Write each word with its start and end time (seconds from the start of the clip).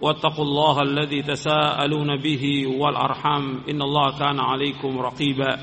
واتقوا 0.00 0.44
الله 0.44 0.82
الذي 0.82 1.22
تساءلون 1.22 2.16
به 2.16 2.66
والأرحام 2.80 3.60
إن 3.70 3.82
الله 3.82 4.18
كان 4.18 4.40
عليكم 4.40 4.98
رقيبا. 4.98 5.58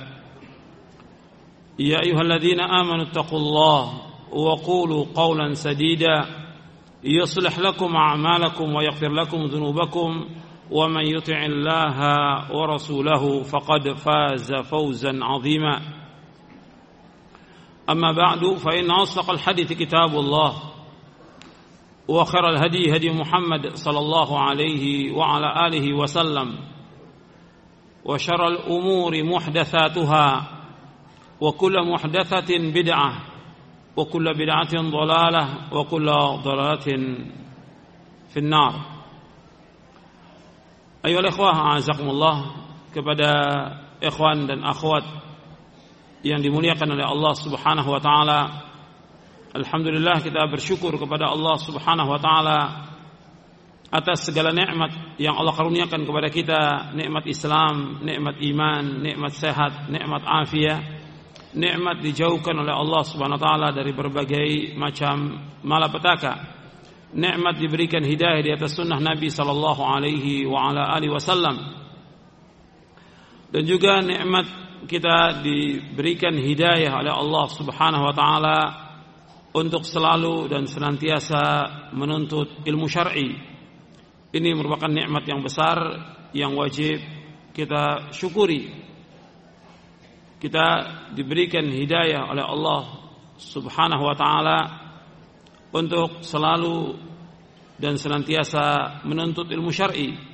يا 1.79 1.99
أيها 2.03 2.21
الذين 2.21 2.59
آمنوا 2.59 3.03
اتقوا 3.03 3.39
الله 3.39 4.01
وقولوا 4.31 5.05
قولا 5.15 5.53
سديدا. 5.53 6.25
يصلح 7.03 7.59
لكم 7.59 7.95
أعمالكم 7.95 8.75
ويغفر 8.75 9.11
لكم 9.11 9.43
ذنوبكم. 9.43 10.25
ومن 10.71 11.05
يطع 11.05 11.45
الله 11.45 11.99
ورسوله 12.55 13.43
فقد 13.43 13.89
فاز 13.89 14.53
فوزا 14.53 15.19
عظيما. 15.21 15.81
أما 17.89 18.11
بعد 18.11 18.45
فإن 18.45 18.91
أصدق 18.91 19.31
الحديث 19.31 19.73
كتاب 19.73 20.15
الله. 20.15 20.72
وخير 22.07 22.49
الهدي 22.49 22.95
هدي 22.95 23.09
محمد 23.09 23.75
صلى 23.75 23.99
الله 23.99 24.39
عليه 24.39 25.11
وعلى 25.11 25.67
آله 25.67 25.93
وسلم 25.93 26.59
وشر 28.05 28.47
الأمور 28.47 29.23
محدثاتها 29.23 30.27
وكل 31.41 31.75
محدثة 31.91 32.49
بدعة 32.73 33.11
وكل 33.97 34.33
بدعة 34.33 34.73
ضلالة 34.75 35.43
وكل 35.71 36.07
ضلالة 36.43 36.87
في 38.29 38.37
النار. 38.37 38.73
أيها 41.05 41.19
الإخوة 41.19 41.49
أعزكم 41.55 42.09
الله 42.09 42.45
kepada 42.93 43.31
ikhwan 44.05 44.45
dan 44.45 44.61
akhwat 44.61 45.01
yang 46.21 46.45
dimuliakan 46.45 46.93
oleh 46.93 47.01
Allah 47.09 47.33
Subhanahu 47.33 47.89
wa 47.89 47.97
taala. 47.97 48.39
Alhamdulillah 49.53 50.17
kita 50.25 50.49
bersyukur 50.49 50.97
kepada 50.97 51.29
Allah 51.29 51.61
Subhanahu 51.61 52.09
wa 52.09 52.17
taala 52.17 52.59
atas 53.93 54.25
segala 54.25 54.49
nikmat 54.49 55.21
yang 55.21 55.37
Allah 55.37 55.53
karuniakan 55.53 56.09
kepada 56.09 56.33
kita, 56.33 56.61
nikmat 56.97 57.29
Islam, 57.29 58.01
nikmat 58.01 58.41
iman, 58.41 59.05
nikmat 59.05 59.33
sehat, 59.37 59.93
nikmat 59.93 60.25
afiat, 60.25 60.81
nikmat 61.53 62.01
dijauhkan 62.01 62.65
oleh 62.65 62.73
Allah 62.73 63.05
Subhanahu 63.05 63.37
wa 63.37 63.43
taala 63.45 63.67
dari 63.69 63.93
berbagai 63.93 64.73
macam 64.73 65.45
malapetaka. 65.61 66.33
Nikmat 67.13 67.61
diberikan 67.61 68.01
hidayah 68.01 68.41
di 68.41 68.49
atas 68.49 68.73
sunnah 68.73 68.97
Nabi 68.97 69.29
sallallahu 69.29 69.85
alaihi 69.85 70.49
wa 70.49 70.73
ala 70.73 70.97
alihi 70.97 71.13
wasallam. 71.13 71.61
Dan 73.53 73.69
juga 73.69 74.01
nikmat 74.01 74.49
kita 74.89 75.45
diberikan 75.45 76.33
hidayah 76.33 76.89
oleh 77.05 77.13
Allah 77.13 77.45
Subhanahu 77.53 78.09
wa 78.09 78.15
taala 78.17 78.82
untuk 79.53 79.85
selalu 79.85 80.49
dan 80.49 80.65
senantiasa 80.65 81.41
menuntut 81.93 82.65
ilmu 82.65 82.89
syar'i. 82.89 83.37
Ini 84.33 84.49
merupakan 84.57 84.89
nikmat 84.89 85.29
yang 85.29 85.45
besar 85.45 85.77
yang 86.33 86.57
wajib 86.57 86.97
kita 87.53 88.09
syukuri. 88.09 88.73
Kita 90.41 90.65
diberikan 91.13 91.69
hidayah 91.69 92.33
oleh 92.33 92.43
Allah 92.43 92.81
Subhanahu 93.37 94.03
wa 94.03 94.15
taala 94.17 94.59
untuk 95.69 96.25
selalu 96.25 96.97
dan 97.77 97.95
senantiasa 97.95 98.99
menuntut 99.05 99.47
ilmu 99.53 99.69
syar'i. 99.69 100.33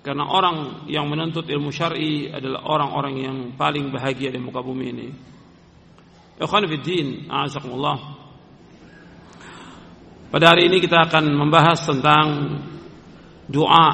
Karena 0.00 0.24
orang 0.24 0.88
yang 0.88 1.04
menuntut 1.04 1.44
ilmu 1.44 1.68
syar'i 1.68 2.32
adalah 2.32 2.64
orang-orang 2.64 3.14
yang 3.20 3.36
paling 3.60 3.92
bahagia 3.92 4.32
di 4.32 4.40
muka 4.40 4.64
bumi 4.64 4.86
ini. 4.88 5.08
Ikhwan 6.40 6.64
fiddin, 6.64 7.28
a'azakumullah. 7.28 8.17
Pada 10.28 10.52
hari 10.52 10.68
ini 10.68 10.76
kita 10.76 11.08
akan 11.08 11.24
membahas 11.32 11.88
tentang 11.88 12.26
doa, 13.48 13.88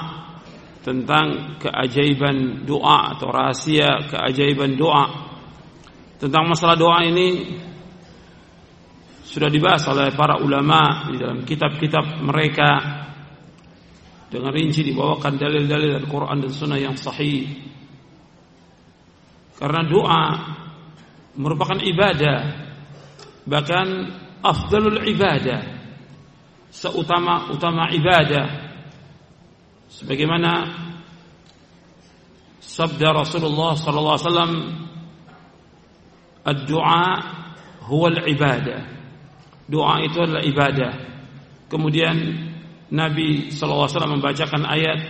tentang 0.83 1.59
keajaiban 1.63 2.67
doa 2.67 3.15
atau 3.15 3.31
rahasia 3.31 4.11
keajaiban 4.11 4.75
doa. 4.75 5.31
Tentang 6.19 6.51
masalah 6.51 6.75
doa 6.75 7.07
ini 7.07 7.55
sudah 9.23 9.47
dibahas 9.47 9.87
oleh 9.87 10.11
para 10.11 10.43
ulama 10.43 11.07
di 11.15 11.23
dalam 11.23 11.47
kitab-kitab 11.47 12.19
mereka 12.27 12.71
dengan 14.27 14.51
rinci 14.51 14.83
dibawakan 14.83 15.39
dalil-dalil 15.39 16.03
dari 16.03 16.07
Quran 16.11 16.43
dan 16.43 16.51
Sunnah 16.51 16.81
yang 16.83 16.99
sahih. 16.99 17.47
Karena 19.55 19.87
doa 19.87 20.23
merupakan 21.39 21.79
ibadah, 21.79 22.39
bahkan 23.47 23.87
afdalul 24.43 24.99
ibadah 25.07 25.74
seutama-utama 26.75 27.95
ibadah. 27.95 28.47
Sebagaimana 29.95 30.75
sabda 32.59 33.15
Rasulullah 33.15 33.79
sallallahu 33.79 34.17
alaihi 34.19 34.27
wasallam 34.27 34.55
ad-du'a 36.43 37.07
huwa 37.87 38.11
al-ibadah 38.11 38.95
doa 39.69 40.01
itu 40.05 40.19
adalah 40.21 40.45
ibadah. 40.45 40.93
Kemudian 41.69 42.17
Nabi 42.93 43.49
sallallahu 43.49 43.89
alaihi 43.89 43.97
wasallam 43.97 44.15
membacakan 44.21 44.63
ayat 44.69 45.01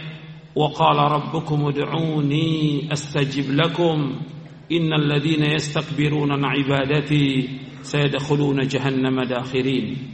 wa 0.54 0.70
qala 0.70 1.10
rabbukum 1.10 1.74
ud'uni 1.74 2.86
astajib 2.86 3.50
lakum 3.50 4.22
innal 4.70 5.02
ladzina 5.02 5.50
yastakbiruna 5.50 6.38
an 6.38 6.54
ibadati 6.54 7.50
sayadkhuluna 7.82 8.64
jahannama 8.70 9.26
dakhirin 9.26 10.13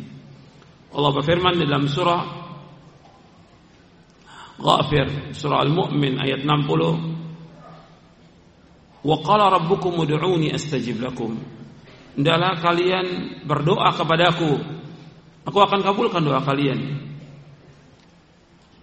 Allah 0.91 1.11
berfirman 1.15 1.55
dalam 1.63 1.87
surah 1.87 2.23
Ghafir 4.61 5.33
surah 5.33 5.65
Al-Mu'min 5.65 6.21
ayat 6.21 6.45
60 6.45 7.21
Wa 9.01 9.17
qala 9.25 9.49
rabbukum 9.49 10.05
ud'uni 10.05 10.53
astajib 10.53 11.01
lakum. 11.01 11.41
Hendaklah 12.13 12.61
kalian 12.61 13.07
berdoa 13.49 13.97
kepadaku. 13.97 14.61
Aku 15.49 15.57
akan 15.57 15.81
kabulkan 15.81 16.21
doa 16.21 16.45
kalian. 16.45 17.01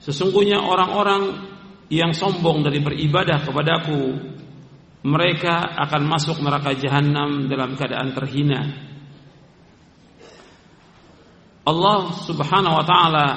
Sesungguhnya 0.01 0.57
orang-orang 0.57 1.53
yang 1.93 2.17
sombong 2.17 2.67
dari 2.67 2.83
beribadah 2.83 3.47
kepadaku 3.47 4.35
Mereka 5.07 5.55
akan 5.87 6.03
masuk 6.03 6.43
neraka 6.43 6.75
jahanam 6.75 7.47
dalam 7.47 7.79
keadaan 7.79 8.11
terhina 8.11 8.86
Allah 11.67 12.15
Subhanahu 12.23 12.79
wa 12.79 12.85
taala 12.87 13.27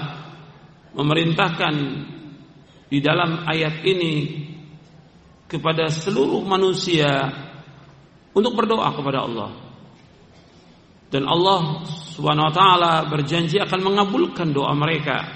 memerintahkan 0.94 1.75
di 2.87 2.99
dalam 3.03 3.43
ayat 3.43 3.82
ini 3.82 4.15
kepada 5.50 5.91
seluruh 5.91 6.47
manusia 6.47 7.11
untuk 8.31 8.55
berdoa 8.55 8.94
kepada 8.94 9.27
Allah. 9.27 9.50
Dan 11.11 11.27
Allah 11.27 11.82
Subhanahu 12.15 12.49
wa 12.50 12.55
taala 12.55 12.93
berjanji 13.11 13.59
akan 13.59 13.81
mengabulkan 13.82 14.55
doa 14.55 14.71
mereka. 14.79 15.27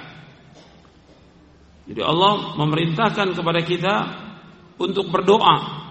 Jadi 1.91 1.99
Allah 1.99 2.55
memerintahkan 2.55 3.35
kepada 3.35 3.61
kita 3.67 3.95
untuk 4.79 5.11
berdoa 5.11 5.83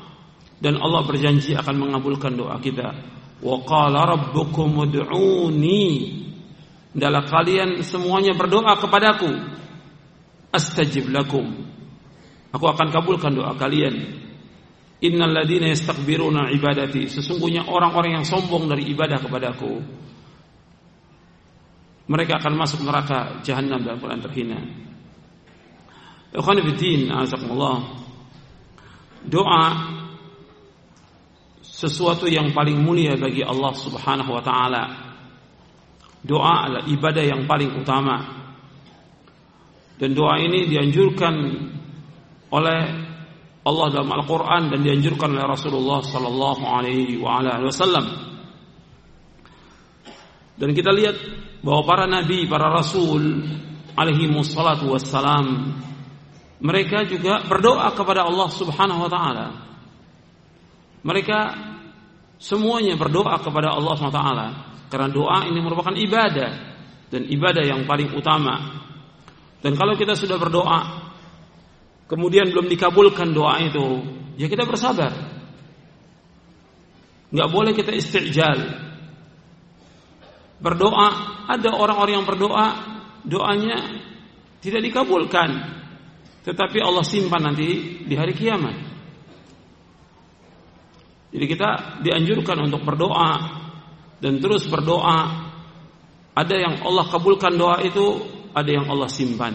dan 0.63 0.79
Allah 0.79 1.03
berjanji 1.03 1.51
akan 1.51 1.75
mengabulkan 1.75 2.39
doa 2.39 2.55
kita. 2.63 2.95
Wa 3.43 3.59
qala 3.67 4.07
rabbukum 4.07 4.87
ud'uni 4.87 6.22
Hendaklah 6.93 7.25
kalian 7.25 7.81
semuanya 7.81 8.37
berdoa 8.37 8.77
kepadaku. 8.77 9.31
Astajib 10.53 11.09
lakum. 11.09 11.49
Aku 12.53 12.65
akan 12.69 12.93
kabulkan 12.93 13.33
doa 13.33 13.57
kalian. 13.57 14.21
Innal 15.01 15.33
ladina 15.33 15.67
yastakbiruna 15.67 16.53
ibadati 16.53 17.11
sesungguhnya 17.11 17.67
orang-orang 17.67 18.21
yang 18.21 18.25
sombong 18.25 18.71
dari 18.71 18.87
ibadah 18.93 19.19
kepadaku 19.19 20.03
mereka 22.03 22.39
akan 22.39 22.53
masuk 22.59 22.83
neraka 22.83 23.39
jahanam 23.47 23.79
dalam 23.79 23.99
keadaan 23.99 24.23
terhina. 24.23 24.59
Azakumullah. 27.23 27.79
Doa 29.23 29.63
sesuatu 31.63 32.27
yang 32.27 32.51
paling 32.51 32.75
mulia 32.83 33.15
bagi 33.15 33.39
Allah 33.39 33.71
Subhanahu 33.71 34.35
wa 34.35 34.43
taala. 34.43 34.83
Doa 36.23 36.71
adalah 36.71 36.83
ibadah 36.87 37.23
yang 37.23 37.43
paling 37.43 37.75
utama. 37.75 38.15
Dan 39.99 40.15
doa 40.15 40.39
ini 40.39 40.71
dianjurkan 40.71 41.35
oleh 42.47 42.81
Allah 43.63 43.87
dalam 43.91 44.11
Al-Qur'an 44.11 44.71
dan 44.71 44.79
dianjurkan 44.83 45.35
oleh 45.35 45.43
Rasulullah 45.43 45.99
sallallahu 45.99 46.63
alaihi 46.63 47.19
wasallam. 47.19 48.07
Dan 50.55 50.71
kita 50.71 50.95
lihat 50.95 51.17
bahwa 51.59 51.81
para 51.83 52.05
nabi, 52.07 52.47
para 52.47 52.71
rasul 52.71 53.43
alaihi 53.99 54.31
wassalatu 54.31 54.91
wassalam 54.91 55.75
mereka 56.63 57.03
juga 57.03 57.43
berdoa 57.43 57.91
kepada 57.91 58.23
Allah 58.23 58.47
Subhanahu 58.47 59.03
wa 59.03 59.11
taala. 59.11 59.47
Mereka 61.03 61.39
semuanya 62.39 62.95
berdoa 62.95 63.35
kepada 63.43 63.75
Allah 63.75 63.93
Subhanahu 63.99 64.15
wa 64.15 64.21
taala 64.23 64.72
karena 64.93 65.09
doa 65.09 65.49
ini 65.49 65.57
merupakan 65.57 65.97
ibadah 65.97 66.51
dan 67.09 67.25
ibadah 67.25 67.65
yang 67.65 67.89
paling 67.89 68.13
utama. 68.13 68.85
Dan 69.57 69.73
kalau 69.73 69.97
kita 69.97 70.13
sudah 70.13 70.37
berdoa 70.37 71.09
kemudian 72.05 72.53
belum 72.53 72.69
dikabulkan 72.69 73.33
doa 73.33 73.57
itu, 73.57 74.05
ya 74.37 74.45
kita 74.45 74.69
bersabar. 74.69 75.09
Enggak 77.33 77.49
boleh 77.49 77.73
kita 77.73 77.89
istijal 77.89 78.85
berdoa, 80.61 81.09
ada 81.49 81.73
orang-orang 81.73 82.21
yang 82.21 82.27
berdoa, 82.29 82.67
doanya 83.25 83.97
tidak 84.61 84.85
dikabulkan. 84.85 85.49
Tetapi 86.45 86.77
Allah 86.85 87.01
simpan 87.01 87.49
nanti 87.49 87.97
di 88.05 88.13
hari 88.13 88.37
kiamat. 88.37 88.77
Jadi 91.33 91.45
kita 91.49 91.97
dianjurkan 92.05 92.61
untuk 92.61 92.85
berdoa 92.85 93.62
dan 94.23 94.39
terus 94.39 94.63
berdoa. 94.71 95.51
Ada 96.33 96.55
yang 96.55 96.75
Allah 96.81 97.05
kabulkan 97.11 97.53
doa 97.59 97.83
itu, 97.83 98.23
ada 98.55 98.71
yang 98.71 98.87
Allah 98.87 99.11
simpan. 99.11 99.53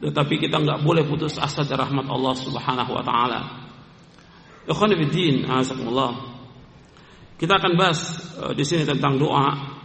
Tetapi 0.00 0.34
kita 0.40 0.58
nggak 0.58 0.80
boleh 0.82 1.04
putus 1.04 1.36
asa 1.36 1.62
dari 1.62 1.78
rahmat 1.78 2.08
Allah 2.08 2.34
Subhanahu 2.40 2.90
wa 2.96 3.04
taala. 3.04 3.40
Kita 7.36 7.60
akan 7.60 7.72
bahas 7.76 8.00
uh, 8.40 8.52
di 8.56 8.64
sini 8.64 8.88
tentang 8.88 9.20
doa. 9.20 9.76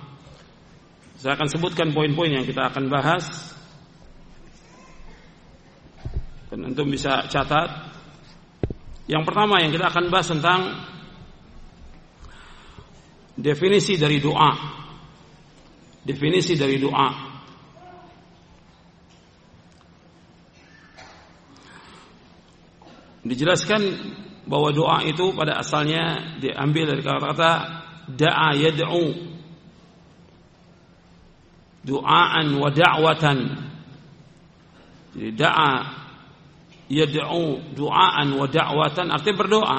Saya 1.19 1.35
akan 1.35 1.51
sebutkan 1.51 1.91
poin-poin 1.91 2.31
yang 2.31 2.47
kita 2.47 2.71
akan 2.71 2.87
bahas. 2.87 3.27
Dan 6.47 6.71
untuk 6.71 6.87
bisa 6.87 7.27
catat. 7.27 7.91
Yang 9.05 9.23
pertama 9.27 9.59
yang 9.59 9.75
kita 9.75 9.91
akan 9.91 10.07
bahas 10.07 10.31
tentang 10.31 10.59
definisi 13.39 13.95
dari 13.95 14.19
doa. 14.19 14.51
Definisi 16.03 16.59
dari 16.59 16.75
doa. 16.75 17.09
Dijelaskan 23.23 23.81
bahwa 24.49 24.73
doa 24.73 25.05
itu 25.05 25.31
pada 25.37 25.61
asalnya 25.61 26.35
diambil 26.41 26.95
dari 26.95 27.01
kata-kata 27.05 27.51
da'a 28.09 28.57
yad'u 28.57 29.05
du'aan 31.85 32.47
wa 32.57 32.69
da'watan 32.73 33.37
jadi 35.13 35.31
da'a 35.37 35.71
yad'u 36.89 37.77
du'aan 37.77 38.27
wa 38.33 38.49
da'watan 38.49 39.13
artinya 39.13 39.37
berdoa 39.37 39.77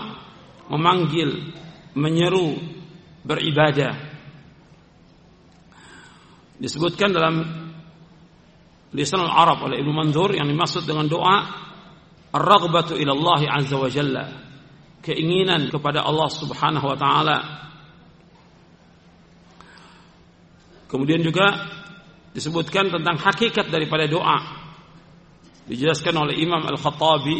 memanggil 0.70 1.50
menyeru 1.98 2.54
beribadah 3.24 3.92
disebutkan 6.60 7.12
dalam 7.12 7.34
lisan 8.92 9.20
al-Arab 9.22 9.70
oleh 9.70 9.80
Ibnu 9.80 9.92
Manzur 9.96 10.36
yang 10.36 10.48
dimaksud 10.50 10.84
dengan 10.84 11.08
doa 11.08 11.36
ar-raghbatu 12.30 12.98
ila 13.00 13.12
Allah 13.16 13.40
azza 13.60 13.76
wa 13.80 13.90
jalla 13.90 14.24
keinginan 15.00 15.72
kepada 15.72 16.04
Allah 16.04 16.28
Subhanahu 16.28 16.86
wa 16.86 16.96
taala. 16.96 17.38
Kemudian 20.90 21.22
juga 21.22 21.70
disebutkan 22.34 22.90
tentang 22.90 23.16
hakikat 23.16 23.70
daripada 23.70 24.10
doa. 24.10 24.60
Dijelaskan 25.70 26.14
oleh 26.18 26.34
Imam 26.42 26.66
Al-Khattabi 26.66 27.38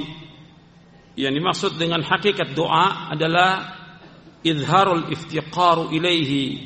yang 1.19 1.35
dimaksud 1.35 1.75
dengan 1.75 2.06
hakikat 2.06 2.55
doa 2.55 3.11
adalah 3.11 3.80
إظهار 4.47 4.95
الافتقار 4.95 5.89
إليه 5.89 6.59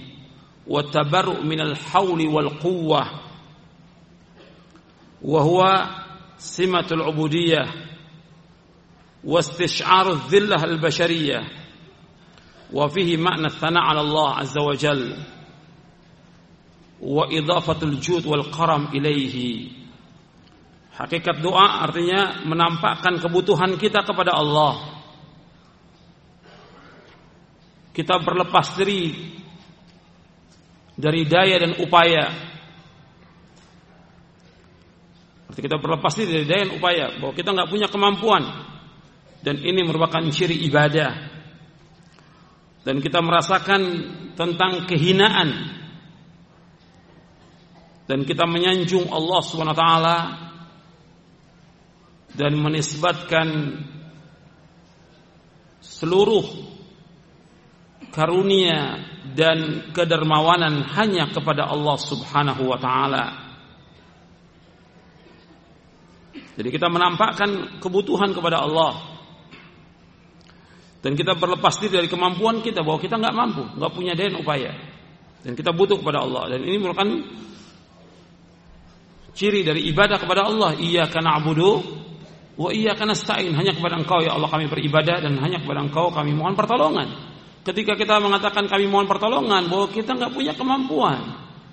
والتبرؤ 0.66 1.42
من 1.42 1.60
الحول 1.60 2.26
والقوة 2.28 3.02
وهو 5.22 5.88
سمة 6.38 6.86
العبودية 6.92 7.64
واستشعار 9.24 10.12
الذلة 10.12 10.64
البشرية 10.64 11.40
وفيه 12.72 13.16
معنى 13.16 13.46
الثناء 13.46 13.82
على 13.82 14.00
الله 14.00 14.34
عز 14.34 14.58
وجل 14.58 15.16
وإضافة 17.00 17.82
الجود 17.82 18.26
والكرم 18.26 18.86
إليه. 18.86 19.68
حقيقة 20.94 21.32
دعاء 21.42 21.72
artinya 21.90 22.46
menampakkan 22.46 23.18
kebutuhan 23.18 23.74
kita 23.74 24.06
kepada 24.06 24.30
Allah 24.30 24.54
Allah. 24.74 24.93
Kita 27.94 28.18
berlepas 28.18 28.74
diri 28.74 29.14
dari 30.98 31.22
daya 31.30 31.62
dan 31.62 31.78
upaya. 31.78 32.26
Arti 35.46 35.60
kita 35.62 35.78
berlepas 35.78 36.10
diri 36.18 36.42
dari 36.42 36.46
daya 36.50 36.62
dan 36.66 36.74
upaya 36.74 37.06
bahwa 37.22 37.32
kita 37.38 37.54
nggak 37.54 37.70
punya 37.70 37.86
kemampuan. 37.86 38.42
Dan 39.46 39.62
ini 39.62 39.86
merupakan 39.86 40.26
ciri 40.34 40.58
ibadah. 40.66 41.12
Dan 42.82 42.98
kita 42.98 43.22
merasakan 43.22 43.82
tentang 44.34 44.90
kehinaan. 44.90 45.78
Dan 48.10 48.26
kita 48.26 48.42
menyanjung 48.44 49.06
Allah 49.08 49.40
swt 49.40 49.84
dan 52.34 52.52
menisbatkan 52.58 53.48
seluruh 55.78 56.73
karunia 58.14 59.02
dan 59.34 59.90
kedermawanan 59.90 60.86
hanya 60.94 61.26
kepada 61.34 61.66
Allah 61.66 61.98
Subhanahu 61.98 62.62
wa 62.70 62.78
taala. 62.78 63.24
Jadi 66.54 66.70
kita 66.70 66.86
menampakkan 66.86 67.82
kebutuhan 67.82 68.30
kepada 68.30 68.62
Allah 68.62 69.18
dan 71.02 71.18
kita 71.18 71.34
berlepas 71.34 71.74
diri 71.82 71.98
dari 71.98 72.08
kemampuan 72.08 72.62
kita 72.62 72.86
bahwa 72.86 73.02
kita 73.02 73.18
nggak 73.18 73.34
mampu, 73.34 73.66
nggak 73.74 73.92
punya 73.92 74.14
daya 74.14 74.38
upaya. 74.38 74.72
Dan 75.44 75.52
kita 75.52 75.74
butuh 75.76 76.00
kepada 76.00 76.24
Allah. 76.24 76.56
Dan 76.56 76.64
ini 76.64 76.80
merupakan 76.80 77.10
ciri 79.36 79.60
dari 79.60 79.84
ibadah 79.92 80.16
kepada 80.16 80.48
Allah. 80.48 80.72
Iya 80.80 81.10
karena 81.12 81.36
abudu, 81.36 81.84
wa 82.56 82.70
iya 82.72 82.96
karena. 82.96 83.12
Hanya 83.52 83.76
kepada 83.76 84.00
Engkau 84.00 84.24
ya 84.24 84.32
Allah 84.32 84.48
kami 84.48 84.70
beribadah 84.70 85.20
dan 85.20 85.36
hanya 85.44 85.60
kepada 85.60 85.84
Engkau 85.84 86.08
kami 86.08 86.32
mohon 86.32 86.56
pertolongan. 86.56 87.33
Ketika 87.64 87.96
kita 87.96 88.20
mengatakan 88.20 88.68
kami 88.68 88.84
mohon 88.84 89.08
pertolongan 89.08 89.72
bahwa 89.72 89.88
kita 89.88 90.12
nggak 90.12 90.36
punya 90.36 90.52
kemampuan, 90.52 91.20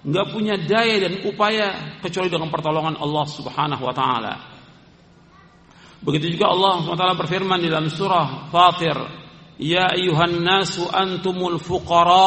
nggak 0.07 0.27
punya 0.31 0.55
daya 0.55 1.03
dan 1.03 1.19
upaya 1.27 1.99
kecuali 1.99 2.31
dengan 2.31 2.47
pertolongan 2.47 2.95
Allah 2.95 3.25
Subhanahu 3.27 3.83
wa 3.83 3.91
taala. 3.91 4.33
Begitu 6.01 6.33
juga 6.33 6.49
Allah 6.49 6.81
SWT 6.81 7.13
berfirman 7.13 7.61
di 7.61 7.69
dalam 7.69 7.85
surah 7.85 8.49
Fatir 8.49 8.97
Ya 9.61 9.93
ayuhan 9.93 10.41
nasu 10.41 10.89
antumul 10.89 11.61
fuqara'u 11.61 12.17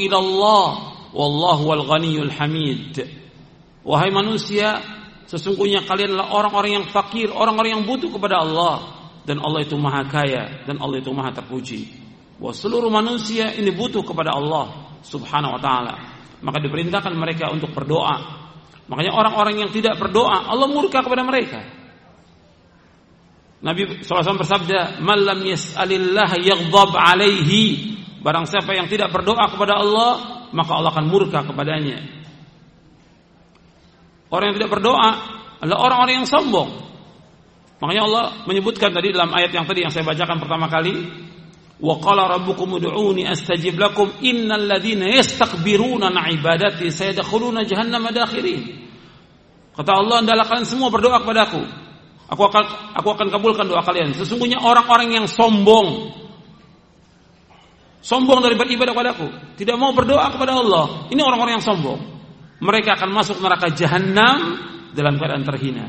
ila 0.00 0.16
Allah 0.16 0.96
wallahu 1.12 1.68
wal 1.68 1.84
ghaniyul 1.84 2.32
hamid. 2.32 3.04
Wahai 3.84 4.08
manusia, 4.08 4.80
sesungguhnya 5.28 5.84
kalian 5.84 6.16
adalah 6.16 6.32
orang-orang 6.32 6.80
yang 6.80 6.88
fakir, 6.88 7.28
orang-orang 7.28 7.76
yang 7.76 7.84
butuh 7.84 8.08
kepada 8.08 8.40
Allah 8.40 8.80
dan 9.28 9.44
Allah 9.44 9.60
itu 9.60 9.76
maha 9.76 10.08
kaya 10.08 10.64
dan 10.64 10.80
Allah 10.80 11.04
itu 11.04 11.12
maha 11.12 11.36
terpuji. 11.36 12.03
Bahwa 12.38 12.54
seluruh 12.54 12.90
manusia 12.90 13.54
ini 13.54 13.70
butuh 13.70 14.02
kepada 14.02 14.34
Allah 14.34 14.96
Subhanahu 15.06 15.56
wa 15.56 15.60
taala. 15.60 15.94
Maka 16.44 16.58
diperintahkan 16.60 17.14
mereka 17.14 17.48
untuk 17.54 17.72
berdoa. 17.72 18.44
Makanya 18.84 19.12
orang-orang 19.16 19.64
yang 19.64 19.70
tidak 19.72 19.96
berdoa, 19.96 20.44
Allah 20.44 20.68
murka 20.68 21.00
kepada 21.00 21.24
mereka. 21.24 21.64
Nabi 23.64 24.04
SAW 24.04 24.36
bersabda, 24.36 25.00
"Malam 25.00 25.40
yas'alillah 25.40 26.36
yaghdab 26.36 26.92
alaihi." 26.92 27.96
Barang 28.20 28.44
siapa 28.44 28.76
yang 28.76 28.92
tidak 28.92 29.08
berdoa 29.08 29.48
kepada 29.56 29.80
Allah, 29.80 30.10
maka 30.52 30.72
Allah 30.76 30.92
akan 30.92 31.06
murka 31.08 31.44
kepadanya. 31.48 32.00
Orang 34.28 34.52
yang 34.52 34.56
tidak 34.60 34.72
berdoa 34.72 35.10
adalah 35.64 35.80
orang-orang 35.80 36.24
yang 36.24 36.28
sombong. 36.28 36.84
Makanya 37.80 38.02
Allah 38.04 38.24
menyebutkan 38.44 38.92
tadi 38.92 39.12
dalam 39.12 39.32
ayat 39.32 39.52
yang 39.52 39.64
tadi 39.64 39.84
yang 39.84 39.92
saya 39.92 40.04
bacakan 40.08 40.40
pertama 40.40 40.68
kali, 40.68 40.94
"Wa 41.80 41.98
qala 41.98 42.30
rabbukum 42.38 42.78
ud'uni 42.78 43.26
astajib 43.26 43.78
lakum 43.78 44.10
innal 44.22 44.66
ladzina 44.66 45.10
yastakbiruna 45.10 46.10
an 46.10 46.16
ibadati 46.30 46.90
sayadkhuluna 46.90 47.66
jahannama 47.66 48.14
dakhirin." 48.14 48.86
Kata 49.74 49.90
Allah, 49.90 50.22
"Hendaklah 50.22 50.46
kalian 50.46 50.66
semua 50.70 50.88
berdoa 50.90 51.18
kepadaku, 51.18 51.62
Aku 52.24 52.40
akan 52.40 52.64
aku 52.96 53.08
akan 53.12 53.28
kabulkan 53.28 53.68
doa 53.68 53.84
kalian. 53.84 54.16
Sesungguhnya 54.16 54.56
orang-orang 54.64 55.12
yang 55.12 55.26
sombong 55.28 56.08
sombong 58.04 58.44
dari 58.44 58.56
beribadah 58.56 58.92
kepadaku, 58.92 59.26
tidak 59.60 59.76
mau 59.80 59.92
berdoa 59.92 60.32
kepada 60.32 60.56
Allah. 60.56 61.08
Ini 61.08 61.20
orang-orang 61.20 61.60
yang 61.60 61.64
sombong. 61.64 62.00
Mereka 62.64 62.96
akan 62.96 63.10
masuk 63.12 63.40
neraka 63.40 63.72
jahanam 63.72 64.60
dalam 64.92 65.16
keadaan 65.16 65.44
terhina. 65.44 65.88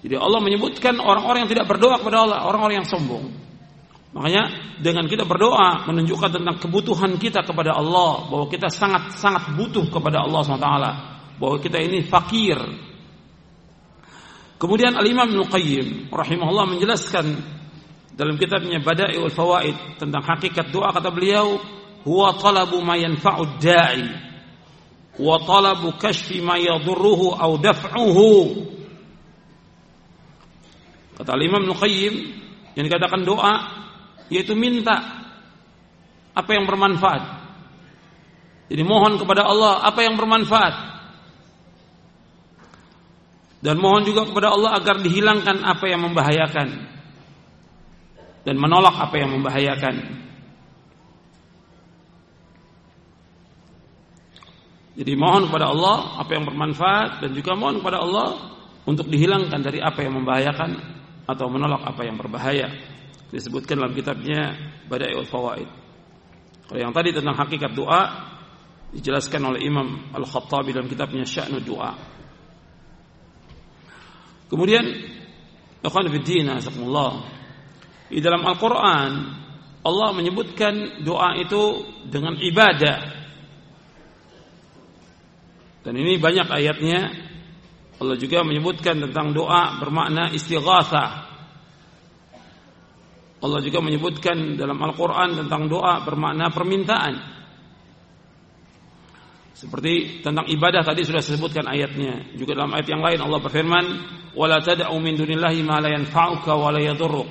Jadi 0.00 0.16
Allah 0.16 0.40
menyebutkan 0.44 0.96
orang-orang 1.00 1.44
yang 1.44 1.50
tidak 1.56 1.66
berdoa 1.68 1.96
kepada 2.00 2.24
Allah, 2.24 2.38
orang-orang 2.44 2.84
yang 2.84 2.88
sombong. 2.88 3.32
Makanya 4.16 4.44
dengan 4.80 5.04
kita 5.04 5.28
berdoa 5.28 5.84
menunjukkan 5.84 6.40
tentang 6.40 6.56
kebutuhan 6.56 7.20
kita 7.20 7.44
kepada 7.44 7.76
Allah, 7.76 8.24
bahwa 8.32 8.48
kita 8.48 8.72
sangat-sangat 8.72 9.52
butuh 9.60 9.92
kepada 9.92 10.24
Allah 10.24 10.40
SWT, 10.40 10.70
bahwa 11.36 11.56
kita 11.60 11.76
ini 11.84 12.00
fakir, 12.00 12.56
Kemudian 14.56 14.96
Al-Imam 14.96 15.28
Ibnu 15.36 15.44
rahimahullah 16.08 16.64
menjelaskan 16.64 17.28
dalam 18.16 18.40
kitabnya 18.40 18.80
Bada'iul 18.80 19.28
Fawaid 19.28 20.00
tentang 20.00 20.24
hakikat 20.24 20.72
doa 20.72 20.88
kata 20.96 21.12
beliau 21.12 21.60
huwa 22.08 22.32
talabu 22.40 22.80
ma 22.80 22.96
yanfa'u 22.96 23.60
da'i 23.60 24.08
wa 25.20 25.36
talabu 25.44 25.92
kashfi 26.00 26.40
ma 26.40 26.56
yadurruhu 26.56 27.36
aw 27.36 27.52
daf'uhu. 27.60 28.32
Kata 31.20 31.36
Al-Imam 31.36 31.68
Ibnu 31.68 31.76
Qayyim 31.76 32.14
yang 32.80 32.84
dikatakan 32.88 33.28
doa 33.28 33.84
yaitu 34.32 34.54
minta 34.58 34.96
apa 36.36 36.50
yang 36.52 36.64
bermanfaat 36.68 37.22
jadi 38.66 38.82
mohon 38.82 39.18
kepada 39.20 39.46
Allah 39.46 39.86
apa 39.86 40.00
yang 40.02 40.18
bermanfaat 40.18 40.96
dan 43.66 43.82
mohon 43.82 44.06
juga 44.06 44.28
kepada 44.28 44.54
Allah 44.54 44.78
agar 44.78 45.02
dihilangkan 45.02 45.64
apa 45.64 45.84
yang 45.90 46.06
membahayakan 46.06 46.68
dan 48.46 48.54
menolak 48.62 48.94
apa 48.94 49.14
yang 49.18 49.34
membahayakan. 49.34 50.22
Jadi 54.96 55.12
mohon 55.18 55.50
kepada 55.50 55.74
Allah 55.74 56.22
apa 56.22 56.30
yang 56.30 56.46
bermanfaat 56.46 57.26
dan 57.26 57.30
juga 57.34 57.58
mohon 57.58 57.82
kepada 57.82 58.00
Allah 58.00 58.54
untuk 58.86 59.10
dihilangkan 59.10 59.60
dari 59.60 59.82
apa 59.82 59.98
yang 60.00 60.14
membahayakan 60.22 60.70
atau 61.26 61.50
menolak 61.50 61.82
apa 61.84 62.06
yang 62.06 62.16
berbahaya. 62.16 62.70
Disebutkan 63.30 63.82
dalam 63.82 63.94
kitabnya 63.94 64.54
Bada'iul 64.86 65.26
Fawaid. 65.26 65.68
Kalau 66.66 66.78
yang 66.78 66.94
tadi 66.94 67.14
tentang 67.14 67.34
hakikat 67.34 67.74
doa 67.74 68.02
dijelaskan 68.94 69.42
oleh 69.54 69.66
Imam 69.66 70.10
Al-Khattabi 70.14 70.70
dalam 70.74 70.86
kitabnya 70.86 71.26
Sya'nud 71.26 71.62
Doa. 71.62 71.92
Kemudian 74.46 74.86
ikhwan 75.82 76.06
fillah 76.10 77.14
di 78.06 78.22
dalam 78.22 78.46
Al-Qur'an 78.46 79.12
Allah 79.86 80.08
menyebutkan 80.14 81.06
doa 81.06 81.38
itu 81.38 81.86
dengan 82.10 82.34
ibadah. 82.38 82.98
Dan 85.86 85.94
ini 85.94 86.18
banyak 86.18 86.50
ayatnya 86.50 87.14
Allah 88.02 88.18
juga 88.18 88.42
menyebutkan 88.42 88.98
tentang 88.98 89.30
doa 89.30 89.78
bermakna 89.78 90.34
istighatsah. 90.34 91.35
Allah 93.36 93.60
juga 93.60 93.84
menyebutkan 93.84 94.56
dalam 94.56 94.80
Al-Qur'an 94.80 95.36
tentang 95.36 95.68
doa 95.68 96.00
bermakna 96.02 96.48
permintaan. 96.48 97.14
Seperti 99.56 100.20
tentang 100.20 100.44
ibadah 100.48 100.84
tadi 100.84 101.04
sudah 101.04 101.20
disebutkan 101.24 101.64
ayatnya. 101.64 102.36
Juga 102.36 102.56
dalam 102.56 102.76
ayat 102.76 102.88
yang 102.92 103.00
lain 103.00 103.20
Allah 103.24 103.40
berfirman, 103.40 103.84
"Wala 104.36 104.60
tad'u 104.60 104.96
min 105.00 105.16
dunillahi 105.16 105.64
ma 105.64 105.80
la 105.80 105.96
yanfa'uka 105.96 106.52
wa 106.52 106.68
la 106.72 106.80
yadhurruk." 106.80 107.28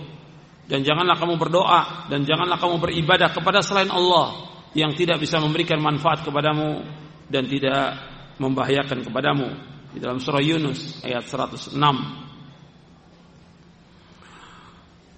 Dan 0.66 0.82
janganlah 0.82 1.14
kamu 1.22 1.38
berdoa 1.38 2.10
dan 2.10 2.26
janganlah 2.26 2.58
kamu 2.58 2.82
beribadah 2.82 3.30
kepada 3.30 3.62
selain 3.62 3.94
Allah 3.94 4.50
yang 4.74 4.98
tidak 4.98 5.22
bisa 5.22 5.38
memberikan 5.38 5.78
manfaat 5.78 6.26
kepadamu 6.26 6.82
dan 7.30 7.46
tidak 7.46 7.94
membahayakan 8.42 9.06
kepadamu. 9.06 9.48
Di 9.94 10.02
dalam 10.02 10.18
surah 10.18 10.42
Yunus 10.42 11.06
ayat 11.06 11.30
106. 11.30 12.25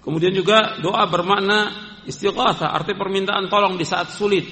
Kemudian 0.08 0.32
juga 0.32 0.80
doa 0.80 1.04
bermakna 1.04 1.68
istighatsah, 2.08 2.72
arti 2.72 2.96
permintaan 2.96 3.52
tolong 3.52 3.76
di 3.76 3.84
saat 3.84 4.08
sulit. 4.08 4.48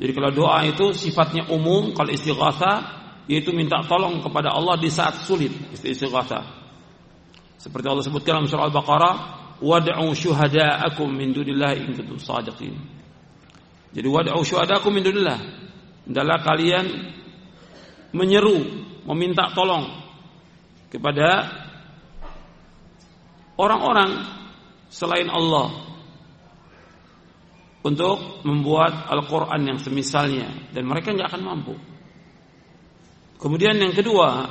Jadi 0.00 0.08
kalau 0.16 0.32
doa 0.32 0.64
itu 0.64 0.96
sifatnya 0.96 1.52
umum, 1.52 1.92
kalau 1.92 2.08
istighatha 2.08 3.04
yaitu 3.28 3.52
minta 3.52 3.84
tolong 3.84 4.24
kepada 4.24 4.56
Allah 4.56 4.80
di 4.80 4.88
saat 4.88 5.20
sulit, 5.20 5.52
istighatha. 5.84 6.48
Seperti 7.60 7.92
Allah 7.92 8.08
sebutkan 8.08 8.40
dalam 8.40 8.48
surah 8.48 8.72
Al-Baqarah, 8.72 9.14
"Wad'u 9.60 10.08
syuhada'akum 10.16 11.12
min 11.12 11.36
dunillahi 11.36 11.84
in 11.84 11.92
kuntum 12.00 12.16
shadiqin." 12.16 12.72
Jadi 13.92 14.08
wad'u 14.08 14.40
syuhada'akum 14.40 14.96
min 14.96 15.04
dunillah. 15.04 15.40
Adalah 16.08 16.40
kalian 16.40 16.88
menyeru, 18.16 18.64
meminta 19.12 19.52
tolong 19.52 19.92
kepada 20.88 21.52
orang-orang 23.60 24.40
selain 24.94 25.26
Allah 25.26 25.74
untuk 27.82 28.46
membuat 28.46 29.10
Al-Quran 29.10 29.74
yang 29.74 29.78
semisalnya 29.82 30.70
dan 30.70 30.86
mereka 30.86 31.10
nggak 31.10 31.34
akan 31.34 31.42
mampu. 31.42 31.74
Kemudian 33.42 33.74
yang 33.74 33.90
kedua 33.90 34.46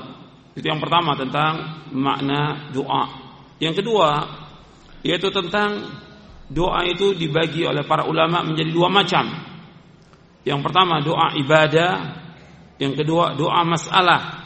itu 0.53 0.67
yang 0.67 0.83
pertama 0.83 1.15
tentang 1.15 1.87
makna 1.95 2.69
doa. 2.75 3.05
Yang 3.63 3.81
kedua 3.81 4.09
yaitu 4.99 5.31
tentang 5.31 5.87
doa 6.51 6.83
itu 6.85 7.15
dibagi 7.15 7.63
oleh 7.63 7.87
para 7.87 8.03
ulama 8.03 8.43
menjadi 8.43 8.69
dua 8.69 8.91
macam. 8.91 9.25
Yang 10.43 10.59
pertama 10.59 10.99
doa 10.99 11.39
ibadah, 11.39 11.93
yang 12.77 12.93
kedua 12.99 13.33
doa 13.39 13.63
masalah. 13.63 14.42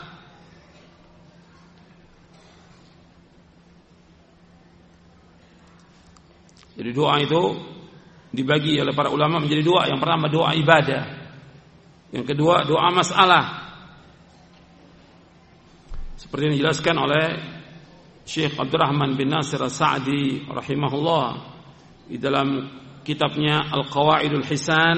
Jadi 6.78 6.90
doa 6.94 7.18
itu 7.18 7.42
dibagi 8.30 8.78
oleh 8.78 8.94
para 8.94 9.10
ulama 9.10 9.42
menjadi 9.42 9.66
dua. 9.66 9.90
Yang 9.90 10.00
pertama 10.06 10.26
doa 10.30 10.54
ibadah. 10.54 11.04
Yang 12.14 12.26
kedua 12.30 12.62
doa 12.70 12.88
masalah. 12.94 13.46
Seperti 16.14 16.50
yang 16.50 16.56
dijelaskan 16.62 16.96
oleh 17.02 17.26
Syekh 18.28 18.60
Abdurrahman 18.62 19.18
bin 19.18 19.32
Nasir 19.34 19.58
As-Sa'di 19.58 20.46
rahimahullah 20.46 21.28
di 22.12 22.20
dalam 22.20 22.68
kitabnya 23.02 23.72
Al-Qawaidul 23.72 24.44
Hisan 24.44 24.98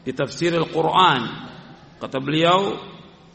di 0.00 0.12
tafsir 0.16 0.56
Al-Quran. 0.56 1.22
Kata 2.00 2.16
beliau, 2.22 2.78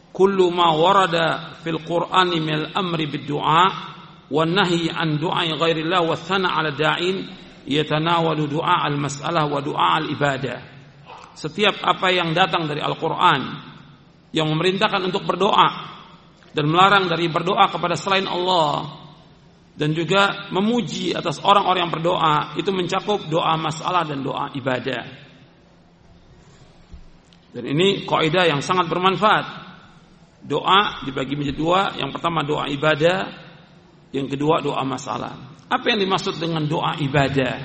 "Kullu 0.10 0.50
ma 0.50 0.74
warada 0.74 1.60
fil 1.62 1.80
Qur'ani 1.86 2.38
min 2.42 2.56
al-amri 2.66 3.06
bid-du'a 3.06 3.66
wan 4.34 4.50
nahyi 4.50 4.90
an 4.90 5.22
du'a 5.22 5.46
ghairillah 5.46 6.02
wa 6.02 6.18
thana 6.18 6.58
'ala 6.58 6.74
da'in 6.74 7.43
yatanawalu 7.68 8.48
du'a 8.48 8.88
al-mas'alah 8.88 9.46
wa 9.48 9.60
du'a 9.64 10.04
al-ibadah. 10.04 10.60
Setiap 11.34 11.82
apa 11.82 12.14
yang 12.14 12.32
datang 12.32 12.70
dari 12.70 12.80
Al-Qur'an 12.80 13.42
yang 14.34 14.50
memerintahkan 14.54 15.02
untuk 15.10 15.26
berdoa 15.26 15.70
dan 16.54 16.66
melarang 16.70 17.10
dari 17.10 17.26
berdoa 17.26 17.70
kepada 17.74 17.98
selain 17.98 18.30
Allah 18.30 19.02
dan 19.74 19.90
juga 19.98 20.54
memuji 20.54 21.18
atas 21.18 21.42
orang-orang 21.42 21.90
yang 21.90 21.94
berdoa 21.94 22.36
itu 22.62 22.70
mencakup 22.70 23.26
doa 23.26 23.58
masalah 23.58 24.06
dan 24.06 24.22
doa 24.22 24.54
ibadah. 24.54 25.04
Dan 27.54 27.64
ini 27.70 28.06
kaidah 28.06 28.50
yang 28.50 28.62
sangat 28.66 28.90
bermanfaat. 28.90 29.62
Doa 30.44 31.06
dibagi 31.08 31.40
menjadi 31.40 31.56
dua, 31.56 31.82
yang 31.96 32.12
pertama 32.12 32.44
doa 32.44 32.68
ibadah, 32.68 33.32
yang 34.12 34.28
kedua 34.28 34.60
doa 34.60 34.82
masalah. 34.84 35.53
Apa 35.74 35.86
yang 35.90 36.06
dimaksud 36.06 36.38
dengan 36.38 36.70
doa 36.70 37.02
ibadah? 37.02 37.58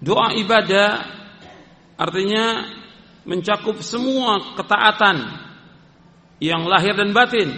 Doa 0.00 0.32
ibadah 0.32 0.88
artinya 2.00 2.64
mencakup 3.28 3.84
semua 3.84 4.56
ketaatan 4.56 5.44
yang 6.40 6.64
lahir 6.64 6.96
dan 6.96 7.12
batin. 7.12 7.52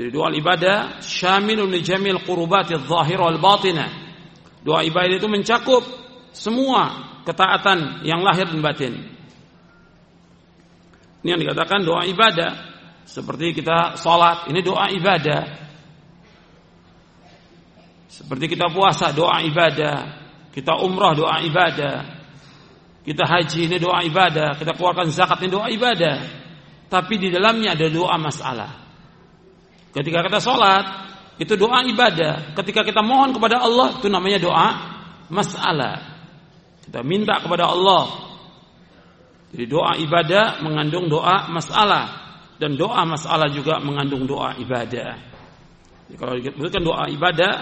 Jadi 0.00 0.08
doa 0.16 0.32
ibadah 0.32 1.04
syamilun 1.04 1.76
jamil 1.84 2.24
qurubati 2.24 2.72
adh-dhahir 2.80 3.20
wal 3.20 3.36
batinah. 3.36 3.90
Doa 4.64 4.80
ibadah 4.80 5.12
itu 5.12 5.28
mencakup 5.28 5.84
semua 6.32 7.04
ketaatan 7.28 8.00
yang 8.08 8.24
lahir 8.24 8.48
dan 8.48 8.64
batin. 8.64 8.92
Ini 11.20 11.36
yang 11.36 11.40
dikatakan 11.44 11.84
doa 11.84 12.08
ibadah. 12.08 12.69
Seperti 13.06 13.56
kita 13.56 13.98
sholat, 13.98 14.46
ini 14.48 14.60
doa 14.62 14.86
ibadah. 14.92 15.42
Seperti 18.06 18.52
kita 18.52 18.68
puasa, 18.70 19.10
doa 19.10 19.40
ibadah. 19.42 19.96
Kita 20.50 20.78
umrah, 20.82 21.16
doa 21.16 21.40
ibadah. 21.42 21.96
Kita 23.00 23.24
haji, 23.26 23.70
ini 23.70 23.76
doa 23.80 24.04
ibadah. 24.04 24.54
Kita 24.60 24.76
keluarkan 24.76 25.08
zakat, 25.08 25.40
ini 25.42 25.50
doa 25.50 25.66
ibadah. 25.72 26.16
Tapi 26.90 27.14
di 27.16 27.28
dalamnya 27.30 27.74
ada 27.74 27.86
doa 27.88 28.14
masalah. 28.20 28.72
Ketika 29.90 30.22
kita 30.26 30.38
sholat, 30.38 30.84
itu 31.40 31.56
doa 31.56 31.82
ibadah. 31.82 32.54
Ketika 32.54 32.84
kita 32.84 33.00
mohon 33.00 33.32
kepada 33.34 33.64
Allah, 33.64 33.96
itu 33.98 34.06
namanya 34.12 34.38
doa 34.38 34.68
masalah. 35.32 35.96
Kita 36.84 37.00
minta 37.02 37.40
kepada 37.42 37.70
Allah. 37.70 38.30
Jadi 39.50 39.64
doa 39.66 39.98
ibadah 39.98 40.62
mengandung 40.62 41.10
doa 41.10 41.50
masalah 41.50 42.29
dan 42.60 42.76
doa 42.76 43.08
masalah 43.08 43.48
juga 43.48 43.80
mengandung 43.80 44.28
doa 44.28 44.52
ibadah. 44.60 45.16
Jadi 46.06 46.16
kalau 46.20 46.36
disebutkan 46.36 46.84
doa 46.84 47.08
ibadah 47.08 47.52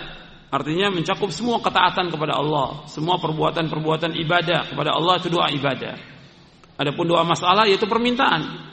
artinya 0.50 0.90
mencakup 0.90 1.30
semua 1.30 1.62
ketaatan 1.62 2.10
kepada 2.10 2.34
Allah, 2.34 2.82
semua 2.90 3.22
perbuatan-perbuatan 3.22 4.18
ibadah 4.18 4.74
kepada 4.74 4.90
Allah 4.98 5.22
itu 5.22 5.30
doa 5.30 5.46
ibadah. 5.54 5.94
Adapun 6.74 7.06
doa 7.06 7.22
masalah 7.22 7.70
yaitu 7.70 7.86
permintaan 7.86 8.66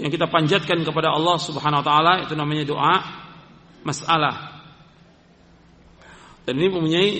yang 0.00 0.08
kita 0.08 0.24
panjatkan 0.24 0.80
kepada 0.88 1.12
Allah 1.12 1.36
Subhanahu 1.36 1.84
wa 1.84 1.86
taala 1.86 2.12
itu 2.24 2.32
namanya 2.32 2.64
doa 2.64 2.94
masalah. 3.84 4.64
Dan 6.48 6.56
ini 6.56 6.68
mempunyai 6.72 7.10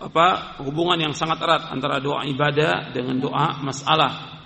apa 0.00 0.56
hubungan 0.64 0.98
yang 0.98 1.12
sangat 1.12 1.36
erat 1.44 1.68
antara 1.68 2.00
doa 2.00 2.24
ibadah 2.24 2.96
dengan 2.96 3.20
doa 3.20 3.60
masalah. 3.60 4.40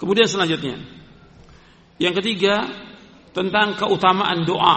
Kemudian 0.00 0.26
selanjutnya 0.26 1.03
yang 1.98 2.14
ketiga 2.18 2.66
tentang 3.34 3.78
keutamaan 3.78 4.42
doa. 4.46 4.76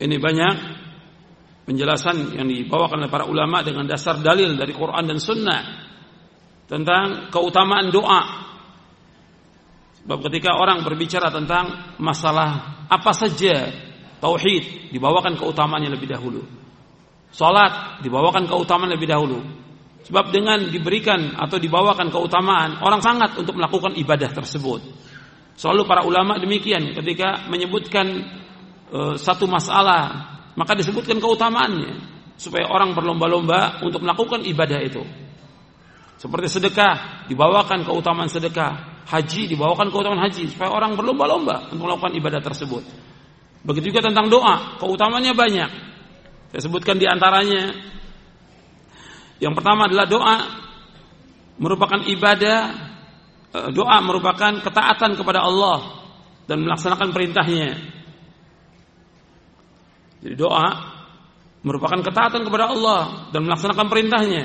Ini 0.00 0.16
banyak 0.16 0.54
penjelasan 1.68 2.32
yang 2.40 2.48
dibawakan 2.48 3.04
oleh 3.04 3.12
para 3.12 3.28
ulama 3.28 3.60
dengan 3.60 3.84
dasar 3.84 4.16
dalil 4.24 4.56
dari 4.56 4.72
Quran 4.72 5.04
dan 5.04 5.20
Sunnah 5.20 5.62
tentang 6.64 7.28
keutamaan 7.28 7.92
doa. 7.92 8.22
Sebab 10.00 10.18
ketika 10.32 10.56
orang 10.56 10.80
berbicara 10.80 11.28
tentang 11.28 11.96
masalah 12.00 12.80
apa 12.88 13.12
saja 13.12 13.68
tauhid 14.24 14.88
dibawakan 14.88 15.36
keutamaannya 15.36 15.92
lebih 15.92 16.08
dahulu. 16.08 16.40
Salat 17.30 18.00
dibawakan 18.00 18.48
keutamaan 18.48 18.90
lebih 18.96 19.06
dahulu. 19.06 19.38
Sebab 20.00 20.32
dengan 20.32 20.64
diberikan 20.72 21.36
atau 21.36 21.60
dibawakan 21.60 22.08
keutamaan, 22.08 22.80
orang 22.80 23.04
sangat 23.04 23.36
untuk 23.36 23.60
melakukan 23.60 23.92
ibadah 24.00 24.32
tersebut. 24.32 24.80
Selalu 25.60 25.84
para 25.84 26.02
ulama 26.08 26.40
demikian 26.40 26.96
ketika 26.96 27.44
menyebutkan 27.52 28.06
e, 28.88 29.20
satu 29.20 29.44
masalah, 29.44 30.32
maka 30.56 30.72
disebutkan 30.72 31.20
keutamaannya 31.20 32.00
supaya 32.40 32.64
orang 32.72 32.96
berlomba-lomba 32.96 33.84
untuk 33.84 34.00
melakukan 34.00 34.40
ibadah 34.48 34.80
itu. 34.80 35.04
Seperti 36.16 36.48
sedekah, 36.48 37.28
dibawakan 37.28 37.84
keutamaan 37.84 38.32
sedekah, 38.32 39.04
haji 39.04 39.52
dibawakan 39.52 39.92
keutamaan 39.92 40.24
haji 40.24 40.48
supaya 40.48 40.72
orang 40.72 40.96
berlomba-lomba 40.96 41.68
untuk 41.76 41.84
melakukan 41.84 42.16
ibadah 42.16 42.40
tersebut. 42.40 42.84
Begitu 43.60 43.92
juga 43.92 44.08
tentang 44.08 44.32
doa, 44.32 44.80
keutamaannya 44.80 45.36
banyak. 45.36 45.70
Saya 46.56 46.60
sebutkan 46.64 46.96
di 46.96 47.04
antaranya 47.04 47.68
yang 49.40 49.56
pertama 49.56 49.88
adalah 49.88 50.04
doa 50.04 50.36
merupakan 51.56 52.00
ibadah, 52.04 52.58
eh, 53.56 53.68
doa 53.72 53.96
merupakan 54.04 54.52
ketaatan 54.60 55.16
kepada 55.16 55.40
Allah 55.40 56.04
dan 56.44 56.60
melaksanakan 56.60 57.08
perintahnya. 57.12 57.70
Jadi 60.20 60.36
doa 60.36 60.68
merupakan 61.64 62.00
ketaatan 62.04 62.44
kepada 62.44 62.68
Allah 62.68 63.32
dan 63.32 63.48
melaksanakan 63.48 63.86
perintahnya. 63.88 64.44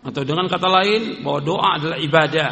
Atau 0.00 0.26
dengan 0.26 0.50
kata 0.50 0.66
lain 0.66 1.22
bahwa 1.22 1.40
doa 1.44 1.68
adalah 1.78 1.98
ibadah. 2.02 2.50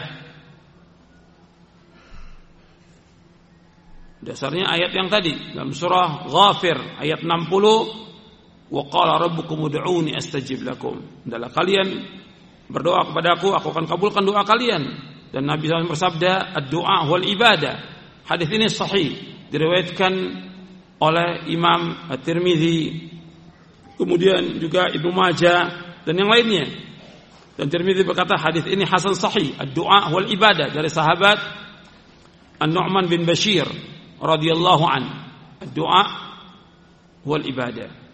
Dasarnya 4.18 4.68
ayat 4.68 4.92
yang 4.92 5.08
tadi 5.08 5.56
dalam 5.56 5.72
surah 5.72 6.28
Ghafir 6.28 6.76
ayat 7.00 7.24
60 7.24 8.07
Wa 8.68 8.84
qala 8.92 9.16
rabbukum 9.16 9.64
ud'uni 9.64 10.12
astajib 10.12 10.60
lakum. 10.64 11.00
Adalah 11.24 11.48
kalian 11.52 11.88
berdoa 12.68 13.08
kepada 13.08 13.40
aku, 13.40 13.48
aku 13.56 13.68
akan 13.72 13.84
kabulkan 13.88 14.22
doa 14.24 14.44
kalian. 14.44 14.82
Dan 15.32 15.48
Nabi 15.48 15.68
SAW 15.68 15.88
bersabda, 15.88 16.56
"Ad-du'a 16.56 17.08
wal 17.08 17.24
ibadah." 17.24 17.76
Hadis 18.28 18.48
ini 18.52 18.68
sahih, 18.68 19.16
diriwayatkan 19.48 20.12
oleh 21.00 21.48
Imam 21.48 22.12
At-Tirmizi, 22.12 23.08
kemudian 23.96 24.60
juga 24.60 24.92
Ibnu 24.92 25.10
Majah 25.12 25.60
dan 26.04 26.14
yang 26.16 26.28
lainnya. 26.28 26.68
Dan 27.58 27.66
Tirmizi 27.72 28.06
berkata 28.06 28.38
hadis 28.38 28.68
ini 28.70 28.86
hasan 28.86 29.18
sahih, 29.18 29.56
ad-du'a 29.58 30.14
wal 30.14 30.30
ibadah 30.30 30.70
dari 30.70 30.86
sahabat 30.86 31.38
An-Nu'man 32.62 33.10
bin 33.10 33.26
Bashir 33.26 33.66
radhiyallahu 34.22 34.84
an. 34.86 35.02
Ad-du'a 35.66 36.04
wal 37.26 37.42
ibadah. 37.42 38.07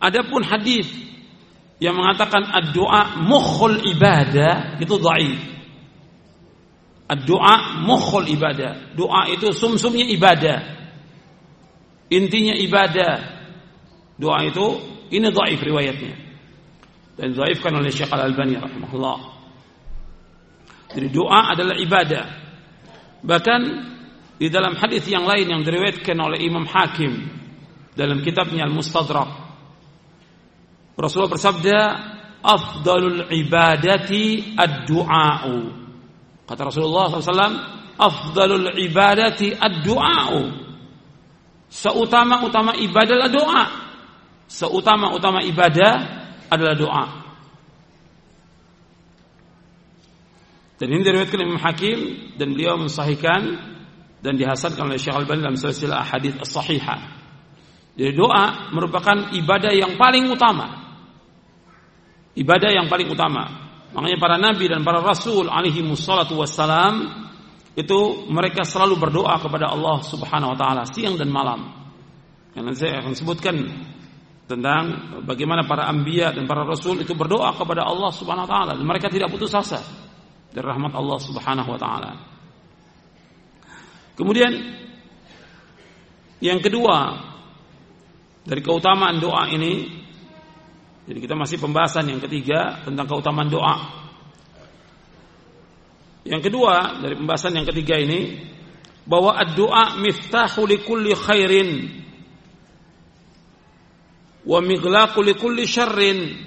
Adapun 0.00 0.40
hadis 0.40 0.88
yang 1.76 1.92
mengatakan 1.92 2.44
ad-doa 2.48 3.20
mukhul 3.20 3.84
ibadah 3.84 4.80
itu 4.80 4.96
dhaif. 4.96 5.40
Ad-doa 7.04 7.84
mukhul 7.84 8.28
ibadah. 8.32 8.96
Doa 8.96 9.28
itu 9.28 9.52
sumsumnya 9.52 10.08
ibadah. 10.08 10.58
Intinya 12.08 12.56
ibadah. 12.56 13.14
Doa 14.16 14.40
itu 14.44 14.66
ini 15.12 15.28
dhaif 15.28 15.60
riwayatnya. 15.60 16.14
Dan 17.20 17.36
dhaifkan 17.36 17.76
oleh 17.76 17.92
Syekh 17.92 18.08
Al-Albani 18.08 18.56
rahimahullah. 18.56 19.18
Jadi 20.96 21.08
doa 21.12 21.52
adalah 21.52 21.76
ibadah. 21.76 22.24
Bahkan 23.20 23.60
di 24.40 24.48
dalam 24.48 24.76
hadis 24.80 25.04
yang 25.04 25.28
lain 25.28 25.44
yang 25.44 25.60
diriwayatkan 25.60 26.16
oleh 26.16 26.40
Imam 26.40 26.64
Hakim 26.64 27.28
dalam 27.92 28.24
kitabnya 28.24 28.64
Al-Mustadrak 28.64 29.49
Rasulullah 31.00 31.34
bersabda, 31.34 31.78
"Afdalul 32.40 33.28
ibadati 33.32 34.54
ad-du'a'u." 34.56 35.56
Kata 36.44 36.62
Rasulullah 36.66 37.08
SAW, 37.14 37.56
"Afdalul 37.96 38.74
ibadati 38.80 39.54
ad-du'a'u." 39.54 40.70
Seutama-utama 41.70 42.74
ibadah 42.74 43.14
adalah 43.14 43.30
doa. 43.30 43.64
Seutama-utama 44.50 45.46
ibadah 45.46 45.92
adalah 46.50 46.74
doa. 46.74 47.06
Dan 50.82 50.90
ini 50.90 51.06
diriwayatkan 51.06 51.38
Imam 51.38 51.62
Hakim 51.62 51.98
dan 52.34 52.58
beliau 52.58 52.74
mensahihkan 52.74 53.42
dan 54.18 54.34
dihasankan 54.34 54.90
oleh 54.90 54.98
Syekh 54.98 55.14
Al-Albani 55.14 55.46
dalam 55.46 55.60
silsilah 55.60 56.02
hadis 56.02 56.34
as-sahihah. 56.42 57.00
Jadi 57.94 58.18
doa 58.18 58.74
merupakan 58.74 59.30
ibadah 59.30 59.70
yang 59.70 59.94
paling 59.94 60.26
utama 60.26 60.89
ibadah 62.36 62.70
yang 62.70 62.86
paling 62.86 63.10
utama. 63.10 63.70
Makanya 63.90 64.18
para 64.22 64.36
nabi 64.38 64.70
dan 64.70 64.86
para 64.86 65.02
rasul 65.02 65.50
alaihi 65.50 65.82
musallatu 65.82 66.38
wassalam 66.38 67.26
itu 67.74 68.26
mereka 68.30 68.62
selalu 68.62 68.98
berdoa 68.98 69.38
kepada 69.42 69.70
Allah 69.70 69.98
Subhanahu 70.02 70.54
wa 70.54 70.58
taala 70.58 70.82
siang 70.86 71.18
dan 71.18 71.30
malam. 71.30 71.70
Yang 72.54 72.64
nanti 72.66 72.78
saya 72.82 73.02
akan 73.02 73.14
sebutkan 73.14 73.56
tentang 74.50 74.84
bagaimana 75.22 75.62
para 75.62 75.86
anbiya 75.86 76.34
dan 76.34 76.46
para 76.50 76.66
rasul 76.66 76.98
itu 76.98 77.14
berdoa 77.14 77.54
kepada 77.54 77.86
Allah 77.86 78.10
Subhanahu 78.10 78.46
wa 78.46 78.50
taala 78.50 78.72
dan 78.74 78.86
mereka 78.86 79.06
tidak 79.06 79.30
putus 79.30 79.54
asa 79.54 79.78
dari 80.50 80.66
rahmat 80.66 80.90
Allah 80.94 81.18
Subhanahu 81.22 81.70
wa 81.70 81.78
taala. 81.78 82.10
Kemudian 84.18 84.52
yang 86.42 86.58
kedua 86.58 87.26
dari 88.42 88.60
keutamaan 88.64 89.22
doa 89.22 89.46
ini 89.54 90.02
jadi 91.10 91.26
kita 91.26 91.34
masih 91.34 91.58
pembahasan 91.58 92.06
yang 92.06 92.22
ketiga 92.22 92.86
tentang 92.86 93.10
keutamaan 93.10 93.50
doa. 93.50 94.06
Yang 96.22 96.46
kedua 96.46 97.02
dari 97.02 97.18
pembahasan 97.18 97.58
yang 97.58 97.66
ketiga 97.66 97.98
ini 97.98 98.38
bahwa 99.02 99.34
doa 99.58 99.98
miftahu 99.98 100.70
likulli 100.70 101.10
khairin 101.18 101.70
wa 104.46 104.62
mighlaqu 104.62 105.18
likulli 105.26 105.66
syarrin 105.66 106.46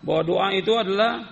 bahwa 0.00 0.22
doa 0.24 0.48
itu 0.56 0.72
adalah 0.72 1.28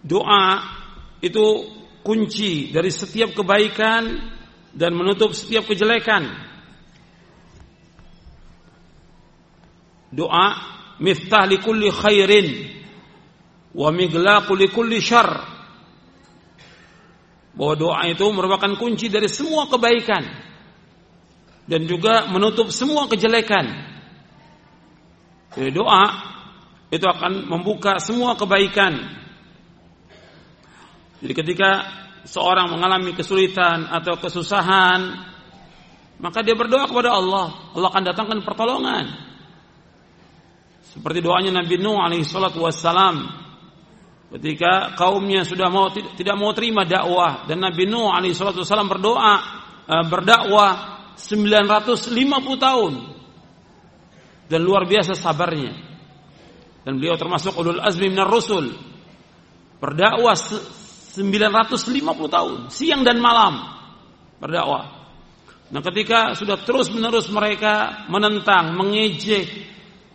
doa 0.00 0.44
itu 1.20 1.44
kunci 2.00 2.72
dari 2.72 2.88
setiap 2.88 3.36
kebaikan 3.36 4.37
dan 4.74 4.92
menutup 4.92 5.32
setiap 5.32 5.64
kejelekan. 5.68 6.28
Doa 10.08 10.46
miftah 10.98 11.44
li 11.44 11.60
kulli 11.60 11.92
khairin 11.92 12.48
wa 13.76 13.88
miglaqu 13.92 14.52
li 14.56 14.68
kulli 14.72 14.98
syarr. 15.00 15.30
Bahwa 17.58 17.74
doa 17.74 18.00
itu 18.06 18.24
merupakan 18.30 18.72
kunci 18.78 19.10
dari 19.10 19.26
semua 19.26 19.66
kebaikan 19.66 20.24
dan 21.68 21.84
juga 21.84 22.30
menutup 22.32 22.72
semua 22.72 23.10
kejelekan. 23.10 23.66
Jadi 25.58 25.70
doa 25.74 26.04
itu 26.88 27.04
akan 27.04 27.44
membuka 27.44 28.00
semua 28.00 28.38
kebaikan. 28.38 28.96
Jadi 31.18 31.32
ketika 31.34 31.70
seorang 32.28 32.68
mengalami 32.68 33.16
kesulitan 33.16 33.88
atau 33.88 34.20
kesusahan, 34.20 35.00
maka 36.20 36.44
dia 36.44 36.52
berdoa 36.52 36.84
kepada 36.84 37.16
Allah. 37.16 37.72
Allah 37.72 37.88
akan 37.88 38.04
datangkan 38.04 38.38
pertolongan. 38.44 39.04
Seperti 40.88 41.24
doanya 41.24 41.52
Nabi 41.52 41.80
Nuh 41.80 42.00
alaihi 42.00 42.24
salatu 42.24 42.64
wassalam 42.64 43.28
ketika 44.28 44.92
kaumnya 44.92 45.40
sudah 45.40 45.72
mau 45.72 45.88
tidak 45.92 46.36
mau 46.36 46.52
terima 46.52 46.84
dakwah 46.84 47.48
dan 47.48 47.64
Nabi 47.64 47.88
Nuh 47.88 48.12
alaihi 48.12 48.36
salatu 48.36 48.60
wasallam 48.60 48.88
berdoa 48.88 49.34
eh, 49.88 50.04
berdakwah 50.04 50.70
950 51.16 52.12
tahun 52.60 52.92
dan 54.48 54.60
luar 54.64 54.84
biasa 54.84 55.16
sabarnya 55.16 55.72
dan 56.84 56.96
beliau 56.96 57.16
termasuk 57.20 57.56
ulul 57.56 57.80
azmi 57.80 58.08
minar 58.08 58.28
rusul 58.28 58.72
berdakwah 59.80 60.36
950 61.18 62.06
tahun 62.30 62.58
siang 62.70 63.02
dan 63.02 63.18
malam 63.18 63.58
berdakwah. 64.38 64.86
Nah 65.68 65.82
ketika 65.82 66.38
sudah 66.38 66.62
terus 66.62 66.88
menerus 66.94 67.26
mereka 67.28 68.06
menentang 68.06 68.78
mengejek 68.78 69.50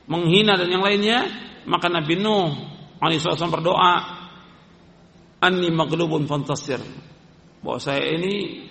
menghina 0.08 0.56
dan 0.56 0.72
yang 0.72 0.82
lainnya 0.82 1.28
maka 1.68 1.92
Nabi 1.92 2.16
Nuh 2.18 2.56
SAW 3.04 3.52
berdoa 3.52 3.94
Anni 5.44 5.68
maglubun 5.76 6.24
fantasir. 6.24 6.80
Bahwa 7.60 7.80
saya 7.80 8.16
ini 8.16 8.64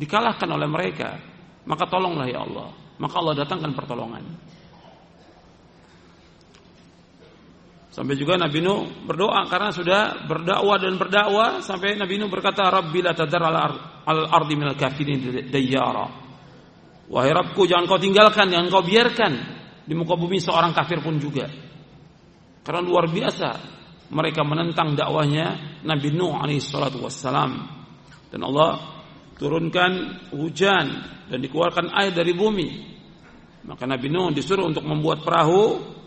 Dikalahkan 0.00 0.48
oleh 0.48 0.64
mereka 0.64 1.20
Maka 1.68 1.84
tolonglah 1.84 2.24
ya 2.24 2.40
Allah. 2.40 2.72
Maka 2.96 3.14
Allah 3.20 3.44
datangkan 3.44 3.76
pertolongan 3.76 4.24
Sampai 7.90 8.14
juga 8.14 8.38
Nabi 8.38 8.62
Nuh 8.62 8.86
berdoa 9.02 9.50
karena 9.50 9.74
sudah 9.74 10.22
berdakwah 10.30 10.78
dan 10.78 10.94
berdakwah 10.94 11.58
sampai 11.58 11.98
Nabi 11.98 12.22
Nuh 12.22 12.30
berkata 12.30 12.70
Rabbi 12.70 13.02
tadar 13.02 13.42
al 13.42 14.18
ardi 14.30 14.54
minal 14.54 14.78
kafirin 14.78 15.50
dayyara. 15.50 16.06
Wahai 17.10 17.34
Rabbku 17.34 17.66
jangan 17.66 17.90
kau 17.90 17.98
tinggalkan, 17.98 18.46
jangan 18.54 18.70
kau 18.70 18.86
biarkan 18.86 19.32
di 19.82 19.94
muka 19.98 20.14
bumi 20.14 20.38
seorang 20.38 20.70
kafir 20.70 21.02
pun 21.02 21.18
juga. 21.18 21.50
Karena 22.62 22.78
luar 22.78 23.10
biasa 23.10 23.48
mereka 24.14 24.46
menentang 24.46 24.94
dakwahnya 24.94 25.82
Nabi 25.82 26.14
Nuh 26.14 26.38
alaihi 26.38 26.62
salatu 26.62 27.02
wassalam. 27.02 27.66
Dan 28.30 28.46
Allah 28.46 29.02
turunkan 29.34 29.90
hujan 30.30 30.86
dan 31.26 31.38
dikeluarkan 31.42 31.90
air 31.90 32.14
dari 32.14 32.30
bumi. 32.38 32.68
Maka 33.66 33.82
Nabi 33.90 34.06
Nuh 34.06 34.30
disuruh 34.30 34.70
untuk 34.70 34.86
membuat 34.86 35.26
perahu 35.26 35.98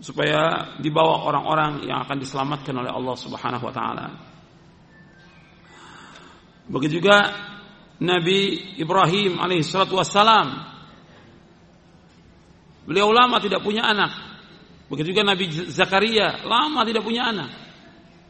supaya 0.00 0.74
dibawa 0.80 1.24
orang-orang 1.24 1.88
yang 1.88 2.04
akan 2.04 2.16
diselamatkan 2.20 2.74
oleh 2.76 2.92
Allah 2.92 3.16
Subhanahu 3.16 3.64
wa 3.64 3.74
taala. 3.74 4.06
Begitu 6.66 7.00
juga 7.00 7.32
Nabi 8.02 8.74
Ibrahim 8.76 9.40
alaihi 9.40 9.64
salatu 9.64 9.96
wassalam. 9.96 10.74
Beliau 12.86 13.10
lama 13.10 13.42
tidak 13.42 13.66
punya 13.66 13.82
anak, 13.82 14.26
Begitu 14.86 15.10
juga 15.10 15.26
Nabi 15.26 15.50
Zakaria 15.50 16.46
lama 16.46 16.86
tidak 16.86 17.02
punya 17.02 17.34
anak. 17.34 17.50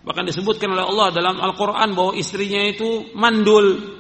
Bahkan 0.07 0.25
disebutkan 0.25 0.73
oleh 0.73 0.85
Allah 0.87 1.09
dalam 1.13 1.37
Al-Quran 1.37 1.93
bahwa 1.93 2.13
istrinya 2.17 2.63
itu 2.65 3.13
mandul. 3.13 3.97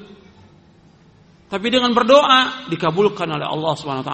Tapi 1.46 1.66
dengan 1.68 1.92
berdoa 1.92 2.66
dikabulkan 2.70 3.29
oleh 3.29 3.46
Allah 3.46 3.72
SWT. 3.76 4.12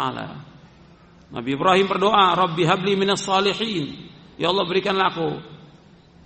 Nabi 1.33 1.57
Ibrahim 1.57 1.89
berdoa, 1.89 2.37
Rabbi 2.37 2.63
habli 2.69 2.93
minas 2.93 3.25
salihin. 3.25 4.13
Ya 4.37 4.53
Allah 4.53 4.69
berikanlah 4.69 5.17
aku 5.17 5.29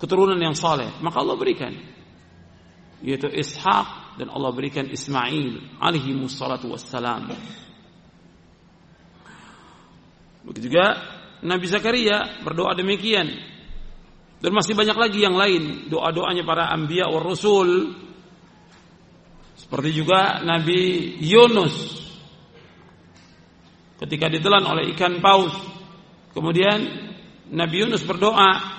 keturunan 0.03 0.35
yang 0.35 0.51
saleh. 0.51 0.91
Maka 0.99 1.23
Allah 1.23 1.39
berikan. 1.39 1.71
Yaitu 2.99 3.31
Ishak 3.31 4.19
dan 4.19 4.27
Allah 4.27 4.51
berikan 4.51 4.83
Ismail 4.83 5.79
alaihi 5.79 6.11
wassalatu 6.19 6.75
wassalam. 6.75 7.31
Begitu 10.43 10.67
juga 10.67 10.99
Nabi 11.39 11.65
Zakaria 11.71 12.43
berdoa 12.43 12.75
demikian. 12.75 13.31
Dan 14.37 14.51
masih 14.53 14.75
banyak 14.75 14.97
lagi 14.99 15.23
yang 15.23 15.39
lain 15.39 15.87
doa-doanya 15.87 16.43
para 16.43 16.67
anbiya 16.67 17.07
wa 17.07 17.23
rasul. 17.23 17.95
Seperti 19.55 19.89
juga 20.03 20.43
Nabi 20.43 21.15
Yunus 21.23 22.06
ketika 24.03 24.29
ditelan 24.29 24.63
oleh 24.65 24.93
ikan 24.95 25.19
paus. 25.21 25.53
Kemudian 26.33 26.79
Nabi 27.53 27.75
Yunus 27.85 28.05
berdoa, 28.05 28.77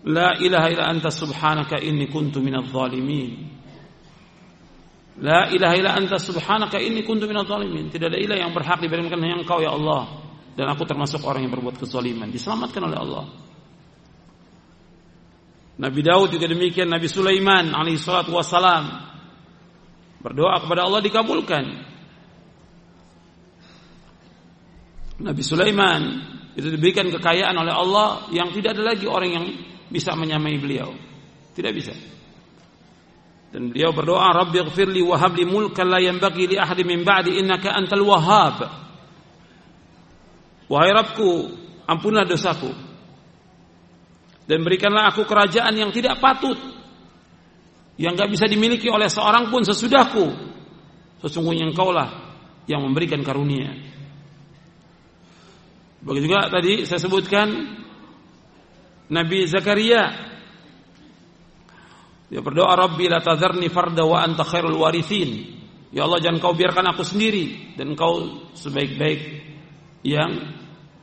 La 0.00 0.32
ilaha 0.40 0.66
illa 0.72 0.88
anta 0.88 1.12
subhanaka 1.12 1.76
inni 1.78 2.08
kuntu 2.08 2.40
minadh 2.40 2.72
zalimin. 2.72 3.52
La 5.20 5.52
ilaha 5.52 5.74
illa 5.76 5.92
anta 5.92 6.16
subhanaka 6.16 6.80
inni 6.80 7.04
kuntu 7.04 7.28
minadh 7.28 7.46
zalimin. 7.46 7.92
Tidak 7.92 8.08
ada 8.08 8.16
ilah 8.16 8.40
yang 8.40 8.56
berhak 8.56 8.80
diberikan 8.80 9.20
hanya 9.20 9.44
Engkau 9.44 9.60
ya 9.60 9.76
Allah 9.76 10.30
dan 10.60 10.66
aku 10.70 10.84
termasuk 10.84 11.22
orang 11.24 11.46
yang 11.46 11.52
berbuat 11.56 11.78
kezaliman 11.78 12.28
diselamatkan 12.28 12.82
oleh 12.84 12.98
Allah 12.98 13.24
Nabi 15.80 16.00
Daud 16.04 16.28
juga 16.36 16.44
demikian 16.44 16.92
Nabi 16.92 17.08
Sulaiman 17.08 17.72
alaihi 17.72 17.96
salatu 17.96 18.36
berdoa 20.20 20.56
kepada 20.60 20.84
Allah 20.84 21.00
dikabulkan 21.00 21.64
Nabi 25.20 25.42
Sulaiman 25.44 26.02
itu 26.56 26.68
diberikan 26.72 27.06
kekayaan 27.12 27.54
oleh 27.54 27.74
Allah 27.74 28.26
yang 28.32 28.50
tidak 28.50 28.76
ada 28.76 28.94
lagi 28.94 29.06
orang 29.06 29.30
yang 29.30 29.46
bisa 29.92 30.16
menyamai 30.16 30.56
beliau 30.56 30.90
tidak 31.54 31.72
bisa 31.76 31.94
dan 33.50 33.70
beliau 33.70 33.90
berdoa 33.92 34.30
Rabbi 34.32 34.62
ighfirli 34.64 35.02
wa 35.02 35.18
habli 35.18 35.44
mulkan 35.44 35.86
la 35.90 35.98
yanbaghi 35.98 36.54
li 36.54 36.56
ahadin 36.56 36.86
min 36.86 37.02
ba'di 37.02 37.38
innaka 37.38 37.74
antal 37.74 38.02
wahhab 38.06 38.80
Wahai 40.70 40.94
Rabbku, 40.94 41.50
ampunlah 41.90 42.22
dosaku. 42.22 42.70
Dan 44.46 44.62
berikanlah 44.62 45.10
aku 45.10 45.26
kerajaan 45.26 45.74
yang 45.74 45.90
tidak 45.90 46.22
patut. 46.22 46.54
Yang 47.98 48.12
gak 48.22 48.30
bisa 48.30 48.46
dimiliki 48.46 48.86
oleh 48.86 49.10
seorang 49.10 49.50
pun 49.50 49.66
sesudahku. 49.66 50.30
Sesungguhnya 51.26 51.66
engkaulah 51.66 52.08
yang 52.70 52.86
memberikan 52.86 53.18
karunia. 53.26 53.89
Begitu 56.00 56.32
juga 56.32 56.48
tadi 56.48 56.88
saya 56.88 57.00
sebutkan 57.00 57.48
Nabi 59.10 59.44
Zakaria 59.44 60.30
dia 62.30 62.40
berdoa 62.40 62.78
Rabbi 62.78 63.10
la 63.10 63.18
tazarni 63.18 63.66
farda 63.66 64.06
wa 64.06 64.22
anta 64.22 64.46
khairul 64.46 64.78
warithin. 64.78 65.58
Ya 65.90 66.06
Allah 66.06 66.22
jangan 66.22 66.38
kau 66.38 66.54
biarkan 66.54 66.86
aku 66.94 67.02
sendiri 67.02 67.74
dan 67.74 67.98
kau 67.98 68.46
sebaik-baik 68.54 69.20
yang 70.06 70.54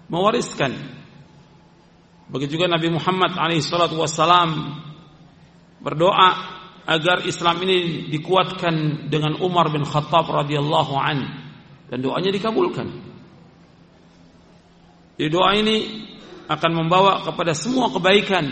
mewariskan. 0.08 0.72
Begitu 2.32 2.56
juga 2.56 2.72
Nabi 2.72 2.96
Muhammad 2.96 3.36
alaihissalatu 3.36 4.00
berdoa 5.84 6.30
agar 6.88 7.28
Islam 7.28 7.60
ini 7.68 8.08
dikuatkan 8.08 9.08
dengan 9.12 9.36
Umar 9.44 9.68
bin 9.68 9.84
Khattab 9.84 10.32
radhiyallahu 10.32 10.94
an 10.96 11.20
dan 11.92 12.00
doanya 12.00 12.32
dikabulkan. 12.32 12.88
Jadi 15.18 15.30
doa 15.34 15.52
ini 15.58 15.78
akan 16.48 16.72
membawa 16.72 17.26
kepada 17.26 17.52
semua 17.58 17.90
kebaikan 17.90 18.46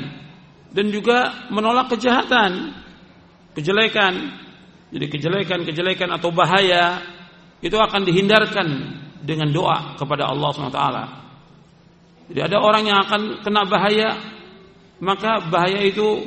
dan 0.75 0.85
juga 0.91 1.47
menolak 1.53 1.93
kejahatan, 1.95 2.73
kejelekan. 3.55 4.43
Jadi 4.91 5.05
kejelekan-kejelekan 5.11 6.09
atau 6.13 6.29
bahaya 6.33 7.01
itu 7.61 7.73
akan 7.73 8.01
dihindarkan 8.03 8.67
dengan 9.23 9.49
doa 9.49 9.97
kepada 9.97 10.29
Allah 10.29 10.49
SWT. 10.53 10.81
Jadi 12.33 12.39
ada 12.41 12.57
orang 12.57 12.83
yang 12.85 12.99
akan 13.05 13.21
kena 13.45 13.61
bahaya, 13.69 14.09
maka 15.01 15.45
bahaya 15.45 15.85
itu 15.85 16.25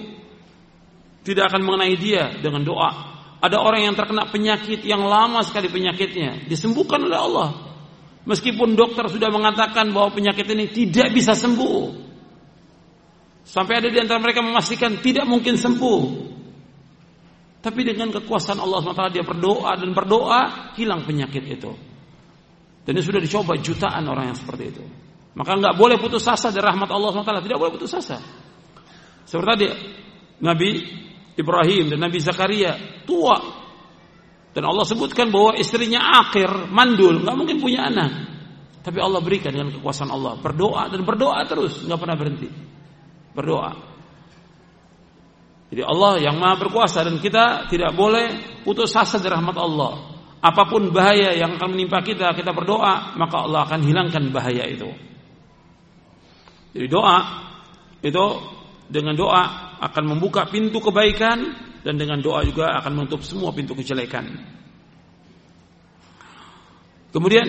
tidak 1.26 1.52
akan 1.52 1.62
mengenai 1.66 1.98
dia 1.98 2.32
dengan 2.40 2.64
doa 2.64 2.90
Ada 3.38 3.60
orang 3.60 3.86
yang 3.86 3.94
terkena 3.94 4.26
penyakit 4.26 4.82
yang 4.82 5.06
lama 5.06 5.46
sekali 5.46 5.70
penyakitnya, 5.70 6.50
disembuhkan 6.50 6.98
oleh 7.06 7.14
Allah. 7.14 7.67
Meskipun 8.26 8.74
dokter 8.74 9.06
sudah 9.06 9.30
mengatakan 9.30 9.94
bahwa 9.94 10.14
penyakit 10.14 10.46
ini 10.50 10.70
tidak 10.70 11.14
bisa 11.14 11.36
sembuh. 11.36 12.08
Sampai 13.48 13.80
ada 13.80 13.88
di 13.88 13.96
antara 13.96 14.20
mereka 14.20 14.44
memastikan 14.44 15.00
tidak 15.00 15.24
mungkin 15.24 15.56
sembuh. 15.56 16.02
Tapi 17.58 17.80
dengan 17.82 18.14
kekuasaan 18.14 18.60
Allah 18.62 18.78
SWT 18.84 19.04
dia 19.18 19.24
berdoa 19.26 19.72
dan 19.74 19.90
berdoa 19.90 20.72
hilang 20.78 21.02
penyakit 21.02 21.44
itu. 21.48 21.72
Dan 22.84 22.92
ini 22.96 23.04
sudah 23.04 23.20
dicoba 23.20 23.56
jutaan 23.58 24.04
orang 24.08 24.32
yang 24.32 24.38
seperti 24.38 24.64
itu. 24.68 24.84
Maka 25.36 25.58
nggak 25.58 25.74
boleh 25.76 25.96
putus 26.00 26.24
asa 26.28 26.48
dari 26.52 26.64
rahmat 26.64 26.88
Allah 26.88 27.10
SWT. 27.12 27.44
Tidak 27.44 27.58
boleh 27.58 27.72
putus 27.74 27.92
asa. 27.96 28.18
Seperti 29.28 29.48
tadi 29.48 29.68
Nabi 30.40 30.70
Ibrahim 31.36 31.92
dan 31.92 31.98
Nabi 32.02 32.18
Zakaria 32.18 33.04
tua 33.04 33.67
dan 34.58 34.66
Allah 34.74 34.82
sebutkan 34.82 35.30
bahwa 35.30 35.54
istrinya 35.54 36.18
akhir 36.18 36.66
mandul 36.74 37.22
nggak 37.22 37.36
mungkin 37.38 37.62
punya 37.62 37.86
anak. 37.86 38.10
Tapi 38.82 38.98
Allah 38.98 39.22
berikan 39.22 39.54
dengan 39.54 39.70
kekuasaan 39.70 40.10
Allah. 40.10 40.34
Berdoa 40.42 40.90
dan 40.90 41.06
berdoa 41.06 41.46
terus 41.46 41.86
nggak 41.86 41.94
pernah 41.94 42.16
berhenti. 42.18 42.50
Berdoa. 43.38 43.70
Jadi 45.70 45.82
Allah 45.86 46.12
yang 46.18 46.42
maha 46.42 46.58
berkuasa 46.58 47.06
dan 47.06 47.22
kita 47.22 47.70
tidak 47.70 47.94
boleh 47.94 48.58
putus 48.66 48.90
asa 48.98 49.22
dari 49.22 49.38
rahmat 49.38 49.56
Allah. 49.62 49.92
Apa 50.42 50.66
pun 50.66 50.90
bahaya 50.90 51.38
yang 51.38 51.54
akan 51.54 51.78
menimpa 51.78 52.02
kita 52.02 52.34
kita 52.34 52.50
berdoa 52.50 53.14
maka 53.14 53.46
Allah 53.46 53.62
akan 53.62 53.78
hilangkan 53.86 54.34
bahaya 54.34 54.66
itu. 54.66 54.90
Jadi 56.74 56.86
doa 56.90 57.46
itu 58.02 58.26
dengan 58.90 59.14
doa 59.14 59.42
akan 59.86 60.18
membuka 60.18 60.50
pintu 60.50 60.82
kebaikan 60.82 61.67
dan 61.88 61.96
dengan 61.96 62.20
doa 62.20 62.44
juga 62.44 62.76
akan 62.84 62.92
menutup 62.92 63.24
semua 63.24 63.48
pintu 63.48 63.72
kejelekan. 63.72 64.28
Kemudian 67.08 67.48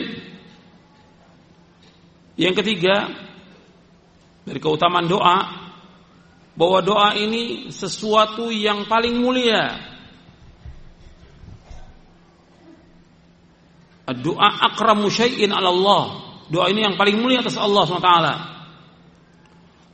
yang 2.40 2.56
ketiga 2.56 3.12
dari 4.48 4.64
keutamaan 4.64 5.12
doa 5.12 5.38
bahwa 6.56 6.80
doa 6.80 7.20
ini 7.20 7.68
sesuatu 7.68 8.48
yang 8.48 8.88
paling 8.88 9.20
mulia. 9.20 9.76
Doa 14.24 14.72
akramu 14.72 15.12
syai'in 15.12 15.52
'ala 15.52 15.68
Allah. 15.68 16.04
Doa 16.48 16.72
ini 16.72 16.88
yang 16.88 16.96
paling 16.96 17.20
mulia 17.20 17.44
atas 17.44 17.60
Allah 17.60 17.84
SWT. 17.84 18.12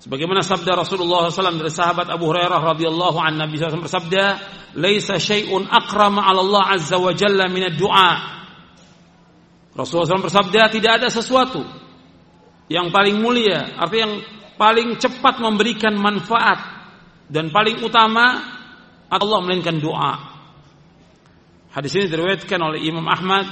Sebagaimana 0.06 0.46
sabda 0.46 0.78
Rasulullah 0.78 1.34
SAW 1.34 1.58
dari 1.58 1.74
sahabat 1.74 2.14
Abu 2.14 2.30
Hurairah 2.30 2.62
radhiyallahu 2.62 3.18
an 3.18 3.42
Nabi 3.42 3.58
SAW 3.58 3.90
bersabda, 3.90 4.24
"Laisa 4.78 5.18
syai'un 5.18 5.66
akrama 5.66 6.22
'ala 6.22 6.46
Allah 6.46 6.78
azza 6.78 7.02
wa 7.02 7.10
jalla 7.10 7.50
min 7.50 7.66
ad-du'a." 7.66 8.14
Rasulullah 9.74 10.14
SAW 10.14 10.30
bersabda, 10.30 10.70
tidak 10.70 11.02
ada 11.02 11.10
sesuatu 11.10 11.66
yang 12.70 12.94
paling 12.94 13.18
mulia, 13.18 13.82
artinya 13.82 14.02
yang 14.06 14.14
paling 14.62 15.02
cepat 15.02 15.42
memberikan 15.42 15.98
manfaat 15.98 16.62
dan 17.26 17.50
paling 17.50 17.82
utama 17.82 18.46
Allah 19.10 19.40
melainkan 19.42 19.82
doa. 19.82 20.22
Hadis 21.74 21.98
ini 21.98 22.14
diriwayatkan 22.14 22.62
oleh 22.62 22.86
Imam 22.86 23.10
Ahmad, 23.10 23.50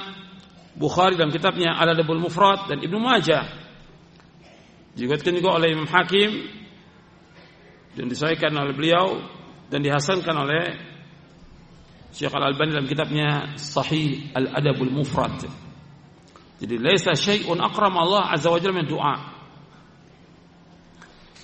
Bukhari 0.78 1.18
dalam 1.18 1.34
kitabnya 1.34 1.82
Al-Adabul 1.82 2.22
Mufrad 2.22 2.70
dan 2.70 2.78
Ibnu 2.78 3.02
Majah 3.02 3.63
Diriwayatkan 4.94 5.34
juga 5.34 5.58
oleh 5.58 5.74
Imam 5.74 5.90
Hakim 5.90 6.32
dan 7.98 8.06
disahkan 8.06 8.54
oleh 8.54 8.74
beliau 8.78 9.26
dan 9.70 9.82
dihasankan 9.82 10.36
oleh 10.38 10.64
Syekh 12.14 12.30
Al-Albani 12.30 12.78
dalam 12.78 12.86
kitabnya 12.86 13.58
Sahih 13.58 14.30
Al-Adabul 14.38 14.94
Mufrad. 14.94 15.50
Jadi 16.62 16.76
laisa 16.78 17.18
syai'un 17.18 17.58
akram 17.58 17.98
Allah 17.98 18.30
azza 18.30 18.54
wa 18.54 18.62
jalla 18.62 18.78
min. 18.78 18.86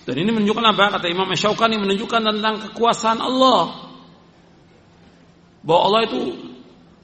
Dan 0.06 0.16
ini 0.16 0.30
menunjukkan 0.30 0.66
apa? 0.70 1.02
Kata 1.02 1.10
Imam 1.10 1.30
Syaukani 1.34 1.82
menunjukkan 1.82 2.22
tentang 2.22 2.56
kekuasaan 2.70 3.18
Allah. 3.18 3.90
Bahwa 5.66 5.82
Allah 5.90 6.02
itu 6.06 6.22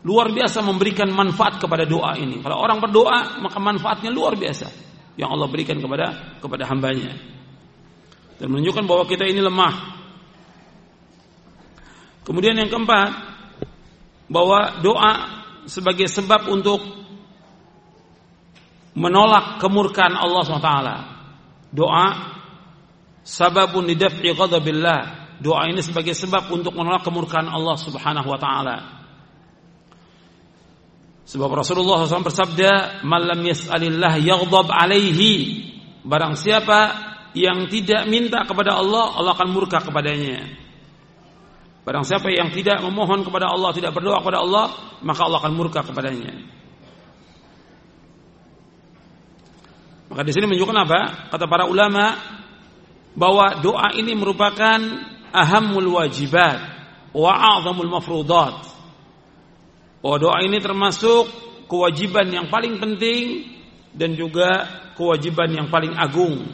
luar 0.05 0.29
biasa 0.29 0.61
memberikan 0.61 1.09
manfaat 1.09 1.57
kepada 1.57 1.89
doa 1.89 2.13
ini. 2.21 2.37
Kalau 2.45 2.61
orang 2.61 2.77
berdoa, 2.77 3.41
maka 3.41 3.57
manfaatnya 3.57 4.13
luar 4.13 4.37
biasa 4.37 4.84
yang 5.15 5.31
Allah 5.31 5.47
berikan 5.47 5.79
kepada 5.79 6.39
kepada 6.43 6.67
hambanya 6.67 7.15
dan 8.35 8.51
menunjukkan 8.51 8.83
bahwa 8.83 9.03
kita 9.07 9.23
ini 9.27 9.39
lemah. 9.39 9.95
Kemudian 12.25 12.57
yang 12.57 12.67
keempat, 12.67 13.09
bahwa 14.25 14.81
doa 14.81 15.13
sebagai 15.69 16.09
sebab 16.09 16.49
untuk 16.49 16.81
menolak 18.97 19.61
kemurkaan 19.61 20.15
Allah 20.17 20.41
SWT. 20.41 20.71
Doa 21.75 22.07
sababun 23.21 23.85
lidaf'i 23.85 24.33
ghadabillah. 24.33 25.27
Doa 25.37 25.67
ini 25.67 25.83
sebagai 25.83 26.15
sebab 26.15 26.47
untuk 26.49 26.73
menolak 26.73 27.03
kemurkaan 27.03 27.51
Allah 27.51 27.75
Subhanahu 27.75 28.27
wa 28.31 28.39
taala. 28.39 29.04
Sebab 31.25 31.49
Rasulullah 31.49 32.05
SAW 32.05 32.29
bersabda, 32.29 33.01
"Malam 33.01 33.41
yas'alillah 33.41 34.21
yaghdab 34.21 34.69
alaihi." 34.69 35.65
Barang 36.05 36.37
siapa 36.37 36.93
yang 37.33 37.65
tidak 37.65 38.05
minta 38.05 38.45
kepada 38.45 38.77
Allah, 38.77 39.17
Allah 39.17 39.33
akan 39.33 39.49
murka 39.49 39.81
kepadanya. 39.81 40.45
Barang 41.81 42.05
siapa 42.05 42.29
yang 42.29 42.53
tidak 42.53 42.77
memohon 42.81 43.25
kepada 43.25 43.49
Allah, 43.49 43.73
tidak 43.73 43.97
berdoa 43.97 44.21
kepada 44.21 44.41
Allah, 44.41 44.65
maka 45.01 45.21
Allah 45.25 45.41
akan 45.41 45.53
murka 45.53 45.81
kepadanya. 45.81 46.33
Maka 50.13 50.21
di 50.21 50.31
sini 50.33 50.45
menunjukkan 50.45 50.77
apa? 50.85 50.99
Kata 51.33 51.45
para 51.49 51.65
ulama 51.65 52.13
bahwa 53.17 53.65
doa 53.65 53.97
ini 53.97 54.13
merupakan 54.13 54.77
ahamul 55.33 55.89
wajibat 55.97 56.57
wa 57.17 57.31
a'zamul 57.33 57.89
mafrudat 57.89 58.74
bahwa 59.99 60.17
doa 60.21 60.39
ini 60.43 60.57
termasuk 60.63 61.29
kewajiban 61.67 62.29
yang 62.29 62.47
paling 62.47 62.77
penting 62.77 63.55
dan 63.95 64.13
juga 64.13 64.67
kewajiban 64.95 65.51
yang 65.51 65.67
paling 65.71 65.95
agung. 65.95 66.45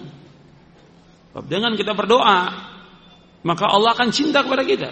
Dengan 1.48 1.74
kita 1.80 1.96
berdoa, 1.96 2.40
maka 3.42 3.66
Allah 3.72 3.96
akan 3.96 4.10
cinta 4.12 4.44
kepada 4.44 4.68
kita. 4.68 4.92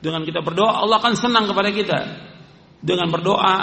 Dengan 0.00 0.24
kita 0.24 0.40
berdoa, 0.40 0.80
Allah 0.80 0.96
akan 1.02 1.14
senang 1.18 1.44
kepada 1.50 1.68
kita. 1.74 1.98
Dengan 2.80 3.12
berdoa, 3.12 3.56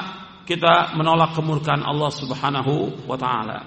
kita 0.46 0.94
menolak 0.94 1.34
kemurkaan 1.34 1.82
Allah 1.82 2.12
Subhanahu 2.14 3.08
wa 3.10 3.18
taala. 3.18 3.60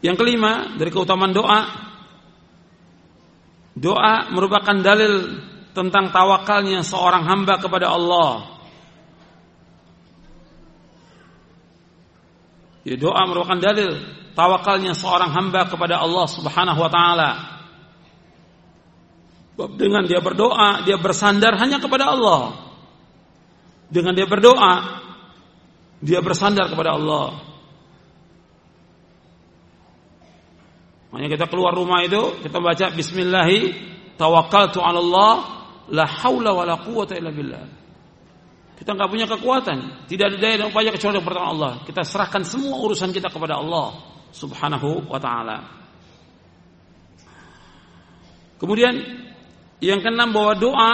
Yang 0.00 0.16
kelima, 0.16 0.80
dari 0.80 0.88
keutamaan 0.88 1.36
doa, 1.36 1.60
doa 3.76 4.14
merupakan 4.32 4.76
dalil 4.80 5.44
tentang 5.70 6.10
tawakalnya 6.10 6.82
seorang 6.82 7.22
hamba 7.26 7.58
kepada 7.62 7.94
Allah. 7.94 8.60
Ya, 12.82 12.96
doa 12.96 13.22
merupakan 13.28 13.60
dalil 13.60 14.02
tawakalnya 14.32 14.96
seorang 14.96 15.30
hamba 15.36 15.68
kepada 15.68 16.00
Allah 16.00 16.26
Subhanahu 16.26 16.80
wa 16.80 16.90
taala. 16.90 17.30
Dengan 19.76 20.08
dia 20.08 20.24
berdoa, 20.24 20.88
dia 20.88 20.96
bersandar 20.96 21.52
hanya 21.60 21.76
kepada 21.76 22.16
Allah. 22.16 22.56
Dengan 23.92 24.16
dia 24.16 24.24
berdoa, 24.24 25.04
dia 26.00 26.24
bersandar 26.24 26.72
kepada 26.72 26.96
Allah. 26.96 27.44
Makanya 31.12 31.36
kita 31.36 31.46
keluar 31.52 31.76
rumah 31.76 32.00
itu, 32.00 32.40
kita 32.40 32.56
baca 32.56 32.86
bismillahi 32.96 33.76
tawakkaltu 34.16 34.80
'ala 34.80 35.04
Allah 35.04 35.59
la 35.90 36.06
haula 36.06 36.54
wala 36.54 36.78
quwata 36.78 37.18
illa 37.18 37.30
billah. 37.34 37.64
Kita 38.80 38.96
nggak 38.96 39.10
punya 39.12 39.26
kekuatan, 39.28 40.08
tidak 40.08 40.32
ada 40.32 40.36
daya 40.40 40.56
dan 40.64 40.72
upaya 40.72 40.88
kecuali 40.88 41.20
pertolongan 41.20 41.52
Allah. 41.52 41.72
Kita 41.84 42.00
serahkan 42.00 42.42
semua 42.48 42.80
urusan 42.80 43.12
kita 43.12 43.28
kepada 43.28 43.60
Allah 43.60 43.92
Subhanahu 44.32 45.10
wa 45.10 45.20
taala. 45.20 45.58
Kemudian 48.56 48.96
yang 49.84 50.00
keenam 50.00 50.32
bahwa 50.32 50.56
doa 50.56 50.92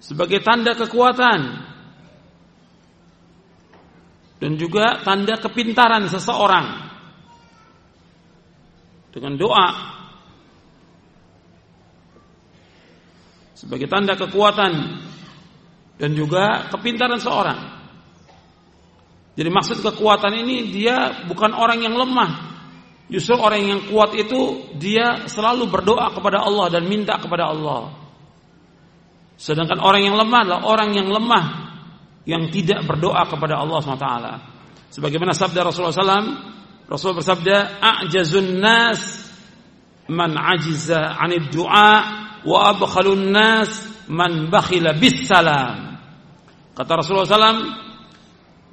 sebagai 0.00 0.40
tanda 0.40 0.72
kekuatan 0.76 1.40
dan 4.40 4.52
juga 4.60 5.04
tanda 5.04 5.36
kepintaran 5.40 6.08
seseorang. 6.08 6.84
Dengan 9.12 9.36
doa 9.38 9.93
sebagai 13.64 13.88
tanda 13.88 14.12
kekuatan 14.12 14.72
dan 15.96 16.10
juga 16.12 16.68
kepintaran 16.68 17.16
seorang. 17.16 17.60
Jadi 19.34 19.50
maksud 19.50 19.80
kekuatan 19.80 20.36
ini 20.36 20.68
dia 20.68 21.24
bukan 21.24 21.56
orang 21.56 21.80
yang 21.80 21.96
lemah. 21.96 22.54
Justru 23.08 23.36
orang 23.36 23.60
yang 23.64 23.80
kuat 23.88 24.12
itu 24.16 24.72
dia 24.76 25.24
selalu 25.28 25.68
berdoa 25.68 26.12
kepada 26.12 26.44
Allah 26.44 26.68
dan 26.68 26.84
minta 26.86 27.16
kepada 27.16 27.50
Allah. 27.50 27.92
Sedangkan 29.34 29.82
orang 29.82 30.06
yang 30.06 30.16
lemah 30.16 30.40
adalah 30.46 30.62
orang 30.68 30.90
yang 30.94 31.08
lemah 31.10 31.44
yang 32.24 32.48
tidak 32.48 32.86
berdoa 32.86 33.28
kepada 33.28 33.60
Allah 33.60 33.78
SWT. 33.82 34.08
Sebagaimana 34.94 35.34
sabda 35.34 35.66
Rasulullah 35.66 35.92
SAW, 35.92 36.32
Rasul 36.86 37.12
bersabda, 37.18 37.82
"A'jazun 37.82 38.62
nas 38.62 39.00
man 40.08 40.36
ajiza 40.38 41.16
'anid 41.16 41.50
du'a 41.50 42.23
wa 42.44 42.70
abkhalun 42.70 43.32
nas 43.32 43.72
man 44.08 44.52
bakhila 44.52 44.96
bis 44.96 45.24
salam." 45.24 45.96
Kata 46.74 47.00
Rasulullah 47.00 47.28
SAW, 47.28 47.70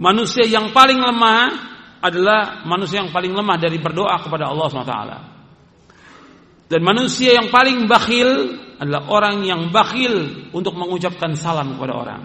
manusia 0.02 0.46
yang 0.50 0.74
paling 0.74 0.98
lemah 0.98 1.72
adalah 2.02 2.66
manusia 2.66 3.06
yang 3.06 3.14
paling 3.14 3.30
lemah 3.30 3.62
dari 3.62 3.78
berdoa 3.78 4.18
kepada 4.26 4.50
Allah 4.50 4.68
SWT. 4.74 4.98
Dan 6.66 6.82
manusia 6.82 7.38
yang 7.38 7.54
paling 7.54 7.86
bakhil 7.86 8.58
adalah 8.82 9.06
orang 9.14 9.46
yang 9.46 9.70
bakhil 9.70 10.50
untuk 10.50 10.74
mengucapkan 10.74 11.38
salam 11.38 11.78
kepada 11.78 11.94
orang. 11.94 12.22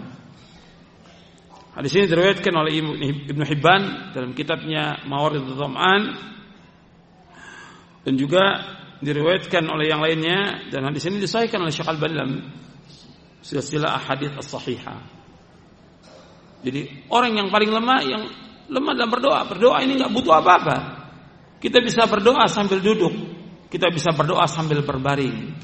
Hadis 1.76 1.92
ini 1.92 2.09
diriwayatkan 2.09 2.54
oleh 2.56 2.72
Ibnu 3.28 3.44
Hibban 3.44 3.82
dalam 4.16 4.32
kitabnya 4.32 5.04
Mawaridul 5.04 5.61
Dhama'an 5.61 6.02
dan 8.09 8.14
juga 8.16 8.64
diriwayatkan 9.00 9.64
oleh 9.68 9.92
yang 9.92 10.00
lainnya 10.00 10.68
dan 10.72 10.88
hadis 10.88 11.04
ini 11.09 11.20
disahihkan 11.20 11.61
oleh 11.61 11.72
Syekh 11.72 11.88
Al-Albani 11.88 12.14
dalam 12.16 12.32
silsilah 13.44 13.92
ahadits 13.92 14.37
as-sahihah. 14.40 14.98
Jadi 16.64 17.06
orang 17.12 17.32
yang 17.37 17.48
paling 17.52 17.70
lemah 17.70 18.00
yang 18.02 18.22
lemah 18.72 18.92
dalam 18.96 19.11
berdoa. 19.12 19.40
Berdoa 19.46 19.78
ini 19.85 20.00
nggak 20.00 20.11
butuh 20.11 20.35
apa-apa. 20.35 20.76
Kita 21.62 21.78
bisa 21.85 22.09
berdoa 22.11 22.48
sambil 22.50 22.82
duduk. 22.82 23.12
Kita 23.70 23.92
bisa 23.92 24.11
berdoa 24.16 24.46
sambil 24.48 24.82
berbaring. 24.82 25.54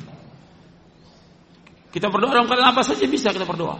Kita 1.92 2.09
berdoa 2.09 2.33
dalam 2.33 2.49
keadaan 2.49 2.73
apa 2.73 2.83
saja 2.87 3.05
bisa 3.05 3.35
kita 3.35 3.45
berdoa. 3.45 3.77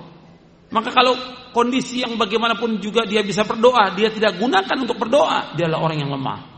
Maka 0.73 0.89
kalau 0.89 1.13
kondisi 1.53 2.01
yang 2.01 2.17
bagaimanapun 2.17 2.81
juga 2.81 3.05
dia 3.05 3.21
bisa 3.21 3.45
berdoa, 3.45 3.93
dia 3.93 4.09
tidak 4.09 4.41
gunakan 4.41 4.77
untuk 4.81 4.97
berdoa, 4.97 5.53
dia 5.53 5.69
adalah 5.69 5.85
orang 5.85 6.01
yang 6.01 6.13
lemah. 6.13 6.52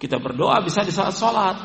Kita 0.00 0.20
berdoa 0.20 0.60
bisa 0.60 0.82
di 0.82 0.92
saat 0.92 1.14
sholat, 1.14 1.56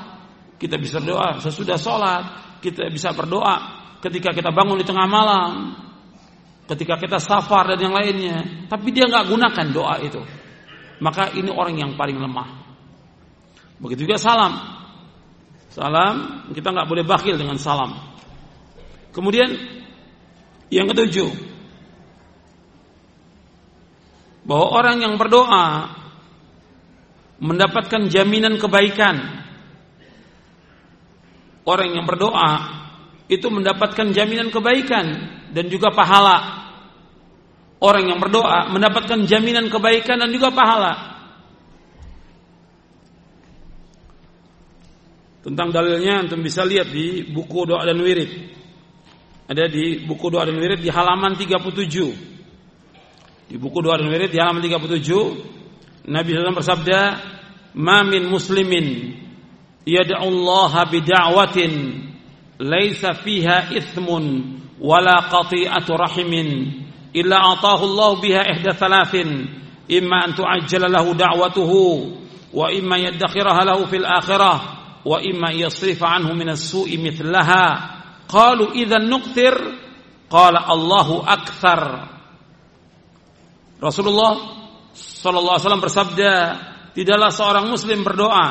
kita 0.60 0.76
bisa 0.80 1.02
berdoa 1.02 1.42
sesudah 1.42 1.78
sholat, 1.80 2.24
kita 2.63 2.88
bisa 2.92 3.12
berdoa 3.15 3.56
ketika 4.00 4.32
kita 4.32 4.52
bangun 4.52 4.80
di 4.80 4.86
tengah 4.88 5.08
malam, 5.08 5.76
ketika 6.70 6.96
kita 7.00 7.18
safar 7.18 7.76
dan 7.76 7.80
yang 7.89 7.96
lainnya, 7.96 8.68
tapi 8.70 8.94
dia 8.94 9.10
nggak 9.10 9.26
gunakan 9.28 9.68
doa 9.74 9.96
itu, 10.00 10.22
maka 11.04 11.34
ini 11.36 11.50
orang 11.50 11.76
yang 11.76 11.92
paling 11.98 12.15
lemah. 12.15 12.50
Begitu 13.80 14.08
juga 14.08 14.20
salam. 14.20 14.54
Salam 15.72 16.50
kita 16.52 16.76
nggak 16.76 16.88
boleh 16.88 17.04
bakhil 17.08 17.39
dengan 17.39 17.56
salam. 17.56 17.96
Kemudian 19.15 19.50
yang 20.70 20.86
ketujuh, 20.92 21.30
bahwa 24.50 24.68
orang 24.74 24.98
yang 25.02 25.13
berdoa 25.18 25.94
mendapatkan 27.39 28.12
jaminan 28.12 28.60
kebaikan. 28.60 29.15
Orang 31.63 31.95
yang 31.95 32.06
berdoa 32.08 32.52
itu 33.32 33.47
mendapatkan 33.47 34.12
jaminan 34.12 34.52
kebaikan 34.52 35.06
dan 35.56 35.65
juga 35.71 35.95
pahala. 35.95 36.60
Orang 37.80 38.12
yang 38.12 38.19
berdoa 38.19 38.67
mendapatkan 38.75 39.23
jaminan 39.23 39.71
kebaikan 39.71 40.19
dan 40.19 40.30
juga 40.36 40.52
pahala. 40.52 41.15
Tentang 45.39 45.71
dalilnya 45.71 46.28
antum 46.28 46.43
bisa 46.43 46.67
lihat 46.67 46.91
di 46.91 47.23
buku 47.32 47.63
doa 47.63 47.88
dan 47.88 47.95
wirid. 48.04 48.28
Ada 49.47 49.71
di 49.71 50.04
buku 50.04 50.28
doa 50.28 50.43
dan 50.43 50.60
wirid 50.60 50.84
di 50.84 50.91
halaman 50.91 51.39
37. 51.39 53.47
Di 53.47 53.56
buku 53.56 53.80
doa 53.80 53.95
dan 53.95 54.12
wirid 54.12 54.28
di 54.28 54.38
halaman 54.38 54.60
37 54.60 55.59
Nabi 56.10 56.34
SAW 56.34 56.58
bersabda, 56.58 57.00
"Ma 57.78 58.02
min 58.04 58.24
muslimin 58.34 58.88
yad'u 59.86 60.17
Allah 60.17 60.72
bid'awatin 60.89 61.74
laisa 62.60 63.13
fiha 63.24 63.69
ithmun 63.80 64.26
wala 64.82 65.15
qati'atu 65.34 65.91
rahimin 66.04 66.50
illa 67.13 67.38
atahu 67.56 67.84
Allah 67.89 68.12
biha 68.22 68.41
ihda 68.58 68.74
thalathin 68.74 69.30
imma 69.88 70.17
an 70.26 70.32
tu'ajjala 70.38 70.88
lahu 70.89 71.13
da'watuhu 71.13 71.82
wa 72.54 72.69
imma 72.74 72.98
yaddakhiraha 73.06 73.62
lahu 73.69 73.86
fil 73.91 74.06
akhirah 74.06 74.58
wa 75.06 75.17
imma 75.22 75.54
yasrifa 75.54 76.06
anhu 76.17 76.34
min 76.36 76.50
as-su'i 76.50 76.98
mithlaha 76.98 78.26
qalu 78.28 78.76
idhan 78.82 79.06
nuqtir 79.10 79.54
qala 80.30 80.60
Allahu 80.74 81.24
akthar 81.26 81.82
Rasulullah 83.80 84.59
sallallahu 84.93 85.56
alaihi 85.56 85.65
wasallam 85.65 85.86
bersabda 85.86 86.34
tidaklah 86.93 87.30
seorang 87.30 87.65
muslim 87.69 88.02
berdoa 88.02 88.47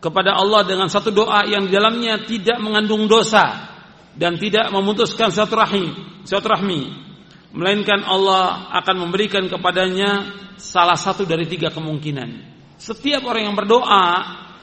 kepada 0.00 0.36
Allah 0.36 0.64
dengan 0.64 0.88
satu 0.88 1.12
doa 1.12 1.44
yang 1.44 1.68
di 1.68 1.72
dalamnya 1.76 2.24
tidak 2.24 2.56
mengandung 2.58 3.04
dosa 3.04 3.68
dan 4.16 4.40
tidak 4.40 4.72
memutuskan 4.72 5.28
satu 5.30 5.54
rahim, 5.54 5.92
satu 6.24 6.48
rahmi 6.50 7.10
melainkan 7.50 8.02
Allah 8.06 8.70
akan 8.82 9.06
memberikan 9.06 9.46
kepadanya 9.50 10.30
salah 10.56 10.96
satu 10.96 11.26
dari 11.26 11.46
tiga 11.50 11.70
kemungkinan. 11.70 12.48
Setiap 12.80 13.26
orang 13.26 13.52
yang 13.52 13.56
berdoa, 13.58 14.06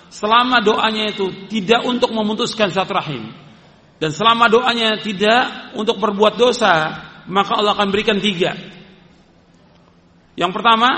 selama 0.10 0.63
doanya 0.63 1.12
itu 1.12 1.47
tidak 1.51 1.86
untuk 1.86 2.10
memutuskan 2.15 2.71
satu 2.71 2.97
rahim, 2.97 3.30
dan 4.01 4.10
selama 4.13 4.49
doanya 4.49 4.97
tidak 5.01 5.73
untuk 5.77 5.99
berbuat 6.01 6.38
dosa, 6.38 6.73
maka 7.30 7.58
Allah 7.58 7.75
akan 7.77 7.89
berikan 7.93 8.17
tiga. 8.17 8.56
Yang 10.38 10.52
pertama, 10.54 10.89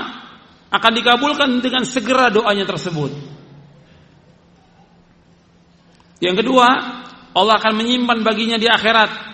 akan 0.70 0.92
dikabulkan 0.94 1.50
dengan 1.64 1.82
segera 1.88 2.28
doanya 2.28 2.68
tersebut. 2.68 3.10
Yang 6.20 6.44
kedua, 6.44 6.68
Allah 7.32 7.54
akan 7.56 7.72
menyimpan 7.80 8.20
baginya 8.20 8.60
di 8.60 8.68
akhirat 8.68 9.30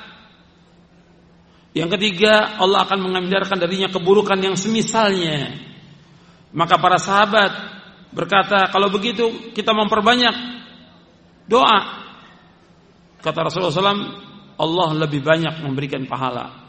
yang 1.77 1.92
ketiga, 1.92 2.57
Allah 2.57 2.88
akan 2.88 3.05
mengamdarkan 3.05 3.61
darinya 3.61 3.92
keburukan 3.92 4.40
yang 4.40 4.57
semisalnya. 4.57 5.61
Maka 6.57 6.81
para 6.81 6.97
sahabat 6.97 7.53
berkata, 8.16 8.73
kalau 8.73 8.88
begitu 8.88 9.53
kita 9.53 9.77
memperbanyak 9.77 10.33
doa. 11.45 12.09
Kata 13.21 13.45
Rasulullah 13.45 13.77
SAW, 13.77 14.09
Allah 14.57 14.88
lebih 15.05 15.21
banyak 15.21 15.61
memberikan 15.69 16.09
pahala. 16.09 16.65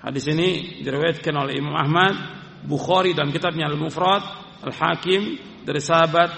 Hadis 0.00 0.24
ini 0.32 0.80
diriwayatkan 0.80 1.34
oleh 1.36 1.60
Imam 1.60 1.76
Ahmad, 1.76 2.16
Bukhari 2.64 3.12
dalam 3.12 3.32
kitabnya 3.32 3.68
Al-Mufrad, 3.68 4.24
Al-Hakim 4.64 5.36
dari 5.64 5.80
sahabat 5.80 6.30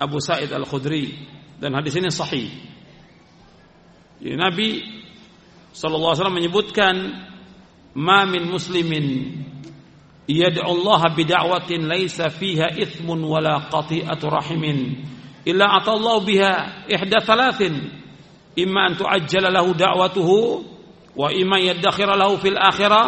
Abu 0.00 0.20
Sa'id 0.20 0.48
Al-Khudri 0.48 1.12
dan 1.60 1.76
hadis 1.76 1.92
ini 2.00 2.08
sahih. 2.08 2.48
Jadi 4.20 4.36
Nabi 4.36 4.68
sallallahu 5.72 6.12
alaihi 6.12 6.20
wasallam 6.20 6.38
menyebutkan 6.40 6.94
ma 7.96 8.24
min 8.24 8.48
muslimin 8.48 9.06
yad'u 10.24 10.64
Allah 10.64 11.12
bid'awatin 11.12 11.88
laisa 11.88 12.32
fiha 12.32 12.72
ithmun 12.76 13.20
wala 13.20 13.68
qati'atu 13.68 14.32
rahimin 14.32 15.04
illa 15.44 15.76
atallahu 15.80 16.24
biha 16.24 16.84
ihda 16.88 17.20
thalathin 17.24 17.92
imma 18.56 18.92
an 18.92 18.96
tu'ajjala 18.96 19.52
lahu 19.52 19.76
da'watuhu 19.76 20.36
wa 21.16 21.28
imma 21.30 21.58
yaddakhira 21.58 22.14
lahu 22.14 22.38
fil 22.38 22.58
akhirah 22.58 23.06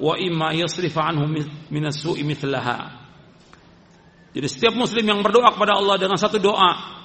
wa 0.00 0.14
imma 0.16 0.54
yasrifa 0.56 1.10
anhu 1.10 1.28
min 1.68 1.82
as-su'i 1.86 2.22
mithlaha 2.22 3.00
jadi 4.30 4.46
setiap 4.46 4.74
muslim 4.78 5.02
yang 5.02 5.20
berdoa 5.20 5.50
kepada 5.54 5.74
Allah 5.74 5.98
dengan 5.98 6.16
satu 6.16 6.38
doa 6.38 7.02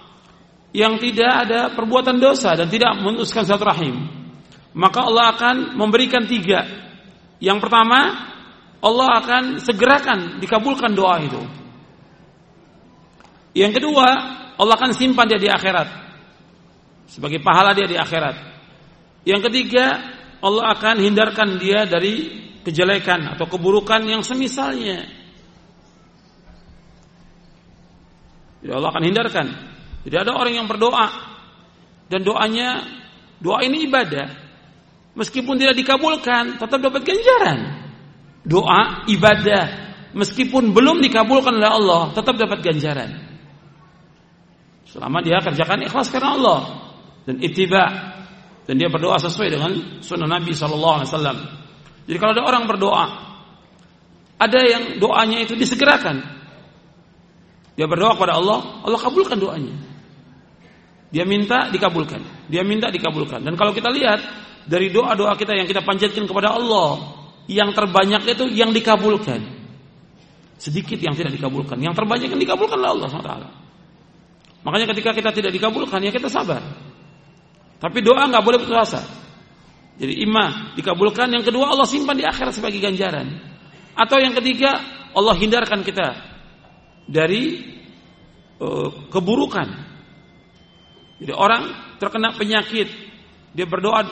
yang 0.76 1.00
tidak 1.02 1.32
ada 1.48 1.60
perbuatan 1.74 2.22
dosa 2.22 2.54
dan 2.54 2.70
tidak 2.70 2.94
memutuskan 3.02 3.48
rahim 3.58 4.26
maka 4.76 5.08
Allah 5.08 5.32
akan 5.32 5.56
memberikan 5.80 6.28
tiga. 6.28 6.68
Yang 7.40 7.64
pertama, 7.64 8.12
Allah 8.84 9.10
akan 9.24 9.44
segerakan 9.64 10.44
dikabulkan 10.44 10.92
doa 10.92 11.16
itu. 11.24 11.40
Yang 13.56 13.80
kedua, 13.80 14.08
Allah 14.60 14.76
akan 14.76 14.92
simpan 14.92 15.32
dia 15.32 15.40
di 15.40 15.48
akhirat 15.48 15.88
sebagai 17.08 17.40
pahala 17.40 17.72
dia 17.72 17.88
di 17.88 17.96
akhirat. 17.96 18.36
Yang 19.24 19.42
ketiga, 19.48 19.86
Allah 20.46 20.78
akan 20.78 21.02
hindarkan 21.02 21.58
dia 21.58 21.90
dari 21.90 22.46
kejelekan 22.62 23.34
atau 23.34 23.50
keburukan 23.50 24.06
yang 24.06 24.22
semisalnya. 24.22 25.10
Jadi 28.62 28.72
Allah 28.74 28.90
akan 28.94 29.04
hindarkan. 29.06 29.48
Jadi 30.06 30.16
ada 30.22 30.38
orang 30.38 30.54
yang 30.54 30.70
berdoa 30.70 31.10
dan 32.10 32.22
doanya 32.22 32.86
doa 33.42 33.66
ini 33.66 33.90
ibadah. 33.90 34.46
Meskipun 35.16 35.56
tidak 35.58 35.80
dikabulkan, 35.80 36.60
tetap 36.60 36.80
dapat 36.84 37.02
ganjaran. 37.02 37.60
Doa, 38.46 39.08
ibadah. 39.10 39.86
meskipun 40.16 40.72
belum 40.72 41.04
dikabulkan 41.04 41.60
oleh 41.60 41.68
Allah, 41.68 42.04
tetap 42.16 42.40
dapat 42.40 42.64
ganjaran. 42.64 43.20
Selama 44.88 45.20
dia 45.20 45.44
kerjakan 45.44 45.84
ikhlas 45.84 46.08
karena 46.08 46.40
Allah 46.40 46.62
dan 47.28 47.36
ittiba 47.44 47.84
dan 48.66 48.76
dia 48.82 48.90
berdoa 48.90 49.22
sesuai 49.22 49.48
dengan 49.54 49.72
sunnah 50.02 50.26
Nabi 50.26 50.54
sallallahu 50.58 50.96
alaihi 51.02 51.10
wasallam. 51.10 51.38
Jadi 52.06 52.18
kalau 52.22 52.34
ada 52.34 52.44
orang 52.46 52.64
berdoa, 52.66 53.06
ada 54.42 54.60
yang 54.66 54.98
doanya 54.98 55.42
itu 55.46 55.54
disegerakan. 55.54 56.22
Dia 57.78 57.86
berdoa 57.86 58.18
kepada 58.18 58.38
Allah, 58.38 58.82
Allah 58.82 59.00
kabulkan 59.00 59.38
doanya. 59.38 59.74
Dia 61.14 61.24
minta 61.24 61.70
dikabulkan, 61.70 62.50
dia 62.50 62.66
minta 62.66 62.90
dikabulkan. 62.90 63.46
Dan 63.46 63.54
kalau 63.56 63.72
kita 63.72 63.94
lihat 63.94 64.20
dari 64.66 64.90
doa-doa 64.90 65.38
kita 65.38 65.54
yang 65.54 65.70
kita 65.70 65.86
panjatkan 65.86 66.26
kepada 66.26 66.58
Allah, 66.58 67.22
yang 67.46 67.72
terbanyak 67.72 68.26
itu 68.26 68.50
yang 68.52 68.74
dikabulkan. 68.74 69.66
Sedikit 70.56 70.98
yang 70.98 71.14
tidak 71.14 71.36
dikabulkan, 71.36 71.78
yang 71.78 71.94
terbanyak 71.94 72.32
yang 72.32 72.42
dikabulkan 72.42 72.80
oleh 72.80 72.92
Allah 72.96 73.08
SWT. 73.12 73.32
Makanya 74.66 74.86
ketika 74.96 75.12
kita 75.14 75.30
tidak 75.36 75.52
dikabulkan 75.54 76.00
ya 76.02 76.10
kita 76.10 76.26
sabar. 76.32 76.64
Tapi 77.80 78.00
doa 78.00 78.24
nggak 78.28 78.44
boleh 78.44 78.60
putus 78.64 78.78
asa. 78.78 79.02
Jadi 79.96 80.24
imah 80.28 80.76
dikabulkan, 80.76 81.32
yang 81.32 81.44
kedua 81.44 81.72
Allah 81.72 81.88
simpan 81.88 82.20
di 82.20 82.28
akhirat 82.28 82.52
sebagai 82.56 82.84
ganjaran. 82.84 83.32
Atau 83.96 84.20
yang 84.20 84.36
ketiga 84.36 84.76
Allah 85.16 85.36
hindarkan 85.40 85.80
kita 85.88 86.08
dari 87.08 87.64
uh, 88.60 89.08
keburukan. 89.08 89.68
Jadi 91.24 91.32
orang 91.32 91.96
terkena 91.96 92.36
penyakit, 92.36 92.92
dia 93.56 93.64
berdoa 93.64 94.04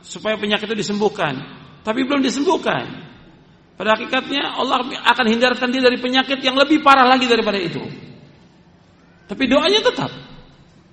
supaya 0.00 0.40
penyakit 0.40 0.72
itu 0.72 0.76
disembuhkan, 0.80 1.36
tapi 1.84 2.08
belum 2.08 2.24
disembuhkan. 2.24 3.04
Pada 3.76 3.92
hakikatnya 3.92 4.56
Allah 4.56 4.88
akan 4.88 5.26
hindarkan 5.28 5.68
dia 5.68 5.84
dari 5.84 6.00
penyakit 6.00 6.40
yang 6.40 6.56
lebih 6.56 6.80
parah 6.80 7.04
lagi 7.04 7.28
daripada 7.28 7.60
itu. 7.60 7.84
Tapi 9.28 9.44
doanya 9.44 9.84
tetap. 9.84 10.08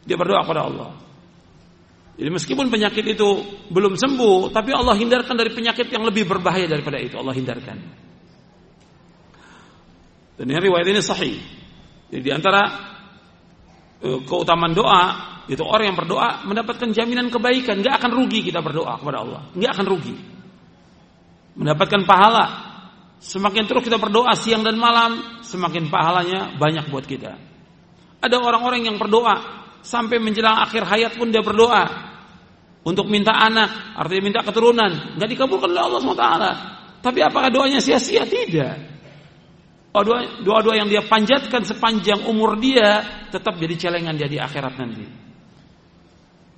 Dia 0.03 0.19
berdoa 0.19 0.43
kepada 0.43 0.67
Allah. 0.67 1.03
Jadi 2.14 2.30
meskipun 2.30 2.70
penyakit 2.70 3.05
itu 3.09 3.30
belum 3.74 3.97
sembuh, 3.97 4.53
tapi 4.53 4.70
Allah 4.70 4.93
hindarkan 4.93 5.34
dari 5.34 5.49
penyakit 5.49 5.89
yang 5.89 6.05
lebih 6.05 6.30
berbahaya 6.30 6.70
daripada 6.70 7.01
itu. 7.01 7.18
Allah 7.18 7.34
hindarkan. 7.34 7.78
Dan 10.38 10.45
ini 10.45 10.59
riwayat 10.61 10.88
ini 10.93 11.01
sahih. 11.01 11.38
Jadi 12.14 12.22
di 12.22 12.30
antara 12.30 12.61
e, 13.97 14.22
keutamaan 14.30 14.78
doa 14.78 15.03
itu 15.49 15.66
orang 15.66 15.93
yang 15.93 15.97
berdoa 15.97 16.45
mendapatkan 16.45 16.93
jaminan 16.93 17.34
kebaikan, 17.34 17.82
nggak 17.82 17.97
akan 17.97 18.11
rugi 18.14 18.45
kita 18.45 18.61
berdoa 18.61 18.93
kepada 19.01 19.18
Allah, 19.26 19.41
nggak 19.57 19.72
akan 19.74 19.86
rugi. 19.89 20.16
Mendapatkan 21.57 22.01
pahala. 22.05 22.45
Semakin 23.24 23.66
terus 23.66 23.88
kita 23.88 23.97
berdoa 23.97 24.36
siang 24.36 24.61
dan 24.68 24.76
malam, 24.76 25.41
semakin 25.41 25.88
pahalanya 25.88 26.59
banyak 26.59 26.91
buat 26.91 27.07
kita. 27.07 27.39
Ada 28.22 28.38
orang-orang 28.38 28.86
yang 28.86 28.99
berdoa 28.99 29.62
sampai 29.84 30.17
menjelang 30.17 30.63
akhir 30.63 30.88
hayat 30.88 31.13
pun 31.19 31.29
dia 31.29 31.43
berdoa 31.43 32.13
untuk 32.84 33.07
minta 33.07 33.31
anak, 33.31 33.95
artinya 33.95 34.23
minta 34.27 34.41
keturunan, 34.43 35.15
nggak 35.15 35.29
dikabulkan 35.29 35.71
oleh 35.71 35.84
Allah 35.88 35.99
SWT. 36.03 36.27
Tapi 37.03 37.19
apakah 37.23 37.47
doanya 37.51 37.79
sia-sia? 37.79 38.27
Tidak. 38.27 38.75
Oh, 39.93 40.03
doa-doa 40.43 40.75
yang 40.75 40.89
dia 40.89 41.05
panjatkan 41.05 41.63
sepanjang 41.63 42.25
umur 42.27 42.57
dia 42.57 43.05
tetap 43.29 43.55
jadi 43.55 43.75
celengan 43.77 44.17
dia 44.17 44.27
di 44.27 44.36
akhirat 44.41 44.73
nanti. 44.75 45.05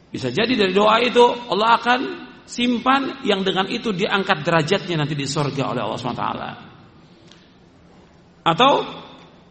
Bisa 0.09 0.31
jadi 0.31 0.55
dari 0.55 0.71
doa 0.71 0.97
itu 1.03 1.21
Allah 1.51 1.75
akan 1.75 1.99
simpan 2.47 3.21
yang 3.27 3.43
dengan 3.43 3.67
itu 3.67 3.91
diangkat 3.91 4.41
derajatnya 4.41 5.03
nanti 5.03 5.13
di 5.13 5.27
sorga 5.27 5.75
oleh 5.75 5.81
Allah 5.83 5.99
SWT. 5.99 6.25
Atau 8.45 8.73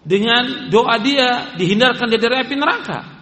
dengan 0.03 0.73
doa 0.73 0.97
dia 0.99 1.55
dihindarkan 1.55 2.09
dari 2.11 2.37
api 2.41 2.55
neraka. 2.57 3.14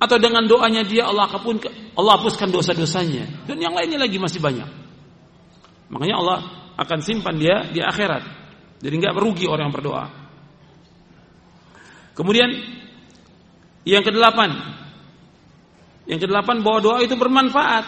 Atau 0.00 0.16
dengan 0.16 0.48
doanya 0.48 0.80
dia 0.80 1.04
Allah 1.04 1.28
hapuskan 1.28 1.92
Allah 1.92 2.16
hapuskan 2.16 2.48
dosa-dosanya 2.48 3.44
dan 3.44 3.60
yang 3.60 3.76
lainnya 3.76 4.00
lagi 4.00 4.16
masih 4.16 4.40
banyak. 4.40 4.64
Makanya 5.92 6.16
Allah 6.16 6.38
akan 6.80 6.98
simpan 7.04 7.36
dia 7.36 7.68
di 7.68 7.84
akhirat. 7.84 8.24
Jadi 8.80 8.94
nggak 8.96 9.12
merugi 9.12 9.44
orang 9.44 9.68
yang 9.68 9.76
berdoa. 9.76 10.06
Kemudian 12.16 12.48
yang 13.84 14.00
kedelapan, 14.00 14.56
yang 16.08 16.20
kedelapan 16.20 16.64
bahwa 16.64 16.78
doa 16.80 16.98
itu 17.04 17.12
bermanfaat, 17.16 17.84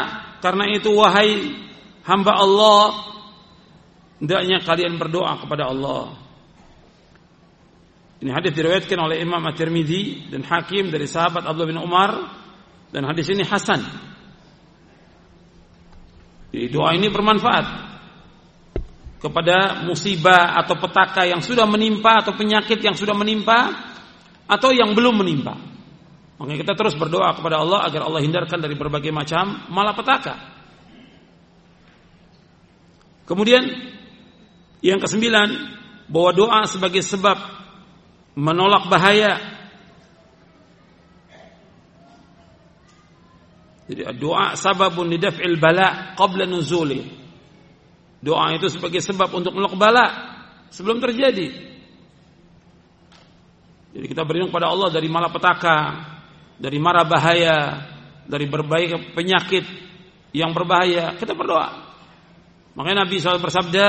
karena 0.41 0.69
itu 0.73 0.91
wahai 0.93 1.57
hamba 2.05 2.33
Allah 2.37 2.83
hendaknya 4.19 4.59
kalian 4.65 4.97
berdoa 4.99 5.39
kepada 5.41 5.71
Allah. 5.71 6.19
Ini 8.23 8.31
hadis 8.31 8.55
diriwayatkan 8.55 8.99
oleh 9.03 9.19
Imam 9.19 9.43
At-Tirmidzi 9.43 10.31
dan 10.31 10.47
Hakim 10.47 10.95
dari 10.95 11.11
sahabat 11.11 11.43
Abdullah 11.43 11.71
bin 11.75 11.83
Umar 11.83 12.11
dan 12.95 13.03
hadis 13.03 13.27
ini 13.35 13.43
hasan. 13.43 13.83
Jadi 16.55 16.71
doa 16.71 16.95
ini 16.95 17.11
bermanfaat 17.11 17.92
kepada 19.23 19.87
musibah 19.87 20.59
atau 20.59 20.75
petaka 20.75 21.23
yang 21.23 21.39
sudah 21.39 21.63
menimpa 21.63 22.27
atau 22.27 22.35
penyakit 22.35 22.83
yang 22.83 22.99
sudah 22.99 23.15
menimpa 23.15 23.71
atau 24.51 24.75
yang 24.75 24.99
belum 24.99 25.23
menimpa. 25.23 25.55
Makanya 26.43 26.59
kita 26.67 26.75
terus 26.75 26.99
berdoa 26.99 27.31
kepada 27.39 27.63
Allah 27.63 27.87
agar 27.87 28.03
Allah 28.03 28.19
hindarkan 28.19 28.59
dari 28.59 28.75
berbagai 28.75 29.15
macam 29.15 29.63
malapetaka. 29.71 30.35
Kemudian 33.23 33.63
yang 34.83 34.99
kesembilan 34.99 35.49
bahwa 36.11 36.31
doa 36.35 36.61
sebagai 36.67 37.07
sebab 37.07 37.39
menolak 38.35 38.91
bahaya. 38.91 39.39
Jadi 43.87 44.03
doa 44.19 44.59
sababun 44.59 45.15
lidaf'il 45.15 45.63
bala 45.63 46.19
qabla 46.19 46.43
nuzuli. 46.51 47.22
Doa 48.23 48.55
itu 48.55 48.71
sebagai 48.71 49.03
sebab 49.03 49.35
untuk 49.35 49.51
menolak 49.51 49.75
bala 49.75 50.07
sebelum 50.71 51.03
terjadi. 51.03 51.51
Jadi 53.93 54.07
kita 54.07 54.23
berlindung 54.23 54.55
pada 54.55 54.71
Allah 54.71 54.89
dari 54.95 55.11
malapetaka, 55.11 55.79
dari 56.57 56.79
mara 56.79 57.03
bahaya, 57.03 57.83
dari 58.25 58.47
berbagai 58.47 59.13
penyakit 59.13 59.67
yang 60.31 60.55
berbahaya. 60.55 61.19
Kita 61.19 61.35
berdoa. 61.35 61.93
Makanya 62.79 63.05
Nabi 63.05 63.19
SAW 63.19 63.43
bersabda, 63.43 63.87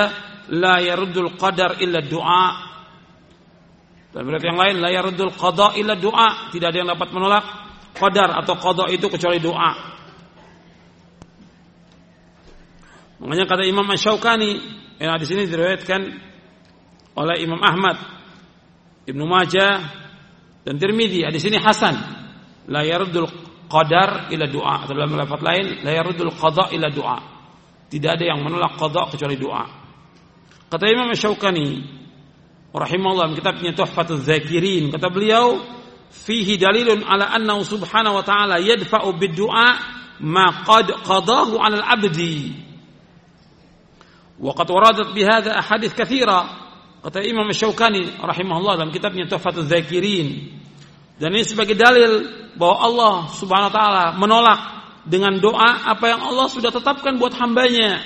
La 0.57 0.81
yaruddul 0.83 1.39
qadar 1.39 1.79
illa 1.79 2.03
doa. 2.03 2.45
Dan 4.11 4.21
berarti 4.27 4.45
yang 4.49 4.59
lain, 4.59 4.75
La 4.81 4.89
yaruddul 4.91 5.31
qada 5.37 5.77
illa 5.79 5.95
doa. 5.95 6.51
Tidak 6.51 6.67
ada 6.67 6.77
yang 6.83 6.89
dapat 6.89 7.09
menolak 7.15 7.45
qadar 7.95 8.43
atau 8.43 8.57
qada 8.59 8.89
itu 8.91 9.07
kecuali 9.07 9.39
doa. 9.39 9.92
Makanya 13.23 13.47
kata 13.47 13.63
Imam 13.63 13.87
Asy-Syaukani, 13.87 14.51
yang 14.99 15.15
di 15.15 15.27
sini 15.27 15.47
diriwayatkan 15.47 16.01
oleh 17.15 17.35
Imam 17.39 17.63
Ahmad, 17.63 17.95
Ibnu 19.07 19.23
Majah 19.23 19.79
dan 20.67 20.75
Tirmidzi. 20.75 21.23
Di 21.31 21.39
sini 21.39 21.55
hasan. 21.55 21.95
La 22.67 22.83
yaruddul 22.83 23.31
qadar 23.71 24.27
ila 24.27 24.45
doa. 24.47 24.83
Atau 24.83 24.95
dalam 24.95 25.15
lafaz 25.15 25.39
lain, 25.39 25.83
la 25.87 25.91
yaruddul 25.95 26.35
qada 26.35 26.67
ila 26.75 26.87
doa. 26.91 27.17
Tidak 27.87 28.11
ada 28.11 28.23
yang 28.27 28.43
menolak 28.43 28.75
qada 28.75 29.07
kecuali 29.07 29.39
doa. 29.39 29.63
Kata 30.67 30.83
Imam 30.91 31.07
Asy-Syaukani 31.11 31.67
rahimahullah 32.75 33.31
kitabnya 33.39 33.71
Tuhfatuz 33.71 34.25
Zakirin, 34.25 34.91
kata 34.91 35.07
beliau, 35.13 35.61
fihi 36.09 36.59
dalilun 36.59 37.07
ala 37.07 37.29
annahu 37.31 37.61
subhanahu 37.63 38.19
wa 38.19 38.25
ta'ala 38.25 38.57
yadfa'u 38.59 39.15
bid 39.15 39.37
du'a 39.37 39.69
ma 40.25 40.65
qad 40.65 40.89
qadahu 41.05 41.61
'ala 41.61 41.85
al-'abdi 41.85 42.72
Waqad 44.39 44.67
waradat 44.69 45.09
bihadza 45.13 45.53
ahadits 45.53 45.93
katsira. 45.93 46.63
Kata 47.03 47.19
Imam 47.19 47.45
Syaukani 47.51 48.15
rahimahullah 48.15 48.79
dalam 48.79 48.91
kitabnya 48.93 49.27
Tuhfatul 49.27 49.67
Zakirin. 49.67 50.55
Dan 51.19 51.35
ini 51.35 51.43
sebagai 51.43 51.75
dalil 51.75 52.25
bahwa 52.55 52.77
Allah 52.79 53.15
Subhanahu 53.35 53.69
wa 53.69 53.75
taala 53.75 54.05
menolak 54.15 54.59
dengan 55.03 55.35
doa 55.37 55.83
apa 55.83 56.05
yang 56.09 56.21
Allah 56.23 56.47
sudah 56.47 56.71
tetapkan 56.71 57.19
buat 57.19 57.35
hambanya. 57.35 58.01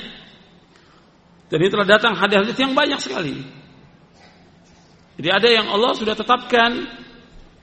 Dan 1.48 1.58
ini 1.64 1.70
telah 1.72 1.88
datang 1.88 2.18
hadis-hadis 2.18 2.58
yang 2.58 2.74
banyak 2.76 3.00
sekali. 3.00 3.38
Jadi 5.18 5.30
ada 5.32 5.48
yang 5.48 5.68
Allah 5.72 5.94
sudah 5.96 6.14
tetapkan 6.18 6.86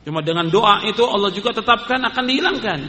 Cuma 0.05 0.21
dengan 0.21 0.53
doa 0.53 0.85
itu 0.85 1.01
Allah 1.01 1.33
juga 1.33 1.57
tetapkan 1.57 1.97
akan 2.05 2.25
dihilangkan. 2.29 2.81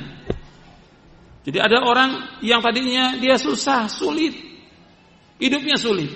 Jadi 1.47 1.57
ada 1.63 1.79
orang 1.79 2.43
yang 2.43 2.59
tadinya 2.59 3.15
dia 3.15 3.39
susah, 3.39 3.87
sulit. 3.87 4.35
Hidupnya 5.35 5.75
sulit. 5.75 6.11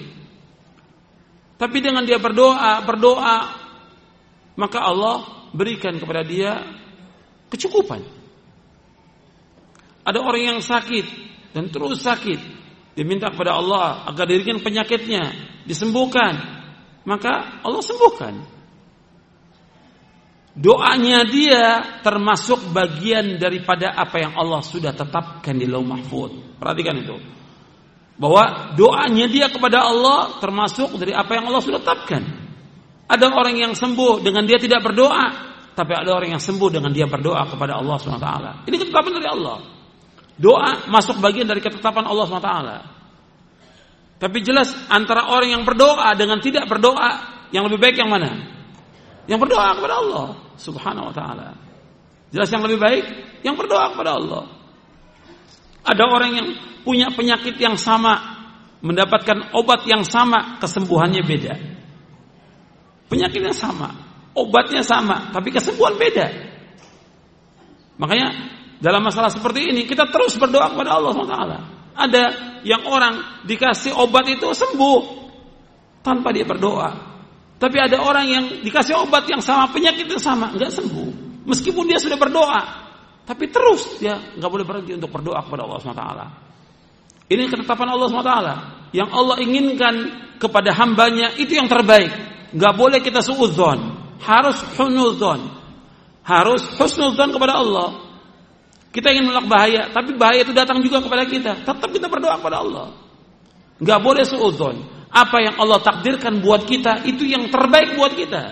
Tapi 1.60 1.78
dengan 1.84 2.08
dia 2.08 2.16
berdoa, 2.16 2.80
berdoa, 2.88 3.38
maka 4.56 4.80
Allah 4.80 5.50
berikan 5.52 6.00
kepada 6.00 6.24
dia 6.24 6.64
kecukupan. 7.52 8.00
Ada 10.08 10.24
orang 10.24 10.56
yang 10.56 10.60
sakit 10.64 11.06
dan 11.52 11.68
terus 11.68 12.00
sakit, 12.00 12.40
dia 12.96 13.06
minta 13.06 13.28
kepada 13.28 13.60
Allah 13.60 14.08
agar 14.08 14.24
dirikan 14.32 14.64
penyakitnya 14.64 15.36
disembuhkan, 15.68 16.40
maka 17.04 17.60
Allah 17.60 17.84
sembuhkan. 17.84 18.34
Doanya 20.60 21.24
dia 21.24 21.64
termasuk 22.04 22.76
bagian 22.76 23.40
daripada 23.40 23.96
apa 23.96 24.20
yang 24.20 24.34
Allah 24.36 24.60
sudah 24.60 24.92
tetapkan 24.92 25.56
di 25.56 25.64
lauh 25.64 25.86
mahfud. 25.86 26.60
Perhatikan 26.60 27.00
itu. 27.00 27.39
Bahwa 28.20 28.76
doanya 28.76 29.32
dia 29.32 29.48
kepada 29.48 29.88
Allah 29.88 30.44
termasuk 30.44 31.00
dari 31.00 31.16
apa 31.16 31.40
yang 31.40 31.48
Allah 31.48 31.64
sudah 31.64 31.80
tetapkan. 31.80 32.20
Ada 33.10 33.32
orang 33.32 33.56
yang 33.56 33.74
sembuh 33.74 34.22
dengan 34.22 34.44
dia 34.44 34.60
tidak 34.60 34.84
berdoa, 34.84 35.26
tapi 35.74 35.96
ada 35.96 36.12
orang 36.12 36.36
yang 36.36 36.44
sembuh 36.44 36.70
dengan 36.70 36.92
dia 36.92 37.08
berdoa 37.08 37.48
kepada 37.48 37.80
Allah 37.80 37.96
SWT. 37.96 38.30
Ini 38.68 38.76
ketetapan 38.76 39.12
dari 39.16 39.28
Allah. 39.32 39.58
Doa 40.36 40.92
masuk 40.92 41.24
bagian 41.24 41.48
dari 41.48 41.64
ketetapan 41.64 42.06
Allah 42.06 42.26
SWT. 42.28 42.52
Tapi 44.20 44.38
jelas 44.44 44.76
antara 44.92 45.32
orang 45.32 45.56
yang 45.56 45.64
berdoa 45.64 46.12
dengan 46.20 46.44
tidak 46.44 46.68
berdoa, 46.68 47.24
yang 47.56 47.64
lebih 47.72 47.80
baik 47.80 47.96
yang 47.96 48.12
mana? 48.12 48.36
Yang 49.32 49.48
berdoa 49.48 49.80
kepada 49.80 49.96
Allah 50.04 50.28
Subhanahu 50.60 51.08
wa 51.08 51.16
taala. 51.16 51.56
Jelas 52.36 52.52
yang 52.52 52.62
lebih 52.68 52.78
baik 52.78 53.04
yang 53.48 53.56
berdoa 53.56 53.96
kepada 53.96 54.20
Allah. 54.20 54.59
Ada 55.84 56.04
orang 56.06 56.32
yang 56.36 56.48
punya 56.84 57.08
penyakit 57.14 57.56
yang 57.60 57.76
sama, 57.80 58.40
mendapatkan 58.80 59.52
obat 59.56 59.84
yang 59.88 60.04
sama, 60.08 60.60
kesembuhannya 60.60 61.24
beda. 61.24 61.54
Penyakit 63.10 63.42
yang 63.42 63.58
sama, 63.58 63.90
obatnya 64.38 64.86
sama, 64.86 65.34
tapi 65.34 65.50
kesembuhan 65.50 65.98
beda. 65.98 66.28
Makanya 68.00 68.28
dalam 68.80 69.04
masalah 69.04 69.28
seperti 69.28 69.76
ini 69.76 69.84
kita 69.84 70.08
terus 70.08 70.40
berdoa 70.40 70.72
kepada 70.72 70.96
Allah 70.96 71.12
SWT. 71.12 71.38
Ada 72.00 72.24
yang 72.64 72.88
orang 72.88 73.44
dikasih 73.44 73.92
obat 73.92 74.24
itu 74.32 74.48
sembuh 74.56 75.00
tanpa 76.00 76.32
dia 76.32 76.48
berdoa. 76.48 77.10
Tapi 77.60 77.76
ada 77.76 78.00
orang 78.00 78.26
yang 78.26 78.46
dikasih 78.64 78.96
obat 79.04 79.28
yang 79.28 79.44
sama, 79.44 79.68
penyakit 79.68 80.08
yang 80.08 80.24
sama, 80.24 80.56
nggak 80.56 80.72
sembuh. 80.72 81.44
Meskipun 81.44 81.92
dia 81.92 82.00
sudah 82.00 82.16
berdoa, 82.16 82.89
tapi 83.30 83.46
terus 83.54 84.02
dia 84.02 84.18
nggak 84.18 84.50
boleh 84.50 84.66
berhenti 84.66 84.98
untuk 84.98 85.14
berdoa 85.14 85.46
kepada 85.46 85.70
Allah 85.70 85.78
SWT. 85.78 86.06
Ini 87.30 87.46
ketetapan 87.46 87.94
Allah 87.94 88.08
SWT. 88.10 88.34
Yang 88.90 89.10
Allah 89.14 89.38
inginkan 89.46 89.96
kepada 90.42 90.74
hambanya 90.74 91.38
itu 91.38 91.54
yang 91.54 91.70
terbaik. 91.70 92.10
Nggak 92.58 92.74
boleh 92.74 92.98
kita 93.06 93.22
suudzon. 93.22 93.78
Harus 94.18 94.58
husnudzon. 94.74 95.46
Harus 96.26 96.66
husnudzon 96.82 97.30
kepada 97.30 97.62
Allah. 97.62 98.10
Kita 98.90 99.14
ingin 99.14 99.30
menolak 99.30 99.46
bahaya, 99.46 99.94
tapi 99.94 100.18
bahaya 100.18 100.42
itu 100.42 100.50
datang 100.50 100.82
juga 100.82 100.98
kepada 100.98 101.30
kita. 101.30 101.62
Tetap 101.62 101.90
kita 101.94 102.10
berdoa 102.10 102.42
kepada 102.42 102.66
Allah. 102.66 102.98
Nggak 103.78 104.00
boleh 104.02 104.26
suudzon 104.26 104.78
apa 105.10 105.38
yang 105.42 105.58
Allah 105.58 105.82
takdirkan 105.82 106.42
buat 106.42 106.66
kita 106.66 107.06
itu 107.06 107.30
yang 107.30 107.50
terbaik 107.50 107.94
buat 107.94 108.14
kita. 108.14 108.44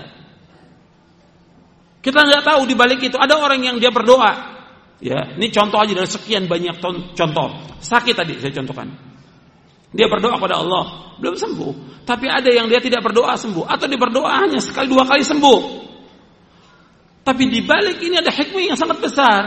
Kita 2.02 2.20
nggak 2.30 2.46
tahu 2.46 2.62
di 2.70 2.78
balik 2.78 3.02
itu 3.02 3.18
ada 3.18 3.42
orang 3.42 3.62
yang 3.62 3.78
dia 3.82 3.90
berdoa. 3.90 4.57
Ya, 4.98 5.38
ini 5.38 5.54
contoh 5.54 5.78
aja 5.78 5.94
dari 5.94 6.10
sekian 6.10 6.50
banyak 6.50 6.82
contoh. 7.14 7.48
Sakit 7.78 8.18
tadi 8.18 8.34
saya 8.42 8.50
contohkan. 8.50 8.90
Dia 9.94 10.10
berdoa 10.10 10.36
kepada 10.42 10.60
Allah, 10.60 11.16
belum 11.22 11.38
sembuh. 11.38 11.72
Tapi 12.04 12.26
ada 12.28 12.50
yang 12.50 12.66
dia 12.66 12.82
tidak 12.82 13.06
berdoa 13.06 13.38
sembuh 13.38 13.70
atau 13.70 13.86
dia 13.86 14.00
berdoa 14.00 14.48
hanya 14.48 14.58
sekali 14.58 14.90
dua 14.90 15.06
kali 15.06 15.22
sembuh. 15.22 15.60
Tapi 17.22 17.44
di 17.52 17.60
balik 17.62 18.00
ini 18.02 18.16
ada 18.18 18.32
hikmah 18.32 18.64
yang 18.74 18.78
sangat 18.80 18.98
besar. 19.04 19.44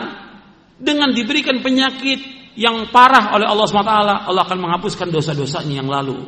Dengan 0.81 1.13
diberikan 1.13 1.61
penyakit 1.61 2.53
yang 2.57 2.89
parah 2.89 3.37
oleh 3.37 3.45
Allah 3.45 3.69
SWT, 3.69 3.93
Allah 4.33 4.43
akan 4.49 4.59
menghapuskan 4.65 5.13
dosa-dosanya 5.13 5.85
yang 5.85 5.89
lalu. 5.93 6.25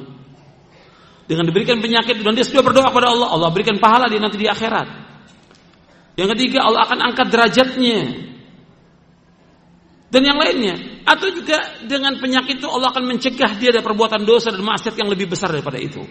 Dengan 1.24 1.48
diberikan 1.48 1.80
penyakit 1.80 2.20
dan 2.20 2.36
dia 2.36 2.44
sudah 2.44 2.60
berdoa 2.60 2.92
kepada 2.92 3.08
Allah, 3.12 3.28
Allah 3.32 3.48
berikan 3.48 3.80
pahala 3.80 4.12
dia 4.12 4.20
nanti 4.20 4.36
di 4.36 4.44
akhirat. 4.44 4.88
Yang 6.20 6.28
ketiga, 6.36 6.68
Allah 6.68 6.84
akan 6.84 6.98
angkat 7.00 7.26
derajatnya. 7.32 8.00
Dan 10.12 10.28
yang 10.28 10.36
lainnya, 10.36 10.76
atau 11.08 11.32
juga 11.32 11.80
dengan 11.88 12.20
penyakit 12.20 12.60
itu 12.60 12.68
Allah 12.68 12.92
akan 12.92 13.16
mencegah 13.16 13.56
dia 13.56 13.72
dari 13.72 13.80
perbuatan 13.80 14.28
dosa 14.28 14.52
dan 14.52 14.60
maksiat 14.60 14.92
yang 15.00 15.08
lebih 15.08 15.32
besar 15.32 15.48
daripada 15.48 15.80
itu. 15.80 16.04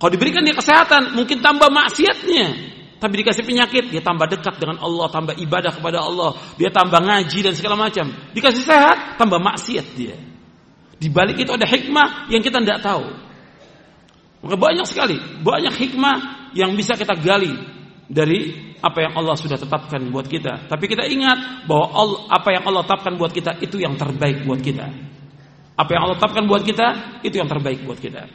Kalau 0.00 0.08
diberikan 0.08 0.40
dia 0.40 0.56
kesehatan, 0.56 1.12
mungkin 1.12 1.44
tambah 1.44 1.68
maksiatnya. 1.68 2.72
Tapi 2.96 3.14
dikasih 3.20 3.44
penyakit, 3.44 3.92
dia 3.92 4.00
tambah 4.00 4.24
dekat 4.32 4.56
dengan 4.56 4.80
Allah, 4.80 5.12
tambah 5.12 5.36
ibadah 5.36 5.76
kepada 5.76 6.08
Allah, 6.08 6.40
dia 6.56 6.72
tambah 6.72 7.04
ngaji 7.04 7.38
dan 7.44 7.52
segala 7.52 7.76
macam. 7.76 8.08
Dikasih 8.32 8.64
sehat, 8.64 9.20
tambah 9.20 9.36
maksiat 9.44 9.86
dia. 9.92 10.16
Di 10.96 11.12
balik 11.12 11.36
itu 11.44 11.52
ada 11.52 11.68
hikmah 11.68 12.32
yang 12.32 12.40
kita 12.40 12.64
tidak 12.64 12.80
tahu. 12.80 13.04
Maka 14.40 14.56
banyak 14.56 14.88
sekali, 14.88 15.20
banyak 15.20 15.76
hikmah 15.76 16.16
yang 16.56 16.72
bisa 16.80 16.96
kita 16.96 17.12
gali 17.20 17.52
dari 18.08 18.72
apa 18.84 18.98
yang 19.08 19.12
Allah 19.16 19.32
sudah 19.40 19.56
tetapkan 19.56 20.04
buat 20.12 20.28
kita. 20.28 20.68
Tapi 20.68 20.84
kita 20.84 21.08
ingat 21.08 21.64
bahwa 21.64 21.86
Allah, 21.96 22.20
apa 22.28 22.48
yang 22.52 22.62
Allah 22.68 22.84
tetapkan 22.84 23.16
buat 23.16 23.32
kita 23.32 23.64
itu 23.64 23.80
yang 23.80 23.96
terbaik 23.96 24.44
buat 24.44 24.60
kita. 24.60 24.86
Apa 25.74 25.90
yang 25.96 26.02
Allah 26.04 26.16
tetapkan 26.20 26.44
buat 26.44 26.60
kita 26.60 26.86
itu 27.24 27.40
yang 27.40 27.48
terbaik 27.48 27.80
buat 27.88 27.96
kita. 27.96 28.28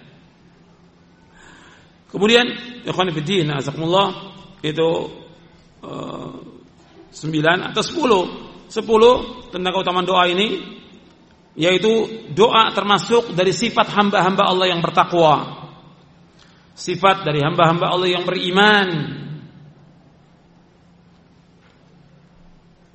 Kemudian, 2.10 2.50
ikhwan 2.90 3.14
fillah, 3.14 3.62
azakumullah 3.62 4.08
itu 4.66 4.90
uh, 5.86 6.34
atau 7.70 7.84
sepuluh, 7.86 8.24
sepuluh 8.66 9.46
tentang 9.54 9.72
keutamaan 9.78 10.10
doa 10.10 10.26
ini 10.26 10.78
yaitu 11.54 12.26
doa 12.34 12.74
termasuk 12.74 13.38
dari 13.38 13.54
sifat 13.54 13.94
hamba-hamba 13.94 14.50
Allah 14.50 14.74
yang 14.74 14.82
bertakwa 14.82 15.60
sifat 16.80 17.28
dari 17.28 17.44
hamba-hamba 17.44 17.92
Allah 17.92 18.08
yang 18.08 18.24
beriman. 18.24 18.88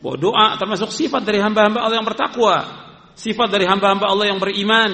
Bahwa 0.05 0.21
doa 0.21 0.47
termasuk 0.61 0.93
sifat 0.93 1.25
dari 1.25 1.41
hamba-hamba 1.41 1.81
Allah 1.81 1.97
yang 1.97 2.05
bertakwa, 2.05 2.57
sifat 3.17 3.49
dari 3.49 3.65
hamba-hamba 3.65 4.05
Allah 4.05 4.29
yang 4.29 4.37
beriman. 4.37 4.93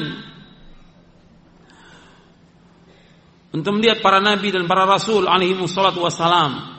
Untuk 3.50 3.74
melihat 3.74 3.98
para 3.98 4.22
nabi 4.22 4.54
dan 4.54 4.70
para 4.70 4.86
rasul 4.86 5.26
alaihi 5.26 5.58
wassalatu 5.58 6.06
wassalam 6.06 6.78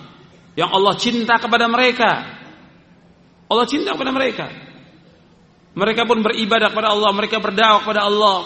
yang 0.56 0.72
Allah 0.72 0.96
cinta 0.96 1.36
kepada 1.36 1.68
mereka. 1.68 2.40
Allah 3.52 3.68
cinta 3.68 3.92
kepada 3.92 4.16
mereka. 4.16 4.48
Mereka 5.76 6.08
pun 6.08 6.24
beribadah 6.24 6.72
kepada 6.72 6.96
Allah, 6.96 7.12
mereka 7.12 7.44
berdakwah 7.44 7.84
kepada 7.84 8.08
Allah. 8.08 8.40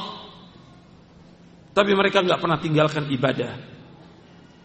Tapi 1.77 1.91
mereka 1.93 2.25
nggak 2.25 2.41
pernah 2.41 2.57
tinggalkan 2.57 3.05
ibadah. 3.13 3.53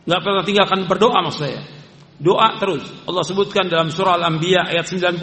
Nggak 0.09 0.21
pernah 0.25 0.43
tinggalkan 0.49 0.81
berdoa 0.89 1.21
maksud 1.29 1.45
saya. 1.45 1.80
Doa 2.21 2.61
terus. 2.61 2.85
Allah 3.09 3.25
sebutkan 3.25 3.73
dalam 3.73 3.89
surah 3.89 4.21
Al-Anbiya 4.21 4.69
ayat 4.69 4.85
90. 4.85 5.17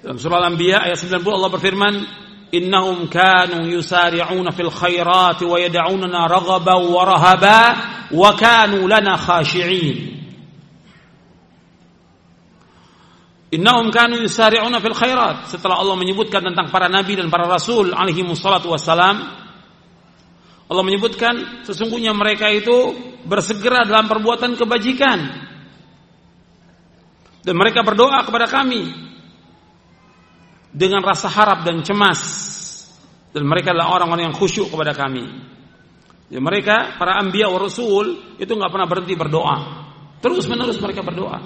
Dalam 0.00 0.16
surah 0.16 0.40
Al-Anbiya 0.40 0.80
ayat 0.80 0.96
90 0.96 1.20
Allah 1.28 1.52
berfirman, 1.52 1.94
"Innahum 2.48 3.04
kanu 3.12 3.68
yusari'una 3.68 4.56
fil 4.56 4.72
khairat 4.72 5.44
wa 5.44 5.60
yad'unana 5.60 6.24
raghaban 6.24 6.88
wa 6.88 7.04
rahaba 7.04 7.60
wa 8.16 8.30
kanu 8.32 8.88
lana 8.88 9.20
khashi'in." 9.20 10.16
Innahum 13.52 13.92
kanu 13.92 14.24
yusari'una 14.24 14.80
fil 14.80 14.96
khairat. 14.96 15.52
Setelah 15.52 15.84
Allah 15.84 16.00
menyebutkan 16.00 16.40
tentang 16.40 16.72
para 16.72 16.88
nabi 16.88 17.20
dan 17.20 17.28
para 17.28 17.44
rasul 17.44 17.92
alaihi 17.92 18.24
wassalatu 18.24 18.72
wassalam, 18.72 19.20
Allah 20.64 20.84
menyebutkan 20.84 21.64
sesungguhnya 21.68 22.16
mereka 22.16 22.48
itu 22.48 22.96
bersegera 23.28 23.84
dalam 23.84 24.08
perbuatan 24.08 24.56
kebajikan. 24.56 25.18
Dan 27.44 27.54
mereka 27.60 27.84
berdoa 27.84 28.24
kepada 28.24 28.48
kami 28.48 28.88
dengan 30.72 31.04
rasa 31.04 31.28
harap 31.28 31.68
dan 31.68 31.84
cemas. 31.84 32.20
Dan 33.36 33.44
mereka 33.44 33.76
adalah 33.76 34.00
orang-orang 34.00 34.32
yang 34.32 34.36
khusyuk 34.36 34.72
kepada 34.72 34.96
kami. 34.96 35.28
Ya, 36.32 36.40
mereka 36.40 36.96
para 36.96 37.20
anbiya 37.20 37.52
wa 37.52 37.60
rasul 37.60 38.38
itu 38.40 38.48
nggak 38.48 38.72
pernah 38.72 38.88
berhenti 38.88 39.12
berdoa. 39.12 39.56
Terus 40.24 40.48
menerus 40.48 40.80
mereka 40.80 41.04
berdoa. 41.04 41.38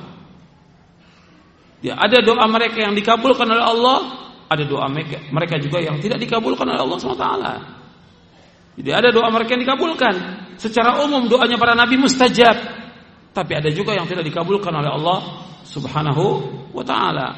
Ya, 1.83 1.99
ada 1.99 2.23
doa 2.23 2.47
mereka 2.47 2.87
yang 2.87 2.95
dikabulkan 2.95 3.47
oleh 3.51 3.65
Allah, 3.67 3.99
ada 4.47 4.63
doa 4.63 4.87
mereka 4.87 5.19
mereka 5.35 5.59
juga 5.59 5.83
yang 5.83 5.99
tidak 5.99 6.23
dikabulkan 6.23 6.67
oleh 6.71 6.79
Allah 6.79 6.99
SWT. 6.99 7.27
Jadi 8.79 8.91
ada 8.95 9.11
doa 9.11 9.27
mereka 9.35 9.59
yang 9.59 9.67
dikabulkan. 9.67 10.15
Secara 10.55 11.03
umum 11.03 11.27
doanya 11.27 11.59
para 11.59 11.75
nabi 11.75 11.99
mustajab. 11.99 12.55
Tapi 13.35 13.53
ada 13.59 13.71
juga 13.75 13.95
yang 13.99 14.07
tidak 14.07 14.23
dikabulkan 14.23 14.71
oleh 14.71 14.91
Allah 14.91 15.19
Subhanahu 15.67 16.25
wa 16.71 16.85
taala. 16.87 17.29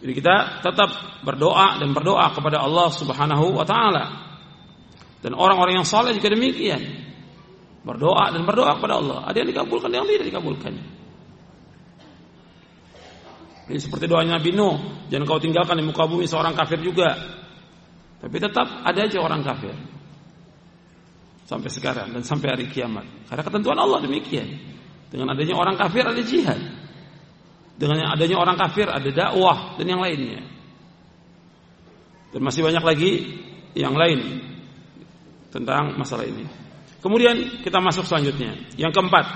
Jadi 0.00 0.12
kita 0.16 0.64
tetap 0.64 1.20
berdoa 1.26 1.76
dan 1.76 1.92
berdoa 1.92 2.32
kepada 2.32 2.64
Allah 2.64 2.88
Subhanahu 2.88 3.52
wa 3.52 3.68
taala. 3.68 4.04
Dan 5.20 5.36
orang-orang 5.36 5.82
yang 5.82 5.86
saleh 5.86 6.16
juga 6.16 6.32
demikian. 6.32 6.80
Berdoa 7.84 8.32
dan 8.32 8.48
berdoa 8.48 8.80
kepada 8.80 8.96
Allah. 8.96 9.18
Ada 9.28 9.44
yang 9.44 9.48
dikabulkan, 9.52 9.88
ada 9.92 9.96
yang 10.00 10.08
tidak 10.08 10.26
dikabulkan. 10.32 10.72
Ini 13.68 13.76
seperti 13.76 14.08
doanya 14.08 14.40
Nabi 14.40 14.56
Nuh, 14.56 15.04
jangan 15.12 15.28
kau 15.28 15.36
tinggalkan 15.36 15.76
di 15.76 15.84
muka 15.84 16.08
bumi 16.08 16.24
seorang 16.24 16.56
kafir 16.56 16.80
juga. 16.80 17.12
Tapi 18.18 18.36
tetap 18.42 18.66
ada 18.82 19.00
aja 19.06 19.18
orang 19.22 19.46
kafir. 19.46 19.74
Sampai 21.48 21.70
sekarang 21.72 22.12
dan 22.12 22.22
sampai 22.26 22.48
hari 22.52 22.66
kiamat. 22.68 23.06
Karena 23.30 23.42
ketentuan 23.46 23.78
Allah 23.78 24.04
demikian. 24.04 24.48
Dengan 25.08 25.32
adanya 25.32 25.56
orang 25.56 25.80
kafir 25.80 26.04
ada 26.04 26.20
jihad. 26.20 26.60
Dengan 27.78 28.12
adanya 28.12 28.36
orang 28.36 28.58
kafir 28.58 28.90
ada 28.90 29.08
dakwah 29.08 29.78
dan 29.80 29.86
yang 29.86 30.02
lainnya. 30.02 30.44
Dan 32.34 32.44
masih 32.44 32.60
banyak 32.60 32.84
lagi 32.84 33.12
yang 33.72 33.96
lain 33.96 34.44
tentang 35.48 35.96
masalah 35.96 36.28
ini. 36.28 36.44
Kemudian 36.98 37.62
kita 37.64 37.78
masuk 37.80 38.04
selanjutnya. 38.04 38.58
Yang 38.76 38.92
keempat. 38.98 39.26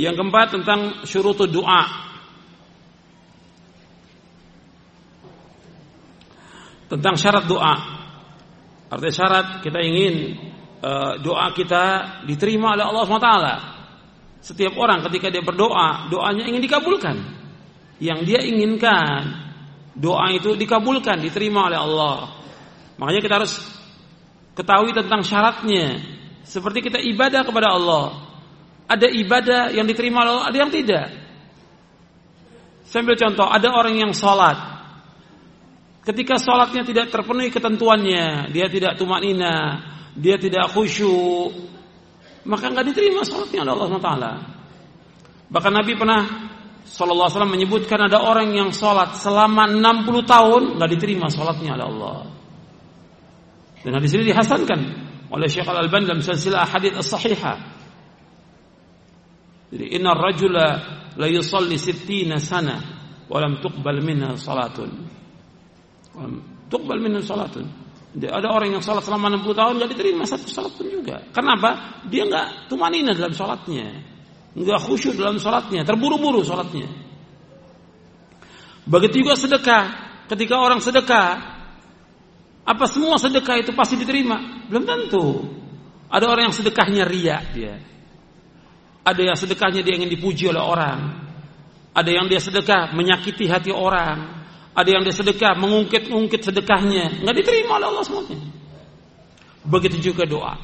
Yang 0.00 0.14
keempat 0.18 0.46
tentang 0.58 0.80
syurutud 1.06 1.52
doa. 1.52 2.10
Tentang 6.92 7.16
syarat 7.16 7.48
doa. 7.48 7.74
Artinya 8.92 9.14
syarat 9.16 9.46
kita 9.64 9.80
ingin 9.80 10.36
uh, 10.84 11.16
doa 11.24 11.48
kita 11.56 11.84
diterima 12.28 12.76
oleh 12.76 12.84
Allah 12.84 13.04
SWT. 13.08 13.32
Setiap 14.44 14.76
orang 14.76 15.00
ketika 15.08 15.32
dia 15.32 15.40
berdoa, 15.40 16.12
doanya 16.12 16.44
ingin 16.44 16.60
dikabulkan. 16.60 17.16
Yang 17.96 18.20
dia 18.28 18.40
inginkan, 18.44 19.22
doa 19.96 20.28
itu 20.36 20.52
dikabulkan, 20.52 21.22
diterima 21.24 21.72
oleh 21.72 21.78
Allah. 21.80 22.16
Makanya 23.00 23.20
kita 23.24 23.34
harus 23.40 23.56
ketahui 24.52 24.92
tentang 24.92 25.24
syaratnya. 25.24 26.02
Seperti 26.44 26.84
kita 26.84 26.98
ibadah 27.00 27.46
kepada 27.46 27.72
Allah. 27.72 28.28
Ada 28.84 29.08
ibadah 29.08 29.72
yang 29.72 29.88
diterima 29.88 30.26
oleh 30.26 30.30
Allah, 30.36 30.46
ada 30.52 30.58
yang 30.58 30.72
tidak. 30.74 31.06
Saya 32.84 33.08
ambil 33.08 33.16
contoh, 33.16 33.48
ada 33.48 33.68
orang 33.72 33.94
yang 33.96 34.12
sholat. 34.12 34.81
Ketika 36.02 36.34
sholatnya 36.34 36.82
tidak 36.82 37.14
terpenuhi 37.14 37.54
ketentuannya, 37.54 38.50
dia 38.50 38.66
tidak 38.66 38.98
tumanina, 38.98 39.78
dia 40.18 40.34
tidak 40.34 40.74
khusyuk, 40.74 41.54
maka 42.42 42.74
nggak 42.74 42.86
diterima 42.90 43.22
sholatnya 43.22 43.62
oleh 43.62 43.72
Allah 43.78 43.88
SWT. 43.88 44.12
Bahkan 45.52 45.72
Nabi 45.72 45.92
pernah 45.94 46.22
Sallallahu 46.82 47.30
Alaihi 47.30 47.54
menyebutkan 47.62 48.10
ada 48.10 48.18
orang 48.18 48.50
yang 48.50 48.74
sholat 48.74 49.14
selama 49.14 49.70
60 49.70 50.26
tahun 50.26 50.62
nggak 50.76 50.90
diterima 50.98 51.30
sholatnya 51.30 51.78
oleh 51.78 51.86
Allah. 51.86 52.18
Dan 53.86 53.94
hadis 53.94 54.10
ini 54.18 54.34
dihasankan 54.34 54.80
oleh 55.30 55.46
Syekh 55.46 55.70
Al 55.70 55.86
Albani 55.86 56.10
dalam 56.10 56.22
silsilah 56.22 56.66
hadits 56.66 56.98
as-sahihah. 56.98 57.56
Jadi 59.70 59.86
inna 59.94 60.12
rajula 60.18 60.66
la 61.14 61.28
yusalli 61.30 61.78
sittina 61.78 62.42
sana 62.42 62.76
wa 63.30 63.38
lam 63.38 63.62
tuqbal 63.62 64.02
minha 64.02 64.34
salatun. 64.34 64.90
Tuqbal 66.68 66.98
minha 67.00 67.20
salatun. 67.20 67.82
Ada 68.12 68.48
orang 68.52 68.76
yang 68.76 68.84
sholat 68.84 69.00
selama 69.08 69.32
60 69.40 69.56
tahun 69.56 69.72
nggak 69.80 69.90
diterima 69.96 70.28
satu 70.28 70.44
sholat 70.44 70.72
pun 70.76 70.84
juga. 70.84 71.24
Kenapa? 71.32 72.00
Dia 72.12 72.28
nggak 72.28 72.68
tumanina 72.68 73.16
dalam 73.16 73.32
sholatnya, 73.32 73.88
nggak 74.52 74.80
khusyuk 74.84 75.16
dalam 75.16 75.40
sholatnya, 75.40 75.80
terburu-buru 75.80 76.44
sholatnya. 76.44 76.92
Begitu 78.84 79.24
juga 79.24 79.32
sedekah. 79.32 79.84
Ketika 80.28 80.60
orang 80.60 80.84
sedekah, 80.84 81.28
apa 82.68 82.84
semua 82.84 83.16
sedekah 83.16 83.64
itu 83.64 83.72
pasti 83.72 83.96
diterima? 83.96 84.68
Belum 84.68 84.84
tentu. 84.84 85.26
Ada 86.12 86.28
orang 86.28 86.52
yang 86.52 86.56
sedekahnya 86.56 87.08
ria 87.08 87.40
dia. 87.48 87.80
Ada 89.02 89.32
yang 89.32 89.36
sedekahnya 89.40 89.80
dia 89.80 89.96
ingin 89.96 90.12
dipuji 90.12 90.52
oleh 90.52 90.60
orang. 90.60 91.00
Ada 91.96 92.10
yang 92.12 92.28
dia 92.28 92.44
sedekah 92.44 92.92
menyakiti 92.92 93.48
hati 93.48 93.72
orang. 93.72 94.41
Ada 94.72 94.88
yang 94.88 95.02
dia 95.04 95.12
sedekah 95.12 95.52
mengungkit-ungkit 95.60 96.40
sedekahnya, 96.48 97.20
nggak 97.20 97.36
diterima 97.44 97.76
oleh 97.76 97.86
Allah 97.92 98.04
semuanya. 98.08 98.40
Begitu 99.68 100.12
juga 100.12 100.24
doa. 100.24 100.56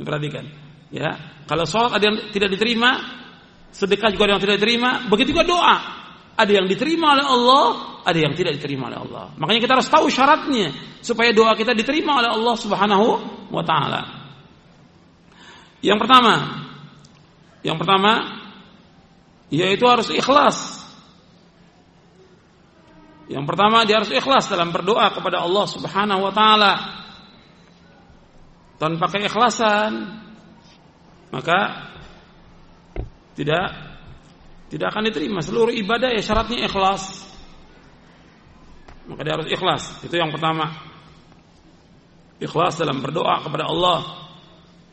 Perhatikan, 0.00 0.48
ya. 0.88 1.12
Kalau 1.44 1.68
sholat 1.68 1.98
ada 1.98 2.04
yang 2.08 2.16
tidak 2.32 2.56
diterima, 2.56 3.04
sedekah 3.74 4.08
juga 4.14 4.30
ada 4.30 4.32
yang 4.38 4.42
tidak 4.42 4.56
diterima, 4.62 4.90
begitu 5.12 5.36
juga 5.36 5.44
doa. 5.44 5.76
Ada 6.40 6.52
yang 6.56 6.66
diterima 6.70 7.20
oleh 7.20 7.26
Allah, 7.26 7.66
ada 8.06 8.16
yang 8.16 8.32
tidak 8.32 8.56
diterima 8.56 8.88
oleh 8.88 8.98
Allah. 9.02 9.28
Makanya 9.36 9.60
kita 9.60 9.72
harus 9.76 9.90
tahu 9.92 10.08
syaratnya 10.08 10.72
supaya 11.04 11.36
doa 11.36 11.52
kita 11.52 11.76
diterima 11.76 12.24
oleh 12.24 12.32
Allah 12.32 12.54
Subhanahu 12.56 13.06
wa 13.52 13.60
taala. 13.60 14.02
Yang 15.84 15.98
pertama, 16.00 16.34
yang 17.60 17.76
pertama 17.76 18.12
yaitu 19.52 19.84
harus 19.84 20.08
ikhlas 20.08 20.79
yang 23.30 23.46
pertama 23.46 23.86
dia 23.86 24.02
harus 24.02 24.10
ikhlas 24.10 24.50
dalam 24.50 24.74
berdoa 24.74 25.14
kepada 25.14 25.46
Allah 25.46 25.66
Subhanahu 25.70 26.26
wa 26.26 26.32
taala. 26.34 26.72
Tanpa 28.74 29.06
keikhlasan 29.06 30.18
maka 31.30 31.86
tidak 33.38 33.70
tidak 34.66 34.86
akan 34.90 35.06
diterima 35.06 35.46
seluruh 35.46 35.70
ibadah 35.70 36.10
ya 36.10 36.18
syaratnya 36.18 36.66
ikhlas. 36.66 37.22
Maka 39.06 39.20
dia 39.22 39.38
harus 39.38 39.46
ikhlas. 39.46 39.82
Itu 40.02 40.14
yang 40.18 40.34
pertama. 40.34 40.90
Ikhlas 42.42 42.82
dalam 42.82 42.98
berdoa 42.98 43.46
kepada 43.46 43.70
Allah. 43.70 44.26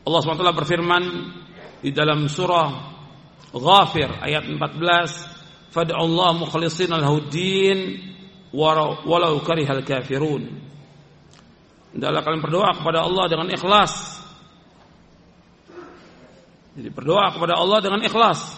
Allah 0.05 0.19
SWT 0.21 0.45
berfirman 0.53 1.03
di 1.81 1.89
dalam 1.89 2.29
surah 2.29 2.97
Ghafir 3.53 4.09
ayat 4.21 4.45
14, 4.45 5.13
"Fad'u 5.73 5.95
Allah 5.95 6.37
mukhlishin 6.37 6.91
al-huddin 6.91 7.77
walau 8.53 9.35
karihal 9.43 9.83
kafirun. 9.83 10.47
Hendaklah 11.95 12.21
kalian 12.23 12.43
berdoa 12.43 12.71
kepada 12.77 12.99
Allah 13.03 13.25
dengan 13.31 13.47
ikhlas. 13.49 13.93
Jadi 16.77 16.89
berdoa 16.93 17.33
kepada 17.33 17.57
Allah 17.57 17.79
dengan 17.81 18.01
ikhlas. 18.05 18.53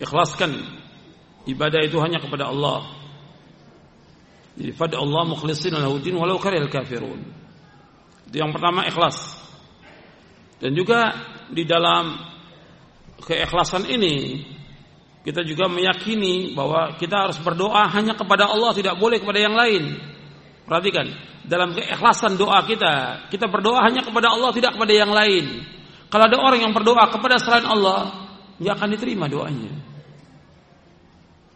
Ikhlaskan 0.00 0.54
ibadah 1.50 1.82
itu 1.82 1.98
hanya 1.98 2.22
kepada 2.22 2.48
Allah. 2.48 2.86
Jadi 4.54 4.70
fad 4.70 4.92
Allah 4.94 5.22
mukhlisin 5.26 5.74
lahu 5.74 5.98
din 5.98 6.14
walau 6.14 6.38
karihal 6.38 6.70
kafirun. 6.70 7.20
Itu 8.30 8.36
yang 8.38 8.54
pertama 8.54 8.86
ikhlas. 8.86 9.34
Dan 10.62 10.76
juga 10.76 11.10
di 11.50 11.66
dalam 11.66 12.20
keikhlasan 13.24 13.88
ini 13.88 14.46
kita 15.20 15.44
juga 15.44 15.68
meyakini 15.68 16.56
bahwa 16.56 16.96
kita 16.96 17.28
harus 17.28 17.38
berdoa 17.44 17.92
hanya 17.92 18.16
kepada 18.16 18.48
Allah, 18.48 18.72
tidak 18.72 18.96
boleh 18.96 19.20
kepada 19.20 19.36
yang 19.36 19.52
lain. 19.52 20.00
Perhatikan, 20.64 21.12
dalam 21.44 21.76
keikhlasan 21.76 22.40
doa 22.40 22.64
kita, 22.64 23.26
kita 23.28 23.44
berdoa 23.52 23.84
hanya 23.84 24.00
kepada 24.00 24.32
Allah, 24.32 24.48
tidak 24.56 24.80
kepada 24.80 24.92
yang 24.96 25.12
lain. 25.12 25.60
Kalau 26.08 26.24
ada 26.24 26.38
orang 26.40 26.64
yang 26.64 26.72
berdoa 26.72 27.04
kepada 27.12 27.36
selain 27.36 27.68
Allah, 27.68 28.16
tidak 28.56 28.80
akan 28.80 28.88
diterima 28.96 29.28
doanya. 29.28 29.72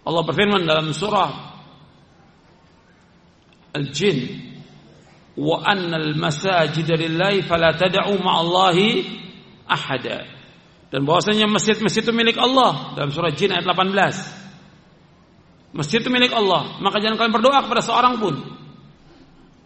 Allah 0.05 0.23
berfirman 0.29 0.69
dalam 0.69 0.93
surah 0.93 1.33
Al-Jin, 3.73 4.19
"Wa 5.41 5.65
annal 5.65 6.13
masajid 6.21 6.85
lillahi 6.85 7.41
fala 7.41 7.73
tad'u 7.73 8.13
ma'allahi 8.21 9.09
ahada." 9.65 10.44
Dan 10.95 11.11
bahwasanya 11.11 11.51
masjid-masjid 11.51 12.07
itu 12.07 12.15
milik 12.15 12.39
Allah 12.39 12.95
dalam 12.95 13.11
surah 13.11 13.35
Jin 13.35 13.51
ayat 13.51 13.67
18. 13.67 15.75
Masjid 15.75 15.99
itu 15.99 16.07
milik 16.07 16.31
Allah, 16.31 16.79
maka 16.79 17.03
jangan 17.03 17.19
kalian 17.19 17.35
berdoa 17.35 17.67
kepada 17.67 17.83
seorang 17.83 18.23
pun 18.23 18.39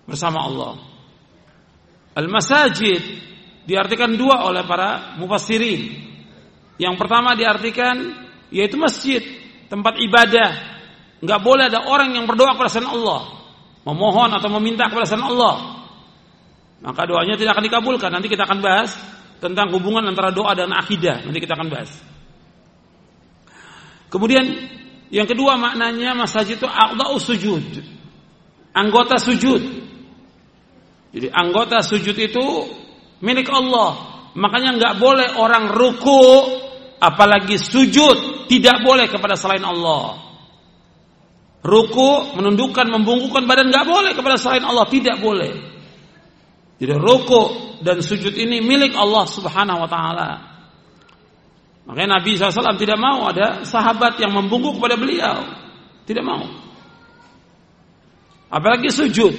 bersama 0.08 0.48
Allah. 0.48 0.80
Al-masajid 2.16 3.04
diartikan 3.68 4.16
dua 4.16 4.48
oleh 4.48 4.64
para 4.64 5.20
mufassirin. 5.20 6.00
Yang 6.80 6.96
pertama 6.96 7.36
diartikan 7.36 8.24
yaitu 8.48 8.80
masjid 8.80 9.20
tempat 9.68 10.00
ibadah, 10.00 10.80
nggak 11.20 11.40
boleh 11.44 11.68
ada 11.68 11.92
orang 11.92 12.16
yang 12.16 12.24
berdoa 12.24 12.56
kepada 12.56 12.72
selain 12.72 12.88
Allah, 12.88 13.28
memohon 13.84 14.32
atau 14.32 14.48
meminta 14.56 14.88
kepada 14.88 15.04
selain 15.04 15.28
Allah. 15.28 15.76
Maka 16.80 17.04
doanya 17.04 17.36
tidak 17.36 17.52
akan 17.52 17.68
dikabulkan. 17.68 18.08
Nanti 18.08 18.32
kita 18.32 18.48
akan 18.48 18.64
bahas 18.64 18.96
tentang 19.38 19.70
hubungan 19.74 20.02
antara 20.06 20.34
doa 20.34 20.54
dan 20.54 20.74
akidah. 20.74 21.22
Nanti 21.26 21.38
kita 21.38 21.54
akan 21.54 21.68
bahas. 21.70 21.90
Kemudian 24.08 24.44
yang 25.08 25.28
kedua 25.28 25.56
maknanya 25.56 26.12
masjid 26.12 26.56
itu 26.58 26.66
a'dha'u 26.66 27.16
sujud. 27.16 27.64
Anggota 28.76 29.16
sujud. 29.16 29.62
Jadi 31.08 31.28
anggota 31.32 31.80
sujud 31.80 32.16
itu 32.16 32.46
milik 33.24 33.48
Allah. 33.48 34.20
Makanya 34.36 34.76
nggak 34.76 34.94
boleh 35.00 35.28
orang 35.40 35.72
ruku 35.72 36.22
apalagi 37.00 37.56
sujud 37.56 38.46
tidak 38.50 38.84
boleh 38.84 39.08
kepada 39.08 39.34
selain 39.34 39.64
Allah. 39.64 40.28
Ruku 41.58 42.38
menundukkan 42.38 42.86
membungkukkan 42.86 43.44
badan 43.48 43.72
nggak 43.72 43.86
boleh 43.88 44.12
kepada 44.14 44.36
selain 44.38 44.62
Allah 44.62 44.86
tidak 44.86 45.18
boleh. 45.18 45.77
Jadi 46.78 46.94
ruku 46.94 47.42
dan 47.82 47.98
sujud 47.98 48.34
ini 48.38 48.62
milik 48.62 48.94
Allah 48.94 49.26
Subhanahu 49.26 49.82
wa 49.82 49.90
taala. 49.90 50.30
Makanya 51.90 52.20
Nabi 52.20 52.36
SAW 52.36 52.78
tidak 52.78 52.98
mau 53.00 53.26
ada 53.26 53.66
sahabat 53.66 54.20
yang 54.22 54.30
membungkuk 54.30 54.78
kepada 54.78 54.94
beliau. 54.94 55.42
Tidak 56.06 56.22
mau. 56.22 56.44
Apalagi 58.48 58.92
sujud. 58.92 59.34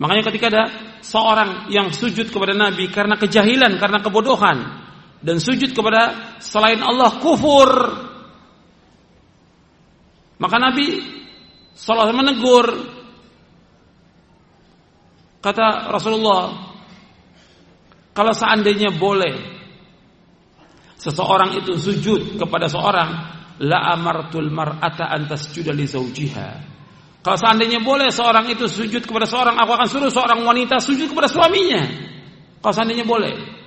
Makanya 0.00 0.22
ketika 0.32 0.46
ada 0.48 0.64
seorang 1.04 1.68
yang 1.68 1.92
sujud 1.92 2.32
kepada 2.32 2.56
Nabi 2.56 2.88
karena 2.88 3.20
kejahilan, 3.20 3.76
karena 3.76 3.98
kebodohan 4.00 4.58
dan 5.20 5.36
sujud 5.36 5.76
kepada 5.76 6.36
selain 6.40 6.80
Allah 6.80 7.20
kufur. 7.20 7.70
Maka 10.40 10.56
Nabi 10.56 11.04
SAW 11.76 12.16
menegur 12.16 12.66
Kata 15.40 15.88
Rasulullah, 15.88 16.76
kalau 18.12 18.32
seandainya 18.36 18.92
boleh 18.92 19.32
seseorang 21.00 21.56
itu 21.56 21.80
sujud 21.80 22.36
kepada 22.36 22.68
seorang, 22.68 23.10
la 23.64 23.96
amartul 23.96 24.52
mar'ata 24.52 25.08
antas 25.08 25.48
li 25.56 25.86
zaujiha. 25.88 26.48
Kalau 27.20 27.36
seandainya 27.36 27.80
boleh 27.80 28.12
seorang 28.12 28.48
itu 28.52 28.68
sujud 28.68 29.04
kepada 29.04 29.24
seorang, 29.24 29.56
aku 29.56 29.72
akan 29.76 29.88
suruh 29.88 30.12
seorang 30.12 30.44
wanita 30.44 30.80
sujud 30.80 31.08
kepada 31.12 31.28
suaminya. 31.28 31.88
Kalau 32.60 32.74
seandainya 32.76 33.08
boleh. 33.08 33.60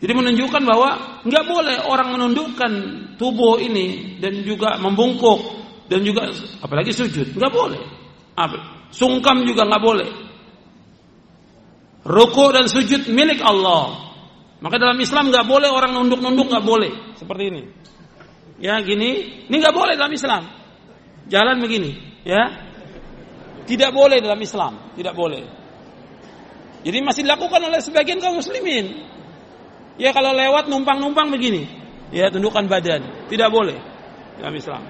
Jadi 0.00 0.12
menunjukkan 0.14 0.62
bahwa 0.64 0.90
nggak 1.26 1.44
boleh 1.44 1.76
orang 1.90 2.08
menundukkan 2.14 2.72
tubuh 3.20 3.58
ini 3.60 4.16
dan 4.22 4.46
juga 4.46 4.80
membungkuk 4.80 5.60
dan 5.90 6.06
juga 6.06 6.30
apalagi 6.62 6.94
sujud, 6.94 7.34
nggak 7.34 7.52
boleh. 7.52 7.82
Sungkam 8.90 9.46
juga 9.46 9.66
nggak 9.66 9.82
boleh. 9.82 10.10
Ruku 12.06 12.44
dan 12.50 12.66
sujud 12.66 13.06
milik 13.10 13.38
Allah. 13.44 14.10
Maka 14.60 14.76
dalam 14.76 14.98
Islam 15.00 15.32
nggak 15.32 15.46
boleh 15.48 15.72
orang 15.72 15.96
nunduk-nunduk 15.96 16.52
nggak 16.52 16.66
boleh 16.66 16.92
seperti 17.16 17.44
ini. 17.48 17.62
Ya 18.60 18.76
gini, 18.84 19.44
ini 19.48 19.56
nggak 19.56 19.72
boleh 19.72 19.96
dalam 19.96 20.12
Islam. 20.12 20.44
Jalan 21.32 21.56
begini, 21.64 21.96
ya. 22.28 22.68
Tidak 23.64 23.94
boleh 23.94 24.20
dalam 24.20 24.36
Islam, 24.42 24.92
tidak 24.98 25.16
boleh. 25.16 25.46
Jadi 26.84 26.98
masih 27.00 27.22
dilakukan 27.24 27.60
oleh 27.60 27.80
sebagian 27.80 28.20
kaum 28.20 28.40
muslimin. 28.40 29.08
Ya 29.96 30.12
kalau 30.12 30.32
lewat 30.36 30.68
numpang-numpang 30.68 31.32
begini, 31.32 31.68
ya 32.12 32.28
tundukkan 32.28 32.68
badan, 32.68 33.28
tidak 33.32 33.48
boleh 33.48 33.76
dalam 34.40 34.54
Islam. 34.56 34.82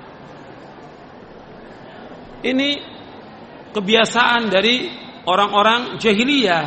Ini 2.40 2.68
kebiasaan 3.72 4.50
dari 4.50 4.90
orang-orang 5.26 5.98
jahiliyah. 5.98 6.64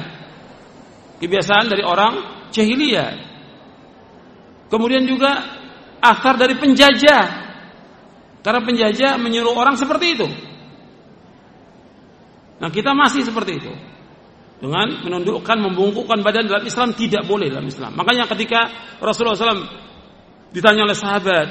Kebiasaan 1.19 1.71
dari 1.71 1.83
orang 1.83 2.13
jahiliyah. 2.51 3.11
Kemudian 4.67 5.05
juga 5.07 5.31
akar 6.01 6.35
dari 6.35 6.57
penjajah. 6.57 7.25
Karena 8.43 8.59
penjajah 8.59 9.15
menyuruh 9.21 9.55
orang 9.55 9.79
seperti 9.79 10.19
itu. 10.19 10.27
Nah 12.59 12.69
kita 12.71 12.91
masih 12.91 13.23
seperti 13.23 13.59
itu. 13.59 13.73
Dengan 14.63 15.03
menundukkan, 15.03 15.59
membungkukkan 15.59 16.23
badan 16.23 16.47
dalam 16.47 16.63
Islam 16.63 16.95
tidak 16.95 17.27
boleh 17.27 17.51
dalam 17.51 17.67
Islam. 17.67 17.99
Makanya 17.99 18.31
ketika 18.31 18.71
Rasulullah 19.03 19.35
SAW 19.35 19.67
ditanya 20.55 20.87
oleh 20.87 20.95
sahabat, 20.95 21.47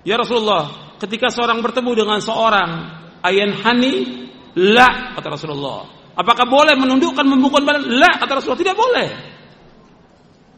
Ya 0.00 0.16
Rasulullah, 0.16 0.96
ketika 0.96 1.28
seorang 1.28 1.60
bertemu 1.60 1.92
dengan 1.92 2.18
seorang 2.24 2.70
ayan 3.20 3.52
hani 3.60 4.26
La 4.58 5.14
kata 5.14 5.38
Rasulullah. 5.38 5.86
Apakah 6.18 6.46
boleh 6.50 6.74
menundukkan 6.74 7.22
membungkukkan 7.22 7.62
badan? 7.62 7.82
La 8.00 8.18
kata 8.18 8.40
Rasulullah. 8.40 8.62
Tidak 8.62 8.76
boleh. 8.76 9.08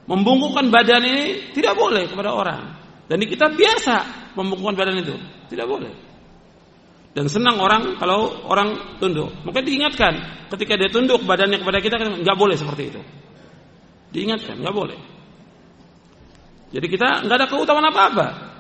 Membungkukkan 0.09 0.73
badan 0.73 1.03
ini 1.05 1.53
tidak 1.53 1.77
boleh 1.77 2.09
kepada 2.09 2.33
orang. 2.33 2.63
Dan 3.07 3.21
kita 3.29 3.53
biasa 3.53 3.97
membungkukkan 4.39 4.77
badan 4.77 4.97
itu. 5.05 5.15
Tidak 5.53 5.67
boleh. 5.69 5.93
Dan 7.13 7.29
senang 7.29 7.61
orang 7.61 8.01
kalau 8.01 8.49
orang 8.49 8.97
tunduk. 8.97 9.29
Maka 9.45 9.61
diingatkan 9.61 10.49
ketika 10.49 10.81
dia 10.81 10.89
tunduk 10.89 11.21
badannya 11.29 11.61
kepada 11.61 11.79
kita 11.85 11.97
nggak 12.01 12.37
boleh 12.41 12.57
seperti 12.57 12.83
itu. 12.89 13.01
Diingatkan 14.17 14.57
nggak 14.65 14.73
boleh. 14.73 14.99
Jadi 16.73 16.87
kita 16.89 17.29
nggak 17.29 17.37
ada 17.37 17.47
keutamaan 17.53 17.93
apa-apa. 17.93 18.52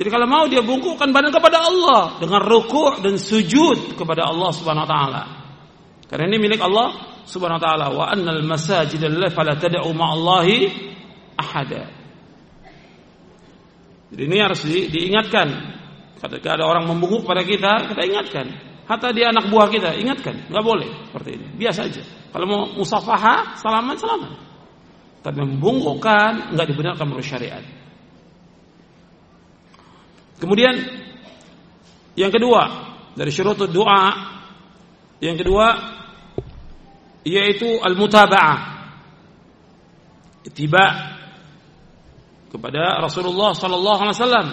Jadi 0.00 0.08
kalau 0.08 0.24
mau 0.24 0.48
dia 0.48 0.64
bungkukkan 0.64 1.12
badan 1.12 1.28
kepada 1.28 1.60
Allah 1.60 2.16
dengan 2.16 2.40
ruku' 2.40 3.04
dan 3.04 3.20
sujud 3.20 4.00
kepada 4.00 4.32
Allah 4.32 4.48
Subhanahu 4.48 4.88
wa 4.88 4.90
taala. 4.96 5.22
Karena 6.08 6.24
ini 6.32 6.40
milik 6.40 6.56
Allah 6.64 7.20
Subhanahu 7.28 7.60
wa 7.60 7.64
taala. 7.68 7.86
Wa 7.92 8.04
annal 8.08 8.40
masajid 8.40 8.96
lillahi 8.96 9.28
fala 9.28 9.60
tad'u 9.60 9.92
ma'allahi 9.92 10.56
ahada. 11.36 11.84
Jadi 14.08 14.22
ini 14.24 14.36
harus 14.40 14.64
di, 14.64 14.88
diingatkan. 14.88 15.48
Ketika 16.16 16.56
ada 16.56 16.64
orang 16.64 16.88
membungkuk 16.88 17.28
pada 17.28 17.44
kita, 17.44 17.92
kita 17.92 18.00
ingatkan. 18.00 18.46
Hatta 18.88 19.12
dia 19.12 19.28
anak 19.28 19.52
buah 19.52 19.68
kita, 19.68 20.00
ingatkan. 20.00 20.48
Enggak 20.48 20.64
boleh 20.64 20.88
seperti 21.12 21.30
ini. 21.36 21.46
Biasa 21.60 21.80
aja. 21.84 22.02
Kalau 22.32 22.46
mau 22.48 22.62
musafaha, 22.72 23.52
salaman, 23.60 24.00
salaman. 24.00 24.32
Tapi 25.20 25.44
membungkukkan 25.44 26.56
enggak 26.56 26.66
dibenarkan 26.72 27.04
menurut 27.04 27.28
syariat. 27.28 27.79
Kemudian 30.40 30.72
yang 32.16 32.32
kedua 32.32 32.62
dari 33.12 33.28
syurut 33.28 33.68
doa 33.68 34.02
yang 35.20 35.36
kedua 35.36 35.66
yaitu 37.22 37.76
al-mutaba'ah. 37.84 38.80
Tiba 40.50 40.86
kepada 42.48 42.98
Rasulullah 43.04 43.52
sallallahu 43.52 44.00
alaihi 44.00 44.16
wasallam. 44.16 44.48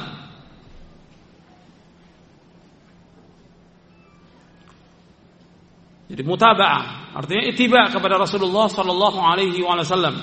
Jadi 6.08 6.24
mutaba'ah 6.24 7.16
artinya 7.16 7.44
ittiba 7.48 7.92
kepada 7.92 8.20
Rasulullah 8.20 8.68
sallallahu 8.68 9.20
alaihi 9.20 9.64
wasallam. 9.64 10.16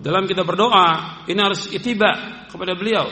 Dalam 0.00 0.24
kita 0.24 0.46
berdoa 0.46 1.20
ini 1.28 1.40
harus 1.40 1.68
itiba 1.68 2.44
kepada 2.48 2.72
beliau 2.72 3.08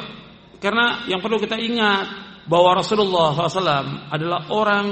karena 0.60 1.08
yang 1.08 1.24
perlu 1.24 1.40
kita 1.40 1.56
ingat 1.56 2.06
bahwa 2.44 2.76
Rasulullah 2.76 3.32
SAW 3.32 4.12
adalah 4.12 4.40
orang 4.52 4.86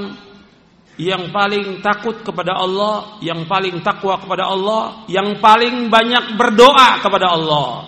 yang 0.99 1.31
paling 1.31 1.79
takut 1.79 2.19
kepada 2.27 2.59
Allah, 2.59 3.21
yang 3.23 3.47
paling 3.47 3.79
takwa 3.79 4.19
kepada 4.19 4.51
Allah, 4.51 5.07
yang 5.07 5.39
paling 5.39 5.87
banyak 5.87 6.35
berdoa 6.35 6.99
kepada 6.99 7.31
Allah. 7.39 7.87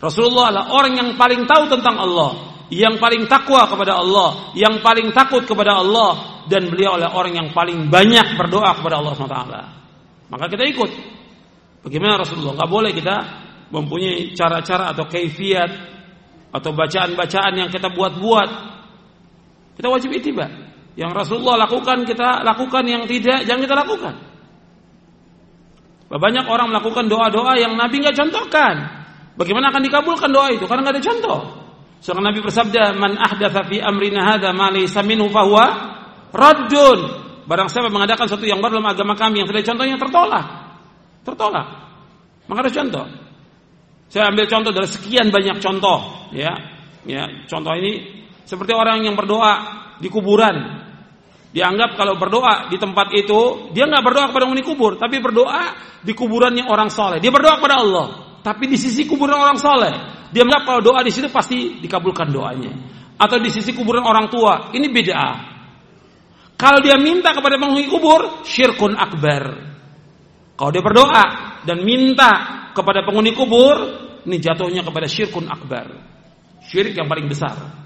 Rasulullah 0.00 0.48
adalah 0.48 0.66
orang 0.72 0.92
yang 0.96 1.10
paling 1.20 1.44
tahu 1.44 1.68
tentang 1.68 2.00
Allah, 2.00 2.64
yang 2.72 2.96
paling 2.96 3.28
takwa 3.28 3.68
kepada 3.68 4.00
Allah, 4.00 4.56
yang 4.56 4.80
paling 4.80 5.12
takut 5.12 5.44
kepada 5.44 5.84
Allah, 5.84 6.44
dan 6.48 6.72
beliau 6.72 6.96
adalah 6.96 7.12
orang 7.12 7.34
yang 7.36 7.48
paling 7.52 7.92
banyak 7.92 8.40
berdoa 8.40 8.72
kepada 8.72 9.04
Allah 9.04 9.12
SWT. 9.12 9.38
Maka 10.32 10.44
kita 10.48 10.64
ikut 10.64 10.90
Bagaimana 11.84 12.16
Rasulullah? 12.16 12.56
Gak 12.56 12.70
boleh 12.72 12.92
kita 12.96 13.16
mempunyai 13.68 14.32
cara-cara 14.32 14.96
atau 14.96 15.04
kaifiat 15.04 15.70
atau 16.48 16.70
bacaan-bacaan 16.72 17.52
yang 17.60 17.68
kita 17.68 17.92
buat-buat. 17.92 18.50
Kita 19.76 19.86
wajib 19.92 20.16
itiba. 20.16 20.48
Yang 20.96 21.12
Rasulullah 21.12 21.68
lakukan 21.68 22.08
kita 22.08 22.40
lakukan, 22.40 22.82
yang 22.88 23.04
tidak 23.04 23.44
jangan 23.44 23.60
kita 23.66 23.76
lakukan. 23.76 24.14
Banyak 26.14 26.46
orang 26.46 26.70
melakukan 26.70 27.10
doa-doa 27.10 27.58
yang 27.58 27.74
Nabi 27.74 28.00
nggak 28.00 28.16
contohkan. 28.16 28.74
Bagaimana 29.34 29.74
akan 29.74 29.82
dikabulkan 29.82 30.30
doa 30.30 30.54
itu? 30.54 30.64
Karena 30.70 30.86
nggak 30.86 30.94
ada 30.94 31.04
contoh. 31.04 31.40
Seorang 31.98 32.30
Nabi 32.30 32.38
bersabda, 32.38 32.94
"Man 32.94 33.18
ahdatsa 33.18 33.66
fi 33.66 33.82
amrina 33.82 34.22
hadza 34.22 34.54
ma 34.54 34.70
laysa 34.70 35.02
minhu 35.02 35.26
fahuwa 35.26 35.66
raddun." 36.30 36.98
Barang 37.50 37.66
siapa 37.66 37.90
mengadakan 37.90 38.30
sesuatu 38.30 38.46
yang 38.46 38.62
baru 38.62 38.78
dalam 38.78 38.94
agama 38.94 39.18
kami 39.18 39.42
yang 39.42 39.48
tidak 39.50 39.66
contohnya 39.66 39.98
tertolak 39.98 40.63
tertolak. 41.24 41.66
Maka 42.46 42.68
ada 42.68 42.72
contoh. 42.72 43.06
Saya 44.12 44.30
ambil 44.30 44.46
contoh 44.46 44.70
dari 44.70 44.86
sekian 44.86 45.32
banyak 45.32 45.58
contoh, 45.58 46.30
ya. 46.30 46.52
Ya, 47.04 47.28
contoh 47.50 47.72
ini 47.76 48.24
seperti 48.44 48.72
orang 48.72 49.04
yang 49.04 49.16
berdoa 49.16 49.52
di 49.98 50.08
kuburan. 50.12 50.84
Dianggap 51.54 51.94
kalau 51.94 52.18
berdoa 52.18 52.66
di 52.68 52.76
tempat 52.78 53.14
itu, 53.14 53.70
dia 53.70 53.86
nggak 53.86 54.02
berdoa 54.02 54.24
kepada 54.30 54.44
penghuni 54.46 54.64
kubur, 54.66 54.98
tapi 54.98 55.22
berdoa 55.22 55.74
di 56.02 56.12
kuburannya 56.12 56.66
orang 56.66 56.90
soleh. 56.90 57.22
Dia 57.22 57.30
berdoa 57.30 57.58
kepada 57.62 57.76
Allah, 57.78 58.06
tapi 58.42 58.66
di 58.66 58.74
sisi 58.74 59.06
kuburan 59.06 59.38
orang 59.38 59.58
soleh. 59.58 59.94
Dia 60.34 60.42
menganggap 60.42 60.66
kalau 60.66 60.80
doa 60.82 61.00
di 61.06 61.14
situ 61.14 61.30
pasti 61.30 61.78
dikabulkan 61.78 62.30
doanya. 62.34 62.74
Atau 63.14 63.38
di 63.38 63.54
sisi 63.54 63.70
kuburan 63.70 64.02
orang 64.02 64.26
tua, 64.26 64.74
ini 64.74 64.90
beda. 64.90 65.22
Kalau 66.58 66.82
dia 66.82 66.98
minta 66.98 67.30
kepada 67.30 67.54
penghuni 67.54 67.86
kubur, 67.86 68.42
syirkun 68.42 68.98
akbar. 68.98 69.73
Kalau 70.54 70.70
dia 70.70 70.82
berdoa 70.82 71.24
dan 71.66 71.82
minta 71.82 72.32
kepada 72.70 73.02
penghuni 73.02 73.34
kubur, 73.34 73.74
ini 74.22 74.36
jatuhnya 74.38 74.86
kepada 74.86 75.06
syirkun 75.10 75.50
akbar. 75.50 75.86
Syirik 76.64 76.96
yang 76.96 77.10
paling 77.10 77.28
besar. 77.28 77.84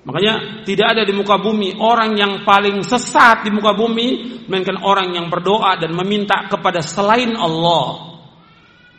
Makanya 0.00 0.64
tidak 0.64 0.96
ada 0.96 1.02
di 1.04 1.12
muka 1.12 1.36
bumi 1.36 1.76
orang 1.76 2.16
yang 2.16 2.32
paling 2.48 2.80
sesat 2.80 3.44
di 3.44 3.52
muka 3.52 3.76
bumi 3.76 4.40
melainkan 4.48 4.80
orang 4.80 5.12
yang 5.12 5.28
berdoa 5.28 5.76
dan 5.76 5.92
meminta 5.92 6.48
kepada 6.48 6.80
selain 6.80 7.36
Allah. 7.36 8.16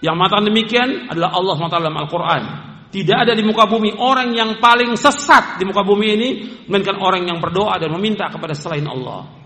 Yang 0.02 0.16
mengatakan 0.18 0.46
demikian 0.50 0.90
adalah 1.10 1.38
Allah 1.38 1.54
SWT 1.58 1.78
dalam 1.78 1.98
Al-Quran. 2.06 2.44
Tidak 2.92 3.18
ada 3.18 3.34
di 3.34 3.42
muka 3.42 3.66
bumi 3.66 3.96
orang 3.98 4.36
yang 4.36 4.60
paling 4.60 4.94
sesat 5.00 5.58
di 5.58 5.64
muka 5.64 5.82
bumi 5.82 6.08
ini 6.12 6.30
melainkan 6.68 7.00
orang 7.00 7.24
yang 7.24 7.40
berdoa 7.40 7.80
dan 7.80 7.90
meminta 7.96 8.28
kepada 8.28 8.52
selain 8.54 8.86
Allah. 8.86 9.41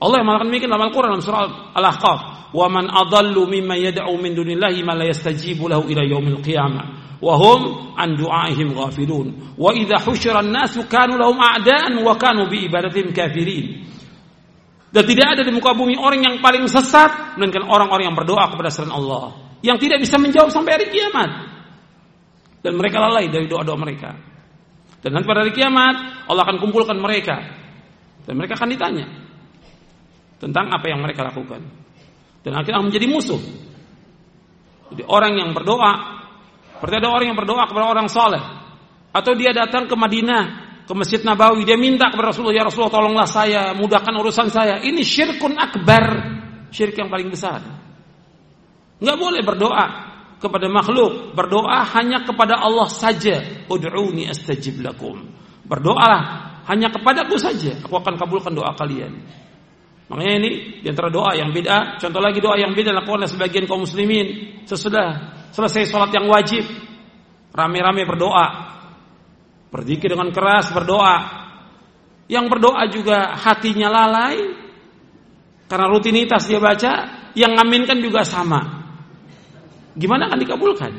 Allah 0.00 0.24
mengatakan 0.24 0.48
demikian 0.48 0.72
dalam 0.72 0.88
Al-Quran 0.88 1.08
dalam 1.12 1.24
surah 1.24 1.76
Al-Ahqaf. 1.76 2.20
Wa 2.56 2.66
man 2.72 2.88
adallu 2.88 3.44
mimma 3.44 3.76
yad'u 3.76 4.16
min 4.16 4.32
dunillahi 4.32 4.80
ma 4.80 4.96
la 4.96 5.04
yastajibu 5.04 5.68
lahu 5.68 5.92
ila 5.92 6.00
yaumil 6.00 6.40
qiyamah. 6.40 7.20
Wahum 7.20 7.92
an 8.00 8.16
du'aihim 8.16 8.72
ghafilun. 8.72 9.60
Wa 9.60 9.76
idza 9.76 10.00
husyira 10.00 10.40
an-nasu 10.40 10.88
kanu 10.88 11.20
lahum 11.20 11.36
a'daan 11.36 12.00
wa 12.00 12.16
kanu 12.16 12.48
bi 12.48 12.64
ibadatihim 12.64 13.12
kafirin. 13.12 13.92
Dan 14.88 15.04
tidak 15.04 15.36
ada 15.36 15.42
di 15.44 15.52
muka 15.52 15.76
bumi 15.76 16.00
orang 16.00 16.24
yang 16.24 16.36
paling 16.40 16.64
sesat 16.64 17.36
melainkan 17.36 17.62
orang-orang 17.68 18.10
yang 18.10 18.16
berdoa 18.16 18.50
kepada 18.50 18.72
selain 18.72 18.96
Allah. 18.96 19.36
Yang 19.60 19.84
tidak 19.84 19.98
bisa 20.00 20.16
menjawab 20.16 20.48
sampai 20.48 20.80
hari 20.80 20.86
kiamat. 20.88 21.30
Dan 22.64 22.72
mereka 22.80 23.04
lalai 23.04 23.28
dari 23.28 23.44
doa-doa 23.46 23.76
mereka. 23.76 24.16
Dan 25.04 25.12
nanti 25.12 25.28
pada 25.28 25.44
hari 25.44 25.52
kiamat 25.52 26.24
Allah 26.24 26.42
akan 26.48 26.56
kumpulkan 26.56 26.96
mereka. 26.96 27.36
Dan 28.24 28.40
mereka 28.40 28.56
akan 28.56 28.72
ditanya 28.72 29.29
tentang 30.40 30.72
apa 30.72 30.88
yang 30.88 31.04
mereka 31.04 31.22
lakukan 31.28 31.60
dan 32.40 32.52
akhirnya 32.56 32.80
menjadi 32.80 33.06
musuh 33.06 33.40
jadi 34.90 35.04
orang 35.06 35.36
yang 35.36 35.50
berdoa 35.52 36.20
seperti 36.80 36.96
ada 36.96 37.12
orang 37.12 37.26
yang 37.28 37.36
berdoa 37.36 37.68
kepada 37.68 37.92
orang 37.92 38.08
soleh. 38.08 38.40
Atau 39.12 39.36
dia 39.36 39.52
datang 39.52 39.84
ke 39.84 39.92
Madinah, 39.92 40.44
ke 40.88 40.92
Masjid 40.96 41.20
Nabawi. 41.20 41.68
Dia 41.68 41.76
minta 41.76 42.08
kepada 42.08 42.32
Rasulullah, 42.32 42.56
Ya 42.56 42.64
Rasulullah 42.64 42.96
tolonglah 42.96 43.28
saya, 43.28 43.76
mudahkan 43.76 44.16
urusan 44.16 44.48
saya. 44.48 44.80
Ini 44.80 45.04
syirkun 45.04 45.60
akbar. 45.60 46.04
Syirik 46.72 46.96
yang 46.96 47.12
paling 47.12 47.28
besar. 47.28 47.60
Nggak 48.96 49.18
boleh 49.20 49.42
berdoa 49.44 49.86
kepada 50.40 50.72
makhluk. 50.72 51.36
Berdoa 51.36 51.84
hanya 52.00 52.24
kepada 52.24 52.56
Allah 52.56 52.88
saja. 52.88 53.68
Ud'uni 53.68 54.32
astajib 54.32 54.80
lakum. 54.80 55.20
Berdoalah 55.68 56.64
hanya 56.64 56.88
kepadaku 56.88 57.36
saja. 57.36 57.76
Aku 57.84 57.92
akan 57.92 58.16
kabulkan 58.16 58.56
doa 58.56 58.72
kalian. 58.72 59.20
Makanya 60.10 60.34
ini 60.42 60.50
di 60.82 60.88
antara 60.90 61.06
doa 61.06 61.38
yang 61.38 61.54
beda. 61.54 62.02
Contoh 62.02 62.18
lagi 62.18 62.42
doa 62.42 62.58
yang 62.58 62.74
beda 62.74 62.90
lakukan 62.90 63.30
sebagian 63.30 63.70
kaum 63.70 63.86
muslimin 63.86 64.58
sesudah 64.66 65.38
Selesai 65.50 65.90
sholat 65.90 66.14
yang 66.14 66.30
wajib, 66.30 66.62
rame-rame 67.50 68.06
berdoa. 68.06 68.70
Berzikir 69.70 70.14
dengan 70.14 70.30
keras 70.30 70.70
berdoa. 70.70 71.16
Yang 72.30 72.46
berdoa 72.46 72.82
juga 72.90 73.34
hatinya 73.34 73.90
lalai 73.90 74.38
karena 75.66 75.86
rutinitas 75.90 76.46
dia 76.46 76.62
baca, 76.62 76.92
yang 77.34 77.54
ngaminkan 77.58 77.98
juga 77.98 78.22
sama. 78.22 78.86
Gimana 79.98 80.30
akan 80.30 80.38
dikabulkan? 80.38 80.92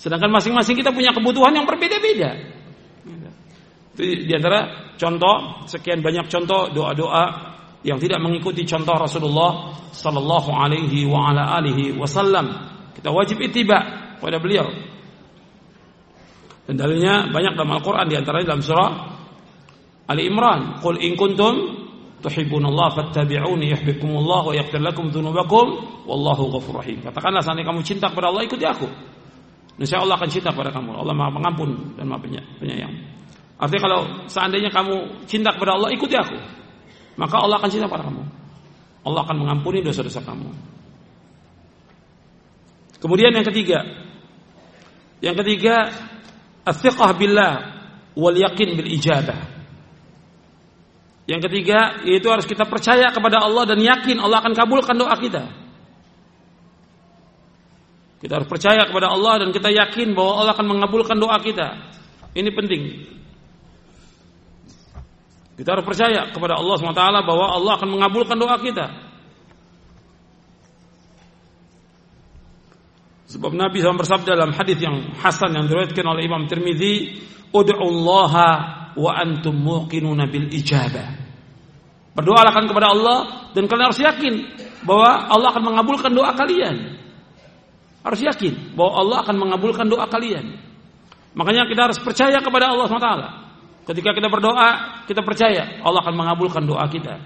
Sedangkan 0.00 0.32
masing-masing 0.32 0.76
kita 0.76 0.92
punya 0.92 1.12
kebutuhan 1.12 1.52
yang 1.52 1.68
berbeda-beda. 1.68 2.57
Itu 3.98 4.06
di 4.06 4.30
antara 4.30 4.94
contoh 4.94 5.66
sekian 5.66 5.98
banyak 5.98 6.30
contoh 6.30 6.70
doa-doa 6.70 7.24
yang 7.82 7.98
tidak 7.98 8.22
mengikuti 8.22 8.62
contoh 8.62 8.94
Rasulullah 8.94 9.74
sallallahu 9.90 10.54
alaihi 10.54 11.02
wa 11.10 11.34
ala 11.34 11.58
alihi 11.58 11.98
wasallam 11.98 12.46
kita 12.94 13.10
wajib 13.10 13.42
ittiba 13.42 13.78
pada 14.22 14.38
beliau. 14.38 14.70
Dan 16.70 16.78
dalilnya 16.78 17.26
banyak 17.26 17.58
dalam 17.58 17.74
Al-Qur'an 17.74 18.06
di 18.06 18.14
antaranya 18.14 18.54
dalam 18.54 18.62
surah 18.62 18.90
Ali 20.14 20.30
Imran, 20.30 20.78
"Qul 20.78 21.02
in 21.02 21.18
kuntum 21.18 21.54
tuhibbunallaha 22.22 23.02
fattabi'uni 23.02 23.72
yuhibbukumullah 23.74 24.40
wa 24.46 24.54
yaghfir 24.54 24.78
lakum 24.78 25.10
dzunubakum 25.10 25.66
wallahu 26.06 26.54
ghafurur 26.54 26.86
rahim." 26.86 27.02
Katakanlah 27.02 27.42
seandainya 27.42 27.74
kamu 27.74 27.82
cinta 27.82 28.06
kepada 28.12 28.30
Allah 28.30 28.46
ikuti 28.46 28.62
aku. 28.62 28.86
Insya 29.78 30.02
Allah 30.02 30.18
akan 30.18 30.30
cinta 30.30 30.54
kepada 30.54 30.70
kamu. 30.70 31.02
Allah 31.02 31.14
Maha 31.14 31.30
Pengampun 31.34 31.70
dan 31.98 32.04
Maha 32.10 32.20
Penyayang. 32.60 33.17
Artinya 33.58 33.82
kalau 33.82 34.00
seandainya 34.30 34.70
kamu 34.70 35.26
cinta 35.26 35.50
kepada 35.50 35.74
Allah 35.74 35.90
ikuti 35.90 36.14
aku, 36.14 36.38
maka 37.18 37.42
Allah 37.42 37.58
akan 37.58 37.70
cinta 37.70 37.90
kepada 37.90 38.06
kamu. 38.06 38.22
Allah 39.02 39.20
akan 39.26 39.36
mengampuni 39.42 39.82
dosa-dosa 39.82 40.22
kamu. 40.22 40.46
Kemudian 43.02 43.34
yang 43.34 43.46
ketiga, 43.46 43.82
yang 45.18 45.34
ketiga, 45.34 45.90
as-siqah 46.62 47.10
billah 47.18 47.54
wal 48.14 48.34
yakin 48.34 48.78
bil 48.78 48.90
ijabah. 48.94 49.58
Yang 51.26 51.50
ketiga, 51.50 52.02
yaitu 52.06 52.30
harus 52.30 52.46
kita 52.46 52.64
percaya 52.64 53.10
kepada 53.10 53.42
Allah 53.42 53.68
dan 53.68 53.82
yakin 53.82 54.22
Allah 54.22 54.38
akan 54.40 54.54
kabulkan 54.54 54.96
doa 54.96 55.12
kita. 55.18 55.44
Kita 58.18 58.32
harus 58.38 58.48
percaya 58.50 58.82
kepada 58.86 59.14
Allah 59.14 59.46
dan 59.46 59.54
kita 59.54 59.70
yakin 59.70 60.14
bahwa 60.14 60.42
Allah 60.42 60.52
akan 60.54 60.66
mengabulkan 60.66 61.18
doa 61.18 61.38
kita. 61.38 61.68
Ini 62.34 62.50
penting. 62.50 62.82
Kita 65.58 65.74
harus 65.74 65.82
percaya 65.82 66.30
kepada 66.30 66.54
Allah 66.54 66.78
SWT 66.78 67.02
bahwa 67.26 67.46
Allah 67.50 67.72
akan 67.74 67.88
mengabulkan 67.98 68.38
doa 68.38 68.54
kita. 68.62 68.86
Sebab 73.28 73.52
Nabi 73.58 73.82
SAW 73.82 73.98
bersabda 73.98 74.38
dalam 74.38 74.54
hadis 74.54 74.78
yang 74.78 75.18
hasan 75.18 75.58
yang 75.58 75.66
diriwayatkan 75.66 76.06
oleh 76.06 76.22
Imam 76.24 76.46
Tirmizi, 76.46 77.18
Allah 77.50 78.34
wa 78.94 79.10
antum 79.18 79.58
muqinuna 79.58 80.30
bil 80.30 80.46
ijabah." 80.46 81.26
Berdoalah 82.14 82.54
kepada 82.54 82.94
Allah 82.94 83.18
dan 83.50 83.66
kalian 83.66 83.86
harus 83.90 84.02
yakin 84.02 84.34
bahwa 84.86 85.26
Allah 85.26 85.48
akan 85.58 85.64
mengabulkan 85.74 86.10
doa 86.14 86.38
kalian. 86.38 87.02
Harus 88.06 88.22
yakin 88.22 88.78
bahwa 88.78 88.92
Allah 88.94 89.18
akan 89.26 89.36
mengabulkan 89.42 89.90
doa 89.90 90.06
kalian. 90.06 90.54
Makanya 91.34 91.66
kita 91.66 91.90
harus 91.90 91.98
percaya 91.98 92.38
kepada 92.38 92.70
Allah 92.70 92.86
SWT. 92.86 93.47
Ketika 93.88 94.12
kita 94.12 94.28
berdoa, 94.28 95.00
kita 95.08 95.24
percaya 95.24 95.80
Allah 95.80 96.04
akan 96.04 96.12
mengabulkan 96.12 96.68
doa 96.68 96.84
kita. 96.92 97.24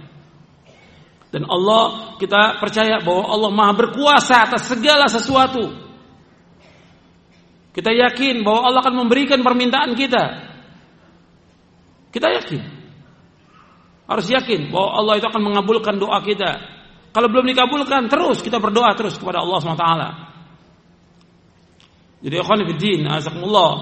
Dan 1.34 1.42
Allah 1.50 2.14
kita 2.22 2.62
percaya 2.62 3.02
bahwa 3.02 3.24
Allah 3.26 3.50
Maha 3.50 3.72
berkuasa 3.74 4.46
atas 4.46 4.70
segala 4.70 5.10
sesuatu. 5.10 5.74
Kita 7.74 7.90
yakin 7.90 8.46
bahwa 8.46 8.68
Allah 8.68 8.80
akan 8.86 8.94
memberikan 8.94 9.42
permintaan 9.42 9.98
kita. 9.98 10.24
Kita 12.14 12.30
yakin. 12.30 12.62
Harus 14.06 14.30
yakin 14.30 14.70
bahwa 14.70 15.02
Allah 15.02 15.14
itu 15.18 15.26
akan 15.26 15.42
mengabulkan 15.42 15.98
doa 15.98 16.20
kita. 16.22 16.62
Kalau 17.10 17.26
belum 17.26 17.48
dikabulkan, 17.48 18.06
terus 18.06 18.38
kita 18.38 18.62
berdoa 18.62 18.92
terus 18.94 19.18
kepada 19.18 19.42
Allah 19.42 19.58
SWT. 19.58 19.88
Jadi 22.22 22.34
ikhwan 22.38 22.62
fillah, 22.70 23.72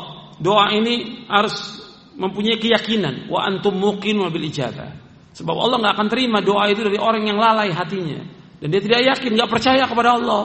doa 0.41 0.67
ini 0.73 1.27
harus 1.29 1.80
mempunyai 2.17 2.59
keyakinan 2.59 3.31
wa 3.31 3.45
antum 3.47 3.77
muqinu 3.77 4.31
bil 4.31 4.47
ijabah. 4.47 4.97
Sebab 5.35 5.55
Allah 5.55 5.77
nggak 5.79 5.95
akan 5.95 6.09
terima 6.11 6.39
doa 6.43 6.67
itu 6.69 6.83
dari 6.83 6.99
orang 6.99 7.23
yang 7.25 7.39
lalai 7.39 7.71
hatinya 7.71 8.41
dan 8.61 8.69
dia 8.69 8.81
tidak 8.85 9.01
yakin, 9.09 9.31
nggak 9.41 9.51
percaya 9.51 9.89
kepada 9.89 10.21
Allah. 10.21 10.43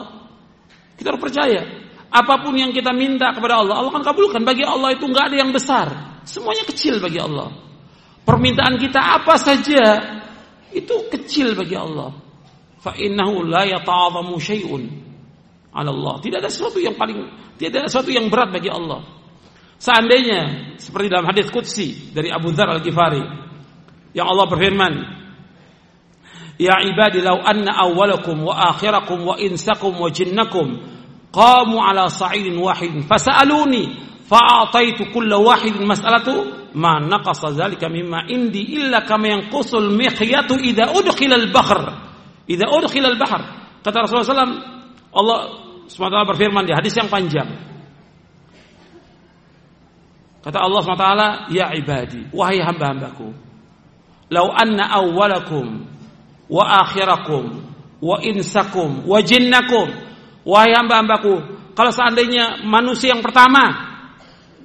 Kita 0.95 1.11
harus 1.11 1.19
percaya 1.19 1.61
Apa 2.07 2.39
pun 2.39 2.55
yang 2.55 2.71
kita 2.71 2.95
minta 2.95 3.35
kepada 3.35 3.59
Allah, 3.59 3.83
Allah 3.83 3.91
akan 3.91 4.07
kabulkan. 4.07 4.47
Bagi 4.47 4.63
Allah 4.63 4.95
itu 4.95 5.03
nggak 5.03 5.35
ada 5.35 5.35
yang 5.35 5.51
besar, 5.51 5.87
semuanya 6.23 6.63
kecil 6.63 7.03
bagi 7.03 7.19
Allah. 7.19 7.51
Permintaan 8.23 8.79
kita 8.79 9.19
apa 9.19 9.35
saja 9.35 9.99
itu 10.71 10.95
kecil 11.11 11.59
bagi 11.59 11.75
Allah. 11.75 12.15
Fa 12.79 12.95
innahu 12.95 13.43
la 13.43 13.67
'ala 15.75 15.91
Allah. 15.91 16.15
Tidak 16.23 16.39
ada 16.39 16.47
sesuatu 16.47 16.79
yang 16.79 16.95
paling 16.95 17.19
tidak 17.59 17.83
ada 17.83 17.87
sesuatu 17.91 18.15
yang 18.15 18.31
berat 18.31 18.47
bagi 18.55 18.71
Allah. 18.71 19.03
Seandainya 19.75 20.73
seperti 20.79 21.11
dalam 21.11 21.27
hadis 21.27 21.51
qudsi 21.51 22.15
dari 22.15 22.31
Abu 22.31 22.51
Dzar 22.55 22.71
Al-Ghifari 22.71 23.23
yang 24.15 24.27
Allah 24.31 24.47
berfirman, 24.47 24.93
Ya 26.55 26.79
ibadi 26.87 27.19
law 27.19 27.43
anna 27.43 27.75
awwalakum 27.83 28.47
wa 28.47 28.71
akhirakum 28.71 29.27
wa 29.27 29.35
insakum 29.35 29.91
wa 29.99 30.07
jinnakum 30.07 30.79
qamu 31.35 31.83
ala 31.83 32.07
sa'idin 32.07 32.55
wahidin 32.55 33.03
fasa'aluni 33.03 33.91
fa'ataitu 34.23 35.11
kulla 35.11 35.35
wahidin 35.35 35.83
mas'alatu 35.83 36.71
ma 36.79 37.03
naqasa 37.03 37.51
dzalika 37.51 37.91
mimma 37.91 38.31
indi 38.31 38.79
illa 38.79 39.03
kama 39.03 39.35
yanqusul 39.35 39.91
mikhyatu 39.99 40.55
idza 40.55 40.95
udkhila 40.95 41.35
al-bahr 41.35 41.79
idza 42.47 42.71
udkhila 42.71 43.07
al-bahr 43.11 43.41
kata 43.83 44.07
Rasulullah 44.07 44.47
SAW 44.47 44.55
Allah 45.11 45.39
SWT 45.91 46.17
berfirman 46.31 46.63
di 46.63 46.71
hadis 46.71 46.95
yang 46.95 47.11
panjang 47.11 47.74
kata 50.45 50.61
Allah 50.61 50.81
SWT 50.85 51.09
ya 51.49 51.73
ibadi 51.73 52.29
wahai 52.29 52.61
hamba-hambaku 52.61 53.33
lau 54.29 54.53
anna 54.53 54.89
awwalakum 54.93 55.85
wa 56.49 56.63
akhirakum 56.85 57.65
wa 58.01 58.21
insakum 58.21 59.05
wa 59.05 59.19
jinnakum. 59.21 59.87
Wahai 60.45 60.77
hamba-hambaku 60.77 61.33
kalau 61.73 61.89
seandainya 61.89 62.61
manusia 62.61 63.17
yang 63.17 63.25
pertama 63.25 63.73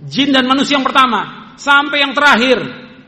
jin 0.04 0.28
dan 0.28 0.44
manusia 0.44 0.76
yang 0.76 0.84
pertama 0.84 1.52
sampai 1.56 2.04
yang 2.04 2.12
terakhir 2.12 2.60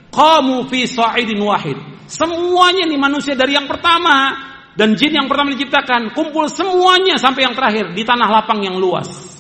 qamu 0.09 0.65
fi 0.69 0.89
sa'idin 0.89 1.41
wahid. 1.41 1.77
Semuanya 2.09 2.89
nih 2.89 3.01
manusia 3.01 3.37
dari 3.37 3.57
yang 3.57 3.69
pertama 3.69 4.37
dan 4.73 4.97
jin 4.97 5.17
yang 5.17 5.29
pertama 5.29 5.53
diciptakan 5.53 6.17
kumpul 6.17 6.49
semuanya 6.49 7.21
sampai 7.21 7.45
yang 7.45 7.53
terakhir 7.57 7.93
di 7.93 8.05
tanah 8.05 8.29
lapang 8.29 8.65
yang 8.65 8.77
luas 8.81 9.32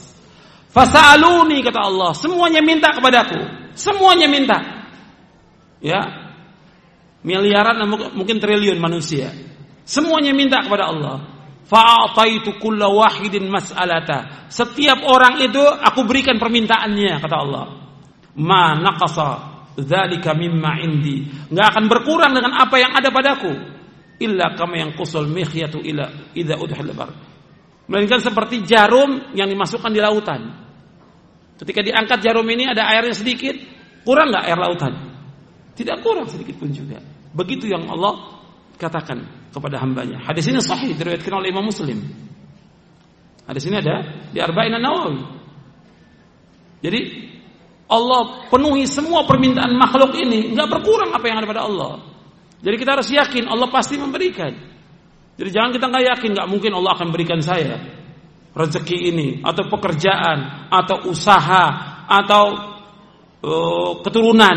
fasaluni 0.72 1.60
kata 1.60 1.80
Allah 1.84 2.16
semuanya 2.16 2.64
minta 2.64 2.90
kepadaku 2.96 3.38
semuanya 3.76 4.26
minta 4.26 4.58
ya 5.84 6.00
miliaran 7.22 7.84
mungkin 8.16 8.40
triliun 8.40 8.80
manusia 8.80 9.30
semuanya 9.84 10.32
minta 10.34 10.64
kepada 10.64 10.88
Allah 10.90 11.32
wahidin 11.72 13.48
mas'alata. 13.48 14.48
Setiap 14.52 15.08
orang 15.08 15.40
itu 15.40 15.62
aku 15.62 16.04
berikan 16.04 16.36
permintaannya 16.36 17.16
kata 17.16 17.36
Allah. 17.36 17.64
Ma 18.36 18.76
naqasa 18.76 19.28
dzalika 19.76 20.36
mimma 20.36 20.84
indi. 20.84 21.24
Enggak 21.48 21.66
akan 21.72 21.84
berkurang 21.88 22.32
dengan 22.36 22.52
apa 22.60 22.76
yang 22.76 22.92
ada 22.92 23.08
padaku. 23.08 23.52
Illa 24.20 24.54
kama 24.54 24.78
yang 24.78 24.92
kusul 24.94 25.26
mikhyatu 25.32 25.80
ila 25.80 26.32
idza 26.36 26.60
udhil 26.60 26.92
bar. 26.92 27.10
Melainkan 27.88 28.22
seperti 28.22 28.62
jarum 28.62 29.34
yang 29.34 29.48
dimasukkan 29.48 29.90
di 29.90 30.00
lautan. 30.00 30.61
Ketika 31.62 31.78
diangkat 31.78 32.18
jarum 32.26 32.42
ini 32.50 32.66
ada 32.66 32.90
airnya 32.90 33.14
sedikit, 33.14 33.54
kurang 34.02 34.34
nggak 34.34 34.50
air 34.50 34.58
lautan? 34.58 34.92
Tidak 35.78 36.02
kurang 36.02 36.26
sedikit 36.26 36.58
pun 36.58 36.74
juga. 36.74 36.98
Begitu 37.30 37.70
yang 37.70 37.86
Allah 37.86 38.42
katakan 38.74 39.22
kepada 39.54 39.78
hambanya. 39.78 40.18
Hadis 40.26 40.50
ini 40.50 40.58
sahih 40.58 40.98
diriwayatkan 40.98 41.30
oleh 41.30 41.54
Imam 41.54 41.62
Muslim. 41.62 42.02
Hadis 43.46 43.62
ini 43.70 43.78
ada 43.78 44.26
di 44.34 44.42
Arba'in 44.42 44.74
Nawawi. 44.74 45.22
Jadi 46.82 47.00
Allah 47.86 48.50
penuhi 48.50 48.82
semua 48.90 49.22
permintaan 49.22 49.78
makhluk 49.78 50.18
ini, 50.18 50.50
nggak 50.58 50.66
berkurang 50.66 51.14
apa 51.14 51.22
yang 51.30 51.38
ada 51.38 51.46
pada 51.46 51.62
Allah. 51.62 52.02
Jadi 52.58 52.74
kita 52.74 52.98
harus 52.98 53.06
yakin 53.06 53.46
Allah 53.46 53.70
pasti 53.70 53.94
memberikan. 54.02 54.50
Jadi 55.38 55.50
jangan 55.54 55.70
kita 55.70 55.86
nggak 55.86 56.04
yakin 56.10 56.30
nggak 56.34 56.48
mungkin 56.50 56.74
Allah 56.74 56.98
akan 56.98 57.08
berikan 57.14 57.38
saya 57.38 58.01
rezeki 58.52 58.96
ini 59.12 59.28
atau 59.40 59.68
pekerjaan 59.68 60.68
atau 60.68 61.08
usaha 61.08 61.64
atau 62.04 62.44
uh, 63.40 63.92
keturunan 64.04 64.56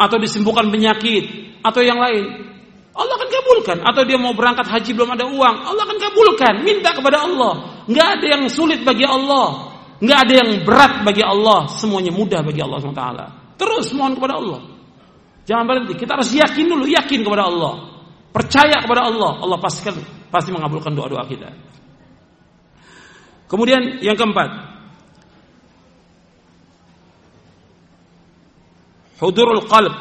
atau 0.00 0.16
disembuhkan 0.16 0.72
penyakit 0.72 1.56
atau 1.60 1.80
yang 1.84 2.00
lain. 2.00 2.52
Allah 2.94 3.14
akan 3.18 3.30
kabulkan. 3.30 3.78
Atau 3.82 4.06
dia 4.06 4.14
mau 4.14 4.32
berangkat 4.38 4.70
haji 4.70 4.94
belum 4.94 5.18
ada 5.18 5.26
uang 5.26 5.56
Allah 5.66 5.82
akan 5.82 5.98
kabulkan. 5.98 6.54
Minta 6.62 6.94
kepada 6.94 7.26
Allah. 7.26 7.84
Nggak 7.90 8.08
ada 8.20 8.26
yang 8.38 8.42
sulit 8.46 8.86
bagi 8.86 9.02
Allah. 9.02 9.74
Nggak 9.98 10.18
ada 10.28 10.34
yang 10.44 10.50
berat 10.62 10.92
bagi 11.02 11.22
Allah. 11.26 11.66
Semuanya 11.74 12.14
mudah 12.14 12.40
bagi 12.46 12.62
Allah 12.62 12.78
SWT 12.78 13.06
terus 13.54 13.90
mohon 13.94 14.14
kepada 14.14 14.38
Allah. 14.38 14.60
Jangan 15.44 15.64
berhenti. 15.66 15.94
Kita 15.98 16.16
harus 16.16 16.30
yakin 16.30 16.64
dulu. 16.70 16.84
Yakin 16.86 17.20
kepada 17.26 17.50
Allah. 17.50 17.74
Percaya 18.30 18.78
kepada 18.78 19.10
Allah. 19.10 19.42
Allah 19.42 19.58
pasti 19.58 19.90
pasti 20.30 20.50
mengabulkan 20.50 20.94
doa 20.94 21.06
doa 21.06 21.22
kita 21.26 21.73
kemudian 23.46 24.00
yang 24.00 24.16
keempat 24.16 24.50
hudurul 29.20 29.64
qalb 29.70 29.94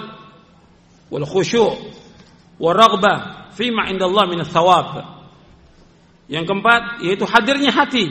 wal 1.13 1.27
khusyu' 1.27 1.93
waraghbah 2.57 3.43
fima 3.53 3.89
indallah 3.89 4.25
min 4.29 4.41
thawab. 4.45 5.13
Yang 6.27 6.43
keempat 6.49 6.83
yaitu 7.05 7.25
hadirnya 7.27 7.71
hati. 7.71 8.09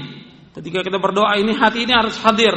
Ketika 0.53 0.85
kita 0.85 1.01
berdoa 1.01 1.41
ini 1.41 1.57
hati 1.57 1.89
ini 1.89 1.93
harus 1.97 2.15
hadir. 2.21 2.55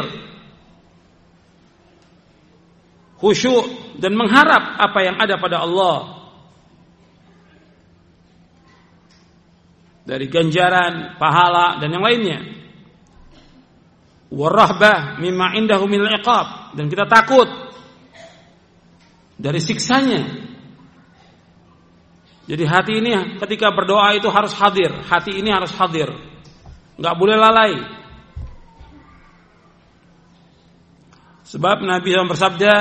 Khusyuk 3.15 3.95
dan 4.03 4.11
mengharap 4.19 4.75
apa 4.75 4.99
yang 5.01 5.15
ada 5.15 5.39
pada 5.39 5.63
Allah. 5.63 5.97
Dari 10.05 10.29
ganjaran, 10.29 11.17
pahala 11.17 11.81
dan 11.81 11.89
yang 11.89 12.03
lainnya. 12.03 12.54
Warahbah 14.33 15.21
mimma 15.21 15.53
indahu 15.53 15.85
min 15.85 16.01
iqab 16.09 16.73
dan 16.73 16.89
kita 16.89 17.05
takut 17.05 17.45
dari 19.37 19.61
siksanya 19.61 20.45
jadi 22.45 22.63
hati 22.69 22.93
ini 23.01 23.41
ketika 23.41 23.73
berdoa 23.73 24.13
itu 24.13 24.29
harus 24.29 24.53
hadir, 24.53 24.93
hati 25.09 25.33
ini 25.33 25.49
harus 25.49 25.73
hadir. 25.73 26.13
Enggak 26.93 27.15
boleh 27.17 27.35
lalai. 27.41 27.73
Sebab 31.49 31.81
Nabi 31.81 32.09
yang 32.13 32.29
bersabda, 32.29 32.73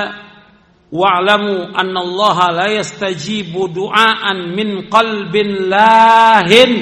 "Wa'lamu 0.93 1.73
anna 1.73 1.99
Allah 2.01 2.37
la 2.53 2.67
yastajibu 2.77 3.65
du'aan 3.73 4.53
min 4.53 4.85
qalbin 4.85 5.65
lahin." 5.65 6.73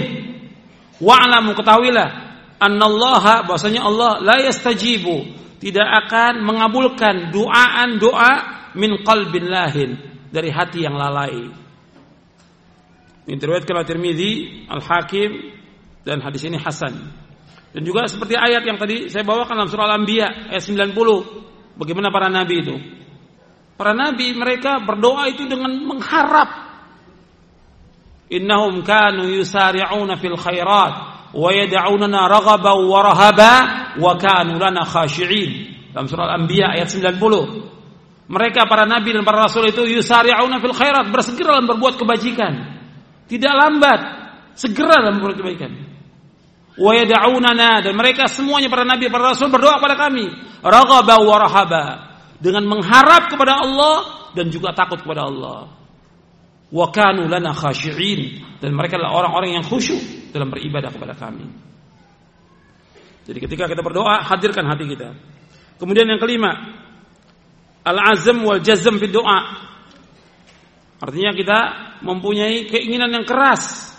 Wa'lamu 0.99 1.55
ketahuilah 1.55 2.22
anna 2.63 2.87
Allah 2.87 3.43
bahwasanya 3.43 3.83
Allah 3.83 4.23
la 4.23 4.39
yastajibu 4.39 5.27
tidak 5.59 5.87
akan 6.07 6.43
mengabulkan 6.43 7.31
duaan 7.31 7.99
doa 7.99 8.33
min 8.75 9.03
qalbin 9.03 9.47
lahin 9.47 9.95
dari 10.31 10.51
hati 10.51 10.83
yang 10.83 10.95
lalai. 10.95 11.51
Ini 13.23 13.39
diriwayatkan 13.39 13.75
oleh 13.79 13.87
Tirmizi, 13.87 14.31
Al-Hakim 14.67 15.31
dan 16.03 16.19
hadis 16.19 16.43
ini 16.43 16.59
hasan. 16.59 16.91
Dan 17.71 17.81
juga 17.87 18.05
seperti 18.11 18.35
ayat 18.35 18.67
yang 18.67 18.75
tadi 18.75 19.07
saya 19.07 19.23
bawakan 19.23 19.63
dalam 19.63 19.71
surah 19.71 19.87
Al-Anbiya 19.87 20.51
ayat 20.51 20.63
90. 20.67 21.79
Bagaimana 21.79 22.11
para 22.11 22.27
nabi 22.27 22.55
itu? 22.59 22.75
Para 23.79 23.95
nabi 23.95 24.35
mereka 24.35 24.83
berdoa 24.83 25.31
itu 25.31 25.47
dengan 25.47 25.71
mengharap. 25.79 26.49
Innahum 28.27 28.83
kanu 28.83 29.31
yusari'una 29.31 30.19
fil 30.19 30.35
khairat 30.35 31.12
wa 31.33 32.99
rahaba 33.01 33.53
wa 33.97 34.13
kanu 34.17 34.61
lana 34.61 34.85
khashi'in. 34.85 35.73
Dalam 35.93 36.09
surah 36.09 36.29
Al-Anbiya 36.33 36.77
ayat 36.77 36.89
90. 36.89 38.29
Mereka 38.29 38.65
para 38.65 38.87
nabi 38.87 39.13
dan 39.13 39.21
para 39.27 39.45
rasul 39.45 39.67
itu 39.67 39.85
yusari'una 39.85 40.57
fil 40.63 40.73
khairat, 40.73 41.11
bersegera 41.11 41.59
dalam 41.59 41.69
berbuat 41.69 41.99
kebajikan 41.99 42.73
tidak 43.27 43.53
lambat, 43.55 43.99
segera 44.53 44.99
dalam 44.99 45.17
berbuat 45.23 45.37
kebaikan. 45.39 45.71
Wa 46.73 46.93
dan 47.05 47.93
mereka 47.93 48.25
semuanya 48.25 48.69
para 48.69 48.81
nabi 48.85 49.09
para 49.09 49.33
rasul 49.33 49.49
berdoa 49.53 49.77
kepada 49.77 49.95
kami, 50.09 50.25
raghaba 50.61 51.15
wa 51.21 51.35
rahaba, 51.37 51.83
dengan 52.41 52.65
mengharap 52.65 53.29
kepada 53.29 53.61
Allah 53.61 53.95
dan 54.33 54.49
juga 54.49 54.73
takut 54.73 55.01
kepada 55.01 55.29
Allah. 55.29 55.69
Wa 56.73 56.89
kanu 56.89 57.29
lana 57.29 57.53
khashi'in 57.53 58.41
dan 58.57 58.73
mereka 58.73 58.97
adalah 58.97 59.21
orang-orang 59.21 59.61
yang 59.61 59.65
khusyuk 59.65 60.33
dalam 60.33 60.49
beribadah 60.49 60.89
kepada 60.89 61.13
kami. 61.13 61.45
Jadi 63.29 63.37
ketika 63.37 63.69
kita 63.69 63.85
berdoa, 63.85 64.25
hadirkan 64.25 64.65
hati 64.65 64.89
kita. 64.89 65.13
Kemudian 65.77 66.09
yang 66.09 66.17
kelima, 66.17 66.81
al-azm 67.85 68.41
wal 68.41 68.59
jazm 68.59 68.97
fi 68.97 69.07
doa. 69.07 69.69
Artinya 70.97 71.31
kita 71.37 71.59
mempunyai 72.01 72.65
keinginan 72.65 73.11
yang 73.21 73.25
keras. 73.27 73.93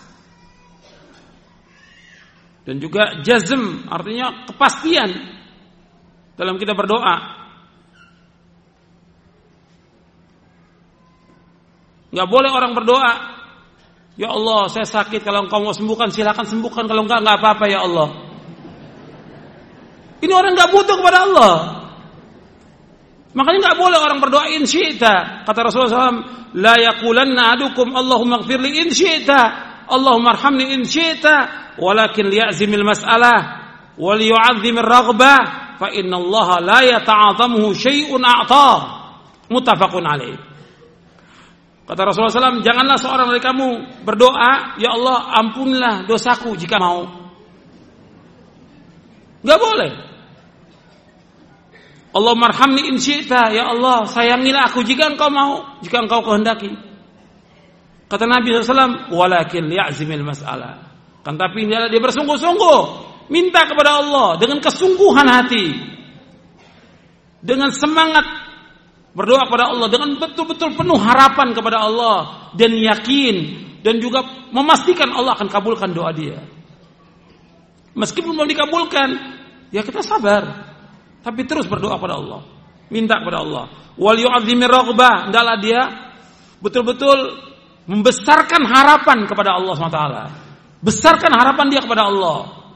Dan 2.65 2.81
juga 2.81 3.21
jazm 3.21 3.87
artinya 3.87 4.49
kepastian 4.51 5.11
dalam 6.35 6.59
kita 6.59 6.75
berdoa. 6.75 7.44
Gak 12.15 12.29
boleh 12.31 12.51
orang 12.55 12.73
berdoa, 12.79 13.35
Ya 14.15 14.31
Allah, 14.31 14.71
saya 14.71 14.87
sakit. 14.87 15.27
Kalau 15.27 15.47
engkau 15.47 15.59
mau 15.59 15.75
sembuhkan, 15.75 16.15
silakan 16.15 16.47
sembuhkan. 16.47 16.87
Kalau 16.87 17.03
enggak, 17.03 17.19
enggak 17.19 17.37
apa-apa 17.43 17.65
ya 17.67 17.83
Allah. 17.83 18.09
Ini 20.23 20.31
orang 20.31 20.55
enggak 20.55 20.71
butuh 20.71 20.95
kepada 21.03 21.19
Allah. 21.27 21.55
Makanya 23.35 23.59
nggak 23.67 23.79
boleh 23.83 23.99
orang 23.99 24.19
berdoa 24.23 24.47
in 24.55 24.63
syi'ta. 24.63 25.43
Kata 25.43 25.67
Rasulullah 25.67 26.15
SAW, 26.15 26.23
la 26.55 26.79
yaqulanna 26.79 27.59
adukum 27.59 27.91
Allahumma 27.91 28.47
gfirli 28.47 28.87
in 28.87 28.95
syi'ta. 28.95 29.43
Allahumma 29.91 30.39
arhamni 30.39 30.71
in 30.71 30.87
syi'ta. 30.87 31.75
Walakin 31.83 32.31
liya'zimil 32.31 32.87
mas'alah. 32.87 33.39
Wal 33.99 34.23
yu'adzimir 34.23 34.87
raghbah. 34.87 35.75
Fa 35.83 35.91
inna 35.91 36.23
Allah 36.23 36.49
la 36.63 36.81
yata'azamuhu 36.87 37.75
syai'un 37.75 38.23
a'tah. 38.23 38.79
Mutafakun 39.51 40.07
alaih. 40.07 40.54
Kata 41.85 42.01
Rasulullah 42.01 42.33
SAW, 42.33 42.65
janganlah 42.65 42.97
seorang 42.97 43.29
dari 43.29 43.45
kamu 43.45 43.69
berdoa, 44.09 44.81
Ya 44.81 44.97
Allah 44.97 45.29
ampunilah 45.37 46.09
dosaku 46.09 46.57
jika 46.57 46.81
mau. 46.81 47.05
Gak 49.45 49.61
boleh. 49.61 49.93
Allah 52.15 52.35
marhamni 52.39 52.89
in 52.89 52.97
syi'ta, 52.97 53.53
ya 53.53 53.69
Allah, 53.69 54.09
sayangilah 54.09 54.73
aku 54.73 54.81
jika 54.87 55.13
engkau 55.13 55.29
mau, 55.29 55.77
jika 55.85 56.01
engkau 56.01 56.25
kehendaki. 56.25 56.73
Kata 58.09 58.25
Nabi 58.25 58.55
SAW, 58.55 59.13
walakin 59.13 59.69
li'azimil 59.69 60.25
mas'alah. 60.25 60.95
Kan 61.21 61.37
tapi 61.37 61.69
dia 61.69 62.01
bersungguh-sungguh, 62.01 62.81
minta 63.29 63.67
kepada 63.69 64.01
Allah 64.01 64.41
dengan 64.41 64.63
kesungguhan 64.63 65.27
hati. 65.29 65.67
Dengan 67.45 67.69
semangat 67.77 68.44
berdoa 69.15 69.47
kepada 69.47 69.71
Allah 69.71 69.89
dengan 69.89 70.19
betul-betul 70.19 70.75
penuh 70.75 70.99
harapan 70.99 71.55
kepada 71.55 71.87
Allah 71.87 72.51
dan 72.59 72.75
yakin 72.75 73.37
dan 73.81 74.03
juga 74.03 74.27
memastikan 74.51 75.15
Allah 75.15 75.39
akan 75.39 75.49
kabulkan 75.49 75.95
doa 75.95 76.11
dia. 76.11 76.43
Meskipun 77.95 78.35
belum 78.35 78.51
dikabulkan, 78.51 79.09
ya 79.71 79.87
kita 79.87 80.03
sabar. 80.03 80.75
Tapi 81.23 81.47
terus 81.47 81.71
berdoa 81.71 81.97
kepada 81.97 82.19
Allah. 82.19 82.41
Minta 82.91 83.23
kepada 83.23 83.41
Allah. 83.47 83.65
Wal 83.95 84.19
yu'azzimir 84.19 84.69
raghbah. 84.69 85.31
Hendaklah 85.31 85.57
dia 85.63 85.81
betul-betul 86.59 87.39
membesarkan 87.87 88.67
harapan 88.67 89.31
kepada 89.31 89.57
Allah 89.57 89.73
SWT. 89.79 90.03
Besarkan 90.83 91.33
harapan 91.33 91.67
dia 91.71 91.81
kepada 91.81 92.11
Allah. 92.11 92.67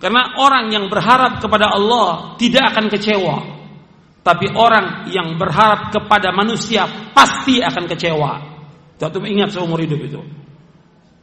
Karena 0.00 0.40
orang 0.40 0.72
yang 0.72 0.88
berharap 0.88 1.44
kepada 1.44 1.76
Allah 1.76 2.34
tidak 2.40 2.72
akan 2.72 2.88
kecewa. 2.88 3.59
Tapi 4.20 4.52
orang 4.52 5.08
yang 5.08 5.40
berharap 5.40 5.88
kepada 5.96 6.28
manusia 6.30 6.84
pasti 7.16 7.64
akan 7.64 7.88
kecewa. 7.88 8.32
Tentu 9.00 9.24
ingat 9.24 9.56
seumur 9.56 9.80
hidup 9.80 9.96
itu. 9.96 10.20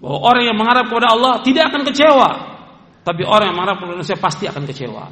Bahwa 0.01 0.17
orang 0.33 0.43
yang 0.49 0.57
mengharap 0.57 0.89
kepada 0.89 1.13
Allah 1.13 1.33
tidak 1.45 1.69
akan 1.69 1.81
kecewa. 1.85 2.29
Tapi 3.05 3.21
orang 3.21 3.53
yang 3.53 3.57
mengharap 3.57 3.77
kepada 3.77 3.93
manusia 4.01 4.17
pasti 4.17 4.49
akan 4.49 4.65
kecewa. 4.65 5.03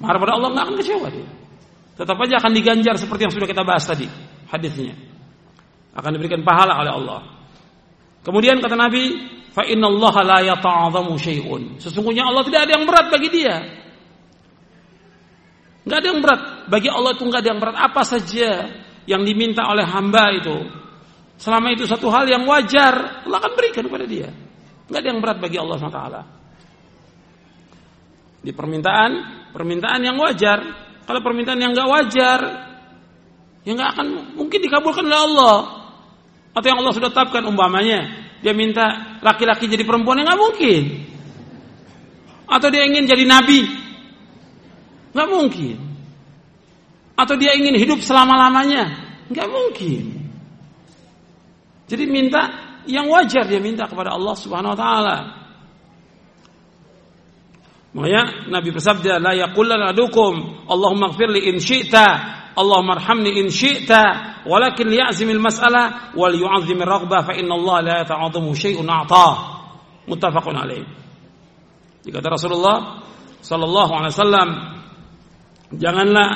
Marah 0.00 0.18
pada 0.18 0.32
Allah 0.40 0.48
nggak 0.56 0.64
akan 0.64 0.76
kecewa 0.80 1.06
dia. 1.12 1.28
Tetap 1.94 2.16
aja 2.18 2.34
akan 2.42 2.52
diganjar 2.56 2.94
seperti 2.98 3.28
yang 3.28 3.34
sudah 3.36 3.46
kita 3.46 3.62
bahas 3.62 3.84
tadi 3.86 4.08
hadisnya. 4.50 4.96
Akan 5.94 6.10
diberikan 6.16 6.42
pahala 6.42 6.82
oleh 6.82 6.92
Allah. 6.92 7.20
Kemudian 8.24 8.58
kata 8.58 8.74
Nabi, 8.74 9.14
fa 9.52 9.62
Allah 9.62 10.14
la 10.24 10.38
yata'adhamu 10.42 11.14
syai'un. 11.20 11.78
Sesungguhnya 11.78 12.26
Allah 12.26 12.42
tidak 12.48 12.66
ada 12.66 12.72
yang 12.80 12.84
berat 12.88 13.06
bagi 13.12 13.28
dia. 13.30 13.83
Enggak 15.84 15.98
ada 16.00 16.08
yang 16.08 16.20
berat. 16.24 16.40
Bagi 16.68 16.88
Allah 16.88 17.10
itu 17.12 17.22
enggak 17.28 17.40
ada 17.44 17.50
yang 17.52 17.60
berat. 17.60 17.76
Apa 17.76 18.02
saja 18.02 18.50
yang 19.04 19.22
diminta 19.22 19.68
oleh 19.68 19.84
hamba 19.84 20.32
itu. 20.32 20.56
Selama 21.36 21.76
itu 21.76 21.84
satu 21.84 22.08
hal 22.08 22.24
yang 22.24 22.48
wajar, 22.48 23.24
Allah 23.26 23.38
akan 23.38 23.52
berikan 23.52 23.84
kepada 23.84 24.08
dia. 24.08 24.32
Enggak 24.88 25.00
ada 25.04 25.08
yang 25.12 25.20
berat 25.20 25.38
bagi 25.40 25.56
Allah 25.60 25.76
SWT. 25.76 26.02
Di 28.44 28.52
permintaan 28.52 29.12
permintaan 29.54 30.00
yang 30.02 30.18
wajar. 30.18 30.58
Kalau 31.06 31.20
permintaan 31.22 31.60
yang 31.62 31.76
nggak 31.76 31.86
wajar, 31.86 32.40
ya 33.62 33.70
nggak 33.76 33.90
akan 33.94 34.06
mungkin 34.34 34.58
dikabulkan 34.58 35.04
oleh 35.06 35.20
Allah. 35.20 35.56
Atau 36.56 36.66
yang 36.72 36.80
Allah 36.82 36.94
sudah 36.96 37.12
tetapkan 37.12 37.44
umpamanya, 37.46 38.08
dia 38.42 38.56
minta 38.56 39.18
laki-laki 39.20 39.68
jadi 39.68 39.84
perempuan 39.86 40.24
yang 40.24 40.32
nggak 40.32 40.42
mungkin. 40.42 40.82
Atau 42.48 42.68
dia 42.72 42.88
ingin 42.88 43.04
jadi 43.04 43.24
nabi, 43.28 43.83
nggak 45.14 45.28
mungkin. 45.30 45.78
Atau 47.14 47.38
dia 47.38 47.54
ingin 47.54 47.78
hidup 47.78 48.02
selama 48.02 48.34
lamanya, 48.34 48.90
nggak 49.30 49.48
mungkin. 49.48 50.02
Jadi 51.86 52.04
minta 52.10 52.42
yang 52.90 53.06
wajar 53.08 53.46
dia 53.46 53.62
minta 53.62 53.86
kepada 53.86 54.12
Allah 54.12 54.34
Subhanahu 54.34 54.74
Wa 54.74 54.78
Taala. 54.78 55.16
Makanya 57.94 58.50
Nabi 58.50 58.74
bersabda 58.74 59.22
la 59.22 59.38
yaqulan 59.38 59.78
adukum 59.78 60.66
Allahumma 60.66 61.14
ighfirli 61.14 61.46
in 61.46 61.62
syi'ta 61.62 62.06
Allahumma 62.58 62.98
arhamni 62.98 63.38
in 63.38 63.54
syi'ta 63.54 64.42
walakin 64.50 64.90
liya'zimil 64.90 65.38
mas'alah 65.38 66.10
wal 66.18 66.34
yu'azzimir 66.34 66.90
raghbah 66.90 67.22
fa 67.22 67.38
inna 67.38 67.54
Allah 67.54 67.76
la 67.86 67.94
yata'adhamu 68.02 68.50
syai'un 68.50 68.82
a'ta 68.82 69.28
muttafaqun 70.10 70.58
alaih 70.58 70.82
Jika 72.02 72.18
Rasulullah 72.18 73.06
sallallahu 73.38 73.92
alaihi 73.94 74.14
wasallam 74.18 74.48
janganlah 75.78 76.30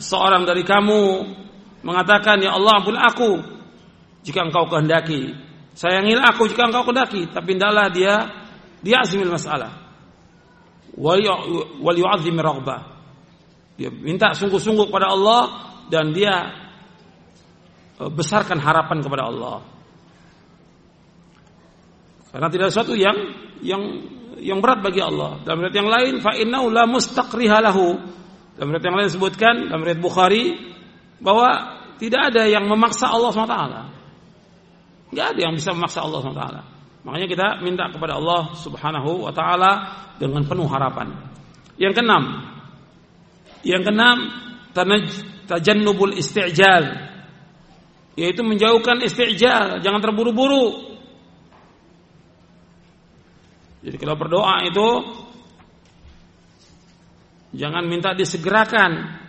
seorang 0.00 0.44
dari 0.44 0.66
kamu 0.66 1.02
mengatakan 1.84 2.40
ya 2.40 2.56
Allah 2.56 2.80
ampun 2.80 2.96
aku 2.96 3.30
jika 4.24 4.44
engkau 4.44 4.66
kehendaki 4.66 5.36
sayangilah 5.76 6.32
aku 6.32 6.48
jika 6.48 6.68
engkau 6.68 6.84
kehendaki 6.88 7.28
tapi 7.30 7.56
hendaklah 7.56 7.92
dia 7.92 8.14
dia 8.80 9.04
azimil 9.04 9.32
masalah 9.32 9.84
wal 10.98 11.98
yu'azzim 11.98 12.38
raghbah. 12.38 12.94
Dia 13.74 13.90
minta 13.90 14.30
sungguh-sungguh 14.34 14.86
kepada 14.86 15.10
Allah 15.10 15.42
dan 15.90 16.14
dia 16.14 16.54
e, 17.98 18.06
besarkan 18.06 18.62
harapan 18.62 19.02
kepada 19.02 19.22
Allah. 19.26 19.58
Karena 22.30 22.48
tidak 22.50 22.70
sesuatu 22.70 22.94
yang 22.94 23.14
yang 23.62 23.82
yang 24.38 24.58
berat 24.62 24.82
bagi 24.82 25.02
Allah. 25.02 25.42
Dalam 25.42 25.62
riwayat 25.62 25.74
yang 25.74 25.90
lain 25.90 26.14
fa 26.22 26.38
innahu 26.38 26.70
la 26.70 26.86
mustaqriha. 26.86 27.58
Dalam 28.54 28.70
riwayat 28.70 28.84
yang 28.86 28.96
lain 28.96 29.08
disebutkan 29.10 29.54
dalam 29.66 29.82
riwayat 29.82 30.02
Bukhari 30.02 30.44
bahwa 31.18 31.48
tidak 31.98 32.34
ada 32.34 32.46
yang 32.46 32.66
memaksa 32.70 33.10
Allah 33.10 33.30
SWT. 33.34 33.58
Tidak 35.10 35.26
ada 35.34 35.40
yang 35.40 35.54
bisa 35.54 35.74
memaksa 35.74 36.02
Allah 36.02 36.18
SWT. 36.22 36.44
Makanya 37.04 37.28
kita 37.28 37.46
minta 37.60 37.90
kepada 37.90 38.16
Allah 38.16 38.54
Subhanahu 38.56 39.28
wa 39.28 39.32
taala 39.34 39.72
dengan 40.16 40.46
penuh 40.46 40.64
harapan. 40.70 41.12
Yang 41.76 42.00
keenam, 42.00 42.24
yang 43.66 43.82
keenam 43.82 44.18
tajannubul 45.44 46.14
isti'jal 46.14 47.12
yaitu 48.14 48.46
menjauhkan 48.46 49.02
isti'jal, 49.02 49.82
jangan 49.82 49.98
terburu-buru. 49.98 50.94
Jadi 53.84 53.96
kalau 54.00 54.16
berdoa 54.16 54.64
itu 54.64 54.86
jangan 57.54 57.84
minta 57.86 58.12
disegerakan. 58.12 59.22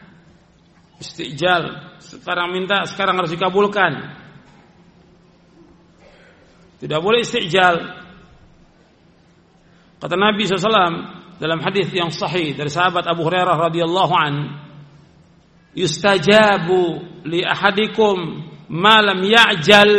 Isti'jal, 0.95 1.95
sekarang 1.99 2.56
minta, 2.56 2.88
sekarang 2.88 3.19
harus 3.19 3.35
dikabulkan. 3.35 4.15
Tidak 6.80 6.99
boleh 6.99 7.23
istijal. 7.23 7.76
Kata 9.99 10.15
Nabi 10.15 10.43
SAW 10.45 11.35
dalam 11.39 11.60
hadis 11.64 11.91
yang 11.91 12.11
sahih 12.11 12.56
dari 12.56 12.72
sahabat 12.72 13.07
Abu 13.07 13.27
Hurairah 13.27 13.57
radhiyallahu 13.57 14.14
an, 14.15 14.34
yustajabu 15.76 17.03
li 17.27 17.43
ahadikum 17.43 18.47
ma 18.72 19.03
lam 19.03 19.19
ya'jal 19.23 19.91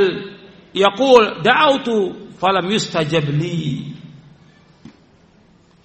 yaqul 0.72 1.44
da'autu 1.44 2.32
falam 2.40 2.64
yustajab 2.72 3.28
li. 3.36 3.92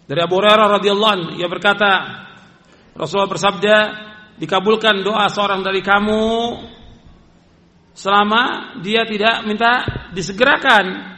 Dari 0.07 0.19
Abu 0.23 0.39
Hurairah 0.39 0.67
radhiyallahu 0.79 1.13
an 1.15 1.21
ia 1.39 1.47
berkata 1.47 1.91
Rasulullah 2.95 3.31
bersabda 3.31 3.77
dikabulkan 4.35 5.05
doa 5.05 5.29
seorang 5.31 5.63
dari 5.63 5.79
kamu 5.79 6.57
selama 7.95 8.75
dia 8.83 9.07
tidak 9.07 9.45
minta 9.47 9.71
disegerakan. 10.11 11.13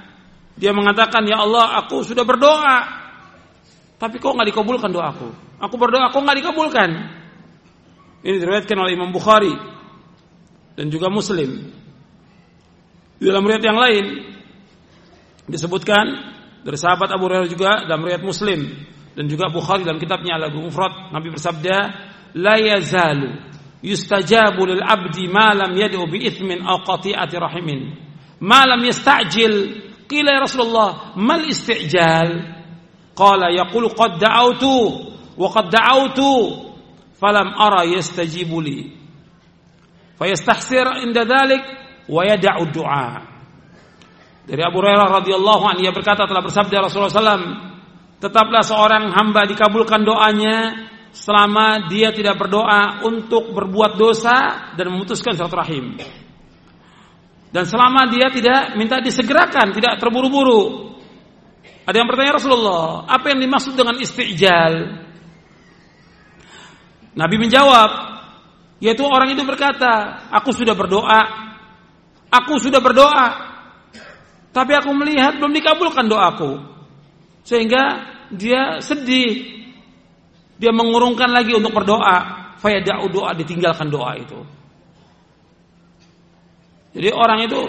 Dia 0.53 0.69
mengatakan, 0.69 1.25
"Ya 1.25 1.41
Allah, 1.41 1.81
aku 1.81 2.05
sudah 2.05 2.21
berdoa, 2.21 2.77
tapi 3.97 4.21
kok 4.21 4.37
nggak 4.37 4.53
dikabulkan 4.53 4.93
doaku? 4.93 5.29
Aku 5.57 5.75
berdoa 5.81 6.13
kok 6.13 6.21
nggak 6.21 6.37
dikabulkan?" 6.45 6.89
Ini 8.23 8.37
diriwayatkan 8.39 8.77
oleh 8.77 8.93
Imam 8.93 9.11
Bukhari 9.11 9.51
dan 10.77 10.87
juga 10.93 11.09
Muslim. 11.09 11.73
Di 13.17 13.23
dalam 13.25 13.43
riwayat 13.43 13.65
yang 13.65 13.79
lain 13.81 14.05
disebutkan 15.49 16.05
dari 16.63 16.77
sahabat 16.79 17.11
Abu 17.11 17.27
Hurairah 17.27 17.49
juga 17.51 17.83
dalam 17.83 18.05
riwayat 18.07 18.23
Muslim 18.23 18.63
dan 19.13 19.25
juga 19.29 19.49
Bukhari 19.49 19.85
dalam 19.85 20.01
kitabnya 20.01 20.37
Al-Adab 20.41 20.65
Mufrad 20.65 21.13
Nabi 21.13 21.29
bersabda, 21.33 21.77
"La 22.33 22.57
yazalu 22.57 23.53
yustajabu 23.83 24.65
lil 24.65 24.81
abdi 24.81 25.27
ma 25.27 25.53
lam 25.53 25.75
yad'u 25.75 26.07
bi 26.07 26.23
ithmin 26.25 26.63
aw 26.63 26.81
qati'ati 26.87 27.35
rahimin. 27.35 27.81
Ma 28.39 28.63
lam 28.63 28.79
yasta'jil 28.79 29.55
qila 30.07 30.39
ya 30.39 30.41
Rasulullah 30.47 31.13
mal 31.19 31.43
isti'jal? 31.43 32.31
Qala 33.13 33.53
yaqulu 33.53 33.93
qad 33.93 34.17
da'awtu 34.17 34.77
wa 35.37 35.47
qad 35.51 35.69
da'awtu 35.69 36.33
falam 37.19 37.53
ara 37.53 37.85
yastajibu 37.85 38.57
li. 38.63 38.89
Fayastahsir 40.17 41.03
inda 41.03 41.27
dzalik 41.27 41.63
wa 42.09 42.23
yad'u 42.23 42.65
du'a. 42.71 43.09
Dari 44.43 44.59
Abu 44.59 44.83
Hurairah 44.83 45.07
radhiyallahu 45.23 45.63
anhu 45.71 45.81
ia 45.87 45.91
berkata 45.95 46.27
telah 46.27 46.43
bersabda 46.43 46.83
Rasulullah 46.83 47.15
SAW, 47.15 47.72
tetaplah 48.23 48.63
seorang 48.63 49.11
hamba 49.11 49.43
dikabulkan 49.43 50.07
doanya 50.07 50.87
selama 51.11 51.91
dia 51.91 52.15
tidak 52.15 52.39
berdoa 52.39 53.03
untuk 53.03 53.51
berbuat 53.51 53.99
dosa 53.99 54.71
dan 54.79 54.87
memutuskan 54.95 55.35
silaturahim. 55.35 55.99
Dan 57.51 57.67
selama 57.67 58.07
dia 58.07 58.31
tidak 58.31 58.79
minta 58.79 59.03
disegerakan, 59.03 59.75
tidak 59.75 59.99
terburu-buru. 59.99 60.95
Ada 61.83 61.99
yang 61.99 62.07
bertanya 62.07 62.39
Rasulullah, 62.39 63.03
apa 63.11 63.35
yang 63.35 63.43
dimaksud 63.43 63.75
dengan 63.75 63.99
istijal? 63.99 65.03
Nabi 67.13 67.35
menjawab, 67.37 67.91
yaitu 68.79 69.03
orang 69.03 69.35
itu 69.35 69.43
berkata, 69.43 70.25
aku 70.31 70.55
sudah 70.55 70.73
berdoa, 70.73 71.21
aku 72.31 72.57
sudah 72.57 72.79
berdoa, 72.79 73.27
tapi 74.49 74.71
aku 74.73 74.89
melihat 74.95 75.37
belum 75.37 75.53
dikabulkan 75.53 76.07
doaku. 76.07 76.57
Sehingga 77.43 78.12
dia 78.35 78.81
sedih. 78.83 79.63
Dia 80.57 80.71
mengurungkan 80.71 81.29
lagi 81.33 81.53
untuk 81.57 81.73
berdoa. 81.73 82.41
Fayada'u 82.61 83.11
doa 83.11 83.35
ditinggalkan 83.35 83.91
doa 83.91 84.15
itu. 84.15 84.39
Jadi 86.93 87.09
orang 87.09 87.43
itu 87.43 87.59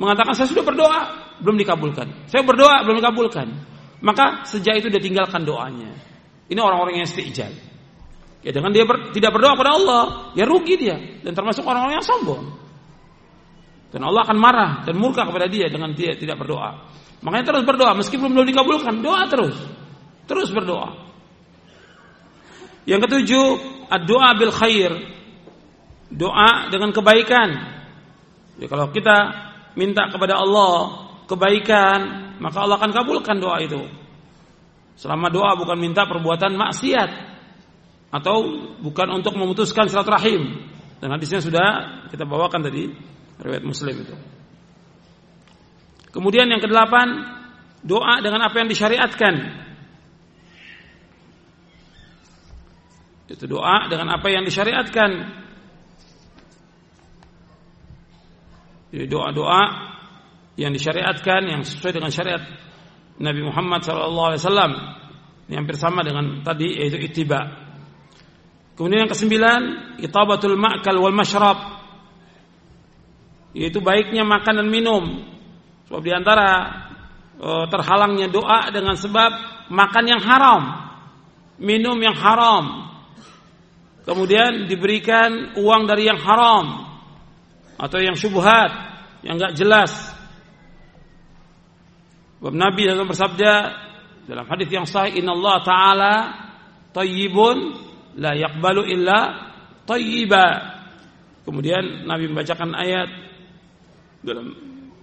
mengatakan 0.00 0.32
saya 0.32 0.48
sudah 0.48 0.64
berdoa, 0.64 1.00
belum 1.44 1.60
dikabulkan. 1.60 2.26
Saya 2.26 2.42
berdoa, 2.42 2.82
belum 2.88 2.98
dikabulkan. 2.98 3.46
Maka 4.02 4.48
sejak 4.48 4.82
itu 4.82 4.90
dia 4.90 4.98
tinggalkan 4.98 5.46
doanya. 5.46 5.92
Ini 6.50 6.58
orang-orang 6.58 7.04
yang 7.04 7.06
istijal. 7.06 7.52
Ya 8.42 8.50
dengan 8.50 8.74
dia 8.74 8.82
ber, 8.82 9.14
tidak 9.14 9.30
berdoa 9.38 9.54
kepada 9.54 9.72
Allah, 9.78 10.02
ya 10.34 10.42
rugi 10.42 10.74
dia 10.74 10.98
dan 11.22 11.30
termasuk 11.30 11.62
orang-orang 11.62 12.02
yang 12.02 12.06
sombong. 12.06 12.42
Dan 13.94 14.02
Allah 14.02 14.26
akan 14.26 14.38
marah 14.40 14.70
dan 14.82 14.98
murka 14.98 15.22
kepada 15.22 15.46
dia 15.46 15.70
dengan 15.70 15.94
dia 15.94 16.18
tidak 16.18 16.42
berdoa. 16.42 16.90
Makanya 17.22 17.54
terus 17.54 17.62
berdoa 17.62 17.94
meskipun 17.94 18.34
belum 18.34 18.46
dikabulkan, 18.50 18.98
doa 18.98 19.22
terus. 19.30 19.54
Terus 20.26 20.48
berdoa. 20.54 20.94
Yang 22.86 23.00
ketujuh, 23.08 23.46
doa 24.06 24.30
bil 24.38 24.54
khair. 24.54 24.92
Doa 26.12 26.68
dengan 26.68 26.92
kebaikan. 26.92 27.48
Ya, 28.60 28.66
kalau 28.68 28.92
kita 28.92 29.16
minta 29.74 30.12
kepada 30.12 30.36
Allah 30.36 31.08
kebaikan, 31.24 31.98
maka 32.42 32.62
Allah 32.62 32.76
akan 32.76 32.92
kabulkan 32.92 33.40
doa 33.40 33.58
itu. 33.62 33.80
Selama 34.98 35.32
doa 35.32 35.56
bukan 35.56 35.78
minta 35.80 36.04
perbuatan 36.04 36.52
maksiat 36.52 37.10
atau 38.12 38.68
bukan 38.84 39.08
untuk 39.08 39.34
memutuskan 39.40 39.88
silaturahim. 39.88 40.68
Dan 41.00 41.10
hadisnya 41.10 41.40
sudah 41.40 41.68
kita 42.12 42.28
bawakan 42.28 42.62
tadi 42.62 42.92
riwayat 43.40 43.64
Muslim 43.64 44.04
itu. 44.04 44.14
Kemudian 46.12 46.44
yang 46.46 46.60
kedelapan, 46.60 47.08
doa 47.80 48.20
dengan 48.20 48.44
apa 48.44 48.60
yang 48.60 48.68
disyariatkan. 48.68 49.34
Itu 53.28 53.46
doa 53.46 53.86
dengan 53.90 54.14
apa 54.16 54.26
yang 54.28 54.42
disyariatkan. 54.46 55.10
Jadi 58.92 59.06
doa-doa 59.08 59.62
yang 60.60 60.72
disyariatkan 60.74 61.48
yang 61.48 61.62
sesuai 61.64 61.96
dengan 61.96 62.12
syariat 62.12 62.44
Nabi 63.16 63.40
Muhammad 63.40 63.80
SAW 63.80 65.00
ini 65.52 65.60
hampir 65.60 65.76
sama 65.76 66.00
dengan 66.00 66.40
tadi 66.40 66.80
yaitu 66.80 66.96
ittiba. 66.96 67.44
Kemudian 68.72 69.04
yang 69.04 69.12
kesembilan, 69.12 69.60
itabatul 70.00 70.56
ma'kal 70.56 70.96
wal 70.96 71.12
mashrab. 71.12 71.58
Yaitu 73.52 73.84
baiknya 73.84 74.24
makan 74.24 74.64
dan 74.64 74.68
minum. 74.72 75.28
Sebab 75.86 76.00
di 76.00 76.08
antara 76.08 76.48
e, 77.36 77.50
terhalangnya 77.68 78.32
doa 78.32 78.72
dengan 78.72 78.96
sebab 78.96 79.30
makan 79.68 80.04
yang 80.08 80.22
haram, 80.24 80.62
minum 81.60 82.00
yang 82.00 82.16
haram. 82.16 82.91
Kemudian 84.02 84.66
diberikan 84.66 85.54
uang 85.54 85.82
dari 85.86 86.10
yang 86.10 86.18
haram 86.18 86.90
atau 87.78 87.98
yang 88.02 88.18
syubhat 88.18 88.70
yang 89.22 89.38
enggak 89.38 89.54
jelas. 89.54 89.92
Sebab 92.42 92.54
Nabi 92.58 92.90
SAW 92.90 93.06
bersabda 93.06 93.52
dalam 94.26 94.46
hadis 94.50 94.68
yang 94.70 94.86
sahih, 94.86 95.22
Inna 95.22 95.34
Allah 95.38 95.56
Taala 95.62 96.14
tayyibun 96.90 97.56
la 98.18 98.34
yakbalu 98.34 98.90
illa 98.90 99.18
tayyiba. 99.86 100.46
Kemudian 101.46 102.06
Nabi 102.06 102.26
membacakan 102.30 102.74
ayat 102.74 103.08
dalam 104.22 104.54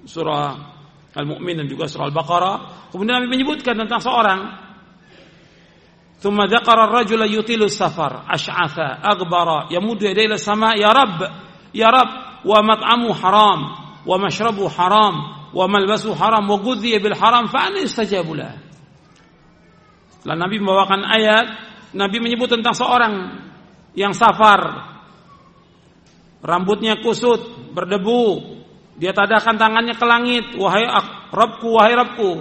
surah 0.03 0.76
Al-Mu'min 1.15 1.63
dan 1.63 1.67
juga 1.71 1.88
surah 1.88 2.11
Al-Baqarah. 2.11 2.55
Kemudian 2.91 3.23
Nabi 3.23 3.27
menyebutkan 3.31 3.76
tentang 3.76 3.99
seorang 4.03 4.39
ثم 6.24 6.40
ذكر 6.40 6.85
الرجل 6.85 7.20
يطيل 7.39 7.62
السفر 7.62 8.12
أشعث 8.31 8.78
أغبر 9.05 9.48
يمد 9.70 10.02
يديه 10.02 10.24
إلى 10.24 10.35
السماء 10.40 10.81
يا 10.81 10.89
رب 10.89 11.20
يا 11.74 11.89
رب 11.93 12.10
ومطعمه 12.44 13.14
حرام 13.14 13.60
ومشربه 14.06 14.68
حرام 14.68 15.14
وملبسه 15.55 16.14
حرام 16.14 16.51
وغذي 16.51 16.98
بالحرام 16.98 17.44
فأنا 17.47 17.78
يستجاب 17.78 18.28
له 18.32 18.52
Setelah 20.24 20.48
Nabi 20.48 20.56
membawakan 20.56 21.05
ayat, 21.05 21.47
Nabi 21.93 22.16
menyebut 22.16 22.48
tentang 22.48 22.72
seorang 22.72 23.44
yang 23.93 24.16
safar, 24.16 24.89
rambutnya 26.40 26.97
kusut, 27.05 27.44
berdebu, 27.76 28.40
dia 28.97 29.12
tadahkan 29.12 29.60
tangannya 29.60 29.93
ke 29.93 30.06
langit, 30.09 30.56
wahai 30.56 30.89
Rabbku, 31.28 31.76
wahai 31.76 31.93
Rabbku. 31.93 32.40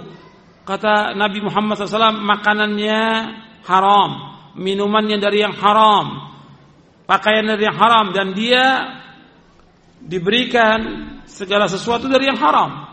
Kata 0.64 1.12
Nabi 1.12 1.44
Muhammad 1.44 1.76
SAW, 1.76 2.24
makanannya 2.24 3.00
haram, 3.65 4.09
minumannya 4.59 5.17
dari 5.17 5.43
yang 5.43 5.55
haram, 5.55 6.35
pakaian 7.09 7.47
dari 7.47 7.65
yang 7.65 7.77
haram, 7.77 8.11
dan 8.13 8.35
dia 8.37 8.65
diberikan 9.99 10.79
segala 11.27 11.67
sesuatu 11.67 12.07
dari 12.07 12.27
yang 12.27 12.39
haram, 12.39 12.89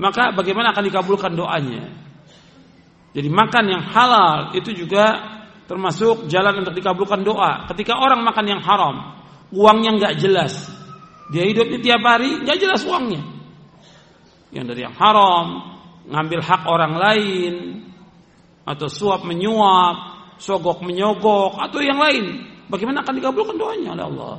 maka 0.00 0.32
bagaimana 0.32 0.72
akan 0.72 0.84
dikabulkan 0.88 1.32
doanya? 1.36 1.84
Jadi 3.12 3.28
makan 3.28 3.64
yang 3.68 3.82
halal 3.92 4.56
itu 4.56 4.72
juga 4.72 5.04
termasuk 5.68 6.32
jalan 6.32 6.64
untuk 6.64 6.72
dikabulkan 6.72 7.20
doa. 7.20 7.68
Ketika 7.68 8.00
orang 8.00 8.24
makan 8.24 8.46
yang 8.48 8.62
haram, 8.64 9.20
uangnya 9.52 9.90
nggak 10.00 10.14
jelas, 10.16 10.72
dia 11.28 11.44
hidupnya 11.44 11.78
tiap 11.80 12.02
hari 12.04 12.40
nggak 12.40 12.58
jelas 12.60 12.82
uangnya. 12.88 13.20
Yang 14.52 14.64
dari 14.72 14.80
yang 14.84 14.96
haram, 14.96 15.46
ngambil 16.08 16.40
hak 16.40 16.62
orang 16.68 16.94
lain, 16.96 17.54
atau 18.62 18.86
suap 18.86 19.26
menyuap, 19.26 19.96
sogok 20.38 20.82
menyogok, 20.82 21.58
atau 21.58 21.78
yang 21.82 21.98
lain. 21.98 22.46
Bagaimana 22.70 23.02
akan 23.02 23.14
dikabulkan 23.18 23.56
doanya 23.58 23.94
oleh 23.94 24.04
Allah? 24.06 24.36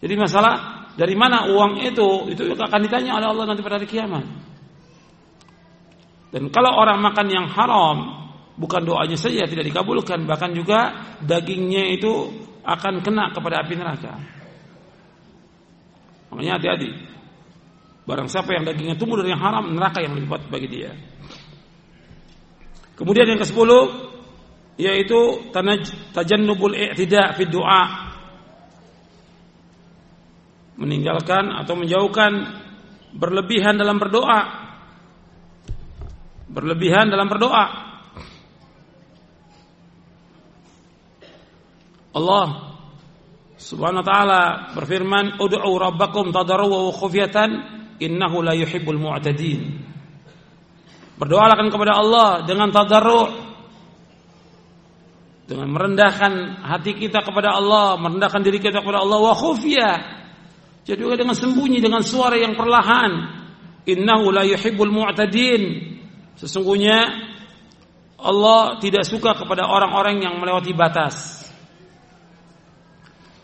Jadi 0.00 0.14
masalah 0.14 0.54
dari 0.96 1.12
mana 1.12 1.50
uang 1.52 1.82
itu 1.84 2.32
itu 2.32 2.42
akan 2.56 2.80
ditanya 2.84 3.20
oleh 3.20 3.28
Allah 3.28 3.44
nanti 3.48 3.60
pada 3.60 3.76
hari 3.76 3.88
kiamat. 3.88 4.24
Dan 6.32 6.52
kalau 6.52 6.74
orang 6.76 7.00
makan 7.00 7.26
yang 7.32 7.46
haram, 7.48 8.28
bukan 8.60 8.82
doanya 8.84 9.16
saja 9.16 9.48
tidak 9.48 9.68
dikabulkan, 9.68 10.24
bahkan 10.28 10.52
juga 10.52 10.92
dagingnya 11.22 11.96
itu 11.96 12.28
akan 12.66 13.00
kena 13.00 13.30
kepada 13.30 13.62
api 13.62 13.74
neraka. 13.78 14.14
Makanya 16.34 16.58
hati-hati. 16.58 16.90
Barang 18.06 18.28
siapa 18.30 18.54
yang 18.54 18.66
dagingnya 18.66 18.94
tumbuh 18.98 19.18
dari 19.18 19.34
yang 19.34 19.42
haram, 19.42 19.70
neraka 19.72 20.02
yang 20.02 20.14
lebih 20.18 20.28
bagi 20.50 20.68
dia. 20.68 20.92
Kemudian 22.96 23.28
yang 23.28 23.40
ke-10 23.40 23.70
yaitu 24.76 25.20
tajannubul 26.12 26.76
i'tida 26.76 27.32
fi 27.32 27.44
du'a 27.48 27.82
meninggalkan 30.76 31.48
atau 31.64 31.76
menjauhkan 31.76 32.32
berlebihan 33.16 33.80
dalam 33.80 33.96
berdoa. 33.96 34.68
Berlebihan 36.46 37.08
dalam 37.08 37.28
berdoa. 37.28 37.64
Allah 42.16 42.46
Subhanahu 43.56 44.04
wa 44.04 44.08
taala 44.08 44.42
berfirman, 44.76 45.40
"Ud'u 45.40 45.72
rabbakum 45.80 46.32
tadarruan 46.32 46.88
wa 46.88 46.94
khufyatan, 46.96 47.50
innahu 48.00 48.44
la 48.44 48.52
yuhibbul 48.56 49.00
mu'tadin." 49.00 49.95
Berdoalah 51.16 51.56
kepada 51.56 51.96
Allah 51.96 52.28
dengan 52.44 52.68
tadarru' 52.68 53.48
dengan 55.46 55.68
merendahkan 55.70 56.32
hati 56.66 56.98
kita 56.98 57.22
kepada 57.22 57.54
Allah, 57.54 57.96
merendahkan 58.02 58.42
diri 58.42 58.58
kita 58.58 58.82
kepada 58.82 59.00
Allah 59.00 59.18
wa 59.30 59.32
khufyah 59.32 60.16
jadi 60.86 61.02
juga 61.02 61.18
dengan 61.18 61.34
sembunyi 61.34 61.82
dengan 61.82 62.06
suara 62.06 62.38
yang 62.38 62.54
perlahan. 62.54 63.42
Innahu 63.90 64.30
la 64.30 64.46
yuhibbul 64.46 64.94
mu'tadin. 64.94 65.62
Sesungguhnya 66.38 67.10
Allah 68.22 68.78
tidak 68.78 69.02
suka 69.02 69.34
kepada 69.34 69.66
orang-orang 69.66 70.22
yang 70.22 70.38
melewati 70.38 70.70
batas. 70.78 71.42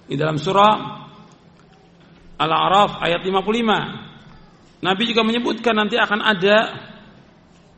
Di 0.07 0.15
dalam 0.15 0.39
surah 0.39 1.03
Al-A'raf 2.39 3.03
ayat 3.03 3.27
55. 3.27 4.83
Nabi 4.83 5.03
juga 5.11 5.23
menyebutkan 5.27 5.75
nanti 5.75 5.99
akan 5.99 6.23
ada 6.23 6.59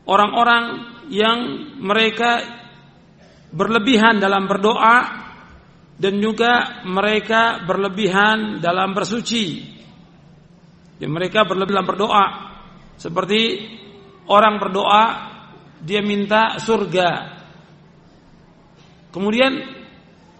orang-orang 0.05 0.63
yang 1.09 1.37
mereka 1.77 2.41
berlebihan 3.53 4.17
dalam 4.17 4.49
berdoa 4.49 4.97
dan 5.95 6.13
juga 6.19 6.83
mereka 6.83 7.63
berlebihan 7.63 8.59
dalam 8.59 8.91
bersuci. 8.91 9.75
Dan 10.95 11.11
mereka 11.11 11.43
berlebihan 11.43 11.75
dalam 11.75 11.89
berdoa 11.89 12.25
seperti 12.95 13.41
orang 14.31 14.57
berdoa 14.57 15.03
dia 15.83 15.99
minta 15.99 16.57
surga. 16.57 17.35
Kemudian 19.11 19.51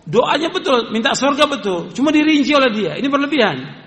doanya 0.04 0.50
betul, 0.52 0.92
minta 0.92 1.16
surga 1.16 1.48
betul, 1.48 1.92
cuma 1.96 2.12
dirinci 2.12 2.52
oleh 2.56 2.72
dia. 2.72 2.92
Ini 3.00 3.08
berlebihan. 3.08 3.85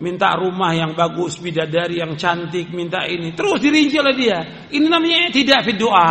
Minta 0.00 0.32
rumah 0.32 0.72
yang 0.72 0.96
bagus, 0.96 1.36
bidadari 1.36 2.00
yang 2.00 2.16
cantik, 2.16 2.72
minta 2.72 3.04
ini, 3.04 3.36
terus 3.36 3.60
dirinci 3.60 4.00
oleh 4.00 4.14
dia. 4.16 4.38
Ini 4.72 4.86
namanya 4.88 5.28
tidak 5.28 5.68
fit 5.68 5.76
doa. 5.76 6.08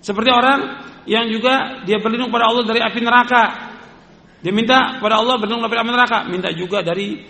Seperti 0.00 0.30
orang 0.32 0.60
yang 1.04 1.28
juga 1.28 1.84
dia 1.84 2.00
berlindung 2.00 2.32
pada 2.32 2.48
Allah 2.48 2.64
dari 2.64 2.80
api 2.80 3.00
neraka. 3.04 3.44
Dia 4.40 4.48
minta 4.48 4.96
pada 4.96 5.20
Allah 5.20 5.36
berlindung 5.36 5.68
dari 5.68 5.76
api 5.76 5.92
neraka, 5.92 6.18
minta 6.24 6.48
juga 6.56 6.80
dari 6.80 7.20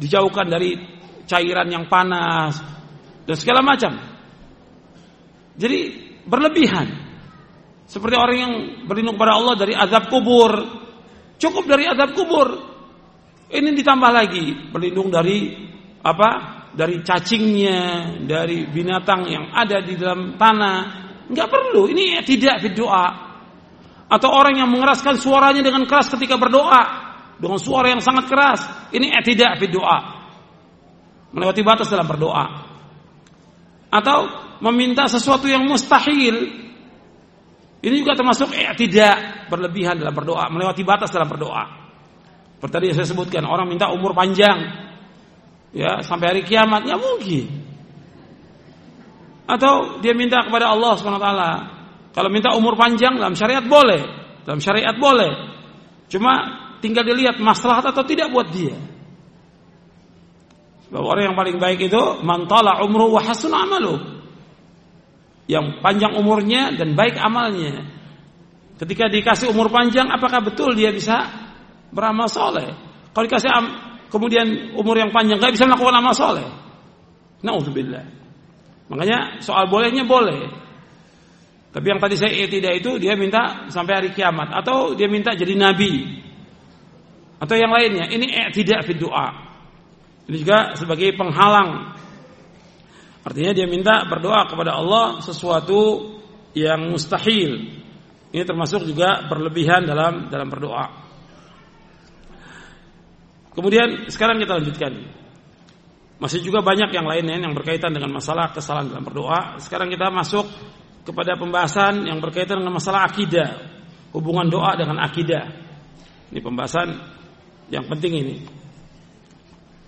dijauhkan 0.00 0.48
dari 0.48 0.80
cairan 1.28 1.68
yang 1.68 1.84
panas 1.84 2.56
dan 3.28 3.36
segala 3.36 3.60
macam. 3.60 4.00
Jadi 5.60 5.78
berlebihan. 6.24 6.88
Seperti 7.84 8.16
orang 8.16 8.38
yang 8.38 8.52
berlindung 8.86 9.18
kepada 9.18 9.34
Allah 9.36 9.54
dari 9.60 9.74
azab 9.76 10.08
kubur. 10.08 10.52
Cukup 11.36 11.68
dari 11.68 11.84
azab 11.84 12.16
kubur. 12.16 12.69
Ini 13.50 13.74
ditambah 13.74 14.10
lagi 14.14 14.70
berlindung 14.70 15.10
dari 15.10 15.50
apa? 16.06 16.62
Dari 16.70 17.02
cacingnya, 17.02 18.14
dari 18.22 18.62
binatang 18.70 19.26
yang 19.26 19.50
ada 19.50 19.82
di 19.82 19.98
dalam 19.98 20.38
tanah. 20.38 20.78
Enggak 21.26 21.50
perlu. 21.50 21.90
Ini 21.90 22.22
tidak 22.22 22.62
berdoa. 22.62 23.06
Atau 24.10 24.30
orang 24.30 24.58
yang 24.58 24.70
mengeraskan 24.70 25.18
suaranya 25.18 25.66
dengan 25.66 25.82
keras 25.86 26.10
ketika 26.14 26.38
berdoa 26.38 26.82
dengan 27.42 27.58
suara 27.58 27.90
yang 27.90 27.98
sangat 27.98 28.30
keras. 28.30 28.60
Ini 28.94 29.10
tidak 29.26 29.58
berdoa. 29.58 29.98
Melewati 31.34 31.62
batas 31.66 31.90
dalam 31.90 32.06
berdoa. 32.06 32.46
Atau 33.90 34.18
meminta 34.62 35.10
sesuatu 35.10 35.50
yang 35.50 35.66
mustahil 35.66 36.60
ini 37.80 38.04
juga 38.04 38.12
termasuk 38.12 38.52
tidak 38.76 39.48
berlebihan 39.48 39.96
dalam 39.96 40.12
berdoa, 40.12 40.52
melewati 40.52 40.84
batas 40.84 41.08
dalam 41.08 41.32
berdoa. 41.32 41.89
Seperti 42.60 42.76
tadi 42.76 42.86
saya 42.92 43.08
sebutkan, 43.08 43.48
orang 43.48 43.72
minta 43.72 43.88
umur 43.88 44.12
panjang, 44.12 44.68
ya 45.72 46.04
sampai 46.04 46.36
hari 46.36 46.42
kiamat, 46.44 46.84
ya 46.84 47.00
mungkin. 47.00 47.48
Atau 49.48 50.04
dia 50.04 50.12
minta 50.12 50.44
kepada 50.44 50.68
Allah 50.68 50.92
swt. 51.00 51.28
Kalau 52.12 52.28
minta 52.28 52.52
umur 52.52 52.76
panjang 52.76 53.16
dalam 53.16 53.32
syariat 53.32 53.64
boleh, 53.64 54.04
dalam 54.44 54.60
syariat 54.60 54.92
boleh. 54.92 55.32
Cuma 56.12 56.32
tinggal 56.84 57.00
dilihat 57.00 57.40
maslahat 57.40 57.88
atau 57.88 58.04
tidak 58.04 58.28
buat 58.28 58.52
dia. 58.52 58.76
Sebab 60.84 61.00
orang 61.00 61.32
yang 61.32 61.36
paling 61.40 61.56
baik 61.56 61.88
itu 61.88 62.02
mantala 62.20 62.84
umru 62.84 63.08
wa 63.08 63.24
hasun 63.24 63.56
amalu 63.56 64.20
yang 65.48 65.80
panjang 65.80 66.12
umurnya 66.12 66.76
dan 66.76 66.92
baik 66.92 67.16
amalnya. 67.16 67.88
Ketika 68.76 69.08
dikasih 69.08 69.48
umur 69.48 69.72
panjang, 69.72 70.12
apakah 70.12 70.44
betul 70.44 70.76
dia 70.76 70.92
bisa 70.92 71.24
beramal 71.90 72.26
soleh? 72.30 72.70
Kalau 73.10 73.24
dikasih 73.26 73.50
kemudian 74.10 74.74
umur 74.78 74.98
yang 74.98 75.10
panjang, 75.10 75.38
nggak 75.38 75.54
bisa 75.54 75.66
melakukan 75.66 75.94
amal 75.98 76.14
soleh. 76.14 76.46
Nauzubillah. 77.42 78.04
Makanya 78.90 79.38
soal 79.42 79.70
bolehnya 79.70 80.02
boleh. 80.06 80.50
Tapi 81.70 81.86
yang 81.86 82.02
tadi 82.02 82.18
saya 82.18 82.50
tidak 82.50 82.82
itu 82.82 82.98
dia 82.98 83.14
minta 83.14 83.70
sampai 83.70 84.02
hari 84.02 84.10
kiamat 84.10 84.50
atau 84.50 84.98
dia 84.98 85.06
minta 85.06 85.30
jadi 85.38 85.54
nabi 85.54 86.18
atau 87.38 87.54
yang 87.54 87.70
lainnya. 87.70 88.10
Ini 88.10 88.50
tidak 88.50 88.90
fit 88.90 88.98
doa. 88.98 89.30
Ini 90.26 90.36
juga 90.42 90.74
sebagai 90.74 91.14
penghalang 91.14 91.94
Artinya 93.20 93.52
dia 93.52 93.68
minta 93.68 94.08
berdoa 94.08 94.48
kepada 94.48 94.80
Allah 94.80 95.20
sesuatu 95.20 96.08
yang 96.56 96.88
mustahil. 96.88 97.78
Ini 98.32 98.42
termasuk 98.48 98.88
juga 98.88 99.28
berlebihan 99.28 99.84
dalam 99.84 100.32
dalam 100.32 100.48
berdoa. 100.48 101.09
Kemudian 103.60 104.08
sekarang 104.08 104.40
kita 104.40 104.56
lanjutkan. 104.56 104.92
Masih 106.16 106.40
juga 106.40 106.64
banyak 106.64 106.88
yang 106.96 107.04
lainnya 107.04 107.44
yang 107.44 107.52
berkaitan 107.52 107.92
dengan 107.92 108.08
masalah 108.08 108.56
kesalahan 108.56 108.88
dalam 108.88 109.04
berdoa. 109.04 109.60
Sekarang 109.60 109.92
kita 109.92 110.08
masuk 110.08 110.48
kepada 111.04 111.36
pembahasan 111.36 112.08
yang 112.08 112.24
berkaitan 112.24 112.64
dengan 112.64 112.80
masalah 112.80 113.04
akidah, 113.04 113.60
hubungan 114.16 114.48
doa 114.48 114.72
dengan 114.80 114.96
akidah. 114.96 115.44
Ini 116.32 116.40
pembahasan 116.40 116.88
yang 117.68 117.84
penting 117.84 118.16
ini. 118.16 118.36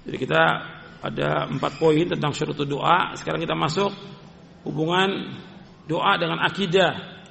Jadi 0.05 0.17
kita 0.21 0.43
ada 1.01 1.49
empat 1.49 1.81
poin 1.81 2.05
tentang 2.05 2.37
syarat 2.37 2.61
doa. 2.69 3.17
Sekarang 3.17 3.41
kita 3.41 3.57
masuk 3.57 3.89
hubungan 4.69 5.33
doa 5.89 6.13
dengan 6.21 6.45
akidah. 6.45 7.25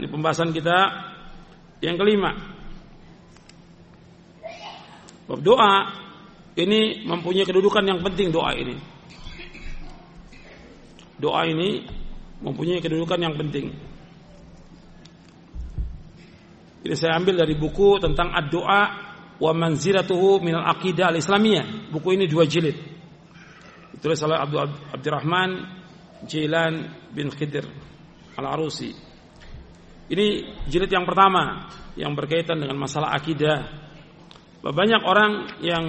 Ini 0.00 0.08
pembahasan 0.08 0.48
kita 0.56 0.78
yang 1.84 2.00
kelima. 2.00 2.56
Bab 5.28 5.44
doa 5.44 5.74
ini 6.56 7.04
mempunyai 7.04 7.44
kedudukan 7.44 7.84
yang 7.84 8.00
penting 8.00 8.32
doa 8.32 8.56
ini. 8.56 8.74
Doa 11.20 11.44
ini 11.44 11.84
mempunyai 12.40 12.80
kedudukan 12.80 13.20
yang 13.20 13.34
penting. 13.36 13.74
Ini 16.88 16.94
saya 16.96 17.18
ambil 17.20 17.44
dari 17.44 17.58
buku 17.58 18.00
tentang 18.00 18.32
ad-doa 18.32 18.82
wa 19.38 19.52
manzilatuhu 19.52 20.40
minal 20.40 20.64
aqidah 20.64 21.12
al-islamiyah. 21.12 21.92
Buku 21.92 22.16
ini 22.16 22.24
dua 22.24 22.48
jilid. 22.48 22.74
Ditulis 23.92 24.18
oleh 24.22 24.38
Abdul 24.38 24.62
Abdurrahman 24.94 25.50
Jilan 26.24 26.72
bin 27.10 27.30
Khidir 27.34 27.66
Al-Arusi. 28.38 28.94
Ini 30.08 30.26
jilid 30.70 30.88
yang 30.88 31.04
pertama 31.04 31.68
yang 31.98 32.14
berkaitan 32.14 32.62
dengan 32.62 32.78
masalah 32.78 33.12
akidah. 33.12 33.87
Banyak 34.58 35.02
orang 35.06 35.62
yang 35.62 35.84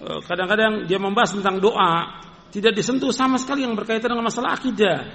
e, 0.00 0.10
kadang-kadang 0.24 0.88
dia 0.88 0.96
membahas 0.96 1.36
tentang 1.36 1.60
doa 1.60 2.22
tidak 2.52 2.76
disentuh 2.76 3.12
sama 3.12 3.40
sekali 3.40 3.64
yang 3.64 3.72
berkaitan 3.72 4.12
dengan 4.12 4.28
masalah 4.28 4.56
akidah. 4.56 5.08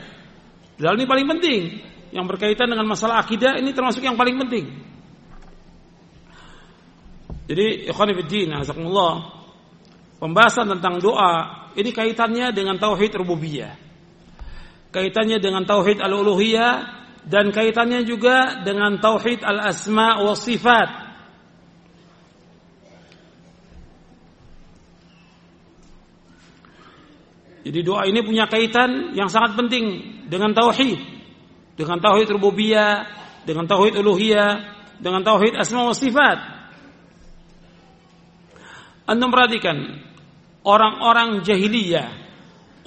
Hal 0.78 0.98
ini 0.98 1.06
paling 1.06 1.28
penting. 1.38 1.62
Yang 2.14 2.26
berkaitan 2.34 2.70
dengan 2.70 2.86
masalah 2.90 3.22
akidah 3.22 3.58
ini 3.62 3.74
termasuk 3.74 4.02
yang 4.02 4.18
paling 4.18 4.38
penting. 4.42 4.66
Jadi 7.48 7.88
ikhwan 7.88 8.12
fillah, 8.12 8.60
azakumullah, 8.60 9.14
pembahasan 10.20 10.68
tentang 10.68 11.00
doa 11.00 11.68
ini 11.80 11.96
kaitannya 11.96 12.52
dengan 12.52 12.76
tauhid 12.76 13.16
rububiyah. 13.16 13.72
Kaitannya 14.92 15.40
dengan 15.40 15.64
tauhid 15.64 16.02
al-uluhiyah 16.02 16.74
dan 17.28 17.54
kaitannya 17.54 18.04
juga 18.04 18.66
dengan 18.66 19.00
tauhid 19.00 19.46
al-asma 19.46 20.20
wa 20.26 20.36
sifat. 20.36 21.07
Jadi 27.68 27.84
doa 27.84 28.08
ini 28.08 28.24
punya 28.24 28.48
kaitan 28.48 29.12
yang 29.12 29.28
sangat 29.28 29.60
penting 29.60 30.16
dengan 30.32 30.56
tauhid, 30.56 30.96
dengan 31.76 32.00
tauhid 32.00 32.32
rububiyah, 32.32 33.04
dengan 33.44 33.68
tauhid 33.68 34.00
uluhiyah, 34.00 34.52
dengan 35.04 35.20
tauhid 35.28 35.52
asma 35.60 35.84
wa 35.84 35.92
sifat. 35.92 36.40
Anda 39.04 39.28
perhatikan 39.28 40.00
orang-orang 40.64 41.44
jahiliyah, 41.44 42.08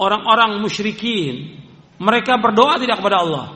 orang-orang 0.01 0.57
musyrikin, 0.57 1.61
mereka 2.01 2.41
berdoa 2.41 2.81
tidak 2.81 3.05
kepada 3.05 3.21
Allah. 3.21 3.47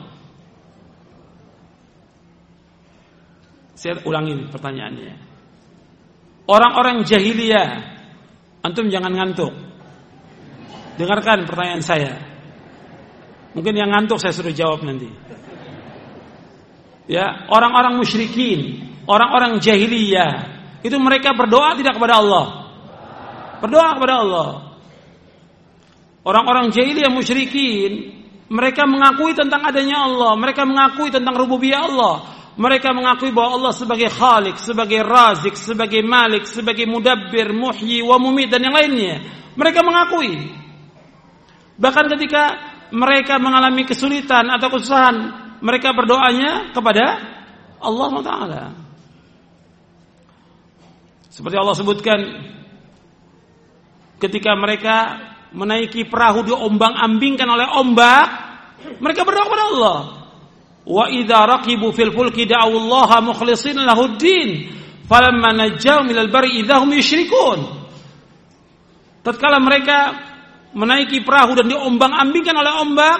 Saya 3.74 3.98
ulangi 4.06 4.46
pertanyaannya. 4.46 5.14
Orang-orang 6.46 7.02
jahiliyah, 7.02 7.70
antum 8.62 8.86
jangan 8.94 9.10
ngantuk. 9.10 9.65
Dengarkan 10.96 11.44
pertanyaan 11.44 11.84
saya. 11.84 12.12
Mungkin 13.52 13.72
yang 13.72 13.88
ngantuk 13.88 14.20
saya 14.20 14.32
suruh 14.36 14.52
jawab 14.52 14.84
nanti. 14.84 15.08
Ya, 17.06 17.46
orang-orang 17.48 17.96
musyrikin, 17.96 18.82
orang-orang 19.06 19.62
jahiliyah, 19.62 20.32
itu 20.82 20.96
mereka 20.98 21.32
berdoa 21.32 21.78
tidak 21.78 21.96
kepada 21.96 22.20
Allah. 22.20 22.46
Berdoa 23.62 23.88
kepada 23.96 24.14
Allah. 24.20 24.50
Orang-orang 26.26 26.74
jahiliyah 26.74 27.08
musyrikin, 27.08 28.12
mereka 28.50 28.84
mengakui 28.84 29.32
tentang 29.32 29.62
adanya 29.62 30.04
Allah, 30.04 30.34
mereka 30.34 30.66
mengakui 30.66 31.08
tentang 31.14 31.34
rububiyah 31.38 31.86
Allah. 31.86 32.16
Mereka 32.56 32.88
mengakui 32.96 33.36
bahwa 33.36 33.60
Allah 33.60 33.72
sebagai 33.76 34.08
Khalik, 34.08 34.56
sebagai 34.56 35.04
Razik, 35.04 35.60
sebagai 35.60 36.00
Malik, 36.00 36.48
sebagai 36.48 36.88
Mudabbir, 36.88 37.52
Muhyi, 37.52 38.00
wa 38.00 38.16
Mumit 38.16 38.48
dan 38.48 38.64
yang 38.64 38.72
lainnya. 38.72 39.20
Mereka 39.60 39.84
mengakui. 39.84 40.64
Bahkan 41.76 42.04
ketika 42.16 42.44
mereka 42.92 43.36
mengalami 43.36 43.84
kesulitan 43.84 44.48
atau 44.48 44.68
kesusahan, 44.72 45.16
mereka 45.60 45.92
berdoanya 45.92 46.72
kepada 46.72 47.04
Allah 47.80 48.12
Taala. 48.24 48.64
Seperti 51.28 51.56
Allah 51.60 51.76
sebutkan 51.76 52.18
ketika 54.16 54.56
mereka 54.56 54.96
menaiki 55.52 56.08
perahu 56.08 56.48
diombang-ambingkan 56.48 57.44
oleh 57.44 57.68
ombak, 57.76 58.24
mereka 59.00 59.24
berdoa 59.28 59.44
kepada 59.44 59.64
Allah. 59.68 59.98
Wa 60.86 61.10
idza 61.10 61.44
raqibu 61.44 61.92
fil 61.92 62.14
fulki 62.14 62.48
da'u 62.48 62.72
Allah 62.72 63.10
mukhlishin 63.20 63.76
lahu 63.84 64.16
din, 64.16 64.72
falamma 65.04 65.52
najjahum 65.52 66.08
minal 66.08 66.32
barri 66.32 66.62
idahum 66.62 66.88
yusyrikun. 66.94 67.84
Tatkala 69.20 69.58
mereka 69.58 70.14
menaiki 70.76 71.24
perahu 71.24 71.56
dan 71.56 71.72
diombang-ambingkan 71.72 72.52
oleh 72.52 72.72
ombak, 72.84 73.18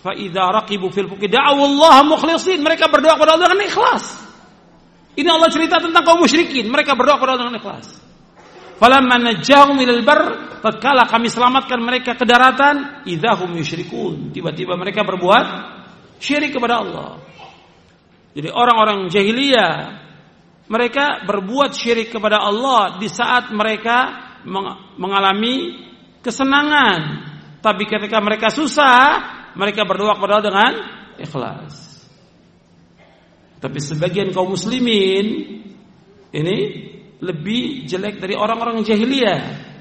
fa 0.00 0.12
idza 0.16 0.44
raqibu 0.48 0.88
fil 0.88 1.06
fulki 1.12 1.28
Allah 1.36 2.00
mukhlishin, 2.08 2.64
mereka 2.64 2.88
berdoa 2.88 3.20
kepada 3.20 3.36
Allah 3.36 3.52
dengan 3.52 3.68
ikhlas. 3.68 4.04
Ini 5.14 5.28
Allah 5.30 5.46
cerita 5.52 5.78
tentang 5.78 6.02
kaum 6.02 6.26
musyrikin. 6.26 6.66
Mereka 6.66 6.98
berdoa 6.98 7.22
kepada 7.22 7.38
Allah 7.38 7.46
dengan 7.46 7.58
ikhlas. 7.62 7.86
Falamma 8.74 9.22
najjahum 9.22 9.78
ilal 9.78 10.02
bar, 10.02 10.20
tatkala 10.58 11.06
kami 11.06 11.30
selamatkan 11.30 11.78
mereka 11.78 12.18
ke 12.18 12.26
daratan, 12.26 13.06
idahum 13.06 13.54
yusyrikun. 13.54 14.34
Tiba-tiba 14.34 14.74
mereka 14.74 15.06
berbuat 15.06 15.46
syirik 16.18 16.58
kepada 16.58 16.82
Allah. 16.82 17.22
Jadi 18.34 18.50
orang-orang 18.50 19.06
jahiliyah 19.06 20.02
mereka 20.66 21.22
berbuat 21.22 21.70
syirik 21.70 22.10
kepada 22.10 22.42
Allah 22.42 22.98
di 22.98 23.06
saat 23.06 23.54
mereka 23.54 24.10
mengalami 24.98 25.86
kesenangan. 26.24 27.00
Tapi 27.60 27.84
ketika 27.84 28.18
mereka 28.24 28.48
susah, 28.48 29.20
mereka 29.54 29.84
berdoa 29.84 30.16
kepada 30.16 30.40
dengan 30.40 30.72
ikhlas. 31.20 31.94
Tapi 33.60 33.78
sebagian 33.80 34.32
kaum 34.32 34.52
muslimin 34.52 35.26
ini 36.34 36.58
lebih 37.24 37.88
jelek 37.88 38.20
dari 38.20 38.36
orang-orang 38.36 38.84
jahiliyah. 38.84 39.72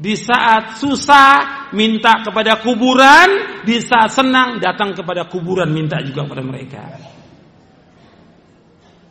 Di 0.00 0.16
saat 0.16 0.80
susah 0.80 1.68
minta 1.76 2.24
kepada 2.24 2.58
kuburan, 2.64 3.62
di 3.68 3.78
saat 3.84 4.10
senang 4.10 4.56
datang 4.58 4.96
kepada 4.96 5.28
kuburan 5.28 5.68
minta 5.70 6.00
juga 6.00 6.24
kepada 6.24 6.42
mereka. 6.42 6.82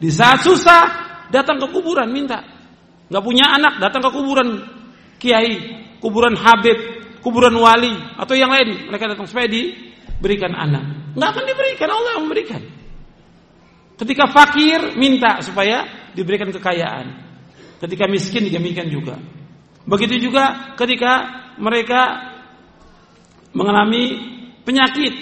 Di 0.01 0.09
saat 0.09 0.41
susah 0.41 0.81
datang 1.29 1.61
ke 1.61 1.67
kuburan 1.69 2.09
minta. 2.09 2.41
Gak 3.09 3.23
punya 3.23 3.53
anak 3.53 3.77
datang 3.77 4.01
ke 4.01 4.11
kuburan 4.11 4.49
kiai, 5.21 5.55
kuburan 5.99 6.35
habib, 6.35 6.77
kuburan 7.23 7.55
wali 7.55 7.93
atau 8.15 8.35
yang 8.35 8.51
lain. 8.51 8.91
Mereka 8.91 9.15
datang 9.15 9.27
supaya 9.27 9.47
diberikan 9.47 10.55
anak. 10.55 11.15
Gak 11.15 11.29
akan 11.35 11.45
diberikan 11.45 11.89
Allah 11.91 12.11
yang 12.17 12.23
memberikan. 12.27 12.61
Ketika 13.99 14.31
fakir 14.31 14.95
minta 14.95 15.43
supaya 15.43 16.09
diberikan 16.15 16.47
kekayaan. 16.55 17.27
Ketika 17.79 18.07
miskin 18.07 18.47
demikian 18.47 18.87
juga. 18.91 19.19
Begitu 19.87 20.29
juga 20.29 20.75
ketika 20.75 21.11
mereka 21.59 22.31
mengalami 23.51 24.03
penyakit. 24.63 25.13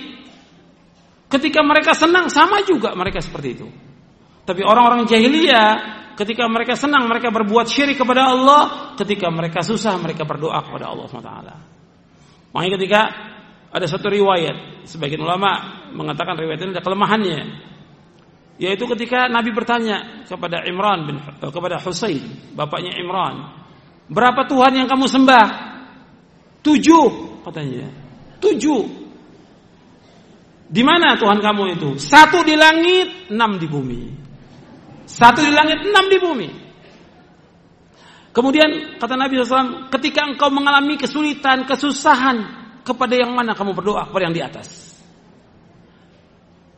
Ketika 1.27 1.59
mereka 1.65 1.91
senang 1.97 2.31
sama 2.31 2.63
juga 2.63 2.93
mereka 2.93 3.19
seperti 3.19 3.49
itu. 3.57 3.67
Tapi 4.47 4.63
orang-orang 4.63 5.03
jahiliyah 5.03 5.97
ketika 6.15 6.47
mereka 6.47 6.79
senang 6.79 7.03
mereka 7.11 7.27
berbuat 7.35 7.67
syirik 7.67 7.99
kepada 7.99 8.31
Allah, 8.31 8.95
ketika 8.95 9.27
mereka 9.27 9.59
susah 9.59 9.99
mereka 9.99 10.23
berdoa 10.23 10.63
kepada 10.63 10.87
Allah 10.87 11.05
SWT. 11.05 11.31
Makanya 12.55 12.71
ketika 12.79 13.01
ada 13.75 13.85
satu 13.85 14.07
riwayat, 14.07 14.87
sebagian 14.87 15.19
ulama 15.19 15.83
mengatakan 15.91 16.39
riwayat 16.39 16.63
ini 16.63 16.71
ada 16.71 16.79
kelemahannya. 16.79 17.39
Yaitu 18.57 18.87
ketika 18.95 19.27
Nabi 19.27 19.51
bertanya 19.53 20.25
kepada 20.25 20.65
Imran 20.65 21.05
bin 21.05 21.17
eh, 21.21 21.51
kepada 21.53 21.77
Husain 21.77 22.25
bapaknya 22.57 22.97
Imran 22.97 23.53
berapa 24.09 24.49
Tuhan 24.49 24.73
yang 24.81 24.87
kamu 24.89 25.05
sembah? 25.05 25.47
Tujuh 26.65 27.05
katanya. 27.45 27.85
Tujuh. 28.41 28.81
Di 30.67 30.81
mana 30.81 31.13
Tuhan 31.21 31.37
kamu 31.37 31.77
itu? 31.77 31.89
Satu 32.01 32.41
di 32.41 32.57
langit 32.57 33.29
enam 33.29 33.61
di 33.61 33.69
bumi 33.69 34.26
satu 35.07 35.39
di 35.41 35.51
langit 35.55 35.79
enam 35.87 36.05
di 36.11 36.17
bumi 36.19 36.49
kemudian 38.35 38.99
kata 38.99 39.15
Nabi 39.15 39.39
SAW 39.39 39.89
ketika 39.89 40.27
engkau 40.27 40.51
mengalami 40.51 40.99
kesulitan 40.99 41.63
kesusahan 41.63 42.37
kepada 42.83 43.15
yang 43.15 43.31
mana 43.31 43.55
kamu 43.55 43.71
berdoa 43.73 44.05
kepada 44.11 44.23
yang 44.27 44.35
di 44.35 44.43
atas 44.43 44.87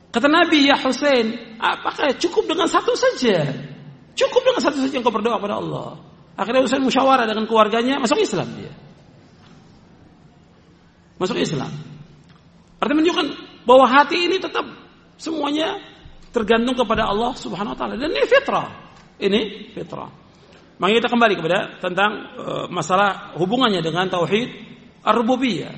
Kata 0.10 0.26
Nabi, 0.26 0.66
ya 0.66 0.74
Hussein, 0.82 1.58
apakah 1.62 2.18
cukup 2.18 2.50
dengan 2.50 2.66
satu 2.66 2.98
saja? 2.98 3.46
Cukup 4.18 4.42
dengan 4.42 4.62
satu 4.66 4.82
saja 4.82 4.98
engkau 4.98 5.14
berdoa 5.14 5.38
kepada 5.38 5.62
Allah. 5.62 6.02
Akhirnya 6.34 6.66
Hussein 6.66 6.82
musyawarah 6.82 7.30
dengan 7.30 7.46
keluarganya, 7.46 8.02
masuk 8.02 8.18
Islam 8.18 8.50
dia. 8.58 8.74
Masuk 11.22 11.38
Islam. 11.38 11.70
Artinya 12.82 12.96
menunjukkan 12.98 13.28
bahwa 13.70 13.86
hati 13.86 14.18
ini 14.26 14.42
tetap 14.42 14.66
semuanya 15.22 15.78
tergantung 16.30 16.78
kepada 16.78 17.10
Allah 17.10 17.34
Subhanahu 17.34 17.74
wa 17.74 17.78
taala 17.78 17.96
dan 17.98 18.10
ini 18.10 18.24
fitrah. 18.26 18.70
Ini 19.20 19.42
fitrah. 19.76 20.10
Maka 20.80 20.92
kita 20.96 21.08
kembali 21.12 21.34
kepada 21.36 21.60
tentang 21.84 22.12
uh, 22.40 22.66
masalah 22.72 23.36
hubungannya 23.36 23.84
dengan 23.84 24.08
tauhid 24.08 24.48
ar-rububiyah. 25.04 25.76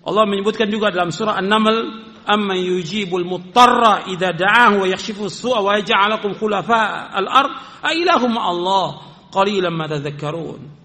Allah 0.00 0.24
menyebutkan 0.24 0.72
juga 0.72 0.88
dalam 0.88 1.12
surah 1.12 1.36
An-Naml 1.36 1.76
amma 2.24 2.56
yujibul 2.56 3.28
mutarra 3.28 4.08
idza 4.08 4.32
da'ahu 4.32 4.84
wa 4.84 4.86
yakshifu 4.88 5.28
as-su'a 5.28 5.60
wa 5.60 5.76
yaj'alukum 5.76 6.36
khulafa 6.40 7.12
al-ard 7.12 7.52
a 7.84 7.92
Allah 8.40 8.88
qalilan 9.28 9.72
ma 9.72 9.84
tadhakkarun 9.88 10.80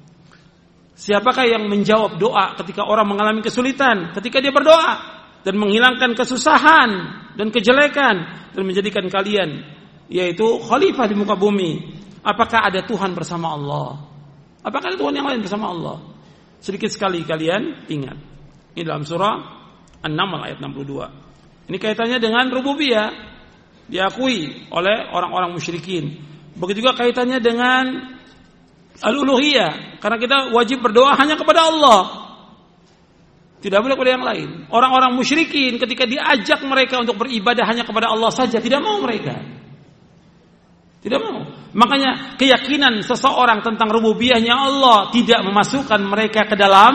Siapakah 0.96 1.44
yang 1.44 1.68
menjawab 1.68 2.16
doa 2.16 2.56
ketika 2.56 2.88
orang 2.88 3.04
mengalami 3.12 3.44
kesulitan 3.44 4.16
ketika 4.16 4.40
dia 4.40 4.56
berdoa 4.56 5.15
dan 5.46 5.54
menghilangkan 5.56 6.18
kesusahan 6.18 6.90
dan 7.38 7.48
kejelekan 7.54 8.16
dan 8.52 8.64
menjadikan 8.66 9.06
kalian 9.08 9.62
yaitu 10.10 10.46
khalifah 10.66 11.06
di 11.06 11.16
muka 11.16 11.38
bumi. 11.38 12.02
Apakah 12.26 12.66
ada 12.74 12.82
Tuhan 12.82 13.14
bersama 13.14 13.54
Allah? 13.54 14.02
Apakah 14.66 14.90
ada 14.90 14.98
Tuhan 14.98 15.14
yang 15.14 15.30
lain 15.30 15.46
bersama 15.46 15.70
Allah? 15.70 16.02
Sedikit 16.58 16.90
sekali 16.90 17.22
kalian 17.22 17.86
ingat. 17.86 18.18
Ini 18.74 18.82
dalam 18.82 19.06
surah 19.06 19.38
An-Naml 20.02 20.42
ayat 20.50 20.58
62 20.58 21.26
ini 21.66 21.78
kaitannya 21.82 22.22
dengan 22.22 22.46
rububiyah 22.54 23.10
diakui 23.90 24.70
oleh 24.70 24.98
orang-orang 25.10 25.58
musyrikin. 25.58 26.22
Begitu 26.56 26.86
juga 26.86 26.94
kaitannya 26.94 27.42
dengan 27.42 27.84
al-uluhiyah 29.02 30.00
karena 30.00 30.18
kita 30.22 30.38
wajib 30.54 30.86
berdoa 30.86 31.18
hanya 31.18 31.36
kepada 31.36 31.70
Allah. 31.74 32.25
Tidak 33.64 33.80
boleh 33.82 33.96
kepada 33.98 34.12
yang 34.14 34.26
lain. 34.26 34.50
Orang-orang 34.70 35.16
musyrikin 35.16 35.82
ketika 35.82 36.06
diajak 36.06 36.60
mereka 36.68 37.02
untuk 37.02 37.18
beribadah 37.18 37.66
hanya 37.66 37.88
kepada 37.88 38.14
Allah 38.14 38.30
saja 38.30 38.62
tidak 38.62 38.84
mau 38.84 39.02
mereka. 39.02 39.42
Tidak 41.02 41.20
mau. 41.22 41.46
Makanya 41.76 42.38
keyakinan 42.38 43.02
seseorang 43.02 43.66
tentang 43.66 43.90
rububiyahnya 43.90 44.54
Allah 44.54 45.10
tidak 45.10 45.42
memasukkan 45.44 46.02
mereka 46.06 46.46
ke 46.46 46.56
dalam 46.56 46.94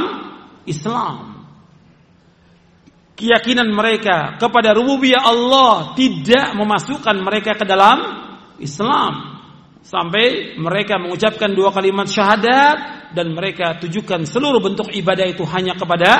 Islam 0.65 1.31
keyakinan 3.20 3.69
mereka 3.69 4.41
kepada 4.41 4.73
rububiyah 4.73 5.20
Allah 5.20 5.93
tidak 5.93 6.57
memasukkan 6.57 7.16
mereka 7.20 7.53
ke 7.53 7.69
dalam 7.69 8.01
Islam 8.57 9.45
sampai 9.85 10.57
mereka 10.57 10.97
mengucapkan 10.97 11.53
dua 11.53 11.69
kalimat 11.69 12.09
syahadat 12.09 13.12
dan 13.12 13.37
mereka 13.37 13.77
tujukan 13.77 14.24
seluruh 14.24 14.65
bentuk 14.65 14.89
ibadah 14.89 15.28
itu 15.28 15.45
hanya 15.45 15.77
kepada 15.77 16.12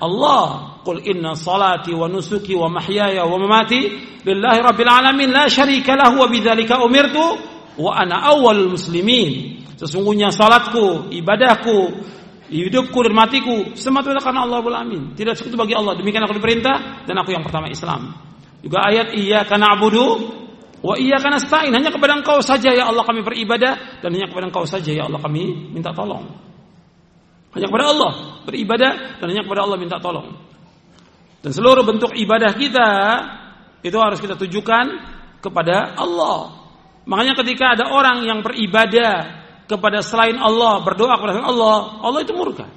Allah. 0.00 0.80
Qul 0.80 1.04
inna 1.04 1.36
salati 1.36 1.92
wa 1.92 2.08
nusuki 2.08 2.56
wa 2.56 2.72
mahyaya 2.72 3.28
wa 3.28 3.36
mamati 3.36 3.80
lillahi 4.24 4.58
rabbil 4.64 4.88
alamin 4.88 5.28
la 5.28 5.44
syarika 5.44 5.92
lahu 5.92 6.24
wa 6.24 6.26
bidzalika 6.32 6.80
umirtu 6.80 7.36
wa 7.76 7.92
ana 7.94 8.32
awwalul 8.32 8.74
muslimin. 8.74 9.60
Sesungguhnya 9.76 10.28
salatku, 10.32 11.08
ibadahku, 11.12 12.04
hidupku 12.50 12.98
dan 13.06 13.14
matiku 13.16 13.72
semata-mata 13.78 14.20
karena 14.20 14.44
Allah 14.44 14.60
Alamin. 14.60 15.16
Tidak 15.16 15.32
sekutu 15.38 15.56
bagi 15.56 15.72
Allah. 15.72 15.96
Demikian 15.96 16.26
aku 16.26 16.36
diperintah 16.36 17.06
dan 17.06 17.14
aku 17.16 17.32
yang 17.32 17.46
pertama 17.46 17.70
Islam. 17.70 18.12
Juga 18.60 18.84
ayat 18.84 19.16
iya 19.16 19.46
karena 19.48 19.72
abudu 19.72 20.36
wa 20.84 20.94
iya 21.00 21.16
karena 21.16 21.40
stain 21.40 21.72
hanya 21.72 21.88
kepada 21.88 22.20
Engkau 22.20 22.44
saja 22.44 22.76
ya 22.76 22.92
Allah 22.92 23.04
kami 23.08 23.24
beribadah 23.24 24.04
dan 24.04 24.12
hanya 24.12 24.28
kepada 24.28 24.52
Engkau 24.52 24.68
saja 24.68 24.92
ya 24.92 25.08
Allah 25.08 25.20
kami 25.22 25.72
minta 25.72 25.96
tolong. 25.96 26.49
Hanya 27.50 27.66
kepada 27.66 27.86
Allah 27.90 28.12
beribadah 28.46 29.18
dan 29.18 29.26
hanya 29.30 29.42
kepada 29.42 29.66
Allah 29.66 29.78
minta 29.78 29.98
tolong. 29.98 30.30
Dan 31.40 31.50
seluruh 31.50 31.82
bentuk 31.82 32.12
ibadah 32.14 32.52
kita 32.54 32.88
itu 33.80 33.96
harus 33.96 34.20
kita 34.20 34.36
tujukan 34.36 34.86
kepada 35.40 35.96
Allah. 35.96 36.60
Makanya 37.08 37.34
ketika 37.40 37.74
ada 37.74 37.88
orang 37.90 38.22
yang 38.28 38.44
beribadah 38.44 39.40
kepada 39.64 40.04
selain 40.04 40.36
Allah, 40.36 40.84
berdoa 40.84 41.16
kepada 41.16 41.40
Allah, 41.40 42.02
Allah 42.04 42.20
itu 42.20 42.36
murka. 42.36 42.68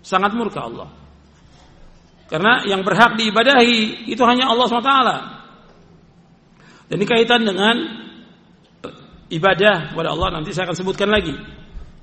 Sangat 0.00 0.32
murka 0.32 0.62
Allah. 0.62 0.88
Karena 2.28 2.62
yang 2.68 2.84
berhak 2.84 3.16
diibadahi 3.18 4.08
itu 4.08 4.22
hanya 4.22 4.52
Allah 4.52 4.66
SWT. 4.68 4.94
Dan 6.88 6.96
ini 6.96 7.06
kaitan 7.08 7.44
dengan 7.44 7.76
ibadah 9.28 9.92
kepada 9.92 10.08
Allah 10.12 10.28
nanti 10.40 10.52
saya 10.56 10.68
akan 10.68 10.76
sebutkan 10.76 11.08
lagi 11.12 11.36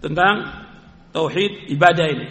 tentang 0.02 0.66
tauhid 1.16 1.72
ibadah 1.72 2.08
ini. 2.12 2.28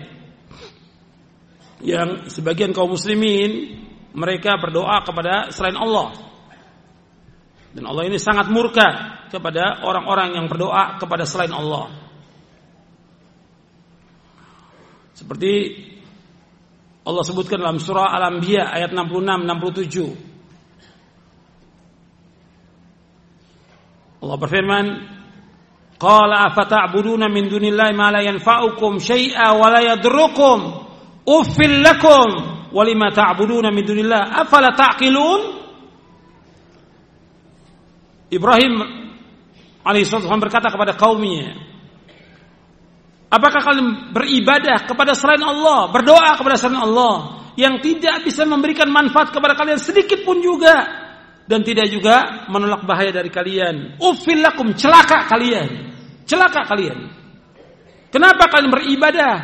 Yang 1.81 2.37
sebagian 2.37 2.77
kaum 2.77 2.93
muslimin 2.93 3.81
mereka 4.13 4.61
berdoa 4.61 5.01
kepada 5.01 5.49
selain 5.49 5.81
Allah. 5.81 6.13
Dan 7.75 7.83
Allah 7.89 8.07
ini 8.07 8.21
sangat 8.21 8.53
murka 8.53 9.19
kepada 9.33 9.81
orang-orang 9.83 10.39
yang 10.39 10.47
berdoa 10.47 10.95
kepada 11.01 11.27
selain 11.27 11.51
Allah. 11.51 11.91
Seperti 15.17 15.53
Allah 17.05 17.21
sebutkan 17.27 17.61
dalam 17.61 17.77
surah 17.83 18.15
Al-Anbiya 18.15 18.71
ayat 18.71 18.95
66 18.95 19.45
67. 19.45 20.17
Allah 24.25 24.41
berfirman, 24.41 24.87
"Qala 25.95 26.51
afata'buduna 26.51 27.31
min 27.31 27.49
dunillahi 27.49 27.95
ma 27.95 28.11
la 28.11 28.21
yanfa'ukum 28.23 28.99
syai'a 28.99 29.55
wa 29.55 29.71
la 29.71 29.81
yadurrukum? 29.95 30.59
Uffil 31.25 31.81
lakum 31.81 32.29
wa 32.75 32.83
lima 32.85 33.09
ta'buduna 33.15 33.71
min 33.71 33.85
dunillah 33.87 34.45
afala 34.45 34.75
ta'qilun?" 34.75 35.41
Ibrahim 38.35 38.73
alaihissalam 39.87 40.43
berkata 40.43 40.73
kepada 40.73 40.99
kaumnya, 40.99 41.55
Apakah 43.35 43.67
kalian 43.67 44.15
beribadah 44.15 44.87
kepada 44.87 45.11
selain 45.19 45.43
Allah, 45.43 45.91
berdoa 45.91 46.39
kepada 46.39 46.55
selain 46.55 46.87
Allah 46.87 47.43
yang 47.59 47.83
tidak 47.83 48.23
bisa 48.23 48.47
memberikan 48.47 48.87
manfaat 48.87 49.35
kepada 49.35 49.59
kalian 49.59 49.83
sedikit 49.83 50.23
pun 50.23 50.39
juga 50.39 51.04
dan 51.45 51.61
tidak 51.61 51.93
juga 51.93 52.47
menolak 52.49 52.85
bahaya 52.89 53.13
dari 53.13 53.29
kalian. 53.29 54.01
Ufil 54.01 54.41
lakum 54.41 54.73
celaka 54.73 55.29
kalian. 55.29 55.93
Celaka 56.25 56.65
kalian. 56.65 56.99
Kenapa 58.09 58.49
kalian 58.49 58.71
beribadah 58.73 59.37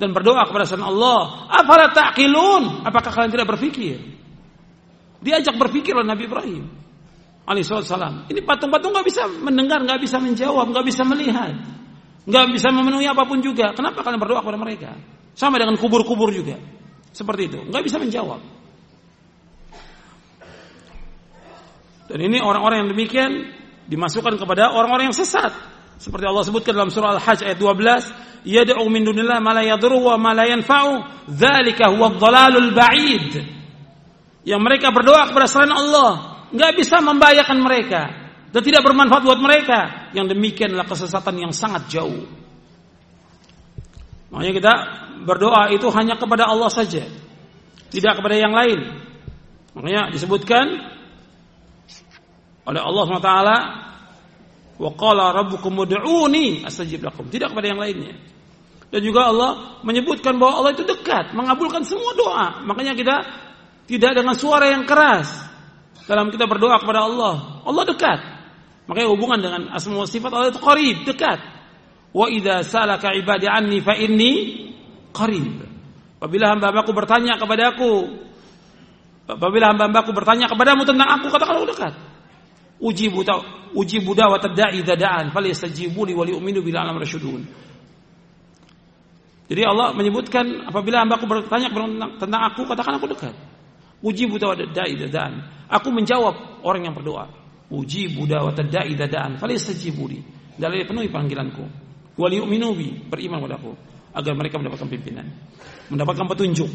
dan 0.00 0.10
berdoa 0.10 0.48
kepada 0.48 0.66
selain 0.66 0.90
Allah? 0.90 1.46
Afala 1.52 1.92
ta'qilun? 1.94 2.82
Apakah 2.82 3.14
kalian 3.14 3.30
tidak 3.30 3.48
berpikir? 3.54 4.00
Diajak 5.22 5.54
berpikir 5.54 5.94
oleh 5.94 6.08
Nabi 6.08 6.26
Ibrahim 6.26 6.86
alaihissalam. 7.46 8.26
Ini 8.28 8.42
patung-patung 8.42 8.90
nggak 8.90 9.06
bisa 9.06 9.22
mendengar, 9.30 9.78
nggak 9.86 10.02
bisa 10.02 10.18
menjawab, 10.18 10.66
nggak 10.74 10.86
bisa 10.86 11.02
melihat, 11.06 11.54
nggak 12.26 12.46
bisa 12.52 12.68
memenuhi 12.74 13.06
apa 13.06 13.22
pun 13.24 13.38
juga. 13.38 13.70
Kenapa 13.72 14.02
kalian 14.02 14.20
berdoa 14.20 14.42
kepada 14.42 14.58
mereka? 14.58 14.90
Sama 15.38 15.62
dengan 15.62 15.78
kubur-kubur 15.78 16.34
juga, 16.34 16.58
seperti 17.14 17.42
itu, 17.46 17.58
nggak 17.70 17.82
bisa 17.86 17.96
menjawab. 18.02 18.42
Dan 22.06 22.18
ini 22.22 22.38
orang-orang 22.38 22.86
yang 22.86 22.90
demikian 22.94 23.30
dimasukkan 23.86 24.38
kepada 24.38 24.74
orang-orang 24.74 25.10
yang 25.10 25.16
sesat. 25.16 25.50
Seperti 25.96 26.28
Allah 26.28 26.44
sebutkan 26.44 26.76
dalam 26.76 26.92
surah 26.92 27.16
Al-Hajj 27.16 27.46
ayat 27.46 27.58
12, 27.58 28.46
yad'u 28.46 28.84
min 28.92 29.02
dunillah 29.02 29.40
ma 29.40 29.56
la 29.56 29.64
yadurru 29.64 30.12
wa 30.12 30.16
ma 30.20 30.36
la 30.36 30.44
yanfa'u, 30.44 31.24
dzalika 31.30 31.90
huwa 31.90 32.14
dhalalul 32.14 32.70
ba'id. 32.76 33.32
Yang 34.46 34.60
mereka 34.62 34.94
berdoa 34.94 35.32
kepada 35.32 35.50
selain 35.50 35.72
Allah, 35.74 36.46
nggak 36.54 36.72
bisa 36.78 37.02
membahayakan 37.02 37.58
mereka 37.58 38.02
dan 38.54 38.62
tidak 38.62 38.86
bermanfaat 38.86 39.22
buat 39.26 39.40
mereka. 39.42 40.10
Yang 40.14 40.36
demikian 40.36 40.72
adalah 40.76 40.86
kesesatan 40.86 41.34
yang 41.36 41.52
sangat 41.52 41.90
jauh. 41.90 42.24
Makanya 44.30 44.52
kita 44.54 44.74
berdoa 45.26 45.72
itu 45.72 45.86
hanya 45.90 46.14
kepada 46.20 46.46
Allah 46.46 46.70
saja, 46.70 47.08
tidak 47.90 48.12
kepada 48.20 48.36
yang 48.36 48.52
lain. 48.52 49.00
Makanya 49.74 50.12
disebutkan 50.14 50.95
oleh 52.66 52.80
Allah 52.82 53.02
SWT 53.06 53.32
wa 54.76 54.90
qala 54.92 55.24
rabbukum 55.32 55.72
ud'uni 55.86 56.66
astajib 56.66 57.06
lakum 57.06 57.30
tidak 57.32 57.54
kepada 57.54 57.72
yang 57.72 57.80
lainnya 57.80 58.12
dan 58.92 59.00
juga 59.02 59.32
Allah 59.32 59.80
menyebutkan 59.82 60.36
bahwa 60.36 60.62
Allah 60.62 60.72
itu 60.76 60.84
dekat 60.84 61.32
mengabulkan 61.32 61.82
semua 61.86 62.12
doa 62.12 62.46
makanya 62.68 62.92
kita 62.92 63.16
tidak 63.86 64.18
dengan 64.18 64.34
suara 64.34 64.68
yang 64.68 64.82
keras 64.82 65.46
dalam 66.06 66.30
kita 66.30 66.46
berdoa 66.46 66.78
kepada 66.78 67.06
Allah. 67.06 67.62
Allah 67.66 67.84
dekat. 67.86 68.18
Makanya 68.86 69.08
hubungan 69.10 69.38
dengan 69.42 69.62
asma 69.74 70.06
sifat 70.06 70.30
Allah 70.30 70.50
itu 70.54 70.62
qarib, 70.62 70.96
dekat. 71.02 71.38
Wa 72.14 72.30
idza 72.30 72.62
salaka 72.62 73.10
ibadi 73.14 73.50
anni 73.50 73.82
fa 73.82 73.98
inni 73.98 74.32
qarib. 75.10 75.66
Apabila 76.16 76.54
hamba-hambaku 76.54 76.90
bertanya 76.94 77.36
kepadaku, 77.36 77.92
apabila 79.26 79.74
hamba-hambaku 79.74 80.10
bertanya 80.14 80.46
kepadamu 80.48 80.86
tentang 80.86 81.08
aku, 81.18 81.26
katakan 81.28 81.54
aku 81.60 81.68
dekat. 81.74 81.92
Uji 82.76 83.08
buta, 83.08 83.40
uji 83.72 84.04
buda 84.04 84.28
wa 84.28 84.36
tadai 84.36 84.84
dadaan, 84.84 85.32
falyastajibu 85.32 86.04
li 86.04 86.12
wa 86.12 86.24
bila 86.62 86.84
alam 86.84 87.00
rasyudun. 87.00 87.42
Jadi 89.46 89.62
Allah 89.62 89.94
menyebutkan 89.94 90.66
apabila 90.66 91.06
hambaku 91.06 91.24
bertanya 91.24 91.70
tentang 92.18 92.42
aku, 92.50 92.66
katakan 92.66 92.98
aku 92.98 93.06
dekat. 93.14 93.34
Uji 94.02 94.28
buta 94.28 94.52
dadaan. 94.58 95.32
Aku 95.70 95.88
menjawab 95.94 96.60
orang 96.66 96.90
yang 96.90 96.94
berdoa. 96.94 97.30
Uji 97.70 98.12
buddha 98.14 98.42
wa 98.42 98.52
tadai 98.54 98.94
dadaan. 98.94 99.38
Falyastajibuli. 99.38 100.22
Dalam 100.58 100.82
penuhi 100.86 101.08
panggilanku. 101.08 101.64
Wali 102.16 102.40
minubi 102.48 102.96
beriman 102.96 103.44
padaku 103.44 103.76
agar 104.16 104.32
mereka 104.32 104.56
mendapatkan 104.56 104.88
pimpinan, 104.88 105.28
mendapatkan 105.92 106.24
petunjuk. 106.32 106.70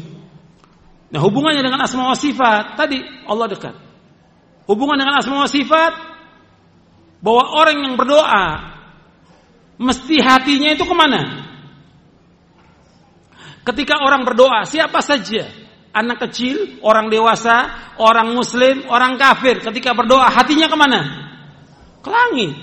Nah, 1.10 1.18
hubungannya 1.18 1.66
dengan 1.66 1.82
asma 1.82 2.06
wa 2.06 2.14
sifat 2.14 2.78
tadi 2.78 3.02
Allah 3.26 3.50
dekat. 3.50 3.74
Hubungan 4.66 4.98
dengan 4.98 5.18
asma 5.18 5.42
wa 5.42 5.50
sifat 5.50 5.92
bahwa 7.22 7.44
orang 7.54 7.76
yang 7.82 7.94
berdoa 7.98 8.46
mesti 9.78 10.16
hatinya 10.22 10.70
itu 10.74 10.84
ke 10.86 10.94
mana? 10.94 11.22
Ketika 13.62 14.02
orang 14.02 14.26
berdoa, 14.26 14.66
siapa 14.66 14.98
saja 15.02 15.46
anak 15.94 16.28
kecil, 16.28 16.82
orang 16.82 17.12
dewasa, 17.12 17.94
orang 18.00 18.34
muslim, 18.34 18.88
orang 18.90 19.14
kafir 19.20 19.62
ketika 19.62 19.94
berdoa 19.94 20.26
hatinya 20.32 20.66
ke 20.66 20.76
mana? 20.76 21.00
Ke 22.02 22.10
langit, 22.10 22.58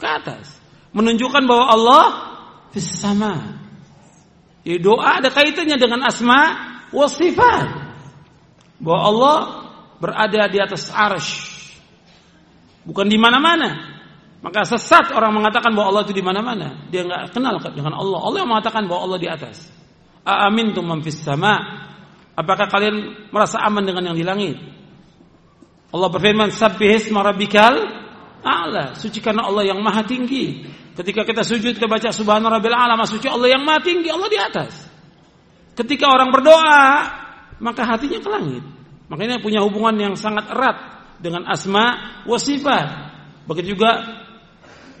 ke 0.00 0.06
atas. 0.08 0.56
Menunjukkan 0.96 1.44
bahwa 1.44 1.66
Allah 1.68 2.04
sama. 2.78 3.58
Jadi 4.62 4.78
doa 4.78 5.18
ada 5.18 5.32
kaitannya 5.32 5.76
dengan 5.76 6.06
asma 6.06 6.40
wa 6.94 7.06
sifat. 7.10 7.66
Bahwa 8.78 9.00
Allah 9.02 9.36
berada 9.98 10.46
di 10.50 10.58
atas 10.58 10.90
arsh. 10.90 11.30
Bukan 12.86 13.06
di 13.06 13.18
mana-mana. 13.20 13.98
Maka 14.38 14.62
sesat 14.62 15.10
orang 15.10 15.34
mengatakan 15.34 15.74
bahwa 15.74 15.92
Allah 15.94 16.02
itu 16.06 16.14
di 16.14 16.22
mana-mana. 16.22 16.86
Dia 16.88 17.02
nggak 17.02 17.34
kenal 17.34 17.58
dengan 17.74 17.98
Allah. 17.98 18.18
Allah 18.22 18.38
yang 18.46 18.50
mengatakan 18.50 18.86
bahwa 18.86 19.10
Allah 19.10 19.18
di 19.18 19.28
atas. 19.28 19.66
Amin 20.22 20.76
tu 20.76 20.84
sama 21.10 21.86
Apakah 22.38 22.70
kalian 22.70 23.26
merasa 23.34 23.58
aman 23.66 23.82
dengan 23.82 24.14
yang 24.14 24.16
di 24.16 24.22
langit? 24.22 24.54
Allah 25.90 26.06
berfirman, 26.06 26.54
"Sabbihisma 26.54 27.26
rabbikal 27.26 27.74
a'la." 28.46 28.94
Sucikan 28.94 29.34
Allah 29.42 29.74
yang 29.74 29.82
maha 29.82 30.06
tinggi. 30.06 30.62
Ketika 30.94 31.26
kita 31.26 31.42
sujud 31.42 31.74
kita 31.74 31.90
baca 31.90 32.14
subhana 32.14 32.46
rabbil 32.46 32.78
a'la, 32.78 32.94
suci 33.10 33.26
Allah 33.26 33.50
yang 33.50 33.66
maha 33.66 33.82
tinggi, 33.82 34.06
Allah 34.06 34.30
di 34.30 34.38
atas. 34.38 34.86
Ketika 35.74 36.06
orang 36.06 36.30
berdoa, 36.30 36.82
maka 37.58 37.82
hatinya 37.82 38.22
ke 38.22 38.28
langit. 38.30 38.62
Makanya 39.08 39.40
punya 39.40 39.64
hubungan 39.64 39.96
yang 39.96 40.14
sangat 40.14 40.48
erat 40.52 40.76
dengan 41.20 41.48
asma 41.48 42.20
wa 42.28 42.38
sifat. 42.38 42.86
Begitu 43.48 43.76
juga 43.76 44.04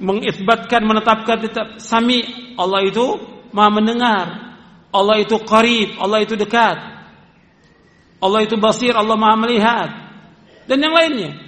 mengisbatkan 0.00 0.82
menetapkan 0.84 1.38
tetap 1.44 1.66
sami 1.82 2.24
Allah 2.56 2.86
itu 2.86 3.18
maha 3.50 3.70
mendengar 3.82 4.26
Allah 4.94 5.18
itu 5.18 5.36
qarib 5.42 5.98
Allah 5.98 6.22
itu 6.22 6.38
dekat 6.38 6.98
Allah 8.18 8.42
itu 8.42 8.58
basir, 8.58 8.94
Allah 8.94 9.14
maha 9.14 9.38
melihat. 9.38 9.88
Dan 10.66 10.82
yang 10.82 10.94
lainnya. 10.94 11.38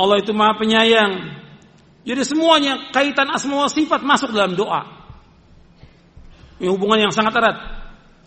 Allah 0.00 0.16
itu 0.24 0.32
maha 0.32 0.56
penyayang. 0.56 1.12
Jadi 2.08 2.24
semuanya 2.24 2.88
kaitan 2.88 3.28
asma 3.28 3.68
wa 3.68 3.70
sifat 3.70 4.00
masuk 4.00 4.32
dalam 4.32 4.56
doa. 4.56 4.88
Ini 6.56 6.72
hubungan 6.72 7.08
yang 7.08 7.12
sangat 7.12 7.36
erat. 7.36 7.56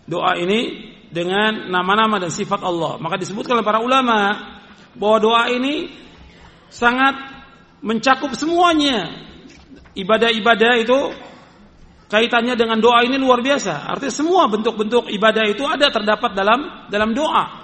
Doa 0.06 0.38
ini 0.38 0.90
dengan 1.14 1.70
nama-nama 1.70 2.18
dan 2.18 2.34
sifat 2.34 2.58
Allah. 2.66 2.98
Maka 2.98 3.14
disebutkan 3.22 3.62
oleh 3.62 3.66
para 3.66 3.78
ulama 3.78 4.34
bahwa 4.98 5.18
doa 5.22 5.44
ini 5.54 5.94
sangat 6.66 7.14
mencakup 7.78 8.34
semuanya. 8.34 9.14
Ibadah-ibadah 9.94 10.72
itu 10.82 10.98
kaitannya 12.10 12.58
dengan 12.58 12.82
doa 12.82 13.06
ini 13.06 13.14
luar 13.14 13.38
biasa. 13.38 13.86
Artinya 13.94 14.10
semua 14.10 14.50
bentuk-bentuk 14.50 15.06
ibadah 15.14 15.46
itu 15.46 15.62
ada 15.62 15.86
terdapat 15.94 16.34
dalam 16.34 16.90
dalam 16.90 17.14
doa. 17.14 17.62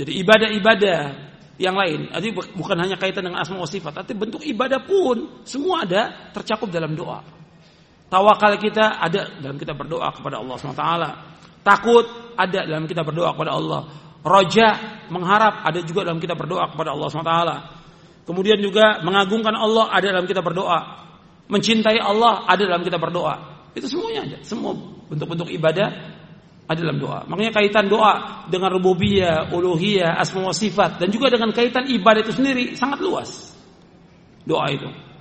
Jadi 0.00 0.16
ibadah-ibadah 0.24 1.00
yang 1.60 1.76
lain, 1.76 2.08
jadi 2.08 2.32
bukan 2.32 2.80
hanya 2.80 2.96
kaitan 2.96 3.28
dengan 3.28 3.44
asma 3.44 3.60
wa 3.60 3.68
sifat, 3.68 3.92
tapi 4.02 4.16
bentuk 4.16 4.40
ibadah 4.40 4.80
pun 4.88 5.44
semua 5.44 5.84
ada 5.84 6.32
tercakup 6.32 6.72
dalam 6.72 6.96
doa. 6.96 7.20
Tawakal 8.12 8.60
kita 8.60 9.00
ada 9.00 9.40
dalam 9.40 9.56
kita 9.56 9.72
berdoa 9.72 10.12
kepada 10.12 10.36
Allah 10.36 10.60
SWT. 10.60 10.84
Takut 11.64 12.04
ada 12.36 12.68
dalam 12.68 12.84
kita 12.84 13.00
berdoa 13.08 13.32
kepada 13.32 13.56
Allah. 13.56 13.88
Roja 14.20 14.68
mengharap 15.08 15.64
ada 15.64 15.80
juga 15.80 16.04
dalam 16.04 16.20
kita 16.20 16.36
berdoa 16.36 16.68
kepada 16.68 16.92
Allah 16.92 17.08
SWT. 17.08 17.36
Kemudian 18.28 18.60
juga 18.60 19.00
mengagungkan 19.00 19.56
Allah 19.56 19.88
ada 19.88 20.12
dalam 20.12 20.28
kita 20.28 20.44
berdoa. 20.44 21.08
Mencintai 21.48 21.96
Allah 21.96 22.44
ada 22.44 22.60
dalam 22.68 22.84
kita 22.84 23.00
berdoa. 23.00 23.34
Itu 23.72 23.88
semuanya 23.88 24.28
ada. 24.28 24.38
Semua 24.44 24.76
bentuk-bentuk 25.08 25.48
ibadah 25.48 25.88
ada 26.68 26.78
dalam 26.84 27.00
doa. 27.00 27.24
Makanya 27.24 27.52
kaitan 27.56 27.88
doa 27.88 28.44
dengan 28.52 28.76
rububiyah, 28.76 29.48
uluhiyah, 29.48 30.20
asma 30.20 30.52
wa 30.52 30.52
sifat 30.52 31.00
dan 31.00 31.08
juga 31.08 31.32
dengan 31.32 31.48
kaitan 31.48 31.88
ibadah 31.88 32.20
itu 32.20 32.36
sendiri 32.36 32.76
sangat 32.76 33.00
luas. 33.00 33.56
Doa 34.44 34.68
itu. 34.68 35.11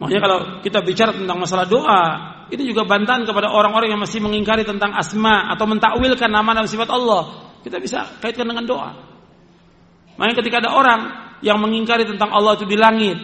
Makanya 0.00 0.20
kalau 0.24 0.38
kita 0.64 0.80
bicara 0.80 1.12
tentang 1.12 1.36
masalah 1.36 1.68
doa, 1.68 2.02
ini 2.48 2.64
juga 2.64 2.88
bantahan 2.88 3.28
kepada 3.28 3.52
orang-orang 3.52 3.92
yang 3.92 4.00
masih 4.00 4.24
mengingkari 4.24 4.64
tentang 4.64 4.96
asma 4.96 5.52
atau 5.52 5.68
mentakwilkan 5.68 6.32
nama 6.32 6.56
dan 6.56 6.64
sifat 6.64 6.88
Allah. 6.88 7.52
Kita 7.60 7.76
bisa 7.76 8.08
kaitkan 8.24 8.48
dengan 8.48 8.64
doa. 8.64 8.96
Makanya 10.16 10.36
ketika 10.40 10.56
ada 10.64 10.72
orang 10.72 11.00
yang 11.44 11.60
mengingkari 11.60 12.08
tentang 12.08 12.32
Allah 12.32 12.56
itu 12.56 12.64
di 12.64 12.80
langit, 12.80 13.20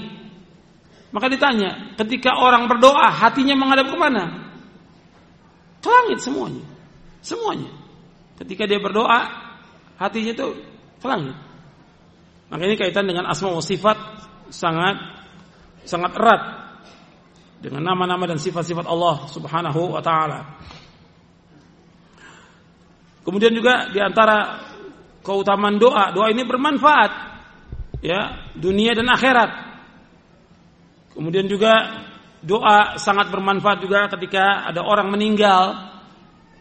maka 1.17 1.33
ditanya, 1.33 1.97
ketika 1.97 2.37
orang 2.37 2.69
berdoa, 2.69 3.09
hatinya 3.09 3.57
menghadap 3.57 3.89
ke 3.89 3.97
mana? 3.97 4.53
Ke 5.81 5.89
langit 5.89 6.21
semuanya. 6.21 6.65
Semuanya. 7.25 7.73
Ketika 8.37 8.69
dia 8.69 8.77
berdoa, 8.77 9.25
hatinya 9.97 10.37
itu 10.37 10.47
ke 11.01 11.07
langit. 11.09 11.37
Maka 12.53 12.63
ini 12.69 12.77
kaitan 12.77 13.09
dengan 13.09 13.25
asma 13.27 13.49
wa 13.49 13.65
sifat 13.65 13.97
sangat 14.53 14.97
sangat 15.83 16.15
erat 16.15 16.66
dengan 17.61 17.83
nama-nama 17.83 18.29
dan 18.29 18.37
sifat-sifat 18.37 18.85
Allah 18.85 19.27
Subhanahu 19.33 19.97
wa 19.97 20.03
taala. 20.05 20.61
Kemudian 23.27 23.51
juga 23.51 23.91
di 23.91 23.99
antara 23.99 24.63
keutamaan 25.27 25.83
doa, 25.83 26.15
doa 26.15 26.31
ini 26.31 26.47
bermanfaat 26.47 27.11
ya, 28.05 28.53
dunia 28.55 28.95
dan 28.95 29.11
akhirat. 29.11 29.51
Kemudian 31.17 31.51
juga 31.51 32.07
doa 32.47 32.95
sangat 33.01 33.33
bermanfaat 33.35 33.83
juga 33.83 34.07
ketika 34.15 34.71
ada 34.71 34.87
orang 34.87 35.11
meninggal 35.11 35.91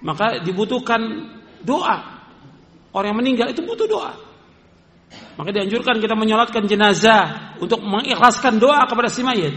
maka 0.02 0.42
dibutuhkan 0.42 1.30
doa 1.62 2.26
orang 2.90 3.14
yang 3.14 3.20
meninggal 3.22 3.48
itu 3.54 3.62
butuh 3.62 3.86
doa 3.86 4.14
maka 5.38 5.50
dianjurkan 5.54 6.02
kita 6.02 6.18
menyolatkan 6.18 6.66
jenazah 6.66 7.54
untuk 7.62 7.86
mengikhlaskan 7.86 8.58
doa 8.58 8.82
kepada 8.90 9.14
si 9.14 9.22
mayit 9.22 9.54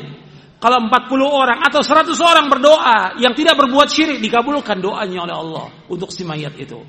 kalau 0.59 0.83
40 0.91 0.91
orang 1.23 1.59
atau 1.63 1.81
100 1.83 2.11
orang 2.19 2.47
berdoa 2.51 3.19
yang 3.23 3.33
tidak 3.35 3.55
berbuat 3.55 3.87
syirik 3.91 4.19
dikabulkan 4.19 4.83
doanya 4.83 5.25
oleh 5.27 5.37
Allah 5.39 5.67
untuk 5.87 6.11
si 6.11 6.27
mayat 6.27 6.55
itu 6.59 6.83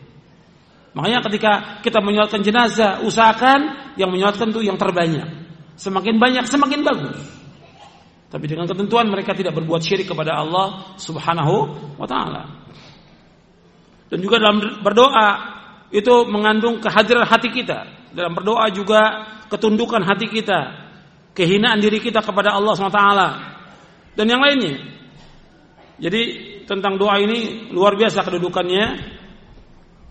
makanya 0.97 1.21
ketika 1.29 1.51
kita 1.85 2.01
menyolatkan 2.01 2.41
jenazah 2.41 3.05
usahakan 3.05 3.93
yang 3.95 4.09
menyolatkan 4.09 4.49
itu 4.49 4.65
yang 4.65 4.77
terbanyak 4.77 5.27
semakin 5.77 6.17
banyak 6.17 6.45
semakin 6.49 6.81
bagus 6.81 7.39
tapi 8.29 8.45
dengan 8.45 8.69
ketentuan 8.69 9.09
mereka 9.09 9.33
tidak 9.33 9.57
berbuat 9.57 9.81
syirik 9.81 10.13
kepada 10.13 10.37
Allah 10.37 10.93
Subhanahu 11.01 11.55
wa 11.97 12.05
taala. 12.05 12.61
Dan 14.09 14.21
juga 14.21 14.37
dalam 14.37 14.81
berdoa 14.85 15.29
itu 15.89 16.29
mengandung 16.29 16.77
kehadiran 16.77 17.25
hati 17.25 17.49
kita. 17.49 17.89
Dalam 18.13 18.37
berdoa 18.37 18.69
juga 18.69 19.01
ketundukan 19.49 20.05
hati 20.05 20.29
kita, 20.29 20.59
kehinaan 21.33 21.81
diri 21.81 21.97
kita 21.97 22.21
kepada 22.21 22.53
Allah 22.53 22.73
SWT 22.77 23.01
dan 24.19 24.27
yang 24.27 24.43
lainnya. 24.43 24.83
Jadi 25.95 26.21
tentang 26.67 26.99
doa 26.99 27.15
ini 27.23 27.71
luar 27.71 27.95
biasa 27.95 28.19
kedudukannya 28.27 29.15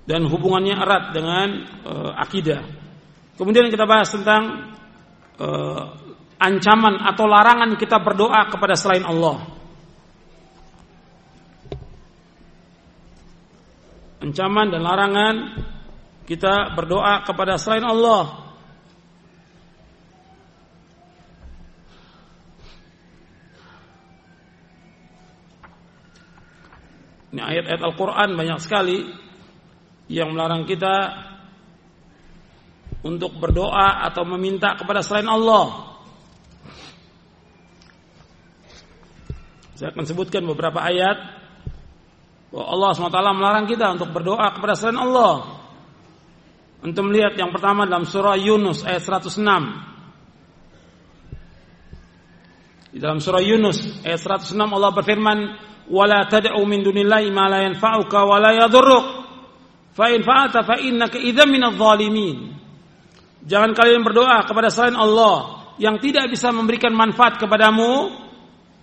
dan 0.08 0.24
hubungannya 0.24 0.80
erat 0.80 1.12
dengan 1.12 1.48
uh, 1.84 2.12
akidah. 2.16 2.64
Kemudian 3.36 3.68
kita 3.68 3.84
bahas 3.84 4.08
tentang 4.08 4.72
uh, 5.36 5.82
ancaman 6.40 7.04
atau 7.04 7.28
larangan 7.28 7.76
kita 7.76 8.00
berdoa 8.00 8.48
kepada 8.48 8.72
selain 8.80 9.04
Allah. 9.04 9.44
Ancaman 14.24 14.72
dan 14.72 14.82
larangan 14.82 15.34
kita 16.24 16.72
berdoa 16.72 17.28
kepada 17.28 17.60
selain 17.60 17.84
Allah. 17.84 18.47
Ini 27.28 27.40
ayat-ayat 27.44 27.82
Al-Quran 27.84 28.28
banyak 28.36 28.58
sekali 28.64 29.04
yang 30.08 30.32
melarang 30.32 30.64
kita 30.64 31.28
untuk 33.04 33.36
berdoa 33.36 34.02
atau 34.08 34.24
meminta 34.24 34.74
kepada 34.74 35.04
selain 35.04 35.28
Allah. 35.28 35.92
Saya 39.78 39.94
akan 39.94 40.04
sebutkan 40.08 40.42
beberapa 40.42 40.82
ayat 40.82 41.38
bahwa 42.50 42.66
Allah 42.66 42.90
SWT 42.96 43.20
melarang 43.36 43.66
kita 43.68 43.94
untuk 43.94 44.10
berdoa 44.10 44.50
kepada 44.56 44.74
selain 44.74 44.98
Allah. 44.98 45.60
Untuk 46.82 47.06
melihat 47.10 47.36
yang 47.38 47.54
pertama 47.54 47.86
dalam 47.86 48.08
surah 48.08 48.34
Yunus 48.34 48.82
ayat 48.82 49.04
106. 49.04 49.38
Di 52.88 52.98
dalam 52.98 53.20
surah 53.20 53.42
Yunus 53.44 54.02
ayat 54.02 54.18
106 54.18 54.56
Allah 54.58 54.90
berfirman, 54.96 55.38
"Wala 55.88 56.28
tad'u 56.28 56.60
min 56.68 56.84
dunillahi 56.84 57.32
ma 57.32 57.48
la 57.48 57.64
yanfa'uka 57.64 58.18
wa 58.28 58.36
la 58.36 58.52
yadhurruk. 58.54 59.06
Fa 59.96 60.12
in 60.12 60.20
fa'alta 60.22 60.62
fa 60.62 60.76
innaka 60.78 61.16
idzan 61.16 61.48
minadh 61.48 61.76
dhalimin." 61.76 62.54
Jangan 63.48 63.72
kalian 63.72 64.04
berdoa 64.04 64.44
kepada 64.44 64.68
selain 64.68 64.98
Allah 64.98 65.64
yang 65.78 65.96
tidak 66.02 66.28
bisa 66.28 66.50
memberikan 66.50 66.90
manfaat 66.92 67.38
kepadamu 67.38 68.12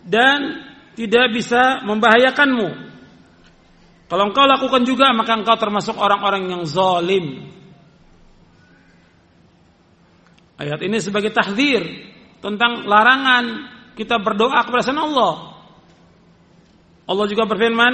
dan 0.07 0.63
tidak 0.95 1.35
bisa 1.35 1.83
membahayakanmu. 1.83 2.69
Kalau 4.05 4.23
engkau 4.31 4.45
lakukan 4.47 4.85
juga 4.87 5.11
maka 5.11 5.35
engkau 5.35 5.57
termasuk 5.59 5.97
orang-orang 5.97 6.47
yang 6.49 6.63
zalim. 6.63 7.51
Ayat 10.55 10.79
ini 10.87 11.03
sebagai 11.03 11.35
tahdir 11.35 11.83
tentang 12.39 12.87
larangan 12.87 13.45
kita 13.99 14.21
berdoa 14.23 14.63
kepada 14.63 14.81
selain 14.85 15.03
Allah. 15.03 15.54
Allah 17.05 17.25
juga 17.29 17.45
berfirman 17.45 17.93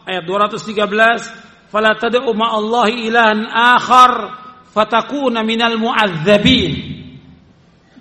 ayat 0.05 0.29
213, 0.29 1.25
"Fala 1.73 1.97
tad'u 1.97 2.29
ma'allahi 2.37 3.09
ilahan 3.09 3.49
akhar 3.49 4.45
fatakuna 4.75 5.47
minal 5.47 5.79
mu'adzabin. 5.79 6.93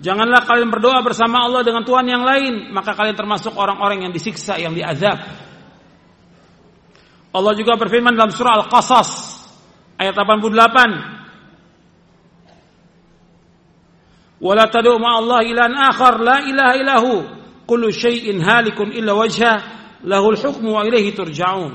Janganlah 0.02 0.44
kalian 0.44 0.68
berdoa 0.68 1.00
bersama 1.00 1.46
Allah 1.46 1.64
dengan 1.64 1.86
Tuhan 1.86 2.04
yang 2.04 2.26
lain, 2.26 2.74
maka 2.74 2.92
kalian 2.92 3.16
termasuk 3.16 3.56
orang-orang 3.56 4.04
yang 4.04 4.12
disiksa, 4.12 4.60
yang 4.60 4.74
diazab. 4.74 5.16
Allah 7.34 7.52
juga 7.56 7.78
berfirman 7.78 8.12
dalam 8.12 8.34
surah 8.34 8.66
Al-Qasas 8.66 9.10
ayat 9.96 10.12
88. 10.12 11.23
Wala 14.42 14.66
tad'u 14.66 14.98
Allah 14.98 15.40
ilahan 15.46 15.74
akhar 15.74 16.18
la 16.18 16.42
ilaha 16.42 16.74
illahu 16.78 17.12
kullu 17.64 17.90
syai'in 17.94 18.42
halikun 18.42 18.90
illa 18.90 19.14
wajhah 19.14 19.56
lahul 20.04 20.36
hukmu 20.36 20.74
wa 20.74 20.82
ilaihi 20.84 21.14
turja'un. 21.14 21.72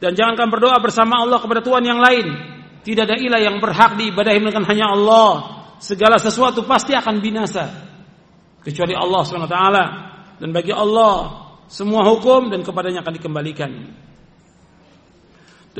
Dan 0.00 0.16
jangan 0.16 0.38
kalian 0.38 0.52
berdoa 0.52 0.76
bersama 0.80 1.20
Allah 1.20 1.38
kepada 1.42 1.60
Tuhan 1.60 1.84
yang 1.84 2.00
lain 2.00 2.50
tidak 2.80 3.12
ada 3.12 3.16
ilah 3.20 3.40
yang 3.40 3.60
berhak 3.60 4.00
diibadahi 4.00 4.40
melainkan 4.40 4.64
hanya 4.64 4.96
Allah. 4.96 5.60
Segala 5.80 6.16
sesuatu 6.16 6.64
pasti 6.64 6.96
akan 6.96 7.20
binasa. 7.20 7.68
Kecuali 8.64 8.96
Allah 8.96 9.20
SWT. 9.24 9.58
Dan 10.40 10.48
bagi 10.52 10.72
Allah 10.72 11.44
semua 11.68 12.08
hukum 12.08 12.48
dan 12.48 12.64
kepadanya 12.64 13.04
akan 13.04 13.14
dikembalikan. 13.20 13.70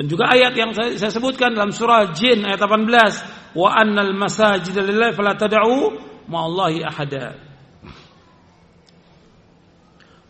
Dan 0.00 0.08
juga 0.08 0.32
ayat 0.32 0.56
yang 0.56 0.72
saya, 0.72 0.96
saya 0.96 1.12
sebutkan 1.12 1.52
dalam 1.52 1.76
surah 1.76 2.16
Jin 2.16 2.40
ayat 2.40 2.56
18, 2.56 3.52
wa 3.52 3.68
annal 3.68 4.16
masajid 4.16 4.72
lillahi 4.72 5.12
fala 5.12 5.36
tad'u 5.36 5.92
ma'allahi 6.24 6.80
ahada. 6.80 7.36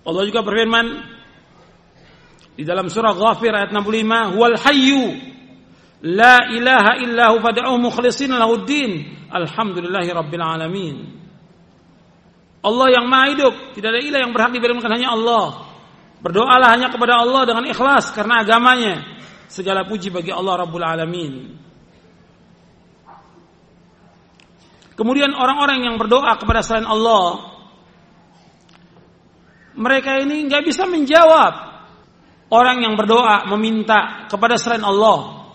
Allah 0.03 0.23
juga 0.27 0.43
berfirman 0.43 0.87
di 2.59 2.67
dalam 2.67 2.91
surah 2.91 3.15
Ghafir 3.15 3.55
ayat 3.55 3.71
65, 3.71 4.35
wal 4.35 4.59
hayyu 4.59 5.31
La 6.03 6.51
ilaha 6.51 6.99
illahu 6.99 7.39
fad'uhu 7.39 7.79
mukhlishin 7.79 8.35
lahuddin. 8.35 9.07
Alhamdulillahi 9.31 10.11
rabbil 10.11 10.43
alamin. 10.43 10.97
Allah 12.67 12.87
yang 12.91 13.07
maha 13.07 13.39
hidup, 13.39 13.55
tidak 13.79 13.95
ada 13.95 14.01
ilah 14.03 14.19
yang 14.19 14.35
berhak 14.35 14.51
diberikan 14.51 14.91
hanya 14.91 15.15
Allah. 15.15 15.71
Berdoalah 16.27 16.75
hanya 16.75 16.91
kepada 16.91 17.23
Allah 17.23 17.47
dengan 17.47 17.71
ikhlas 17.71 18.11
karena 18.19 18.43
agamanya. 18.43 19.21
Segala 19.51 19.83
puji 19.83 20.15
bagi 20.15 20.31
Allah 20.31 20.63
Rabbul 20.63 20.87
Alamin. 20.87 21.35
Kemudian 24.95 25.35
orang-orang 25.35 25.91
yang 25.91 25.97
berdoa 25.99 26.39
kepada 26.39 26.63
selain 26.63 26.87
Allah, 26.87 27.57
mereka 29.75 30.23
ini 30.23 30.47
nggak 30.47 30.63
bisa 30.63 30.87
menjawab. 30.87 31.73
Orang 32.51 32.83
yang 32.83 32.95
berdoa 32.99 33.47
meminta 33.51 34.27
kepada 34.31 34.59
selain 34.59 34.83
Allah, 34.87 35.51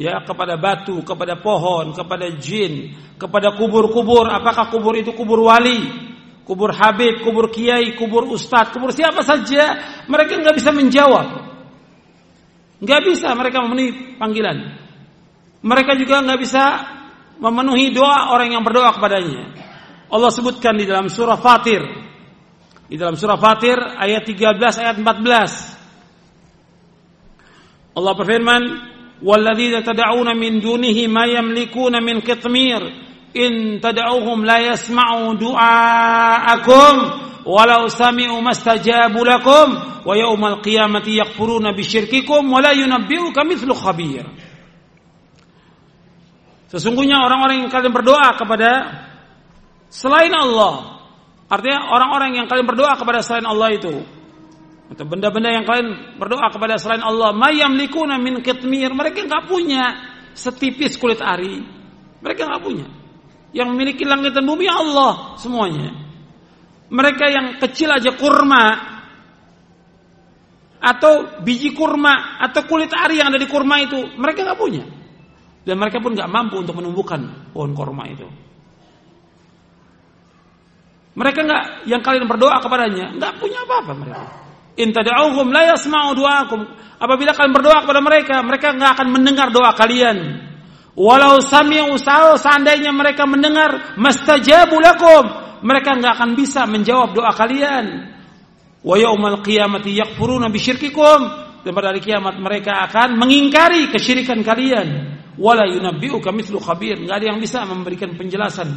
ya 0.00 0.20
kepada 0.24 0.56
batu, 0.60 1.00
kepada 1.00 1.36
pohon, 1.40 1.96
kepada 1.96 2.28
jin, 2.36 2.96
kepada 3.20 3.56
kubur-kubur. 3.56 4.28
Apakah 4.28 4.68
kubur 4.68 4.96
itu 4.96 5.16
kubur 5.16 5.44
wali, 5.44 5.80
kubur 6.44 6.72
habib, 6.72 7.24
kubur 7.24 7.48
kiai, 7.52 7.96
kubur 7.96 8.28
ustadz, 8.32 8.72
kubur 8.72 8.92
siapa 8.92 9.24
saja, 9.24 9.76
mereka 10.08 10.40
nggak 10.40 10.56
bisa 10.56 10.70
menjawab. 10.72 11.45
Nggak 12.80 13.00
bisa 13.08 13.32
mereka 13.32 13.64
memenuhi 13.64 14.16
panggilan. 14.20 14.56
Mereka 15.64 15.96
juga 15.96 16.20
nggak 16.20 16.40
bisa 16.40 16.64
memenuhi 17.40 17.92
doa 17.92 18.32
orang 18.32 18.52
yang 18.52 18.64
berdoa 18.64 18.92
kepadanya. 18.96 19.56
Allah 20.12 20.30
sebutkan 20.30 20.76
di 20.76 20.86
dalam 20.86 21.08
surah 21.08 21.40
Fatir. 21.40 21.82
Di 22.86 22.94
dalam 22.94 23.16
surah 23.18 23.40
Fatir 23.40 23.74
ayat 23.76 24.22
13 24.22 24.78
ayat 24.78 24.96
14. 25.00 25.74
Allah 27.96 28.12
berfirman, 28.12 28.62
"Walladzina 29.24 29.80
tad'una 29.80 30.36
min 30.36 30.60
dunihi 30.60 31.08
ma 31.08 31.24
yamlikuna 31.24 32.04
min 32.04 32.20
qitmir 32.20 32.84
in 33.32 33.80
tad'uhum 33.80 34.44
la 34.44 34.60
yasma'u 34.60 35.32
du'aakum 35.40 36.94
walau 37.46 37.86
sami'u 37.86 38.42
mastajabu 38.42 39.22
lakum 39.22 40.02
wa 40.02 40.14
yaumal 40.18 40.58
qiyamati 40.60 41.22
yakfuruna 41.22 41.70
bisyirkikum 41.72 42.50
wa 42.50 42.58
la 42.58 42.74
yunabbi'uka 42.74 43.46
mithlu 43.46 43.72
khabir." 43.72 44.26
Sesungguhnya 46.66 47.22
orang-orang 47.22 47.62
yang 47.62 47.70
kalian 47.70 47.94
berdoa 47.94 48.34
kepada 48.34 48.70
selain 49.86 50.34
Allah, 50.34 51.06
artinya 51.46 51.94
orang-orang 51.94 52.42
yang 52.42 52.46
kalian 52.50 52.66
berdoa 52.66 52.98
kepada 52.98 53.22
selain 53.22 53.46
Allah 53.46 53.70
itu, 53.70 53.94
atau 54.86 55.04
benda-benda 55.06 55.50
yang 55.50 55.66
kalian 55.66 56.18
berdoa 56.18 56.46
kepada 56.50 56.78
selain 56.78 57.02
Allah, 57.02 57.34
mayamlikuna 57.34 58.18
min 58.18 58.42
kitmir, 58.42 58.90
mereka 58.94 59.22
nggak 59.26 59.46
punya 59.46 59.94
setipis 60.34 60.94
kulit 60.98 61.18
ari, 61.22 61.62
mereka 62.22 62.46
nggak 62.46 62.62
punya. 62.62 62.86
Yang 63.50 63.68
memiliki 63.72 64.04
langit 64.06 64.34
dan 64.34 64.46
bumi 64.46 64.66
Allah 64.70 65.38
semuanya. 65.38 66.05
Mereka 66.86 67.24
yang 67.26 67.46
kecil 67.58 67.90
aja 67.90 68.14
kurma 68.14 68.94
atau 70.76 71.42
biji 71.42 71.74
kurma 71.74 72.38
atau 72.38 72.62
kulit 72.68 72.94
ari 72.94 73.18
yang 73.18 73.34
ada 73.34 73.40
di 73.42 73.48
kurma 73.50 73.82
itu 73.82 73.98
mereka 74.14 74.46
nggak 74.46 74.60
punya 74.60 74.84
dan 75.66 75.82
mereka 75.82 75.98
pun 75.98 76.14
nggak 76.14 76.30
mampu 76.30 76.62
untuk 76.62 76.78
menumbuhkan 76.78 77.50
pohon 77.50 77.74
korma 77.74 78.06
itu. 78.06 78.22
Mereka 81.18 81.38
nggak 81.42 81.64
yang 81.90 82.04
kalian 82.06 82.30
berdoa 82.30 82.62
kepadanya 82.62 83.18
nggak 83.18 83.32
punya 83.42 83.66
apa-apa 83.66 83.92
mereka. 83.98 84.26
In 84.76 84.94
tad'uhum 84.94 85.50
la 85.50 85.74
yasma'u 85.74 86.14
du'akum. 86.14 86.60
Apabila 87.02 87.32
kalian 87.34 87.52
berdoa 87.52 87.82
kepada 87.82 88.00
mereka, 88.04 88.40
mereka 88.44 88.76
nggak 88.76 88.90
akan 89.00 89.08
mendengar 89.10 89.48
doa 89.50 89.72
kalian. 89.72 90.44
Walau 90.96 91.40
sami'u 91.44 91.96
seandainya 92.00 92.92
mereka 92.92 93.28
mendengar 93.28 93.96
mastajabu 94.00 94.80
lakum, 94.80 95.24
mereka 95.62 95.96
nggak 95.96 96.12
akan 96.18 96.30
bisa 96.36 96.64
menjawab 96.68 97.16
doa 97.16 97.32
kalian. 97.32 98.16
Wa 98.86 98.94
yaumal 99.00 99.42
qiyamati 99.42 99.96
yakfuruna 99.98 100.52
bisyirkikum 100.52 101.20
dan 101.66 101.72
pada 101.74 101.90
hari 101.90 101.98
kiamat 101.98 102.38
mereka 102.38 102.86
akan 102.86 103.18
mengingkari 103.18 103.90
kesyirikan 103.90 104.40
kalian. 104.46 105.18
Wala 105.36 105.66
yunabbi'uka 105.66 106.30
mithlu 106.30 106.62
khabir. 106.62 106.96
Nggak 107.02 107.16
ada 107.18 107.26
yang 107.34 107.38
bisa 107.42 107.66
memberikan 107.66 108.14
penjelasan 108.14 108.70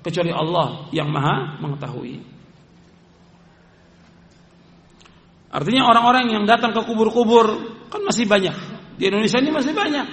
kecuali 0.00 0.32
Allah 0.32 0.88
yang 0.90 1.12
maha 1.12 1.60
mengetahui. 1.60 2.40
Artinya 5.50 5.82
orang-orang 5.90 6.30
yang 6.30 6.44
datang 6.46 6.70
ke 6.72 6.80
kubur-kubur 6.86 7.46
kan 7.90 8.00
masih 8.06 8.24
banyak. 8.24 8.54
Di 8.96 9.10
Indonesia 9.10 9.38
ini 9.42 9.50
masih 9.50 9.74
banyak. 9.76 10.06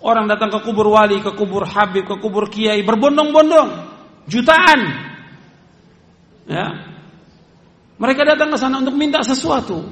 Orang 0.00 0.28
datang 0.28 0.52
ke 0.52 0.60
kubur 0.64 0.92
wali 0.92 1.20
ke 1.24 1.32
kubur 1.32 1.64
habib 1.64 2.04
ke 2.04 2.16
kubur 2.20 2.52
kiai 2.52 2.84
berbondong-bondong. 2.84 3.68
Jutaan 4.28 5.09
ya 6.50 6.66
mereka 8.00 8.26
datang 8.26 8.50
ke 8.50 8.58
sana 8.58 8.82
untuk 8.82 8.98
minta 8.98 9.22
sesuatu 9.22 9.86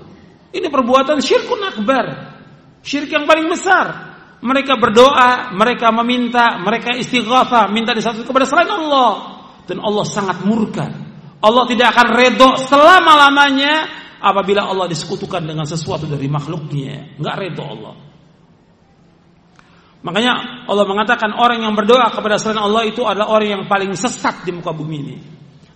ini 0.51 0.67
perbuatan 0.67 1.23
syirkun 1.23 1.63
akbar 1.63 2.35
syirik 2.83 3.15
yang 3.15 3.25
paling 3.31 3.47
besar 3.47 4.09
mereka 4.39 4.79
berdoa, 4.79 5.51
mereka 5.51 5.91
meminta, 5.91 6.63
mereka 6.63 6.95
istighatsah, 6.95 7.67
minta 7.75 7.91
disatu 7.91 8.23
kepada 8.23 8.47
selain 8.47 8.71
Allah 8.71 9.43
dan 9.67 9.83
Allah 9.83 10.07
sangat 10.07 10.47
murka. 10.47 10.87
Allah 11.39 11.65
tidak 11.67 11.95
akan 11.95 12.09
redho 12.15 12.51
selama-lamanya 12.67 13.75
apabila 14.23 14.67
Allah 14.67 14.87
disekutukan 14.91 15.43
dengan 15.43 15.67
sesuatu 15.67 16.07
dari 16.07 16.31
makhluknya. 16.31 17.19
Enggak 17.19 17.35
redho 17.35 17.65
Allah. 17.67 17.95
Makanya 20.07 20.33
Allah 20.71 20.87
mengatakan 20.87 21.35
orang 21.35 21.67
yang 21.67 21.75
berdoa 21.75 22.07
kepada 22.15 22.39
selain 22.39 22.63
Allah 22.63 22.87
itu 22.87 23.03
adalah 23.03 23.35
orang 23.35 23.49
yang 23.59 23.65
paling 23.67 23.91
sesat 23.99 24.47
di 24.47 24.55
muka 24.55 24.71
bumi 24.71 24.97
ini. 25.03 25.17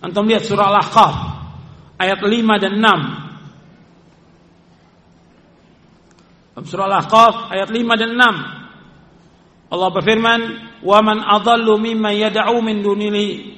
Antum 0.03 0.27
lihat 0.27 0.43
surah 0.43 0.67
Al-Ahqaf 0.67 1.15
ayat 1.95 2.19
5 2.19 2.59
dan 2.59 2.75
6. 2.75 2.83
Dalam 6.53 6.65
surah 6.67 6.85
Al-Ahqaf 6.91 7.55
ayat 7.55 7.71
5 7.71 7.95
dan 7.95 8.11
6. 8.19 9.71
Allah 9.71 9.89
berfirman, 9.89 10.41
"Wa 10.83 10.99
man 10.99 11.23
adallu 11.23 11.79
mimman 11.79 12.19
yad'u 12.19 12.59
min 12.59 12.83
dunihi 12.83 13.55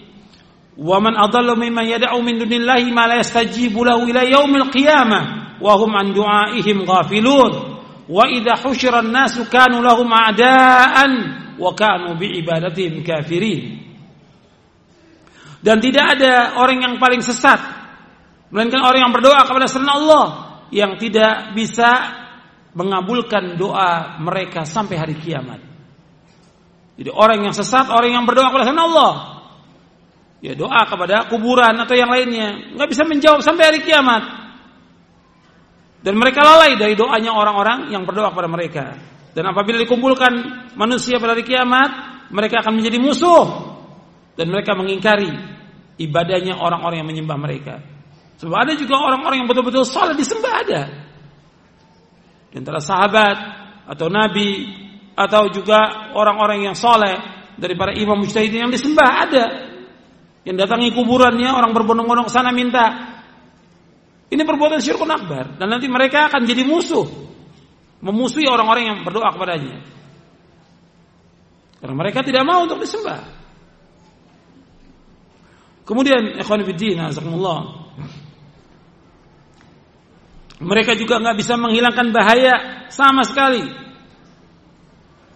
wa 0.78 1.02
man 1.02 1.18
adallu 1.18 1.58
mimman 1.58 1.90
yad'u 1.90 2.22
min 2.22 2.38
dunillahi 2.40 2.94
ma 2.94 3.10
la 3.10 3.18
yastajibu 3.20 3.84
lahu 3.84 4.08
ila 4.08 4.24
yaumil 4.24 4.72
qiyamah 4.72 5.60
wa 5.60 5.74
hum 5.82 5.92
an 5.98 6.14
du'aihim 6.14 6.86
ghafilun." 6.86 7.74
Wa 8.06 8.30
idza 8.30 8.62
husyira 8.62 9.02
an-nasu 9.02 9.50
kanu 9.50 9.82
lahum 9.82 10.14
a'daan 10.14 11.12
wa 11.58 11.74
kanu 11.74 12.14
bi 12.22 12.38
ibadatihim 12.38 13.02
kafirin. 13.02 13.85
Dan 15.66 15.82
tidak 15.82 16.14
ada 16.14 16.62
orang 16.62 16.78
yang 16.78 16.94
paling 17.02 17.26
sesat 17.26 17.58
melainkan 18.54 18.86
orang 18.86 19.10
yang 19.10 19.14
berdoa 19.18 19.42
kepada 19.50 19.66
selain 19.66 19.90
Allah 19.90 20.26
yang 20.70 21.02
tidak 21.02 21.58
bisa 21.58 21.90
mengabulkan 22.78 23.58
doa 23.58 24.22
mereka 24.22 24.62
sampai 24.62 24.94
hari 24.94 25.18
kiamat. 25.18 25.58
Jadi 27.02 27.10
orang 27.10 27.50
yang 27.50 27.56
sesat, 27.58 27.90
orang 27.90 28.14
yang 28.14 28.30
berdoa 28.30 28.54
kepada 28.54 28.72
Allah, 28.78 29.14
ya 30.40 30.54
doa 30.54 30.86
kepada 30.86 31.26
kuburan 31.34 31.74
atau 31.82 31.98
yang 31.98 32.14
lainnya, 32.14 32.78
nggak 32.78 32.90
bisa 32.94 33.04
menjawab 33.10 33.42
sampai 33.42 33.64
hari 33.74 33.80
kiamat. 33.82 34.24
Dan 36.06 36.14
mereka 36.22 36.46
lalai 36.46 36.78
dari 36.78 36.94
doanya 36.94 37.34
orang-orang 37.34 37.90
yang 37.90 38.06
berdoa 38.06 38.30
kepada 38.30 38.46
mereka. 38.46 38.86
Dan 39.34 39.50
apabila 39.50 39.82
dikumpulkan 39.82 40.32
manusia 40.78 41.18
pada 41.18 41.34
hari 41.34 41.42
kiamat, 41.42 41.90
mereka 42.30 42.62
akan 42.62 42.78
menjadi 42.78 43.02
musuh 43.02 43.74
dan 44.36 44.52
mereka 44.52 44.76
mengingkari 44.76 45.55
ibadahnya 45.96 46.60
orang-orang 46.60 47.04
yang 47.04 47.10
menyembah 47.10 47.38
mereka. 47.40 47.76
Sebab 48.40 48.56
ada 48.68 48.74
juga 48.76 49.00
orang-orang 49.00 49.44
yang 49.44 49.48
betul-betul 49.48 49.88
salah 49.88 50.12
disembah 50.12 50.54
ada. 50.68 50.82
Di 52.52 52.56
antara 52.60 52.84
sahabat 52.84 53.38
atau 53.88 54.08
nabi 54.12 54.68
atau 55.16 55.48
juga 55.52 56.12
orang-orang 56.12 56.68
yang 56.68 56.76
soleh 56.76 57.16
dari 57.56 57.76
para 57.80 57.96
imam 57.96 58.20
mujtahidin 58.20 58.68
yang 58.68 58.74
disembah 58.74 59.10
ada. 59.28 59.46
Yang 60.46 60.56
datangi 60.68 60.94
kuburannya 60.94 61.50
orang 61.50 61.72
berbondong-bondong 61.72 62.30
sana 62.30 62.52
minta. 62.52 63.16
Ini 64.30 64.42
perbuatan 64.44 64.84
syirkun 64.84 65.10
akbar. 65.10 65.56
Dan 65.56 65.72
nanti 65.72 65.88
mereka 65.88 66.28
akan 66.28 66.44
jadi 66.44 66.68
musuh. 66.68 67.08
Memusuhi 68.04 68.46
orang-orang 68.46 68.84
yang 68.84 68.98
berdoa 69.08 69.32
kepadanya. 69.34 69.80
Karena 71.80 71.96
mereka 71.96 72.22
tidak 72.22 72.44
mau 72.44 72.62
untuk 72.68 72.78
disembah 72.84 73.45
kemudian 75.86 76.42
ikhwan 76.42 76.66
fillah 76.66 77.86
mereka 80.62 80.96
juga 80.96 81.20
nggak 81.20 81.36
bisa 81.36 81.60
menghilangkan 81.60 82.16
bahaya 82.16 82.88
sama 82.88 83.28
sekali. 83.28 83.60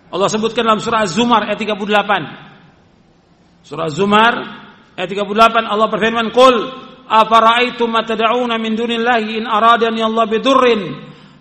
Allah 0.09 0.29
sebutkan 0.31 0.65
dalam 0.65 0.79
surah 0.79 1.05
Az-Zumar 1.05 1.45
ayat 1.45 1.59
38. 1.59 3.67
Surah 3.67 3.85
Az-Zumar 3.91 4.33
ayat 4.95 5.09
38 5.11 5.67
Allah 5.67 5.87
berfirman, 5.91 6.31
"Qul 6.31 6.55
afara'aitum 7.05 7.91
ma 7.91 8.01
tad'una 8.07 8.55
min 8.57 8.79
dunillahi 8.79 9.37
in 9.37 9.45
aradani 9.45 10.01
Allah 10.01 10.25
bidurrin 10.25 10.81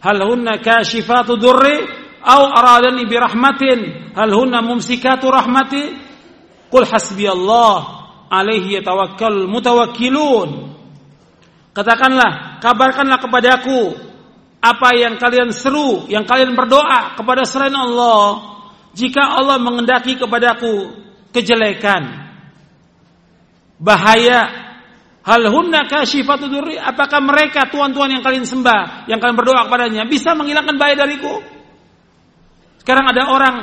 hal 0.02 0.18
hunna 0.26 0.59
kashifatu 0.59 1.39
durri 1.39 1.78
aw 2.18 2.43
aradani 2.51 3.06
bi 3.06 3.16
rahmatin 3.16 4.10
hal 4.12 4.30
hunna 4.35 4.59
mumsikatu 4.60 5.30
rahmati?" 5.30 6.10
Qul 6.68 6.85
hasbiyallah 6.85 7.98
alaihi 8.28 8.80
yatawakkalul 8.80 9.48
mutawakkilun. 9.48 10.76
Katakanlah, 11.72 12.62
kabarkanlah 12.64 13.18
kepadaku 13.22 13.94
apa 14.59 14.88
yang 14.98 15.14
kalian 15.16 15.55
seru, 15.55 16.09
yang 16.10 16.26
kalian 16.26 16.55
berdoa 16.59 17.14
kepada 17.14 17.46
selain 17.46 17.74
Allah. 17.74 18.56
Jika 18.96 19.22
Allah 19.22 19.62
mengendaki 19.62 20.18
kepadaku 20.18 20.90
kejelekan, 21.30 22.28
bahaya, 23.78 24.50
hal 25.22 25.42
hunna 25.46 25.86
kasyifatu 25.86 26.50
durri, 26.50 26.74
apakah 26.74 27.22
mereka 27.22 27.70
tuan-tuan 27.70 28.10
yang 28.10 28.22
kalian 28.26 28.42
sembah, 28.42 29.06
yang 29.06 29.22
kalian 29.22 29.38
berdoa 29.38 29.70
kepadanya 29.70 30.02
bisa 30.10 30.34
menghilangkan 30.34 30.74
bahaya 30.74 31.06
dariku? 31.06 31.38
Sekarang 32.82 33.06
ada 33.06 33.22
orang 33.30 33.56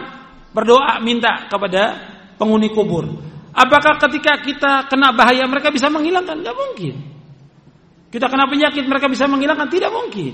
berdoa 0.55 1.03
minta 1.03 1.51
kepada 1.51 1.99
penghuni 2.39 2.71
kubur. 2.71 3.34
Apakah 3.55 3.95
ketika 4.03 4.35
kita 4.43 4.71
kena 4.91 5.15
bahaya 5.15 5.47
mereka 5.47 5.71
bisa 5.71 5.87
menghilangkan? 5.87 6.43
Tidak 6.43 6.55
mungkin. 6.55 6.95
Kita 8.11 8.27
kena 8.27 8.51
penyakit 8.51 8.83
mereka 8.83 9.07
bisa 9.07 9.31
menghilangkan? 9.31 9.71
Tidak 9.71 9.91
mungkin. 9.95 10.33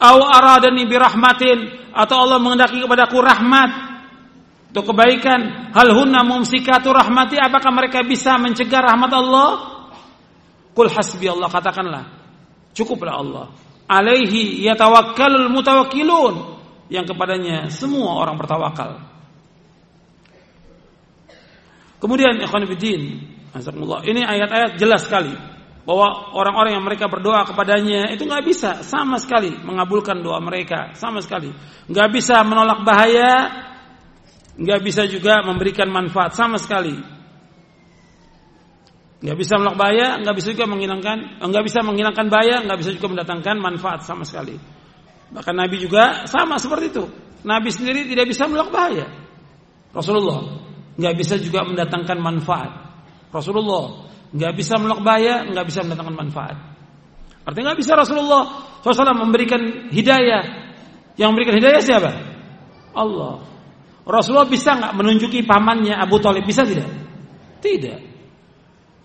Aw 0.00 0.16
aradani 0.20 0.84
birahmatin 0.84 1.92
atau 1.96 2.16
Allah 2.24 2.40
mengendaki 2.40 2.84
kepadaku 2.84 3.20
rahmat 3.20 3.70
untuk 4.72 4.92
kebaikan. 4.92 5.72
Hal 5.72 5.92
hunna 5.92 6.24
mumsikatu 6.24 6.92
rahmati 6.92 7.36
apakah 7.40 7.72
mereka 7.72 8.04
bisa 8.04 8.36
mencegah 8.36 8.80
rahmat 8.84 9.12
Allah? 9.12 9.48
Kul 10.76 10.88
hasbi 10.92 11.24
Allah 11.28 11.48
katakanlah 11.48 12.04
cukuplah 12.76 13.16
Allah. 13.16 13.46
Alaihi 13.90 14.62
yatawakkalul 14.64 15.50
mutawakkilun 15.50 16.34
yang 16.92 17.04
kepadanya 17.04 17.68
semua 17.72 18.22
orang 18.22 18.38
bertawakal. 18.38 19.09
Kemudian 22.00 22.40
ikhwan 22.40 22.64
fillah, 22.64 24.00
ini 24.08 24.24
ayat-ayat 24.24 24.80
jelas 24.80 25.04
sekali 25.04 25.36
bahwa 25.84 26.32
orang-orang 26.36 26.76
yang 26.76 26.84
mereka 26.84 27.08
berdoa 27.12 27.44
kepadanya 27.44 28.12
itu 28.14 28.24
nggak 28.24 28.44
bisa 28.46 28.70
sama 28.86 29.18
sekali 29.18 29.52
mengabulkan 29.64 30.22
doa 30.22 30.40
mereka 30.40 30.96
sama 30.96 31.20
sekali. 31.20 31.52
Nggak 31.88 32.08
bisa 32.14 32.40
menolak 32.46 32.86
bahaya 32.86 33.32
nggak 34.60 34.80
bisa 34.84 35.08
juga 35.08 35.40
memberikan 35.42 35.88
manfaat 35.92 36.36
sama 36.36 36.62
sekali. 36.62 36.94
Nggak 39.20 39.36
bisa 39.36 39.60
menolak 39.60 39.76
bahaya 39.76 40.06
nggak 40.20 40.36
bisa 40.36 40.48
juga 40.54 40.64
menghilangkan 40.70 41.18
nggak 41.42 41.64
bisa 41.66 41.78
menghilangkan 41.84 42.26
bahaya 42.32 42.56
nggak 42.64 42.78
bisa 42.80 42.90
juga 42.94 43.06
mendatangkan 43.16 43.56
manfaat 43.58 44.00
sama 44.06 44.22
sekali. 44.22 44.56
Bahkan 45.34 45.54
Nabi 45.58 45.76
juga 45.80 46.24
sama 46.30 46.56
seperti 46.62 46.86
itu. 46.92 47.04
Nabi 47.42 47.68
sendiri 47.72 48.06
tidak 48.06 48.30
bisa 48.30 48.46
menolak 48.46 48.70
bahaya. 48.70 49.06
Rasulullah 49.90 50.69
nggak 51.00 51.14
bisa 51.16 51.40
juga 51.40 51.64
mendatangkan 51.64 52.18
manfaat 52.20 52.70
Rasulullah 53.32 54.10
nggak 54.30 54.52
bisa 54.54 54.78
menolak 54.78 55.00
bahaya, 55.02 55.46
nggak 55.46 55.66
bisa 55.66 55.80
mendatangkan 55.82 56.16
manfaat. 56.16 56.56
Artinya 57.42 57.72
nggak 57.72 57.80
bisa 57.82 57.92
Rasulullah 57.98 58.42
SAW 58.82 59.26
memberikan 59.26 59.90
hidayah. 59.90 60.42
Yang 61.18 61.28
memberikan 61.34 61.54
hidayah 61.58 61.82
siapa? 61.82 62.10
Allah. 62.94 63.42
Rasulullah 64.06 64.50
bisa 64.50 64.74
nggak 64.78 64.94
menunjuki 64.94 65.42
pamannya 65.42 65.94
Abu 65.98 66.22
Talib? 66.22 66.46
Bisa 66.46 66.62
tidak? 66.62 66.90
Tidak. 67.62 68.00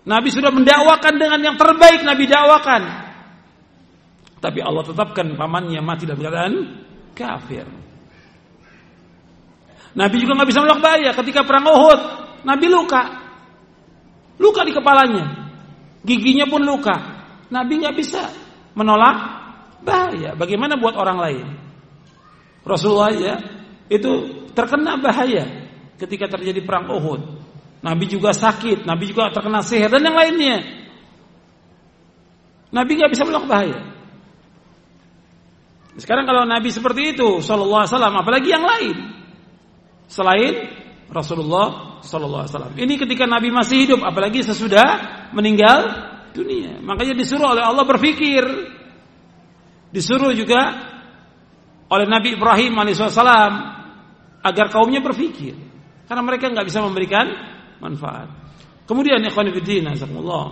Nabi 0.06 0.28
sudah 0.30 0.54
mendakwakan 0.54 1.14
dengan 1.18 1.40
yang 1.42 1.56
terbaik 1.58 2.06
Nabi 2.06 2.24
dakwakan. 2.30 2.82
Tapi 4.38 4.58
Allah 4.62 4.84
tetapkan 4.86 5.34
pamannya 5.34 5.82
mati 5.82 6.06
dalam 6.06 6.22
keadaan 6.22 6.54
kafir. 7.18 7.66
Nabi 9.96 10.16
juga 10.20 10.36
nggak 10.36 10.48
bisa 10.52 10.60
menolak 10.60 10.82
bahaya 10.84 11.10
ketika 11.16 11.40
perang 11.42 11.64
Uhud. 11.64 12.00
Nabi 12.44 12.66
luka, 12.68 13.26
Luka 14.36 14.62
di 14.68 14.72
kepalanya. 14.72 15.24
Giginya 16.04 16.46
pun 16.46 16.62
luka. 16.62 16.96
Nabi 17.48 17.82
nggak 17.82 17.96
bisa 17.96 18.22
menolak 18.76 19.16
bahaya. 19.82 20.36
Bagaimana 20.36 20.76
buat 20.76 20.94
orang 20.94 21.18
lain? 21.18 21.46
Rasulullah 22.66 23.14
ya 23.14 23.34
itu 23.86 24.44
terkena 24.52 24.98
bahaya 24.98 25.70
ketika 25.96 26.28
terjadi 26.36 26.60
perang 26.62 26.90
Uhud. 26.90 27.22
Nabi 27.80 28.04
juga 28.10 28.34
sakit, 28.34 28.82
Nabi 28.84 29.04
juga 29.08 29.30
terkena 29.30 29.62
sihir 29.62 29.88
dan 29.88 30.02
yang 30.02 30.16
lainnya. 30.18 30.58
Nabi 32.74 32.92
nggak 32.98 33.12
bisa 33.14 33.24
menolak 33.24 33.46
bahaya. 33.48 33.80
Sekarang 35.96 36.28
kalau 36.28 36.44
Nabi 36.44 36.68
seperti 36.68 37.16
itu, 37.16 37.40
Shallallahu 37.40 37.88
Alaihi 37.88 37.92
Wasallam, 37.96 38.14
apalagi 38.20 38.48
yang 38.52 38.66
lain 38.68 39.15
selain 40.06 40.70
Rasulullah 41.06 41.98
Sallallahu 42.02 42.42
Alaihi 42.46 42.54
Wasallam. 42.54 42.74
Ini 42.78 42.94
ketika 42.98 43.24
Nabi 43.26 43.48
masih 43.54 43.86
hidup, 43.86 44.00
apalagi 44.02 44.42
sesudah 44.42 44.86
meninggal 45.30 45.86
dunia. 46.34 46.78
Makanya 46.82 47.14
disuruh 47.14 47.54
oleh 47.54 47.62
Allah 47.62 47.86
berpikir, 47.86 48.42
disuruh 49.94 50.34
juga 50.34 50.92
oleh 51.86 52.06
Nabi 52.06 52.34
Ibrahim 52.34 52.74
alaihissalam 52.74 53.52
agar 54.42 54.66
kaumnya 54.70 55.02
berpikir, 55.02 55.54
karena 56.10 56.22
mereka 56.22 56.50
nggak 56.50 56.66
bisa 56.66 56.82
memberikan 56.82 57.26
manfaat. 57.78 58.30
Kemudian 58.86 59.18
ikhwan 59.26 59.50
fillah, 59.50 60.46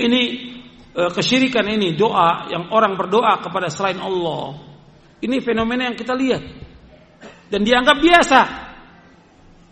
ini 0.00 0.22
e, 0.96 1.02
kesyirikan 1.12 1.68
ini 1.68 1.92
doa 1.92 2.48
yang 2.48 2.72
orang 2.72 2.96
berdoa 2.96 3.44
kepada 3.44 3.68
selain 3.68 4.00
Allah. 4.00 4.56
Ini 5.20 5.36
fenomena 5.44 5.92
yang 5.92 5.96
kita 5.96 6.16
lihat 6.16 6.42
dan 7.52 7.60
dianggap 7.60 8.00
biasa 8.00 8.40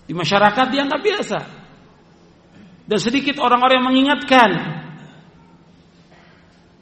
di 0.05 0.12
masyarakat 0.12 0.66
dianggap 0.69 1.01
biasa. 1.01 1.39
Dan 2.85 2.98
sedikit 2.98 3.39
orang-orang 3.39 3.78
yang 3.78 3.89
mengingatkan. 3.89 4.51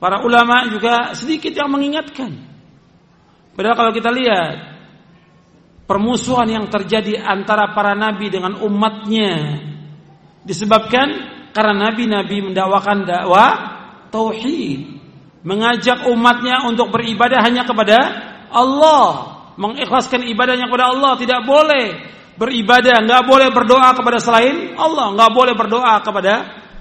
Para 0.01 0.25
ulama 0.25 0.65
juga 0.73 1.13
sedikit 1.13 1.53
yang 1.53 1.69
mengingatkan. 1.69 2.33
Padahal 3.53 3.77
kalau 3.77 3.93
kita 3.93 4.09
lihat 4.09 4.57
permusuhan 5.85 6.49
yang 6.49 6.67
terjadi 6.73 7.21
antara 7.21 7.77
para 7.77 7.93
nabi 7.93 8.33
dengan 8.33 8.65
umatnya 8.65 9.61
disebabkan 10.49 11.37
karena 11.53 11.93
nabi-nabi 11.93 12.49
mendakwakan 12.49 13.05
dakwah 13.05 13.53
tauhid, 14.09 14.89
mengajak 15.45 16.09
umatnya 16.09 16.65
untuk 16.65 16.89
beribadah 16.89 17.45
hanya 17.45 17.69
kepada 17.69 17.99
Allah, 18.49 19.38
mengikhlaskan 19.59 20.23
ibadahnya 20.31 20.71
kepada 20.71 20.95
Allah, 20.95 21.19
tidak 21.19 21.43
boleh 21.43 21.99
beribadah, 22.39 23.03
nggak 23.03 23.23
boleh 23.27 23.51
berdoa 23.51 23.91
kepada 23.99 24.23
selain 24.23 24.79
Allah, 24.79 25.11
nggak 25.19 25.31
boleh 25.35 25.55
berdoa 25.59 25.99
kepada 26.07 26.35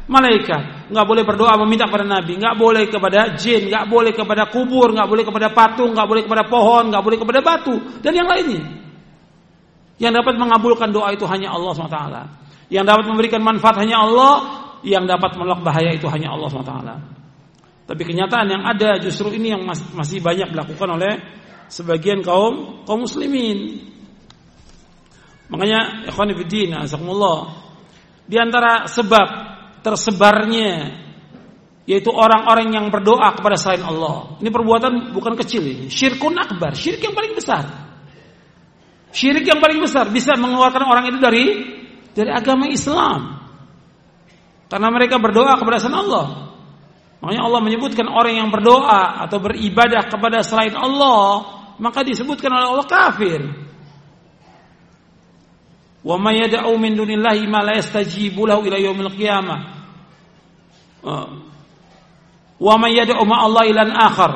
malaikat, 0.06 0.94
nggak 0.94 1.06
boleh 1.10 1.24
berdoa 1.26 1.58
meminta 1.66 1.90
kepada 1.90 2.06
nabi, 2.06 2.38
nggak 2.38 2.56
boleh 2.56 2.86
kepada 2.88 3.34
jin, 3.36 3.68
nggak 3.68 3.90
boleh 3.90 4.14
kepada 4.14 4.48
kubur, 4.54 4.94
nggak 4.94 5.10
boleh 5.10 5.24
kepada 5.26 5.48
patung, 5.52 5.92
nggak 5.98 6.08
boleh 6.08 6.22
kepada 6.24 6.44
pohon, 6.46 6.94
nggak 6.94 7.04
boleh 7.04 7.18
kepada 7.18 7.40
batu 7.42 7.76
dan 8.06 8.14
yang 8.14 8.30
lainnya. 8.30 8.64
Yang 9.98 10.22
dapat 10.22 10.34
mengabulkan 10.38 10.94
doa 10.94 11.10
itu 11.10 11.26
hanya 11.26 11.58
Allah 11.58 11.74
SWT. 11.74 12.00
Yang 12.70 12.86
dapat 12.86 13.06
memberikan 13.10 13.42
manfaat 13.42 13.82
hanya 13.82 14.06
Allah, 14.06 14.34
yang 14.86 15.10
dapat 15.10 15.34
menolak 15.34 15.66
bahaya 15.66 15.90
itu 15.90 16.06
hanya 16.06 16.38
Allah 16.38 16.54
SWT. 16.54 16.74
Tapi 17.90 18.02
kenyataan 18.06 18.46
yang 18.46 18.62
ada 18.62 19.02
justru 19.02 19.34
ini 19.34 19.58
yang 19.58 19.66
masih 19.66 20.22
banyak 20.22 20.54
dilakukan 20.54 21.02
oleh 21.02 21.18
sebagian 21.68 22.24
kaum 22.24 22.84
kaum 22.84 23.04
muslimin. 23.04 23.88
Makanya 25.48 26.10
ikhwan 26.12 26.36
fillah 26.36 26.84
azakumullah 26.84 27.40
di 28.28 28.36
antara 28.36 28.84
sebab 28.92 29.28
tersebarnya 29.80 31.04
yaitu 31.88 32.12
orang-orang 32.12 32.76
yang 32.76 32.86
berdoa 32.92 33.32
kepada 33.32 33.56
selain 33.56 33.80
Allah. 33.88 34.36
Ini 34.44 34.52
perbuatan 34.52 35.16
bukan 35.16 35.40
kecil 35.40 35.64
ini, 35.64 35.88
syirkun 35.88 36.36
akbar, 36.36 36.76
syirik 36.76 37.00
yang 37.00 37.16
paling 37.16 37.32
besar. 37.32 37.64
Syirik 39.16 39.48
yang 39.48 39.64
paling 39.64 39.80
besar 39.80 40.12
bisa 40.12 40.36
mengeluarkan 40.36 40.84
orang 40.84 41.08
itu 41.08 41.16
dari 41.24 41.46
dari 42.12 42.28
agama 42.28 42.68
Islam. 42.68 43.40
Karena 44.68 44.92
mereka 44.92 45.16
berdoa 45.16 45.56
kepada 45.56 45.80
selain 45.80 46.04
Allah. 46.04 46.52
Makanya 47.24 47.42
Allah 47.50 47.62
menyebutkan 47.64 48.08
orang 48.12 48.36
yang 48.36 48.50
berdoa 48.52 49.24
atau 49.26 49.40
beribadah 49.40 50.12
kepada 50.12 50.44
selain 50.44 50.76
Allah, 50.76 51.57
maka 51.78 52.02
disebutkan 52.06 52.50
oleh 52.54 52.68
Allah 52.74 52.88
kafir. 52.90 53.42
Wa 56.06 56.16
may 56.22 56.42
yad'u 56.46 56.74
min 56.78 56.96
dunillahi 56.96 57.50
ma 57.50 57.66
la 57.66 57.78
yastajibu 57.78 58.48
lahu 58.48 58.66
ila 58.66 58.78
yaumil 58.78 59.12
qiyamah. 59.12 59.60
Uh. 61.04 61.28
Wa 62.58 62.76
may 62.82 62.98
yad'u 62.98 63.22
ma 63.26 63.46
Allah 63.46 63.64
ilan 63.70 63.92
akhar 63.94 64.32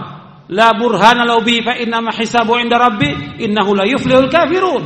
la 0.52 0.76
burhana 0.76 1.24
lahu 1.24 1.48
bi 1.48 1.64
fa 1.64 1.80
inna 1.80 2.04
ma 2.04 2.12
hisabu 2.12 2.60
inda 2.60 2.76
rabbi 2.76 3.40
innahu 3.40 3.72
la 3.72 3.88
yuflihul 3.88 4.28
kafirun. 4.28 4.84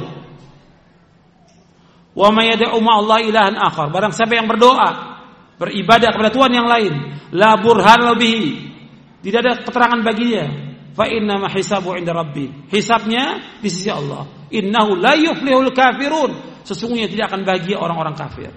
Wa 2.16 2.32
may 2.32 2.54
yad'u 2.56 2.80
ma 2.80 3.02
Allah 3.02 3.20
ilahan 3.26 3.58
akhar. 3.60 3.92
Barang 3.92 4.16
siapa 4.16 4.40
yang 4.40 4.48
berdoa 4.48 5.20
beribadah 5.60 6.16
kepada 6.16 6.32
Tuhan 6.32 6.52
yang 6.54 6.68
lain, 6.70 6.94
la 7.36 7.60
burhan 7.60 8.16
bihi. 8.16 8.72
Tidak 9.20 9.40
ada 9.42 9.54
keterangan 9.66 10.00
baginya. 10.06 10.75
Fa 10.96 11.06
inna 11.12 11.36
ma 11.36 11.52
hisabu 11.52 11.92
inda 12.00 12.16
rabbi. 12.16 12.72
Hisabnya 12.72 13.60
di 13.60 13.68
sisi 13.68 13.92
Allah. 13.92 14.48
Innahu 14.48 14.96
la 14.96 15.20
yuflihul 15.20 15.76
kafirun 15.76 16.64
sesungguhnya 16.64 17.12
tidak 17.12 17.36
akan 17.36 17.44
bahagia 17.44 17.78
orang-orang 17.78 18.16
kafir. 18.16 18.50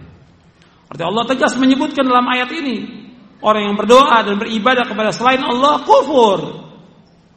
Artinya 0.89 1.11
Allah 1.13 1.25
tegas 1.29 1.53
menyebutkan 1.59 2.07
dalam 2.07 2.25
ayat 2.31 2.49
ini 2.55 2.77
orang 3.43 3.71
yang 3.71 3.77
berdoa 3.77 4.25
dan 4.25 4.41
beribadah 4.41 4.87
kepada 4.87 5.11
selain 5.11 5.43
Allah 5.43 5.83
kufur. 5.83 6.41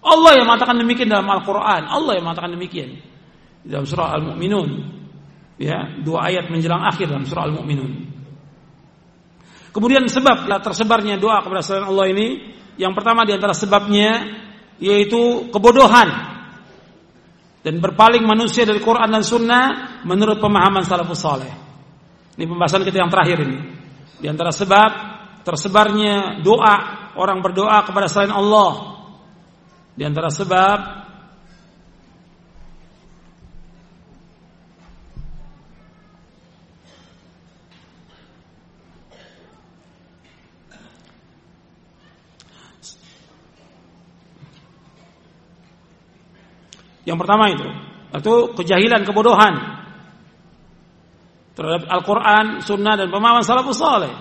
Allah 0.01 0.31
yang 0.37 0.49
mengatakan 0.49 0.77
demikian 0.77 1.09
dalam 1.09 1.29
Al-Quran. 1.29 1.81
Allah 1.85 2.11
yang 2.17 2.25
mengatakan 2.25 2.53
demikian 2.53 3.01
dalam 3.65 3.85
surah 3.85 4.17
Al-Mu'minun. 4.17 4.69
Ya, 5.61 5.97
dua 6.01 6.29
ayat 6.29 6.49
menjelang 6.49 6.81
akhir 6.85 7.09
dalam 7.09 7.25
surah 7.25 7.49
Al-Mu'minun. 7.49 8.09
Kemudian 9.71 10.03
sebab 10.09 10.49
tersebarnya 10.61 11.21
doa 11.21 11.39
kepada 11.45 11.61
selain 11.61 11.85
Allah 11.85 12.05
ini, 12.11 12.27
yang 12.81 12.97
pertama 12.97 13.23
di 13.23 13.37
antara 13.37 13.53
sebabnya 13.53 14.25
yaitu 14.81 15.53
kebodohan 15.53 16.09
dan 17.61 17.77
berpaling 17.77 18.25
manusia 18.25 18.65
dari 18.65 18.81
Quran 18.81 19.13
dan 19.13 19.21
Sunnah 19.21 19.65
menurut 20.01 20.41
pemahaman 20.41 20.81
salafus 20.81 21.21
saleh. 21.21 21.53
Ini 22.33 22.49
pembahasan 22.49 22.81
kita 22.81 23.05
yang 23.05 23.13
terakhir 23.13 23.45
ini. 23.45 23.59
Di 24.17 24.25
antara 24.25 24.49
sebab 24.49 24.89
tersebarnya 25.45 26.41
doa 26.41 26.75
orang 27.17 27.41
berdoa 27.45 27.85
kepada 27.85 28.09
selain 28.09 28.33
Allah 28.33 28.97
di 29.93 30.03
antara 30.07 30.33
sebab 30.33 30.77
Yang 47.01 47.17
pertama 47.25 47.49
itu, 47.49 47.67
itu 48.13 48.35
kejahilan, 48.61 49.01
kebodohan. 49.07 49.53
Terhadap 51.57 51.83
Al-Quran, 51.89 52.45
Sunnah 52.63 52.95
dan 52.95 53.09
pemahaman 53.09 53.43
salafus 53.43 53.81
saleh. 53.81 54.13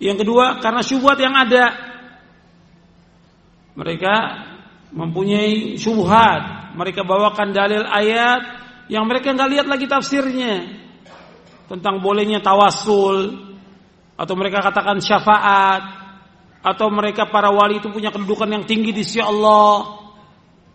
Yang 0.00 0.24
kedua, 0.24 0.60
karena 0.64 0.80
syubhat 0.80 1.20
yang 1.20 1.36
ada. 1.36 1.88
Mereka 3.76 4.14
mempunyai 4.92 5.76
syubhat, 5.80 6.74
mereka 6.76 7.06
bawakan 7.06 7.54
dalil 7.54 7.84
ayat 7.86 8.40
yang 8.90 9.06
mereka 9.06 9.32
nggak 9.32 9.50
lihat 9.56 9.66
lagi 9.70 9.86
tafsirnya. 9.86 10.82
Tentang 11.70 12.02
bolehnya 12.02 12.42
tawasul 12.42 13.46
atau 14.18 14.34
mereka 14.34 14.58
katakan 14.60 14.98
syafaat 14.98 15.99
atau 16.60 16.92
mereka 16.92 17.28
para 17.28 17.48
wali 17.48 17.80
itu 17.80 17.88
punya 17.88 18.12
kedudukan 18.12 18.48
yang 18.48 18.64
tinggi 18.68 18.92
di 18.92 19.02
sisi 19.04 19.20
Allah. 19.20 20.00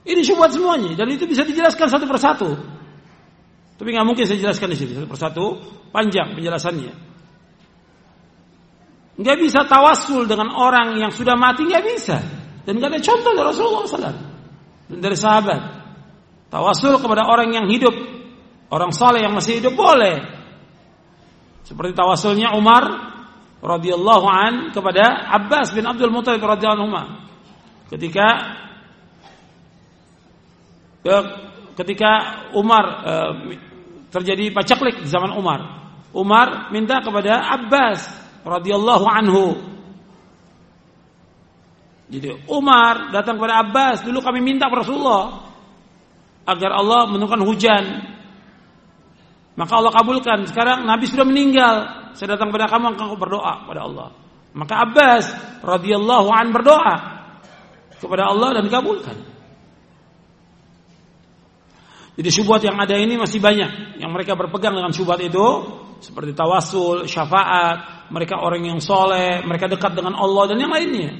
Ini 0.06 0.22
syubhat 0.22 0.54
semuanya 0.54 0.94
dan 0.94 1.10
itu 1.10 1.26
bisa 1.26 1.46
dijelaskan 1.46 1.88
satu 1.90 2.06
persatu. 2.06 2.50
Tapi 3.76 3.90
nggak 3.92 4.06
mungkin 4.06 4.24
saya 4.26 4.40
jelaskan 4.40 4.72
di 4.74 4.78
sini 4.78 4.92
satu 4.98 5.10
persatu, 5.10 5.46
panjang 5.90 6.38
penjelasannya. 6.38 6.94
Nggak 9.16 9.38
bisa 9.42 9.64
tawasul 9.66 10.28
dengan 10.28 10.54
orang 10.54 11.00
yang 11.00 11.10
sudah 11.10 11.34
mati 11.38 11.66
nggak 11.66 11.86
bisa. 11.86 12.18
Dan 12.66 12.82
gak 12.82 12.98
ada 12.98 13.00
contoh 13.00 13.32
dari 13.38 13.46
Rasulullah 13.46 13.86
SAW 13.86 14.18
dan 14.90 14.98
dari 14.98 15.18
sahabat. 15.18 15.62
Tawasul 16.50 16.98
kepada 16.98 17.30
orang 17.30 17.54
yang 17.54 17.70
hidup, 17.70 17.94
orang 18.74 18.90
saleh 18.90 19.22
yang 19.22 19.38
masih 19.38 19.62
hidup 19.62 19.78
boleh. 19.78 20.26
Seperti 21.62 21.94
tawasulnya 21.94 22.58
Umar 22.58 23.15
radhiyallahu 23.62 24.28
an 24.28 24.54
kepada 24.76 25.30
Abbas 25.32 25.72
bin 25.72 25.86
Abdul 25.86 26.12
Muthalib 26.12 26.44
radhiyallahu 26.44 26.92
anhu. 26.92 27.22
Ketika 27.92 28.28
ketika 31.78 32.12
Umar 32.58 32.86
eh, 33.06 33.34
terjadi 34.10 34.50
pacaklik 34.50 35.06
di 35.06 35.10
zaman 35.12 35.38
Umar. 35.38 35.86
Umar 36.16 36.72
minta 36.72 37.04
kepada 37.04 37.44
Abbas 37.44 38.08
radhiyallahu 38.48 39.06
anhu 39.06 39.76
jadi 42.06 42.38
Umar 42.46 43.10
datang 43.10 43.42
kepada 43.42 43.66
Abbas, 43.66 44.06
dulu 44.06 44.22
kami 44.22 44.38
minta 44.38 44.70
Rasulullah 44.70 45.50
agar 46.46 46.72
Allah 46.78 47.10
menurunkan 47.10 47.42
hujan. 47.42 47.84
Maka 49.56 49.74
Allah 49.80 49.92
kabulkan. 49.96 50.48
Sekarang 50.52 50.84
Nabi 50.84 51.08
sudah 51.08 51.24
meninggal. 51.24 51.76
Saya 52.16 52.36
datang 52.36 52.52
kepada 52.52 52.68
kamu, 52.72 52.96
engkau 52.96 53.16
berdoa 53.16 53.64
kepada 53.64 53.82
Allah. 53.88 54.08
Maka 54.56 54.74
Abbas 54.88 55.26
radhiyallahu 55.64 56.28
an 56.32 56.48
berdoa 56.56 56.96
kepada 58.00 58.32
Allah 58.32 58.60
dan 58.60 58.64
dikabulkan. 58.68 59.18
Jadi 62.16 62.30
syubhat 62.32 62.64
yang 62.64 62.80
ada 62.80 62.96
ini 62.96 63.20
masih 63.20 63.44
banyak 63.44 64.00
yang 64.00 64.12
mereka 64.16 64.40
berpegang 64.40 64.72
dengan 64.72 64.96
syubhat 64.96 65.20
itu 65.20 65.44
seperti 66.00 66.32
tawasul, 66.32 67.04
syafaat, 67.12 68.08
mereka 68.12 68.40
orang 68.40 68.64
yang 68.64 68.80
soleh, 68.80 69.44
mereka 69.44 69.68
dekat 69.68 69.96
dengan 69.96 70.16
Allah 70.16 70.44
dan 70.48 70.58
yang 70.60 70.72
lainnya. 70.72 71.12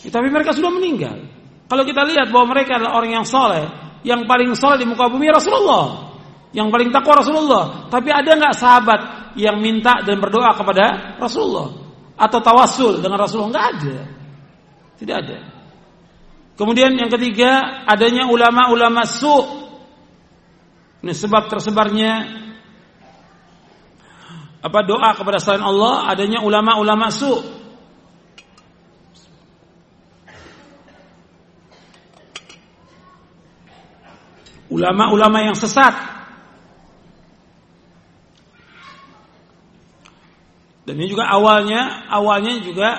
Ya, 0.00 0.08
tapi 0.08 0.32
mereka 0.32 0.56
sudah 0.56 0.72
meninggal. 0.72 1.28
Kalau 1.68 1.84
kita 1.84 2.04
lihat 2.08 2.32
bahwa 2.32 2.56
mereka 2.56 2.80
adalah 2.80 2.96
orang 2.96 3.20
yang 3.20 3.26
soleh, 3.28 3.68
yang 4.04 4.24
paling 4.24 4.56
soleh 4.56 4.80
di 4.80 4.88
muka 4.88 5.12
bumi 5.12 5.28
Rasulullah, 5.28 6.11
yang 6.52 6.68
paling 6.68 6.92
takwa 6.92 7.20
Rasulullah. 7.20 7.64
Tapi 7.88 8.08
ada 8.12 8.30
nggak 8.36 8.54
sahabat 8.56 9.00
yang 9.36 9.60
minta 9.60 10.04
dan 10.04 10.20
berdoa 10.20 10.52
kepada 10.52 11.16
Rasulullah 11.16 11.72
atau 12.16 12.38
tawasul 12.40 13.00
dengan 13.00 13.20
Rasulullah? 13.20 13.50
Nggak 13.52 13.68
ada, 13.76 13.96
tidak 15.00 15.16
ada. 15.26 15.38
Kemudian 16.56 16.92
yang 16.94 17.08
ketiga 17.08 17.82
adanya 17.88 18.28
ulama-ulama 18.28 19.08
su. 19.08 19.36
Ini 21.02 21.10
sebab 21.10 21.50
tersebarnya 21.50 22.40
apa 24.62 24.78
doa 24.86 25.10
kepada 25.18 25.42
selain 25.42 25.66
Allah 25.66 26.06
adanya 26.06 26.38
ulama-ulama 26.46 27.10
su 27.10 27.34
ulama-ulama 34.72 35.38
yang 35.44 35.56
sesat. 35.56 35.92
Dan 40.82 40.98
ini 40.98 41.06
juga 41.06 41.30
awalnya, 41.30 42.10
awalnya 42.10 42.58
juga 42.58 42.90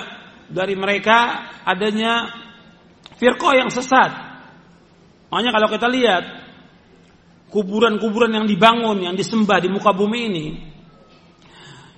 dari 0.48 0.72
mereka 0.72 1.48
adanya 1.64 2.32
firqah 3.20 3.54
yang 3.60 3.68
sesat. 3.68 4.10
Makanya 5.28 5.50
kalau 5.52 5.68
kita 5.68 5.88
lihat 5.92 6.24
kuburan-kuburan 7.52 8.32
yang 8.32 8.46
dibangun, 8.48 9.04
yang 9.04 9.14
disembah 9.14 9.60
di 9.60 9.68
muka 9.68 9.92
bumi 9.92 10.20
ini, 10.32 10.46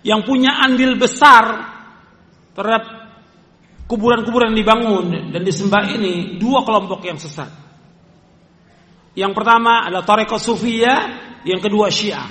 yang 0.03 0.27
punya 0.27 0.59
andil 0.63 0.99
besar 0.99 1.75
terhadap 2.55 2.85
kuburan-kuburan 3.87 4.51
yang 4.55 4.59
dibangun 4.59 5.05
dan 5.31 5.43
disembah 5.43 5.87
ini 5.95 6.39
dua 6.43 6.67
kelompok 6.67 7.07
yang 7.07 7.19
sesat. 7.19 7.51
Yang 9.17 9.33
pertama 9.33 9.87
adalah 9.87 10.05
tarekat 10.05 10.43
sufiyah, 10.43 11.01
yang 11.49 11.63
kedua 11.63 11.89
syiah. 11.89 12.29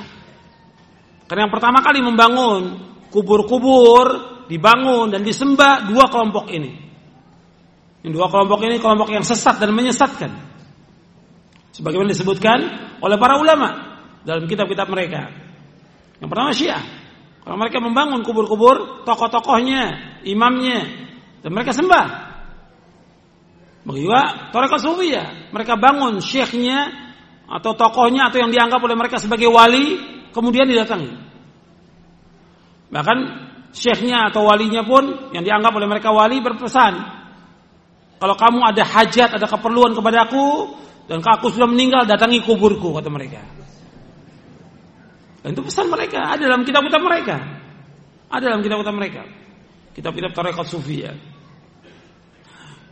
Karena 1.25 1.49
yang 1.49 1.53
pertama 1.53 1.81
kali 1.81 2.05
membangun 2.05 2.93
kubur-kubur, 3.15 4.07
dibangun 4.51 5.07
dan 5.07 5.23
disembah 5.23 5.87
dua 5.87 6.11
kelompok 6.11 6.51
ini. 6.51 6.75
Yang 8.03 8.11
dua 8.19 8.27
kelompok 8.27 8.59
ini 8.67 8.75
kelompok 8.83 9.07
yang 9.15 9.23
sesat 9.23 9.55
dan 9.55 9.71
menyesatkan. 9.71 10.31
Sebagaimana 11.71 12.11
disebutkan 12.11 12.59
oleh 12.99 13.15
para 13.15 13.39
ulama 13.39 13.99
dalam 14.27 14.43
kitab-kitab 14.43 14.91
mereka. 14.91 15.31
Yang 16.19 16.27
pertama 16.27 16.51
syiah. 16.51 16.83
Kalau 17.45 17.55
mereka 17.55 17.77
membangun 17.79 18.25
kubur-kubur 18.25 19.07
tokoh-tokohnya, 19.07 20.17
imamnya, 20.27 20.81
dan 21.39 21.49
mereka 21.53 21.71
sembah. 21.71 22.07
Juga 23.85 24.49
Tarekat 24.49 24.81
Sufiyah. 24.81 25.53
Mereka 25.53 25.77
bangun 25.77 26.17
syekhnya 26.17 26.89
atau 27.45 27.77
tokohnya 27.77 28.33
atau 28.33 28.41
yang 28.41 28.49
dianggap 28.49 28.81
oleh 28.81 28.97
mereka 28.97 29.21
sebagai 29.21 29.45
wali 29.53 30.01
kemudian 30.33 30.65
didatangi. 30.65 31.34
Bahkan 32.91 33.17
syekhnya 33.75 34.29
atau 34.29 34.45
walinya 34.47 34.85
pun 34.85 35.33
yang 35.35 35.43
dianggap 35.43 35.73
oleh 35.75 35.87
mereka 35.89 36.13
wali 36.13 36.39
berpesan, 36.39 36.93
kalau 38.21 38.35
kamu 38.37 38.59
ada 38.63 38.83
hajat, 38.85 39.35
ada 39.35 39.47
keperluan 39.49 39.93
kepadaku 39.93 40.75
dan 41.05 41.21
aku 41.21 41.51
sudah 41.51 41.69
meninggal, 41.69 42.07
datangi 42.07 42.41
kuburku 42.41 42.95
kata 42.95 43.09
mereka. 43.11 43.41
Dan 45.45 45.53
itu 45.53 45.61
pesan 45.61 45.93
mereka 45.93 46.33
ada 46.33 46.41
dalam 46.49 46.65
kitab-kitab 46.65 47.01
mereka. 47.05 47.37
Ada 48.33 48.49
dalam 48.49 48.61
kitab-kitab 48.65 48.95
mereka. 48.97 49.21
Kitab-kitab 49.93 50.31
tarekat 50.33 50.65
sufiyah. 50.65 51.13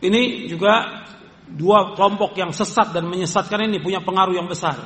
Ini 0.04 0.46
juga 0.52 1.04
dua 1.48 1.96
kelompok 1.96 2.36
yang 2.36 2.52
sesat 2.52 2.92
dan 2.92 3.08
menyesatkan 3.08 3.64
ini 3.64 3.80
punya 3.80 4.04
pengaruh 4.04 4.36
yang 4.36 4.48
besar. 4.48 4.76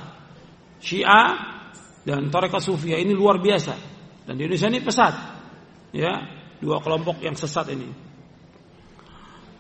Syiah 0.79 1.35
dan 2.07 2.31
Tarekat 2.31 2.63
Sufia 2.63 2.99
ini 3.03 3.15
luar 3.15 3.43
biasa. 3.43 3.75
Dan 4.29 4.37
di 4.37 4.45
Indonesia 4.45 4.69
ini 4.69 4.81
pesat. 4.85 5.15
Ya, 5.97 6.21
dua 6.61 6.85
kelompok 6.85 7.25
yang 7.25 7.33
sesat 7.33 7.73
ini. 7.73 7.89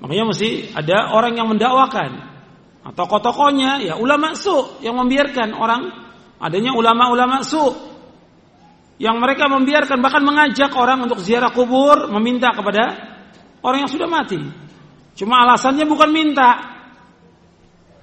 Makanya 0.04 0.24
mesti 0.28 0.76
ada 0.76 1.16
orang 1.16 1.40
yang 1.40 1.48
mendakwakan. 1.48 2.36
Atau 2.84 3.08
tokoh-tokohnya 3.08 3.80
ya 3.80 3.96
ulama 3.96 4.36
su 4.36 4.52
yang 4.84 5.00
membiarkan 5.00 5.56
orang 5.56 5.88
adanya 6.36 6.76
ulama-ulama 6.76 7.40
su 7.40 7.64
yang 9.00 9.16
mereka 9.24 9.48
membiarkan 9.48 10.04
bahkan 10.04 10.20
mengajak 10.20 10.72
orang 10.76 11.00
untuk 11.08 11.20
ziarah 11.24 11.50
kubur, 11.50 12.12
meminta 12.12 12.52
kepada 12.52 12.84
orang 13.64 13.88
yang 13.88 13.90
sudah 13.90 14.04
mati. 14.04 14.38
Cuma 15.16 15.48
alasannya 15.48 15.88
bukan 15.88 16.10
minta. 16.12 16.50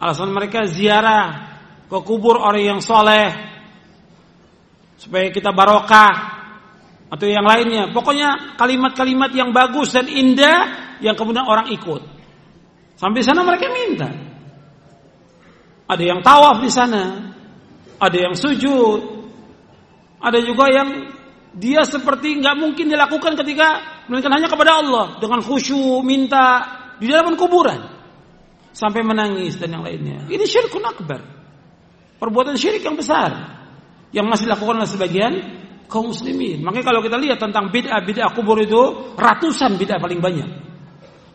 Alasan 0.01 0.33
mereka 0.33 0.65
ziarah 0.65 1.55
ke 1.87 1.97
kubur 2.01 2.41
orang 2.41 2.75
yang 2.75 2.81
soleh 2.81 3.31
supaya 4.99 5.29
kita 5.31 5.53
barokah 5.53 6.34
atau 7.15 7.25
yang 7.31 7.47
lainnya. 7.47 7.95
Pokoknya 7.95 8.59
kalimat-kalimat 8.59 9.31
yang 9.31 9.55
bagus 9.55 9.95
dan 9.95 10.11
indah 10.11 10.99
yang 10.99 11.15
kemudian 11.15 11.47
orang 11.47 11.71
ikut. 11.71 12.03
Sampai 12.99 13.23
sana 13.23 13.47
mereka 13.47 13.71
minta. 13.71 14.11
Ada 15.87 16.03
yang 16.03 16.19
tawaf 16.19 16.59
di 16.59 16.71
sana, 16.71 17.31
ada 17.95 18.17
yang 18.17 18.35
sujud, 18.35 18.99
ada 20.19 20.39
juga 20.43 20.67
yang 20.67 20.89
dia 21.55 21.87
seperti 21.87 22.35
nggak 22.43 22.55
mungkin 22.59 22.91
dilakukan 22.91 23.39
ketika 23.39 23.67
melainkan 24.11 24.33
hanya 24.35 24.51
kepada 24.51 24.83
Allah 24.83 25.05
dengan 25.23 25.39
khusyuk 25.39 26.03
minta 26.03 26.67
di 26.99 27.07
dalam 27.07 27.39
kuburan 27.39 27.79
sampai 28.75 29.01
menangis 29.07 29.55
dan 29.55 29.71
yang 29.71 29.83
lainnya. 29.87 30.27
Ini 30.27 30.43
syirkun 30.43 30.83
akbar. 30.83 31.21
Perbuatan 32.19 32.59
syirik 32.59 32.83
yang 32.83 32.99
besar 32.99 33.31
yang 34.11 34.27
masih 34.27 34.47
dilakukan 34.47 34.83
oleh 34.83 34.89
sebagian 34.89 35.33
kaum 35.89 36.11
muslimin. 36.11 36.61
Makanya 36.65 36.85
kalau 36.93 37.01
kita 37.05 37.17
lihat 37.17 37.37
tentang 37.37 37.69
bid'ah 37.69 38.01
bid'ah 38.01 38.29
kubur 38.33 38.57
itu 38.61 39.13
ratusan 39.15 39.77
bid'ah 39.77 40.01
paling 40.01 40.19
banyak. 40.19 40.49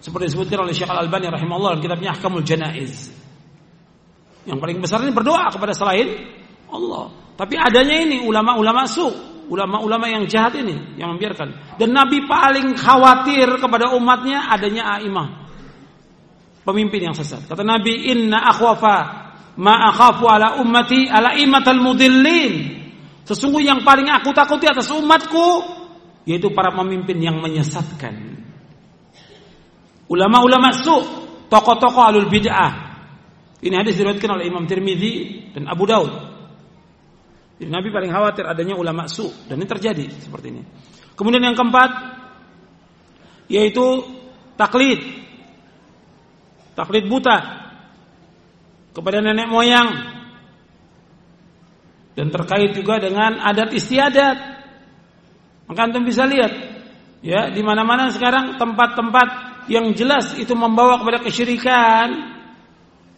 Seperti 0.01 0.33
disebutkan 0.33 0.65
oleh 0.65 0.73
Syekh 0.73 0.89
Al-Albani 0.89 1.29
rahimahullah 1.29 1.77
dalam 1.77 1.85
kitabnya 1.85 2.11
Ahkamul 2.17 2.45
Janaiz. 2.45 3.13
Yang 4.49 4.59
paling 4.59 4.79
besar 4.81 5.05
ini 5.05 5.13
berdoa 5.13 5.53
kepada 5.53 5.77
selain 5.77 6.09
Allah. 6.73 7.13
Tapi 7.37 7.55
adanya 7.61 7.97
ini 8.09 8.25
ulama-ulama 8.25 8.89
su, 8.89 9.05
ulama-ulama 9.53 10.09
yang 10.09 10.25
jahat 10.25 10.57
ini 10.57 10.97
yang 10.97 11.13
membiarkan. 11.13 11.77
Dan 11.77 11.93
Nabi 11.93 12.25
paling 12.25 12.73
khawatir 12.73 13.61
kepada 13.61 13.93
umatnya 13.93 14.49
adanya 14.49 14.97
aimah. 14.97 15.53
Pemimpin 16.65 17.13
yang 17.13 17.17
sesat. 17.17 17.45
Kata 17.45 17.61
Nabi, 17.61 18.09
"Inna 18.09 18.41
akhwafa 18.41 18.97
ma 19.61 19.93
akhafu 19.93 20.25
ala 20.29 20.61
ummati 20.65 21.09
ala 21.13 21.37
imatal 21.37 21.81
mudillin." 21.81 22.80
Sesungguhnya 23.31 23.79
yang 23.79 23.87
paling 23.87 24.11
aku 24.11 24.35
takuti 24.35 24.67
atas 24.67 24.91
umatku 24.91 25.63
yaitu 26.27 26.51
para 26.51 26.75
pemimpin 26.75 27.15
yang 27.23 27.39
menyesatkan. 27.39 28.43
Ulama-ulama 30.11 30.75
su, 30.75 30.99
tokoh-tokoh 31.47 32.03
alul 32.03 32.27
bid'ah. 32.27 32.91
Ini 33.63 33.79
hadis 33.79 33.95
diriwayatkan 33.95 34.35
oleh 34.35 34.51
Imam 34.51 34.67
Tirmidzi 34.67 35.47
dan 35.55 35.71
Abu 35.71 35.87
Daud. 35.87 36.11
Jadi 37.63 37.71
Nabi 37.71 37.95
paling 37.95 38.11
khawatir 38.11 38.43
adanya 38.51 38.75
ulama 38.75 39.07
su 39.07 39.31
dan 39.47 39.63
ini 39.63 39.69
terjadi 39.71 40.11
seperti 40.11 40.51
ini. 40.51 40.63
Kemudian 41.15 41.47
yang 41.47 41.55
keempat 41.55 41.91
yaitu 43.47 44.03
taklid. 44.59 44.99
Taklid 46.75 47.07
buta 47.07 47.39
kepada 48.91 49.23
nenek 49.23 49.47
moyang 49.47 50.19
dan 52.21 52.29
terkait 52.29 52.77
juga 52.77 53.01
dengan 53.01 53.41
adat 53.41 53.73
istiadat. 53.73 54.37
Maka 55.65 55.81
antum 55.89 56.05
bisa 56.05 56.29
lihat 56.29 56.53
ya 57.25 57.49
di 57.49 57.65
mana-mana 57.65 58.13
sekarang 58.13 58.61
tempat-tempat 58.61 59.29
yang 59.73 59.89
jelas 59.97 60.37
itu 60.37 60.53
membawa 60.53 61.01
kepada 61.01 61.25
kesyirikan 61.25 62.13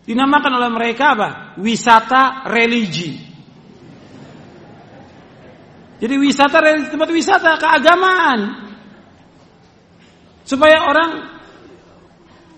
dinamakan 0.07 0.55
oleh 0.55 0.71
mereka 0.71 1.19
apa? 1.19 1.29
Wisata 1.59 2.47
religi. 2.47 3.19
Jadi 5.99 6.15
wisata 6.23 6.63
tempat 6.87 7.11
wisata 7.11 7.59
keagamaan. 7.59 8.71
Supaya 10.47 10.87
orang 10.87 11.11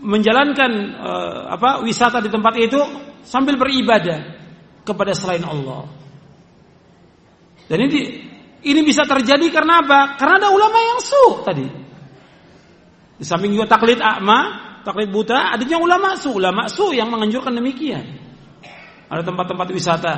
menjalankan 0.05 0.73
uh, 1.01 1.41
apa 1.57 1.81
wisata 1.81 2.21
di 2.21 2.29
tempat 2.29 2.53
itu 2.61 2.81
sambil 3.25 3.57
beribadah 3.57 4.37
kepada 4.85 5.17
selain 5.17 5.41
Allah. 5.49 6.04
Dan 7.65 7.79
ini 7.89 8.01
ini 8.65 8.81
bisa 8.81 9.05
terjadi 9.05 9.45
karena 9.53 9.85
apa? 9.85 10.17
Karena 10.17 10.41
ada 10.41 10.49
ulama 10.53 10.79
yang 10.81 11.01
su 11.01 11.25
tadi. 11.45 11.67
Di 13.15 13.25
samping 13.25 13.55
juga 13.55 13.77
taklid 13.77 14.01
akma, 14.01 14.39
taklid 14.83 15.13
buta, 15.13 15.55
adanya 15.55 15.79
ulama 15.79 16.17
su, 16.17 16.35
ulama 16.35 16.67
su 16.67 16.93
yang 16.93 17.13
menganjurkan 17.13 17.55
demikian. 17.55 18.05
Ada 19.09 19.23
tempat-tempat 19.23 19.69
wisata 19.71 20.15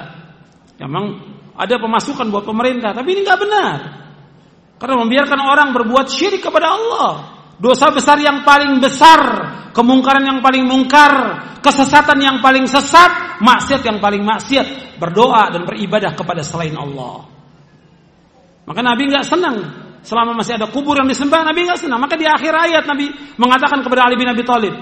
memang 0.81 1.05
ada 1.57 1.81
pemasukan 1.81 2.29
buat 2.29 2.45
pemerintah, 2.45 2.93
tapi 2.93 3.17
ini 3.17 3.21
nggak 3.25 3.41
benar. 3.41 3.79
Karena 4.77 4.95
membiarkan 5.01 5.41
orang 5.41 5.69
berbuat 5.73 6.07
syirik 6.13 6.45
kepada 6.45 6.77
Allah. 6.77 7.13
Dosa 7.57 7.89
besar 7.89 8.21
yang 8.21 8.45
paling 8.45 8.77
besar, 8.85 9.21
kemungkaran 9.73 10.21
yang 10.21 10.45
paling 10.45 10.69
mungkar, 10.69 11.41
kesesatan 11.65 12.21
yang 12.21 12.37
paling 12.45 12.69
sesat, 12.69 13.41
maksiat 13.41 13.81
yang 13.81 13.97
paling 13.97 14.21
maksiat, 14.21 15.01
berdoa 15.01 15.49
dan 15.49 15.65
beribadah 15.65 16.13
kepada 16.13 16.45
selain 16.45 16.77
Allah. 16.77 17.36
Maka 18.67 18.81
Nabi 18.83 19.03
nggak 19.07 19.25
senang 19.25 19.57
selama 20.03 20.35
masih 20.39 20.59
ada 20.59 20.67
kubur 20.67 20.99
yang 20.99 21.07
disembah, 21.07 21.47
Nabi 21.47 21.67
nggak 21.71 21.79
senang. 21.79 22.03
Maka 22.03 22.19
di 22.19 22.27
akhir 22.27 22.51
ayat 22.51 22.85
Nabi 22.87 23.07
mengatakan 23.39 23.81
kepada 23.87 24.11
Ali 24.11 24.19
bin 24.19 24.27
Abi 24.27 24.43
Thalib, 24.43 24.75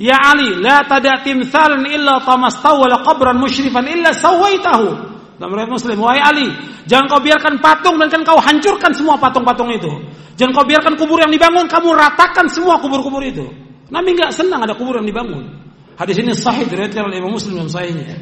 Ya 0.00 0.16
Ali, 0.16 0.56
la 0.60 0.80
tada 0.88 1.20
timthalan 1.20 1.84
illa 1.88 2.24
tamastaw 2.24 2.80
wala 2.80 3.04
qabran 3.04 3.36
musyrifan 3.36 3.84
illa 3.84 4.16
sawaitahu. 4.16 5.12
Dalam 5.40 5.56
riwayat 5.56 5.72
Muslim, 5.72 5.96
wahai 6.04 6.20
Ali, 6.20 6.48
jangan 6.84 7.08
kau 7.08 7.20
biarkan 7.20 7.64
patung 7.64 7.96
dan 7.96 8.12
kan 8.12 8.20
kau 8.24 8.36
hancurkan 8.36 8.92
semua 8.92 9.16
patung-patung 9.16 9.72
itu. 9.72 9.88
Jangan 10.36 10.52
kau 10.52 10.64
biarkan 10.68 11.00
kubur 11.00 11.20
yang 11.20 11.32
dibangun, 11.32 11.64
kamu 11.64 11.96
ratakan 11.96 12.48
semua 12.48 12.76
kubur-kubur 12.76 13.24
itu. 13.24 13.44
Nabi 13.88 14.16
nggak 14.16 14.36
senang 14.36 14.64
ada 14.64 14.76
kubur 14.76 15.00
yang 15.00 15.08
dibangun. 15.08 15.48
Hadis 15.96 16.16
ini 16.16 16.32
sahih 16.32 16.64
diriwayatkan 16.64 17.08
oleh 17.08 17.20
Imam 17.20 17.36
Muslim 17.36 17.60
dalam 17.60 17.72
sahihnya. 17.72 18.20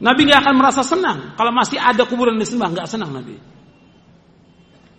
Nabi 0.00 0.20
nggak 0.28 0.40
akan 0.48 0.54
merasa 0.56 0.80
senang 0.84 1.36
kalau 1.36 1.52
masih 1.52 1.76
ada 1.76 2.04
kuburan 2.04 2.36
disembah, 2.36 2.72
nggak 2.72 2.88
senang 2.88 3.12
Nabi. 3.12 3.36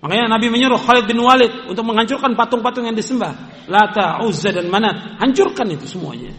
Makanya 0.02 0.34
Nabi 0.34 0.50
menyuruh 0.50 0.82
Khalid 0.82 1.06
bin 1.06 1.22
Walid 1.22 1.70
untuk 1.70 1.86
menghancurkan 1.86 2.34
patung-patung 2.34 2.90
yang 2.90 2.98
disembah. 2.98 3.66
Lata, 3.70 4.26
Uzza 4.26 4.50
dan 4.50 4.66
Manat. 4.66 5.22
Hancurkan 5.22 5.70
itu 5.70 5.86
semuanya. 5.86 6.34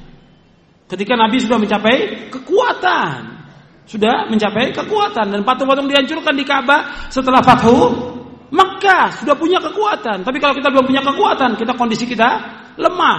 Ketika 0.91 1.15
Nabi 1.15 1.39
sudah 1.39 1.57
mencapai 1.63 2.29
kekuatan 2.29 3.43
sudah 3.83 4.31
mencapai 4.31 4.71
kekuatan 4.71 5.27
dan 5.35 5.41
patung-patung 5.43 5.91
dihancurkan 5.91 6.33
di 6.39 6.47
Ka'bah 6.47 7.11
setelah 7.11 7.43
Fathu 7.43 7.91
Mekah 8.53 9.25
sudah 9.25 9.33
punya 9.33 9.59
kekuatan. 9.65 10.29
Tapi 10.29 10.37
kalau 10.37 10.53
kita 10.53 10.69
belum 10.69 10.85
punya 10.85 11.01
kekuatan, 11.01 11.57
kita 11.57 11.73
kondisi 11.73 12.05
kita 12.05 12.29
lemah. 12.77 13.19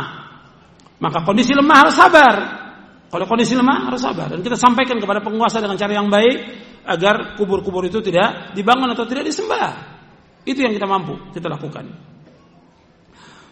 Maka 1.02 1.26
kondisi 1.26 1.57
lemah 1.57 1.78
harus 1.84 1.95
sabar. 1.98 2.36
Kalau 3.10 3.26
kondisi 3.26 3.57
lemah 3.57 3.90
harus 3.90 4.02
sabar 4.02 4.30
dan 4.30 4.41
kita 4.41 4.57
sampaikan 4.57 4.98
kepada 4.98 5.22
penguasa 5.26 5.61
dengan 5.61 5.78
cara 5.78 5.94
yang 5.94 6.10
baik 6.10 6.38
agar 6.86 7.38
kubur-kubur 7.38 7.86
itu 7.86 8.02
tidak 8.02 8.53
dibangun 8.53 8.94
atau 8.94 9.06
tidak 9.10 9.30
disembah. 9.30 10.02
Itu 10.44 10.60
yang 10.60 10.76
kita 10.76 10.88
mampu 10.88 11.15
kita 11.32 11.48
lakukan. 11.48 11.88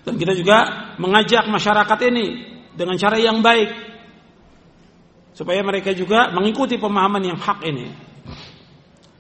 Dan 0.02 0.18
kita 0.18 0.34
juga 0.34 0.58
mengajak 0.98 1.46
masyarakat 1.48 2.00
ini 2.10 2.26
dengan 2.74 2.98
cara 2.98 3.18
yang 3.22 3.40
baik 3.40 3.70
supaya 5.32 5.62
mereka 5.64 5.94
juga 5.96 6.34
mengikuti 6.34 6.76
pemahaman 6.76 7.24
yang 7.24 7.38
hak 7.40 7.60
ini. 7.64 7.88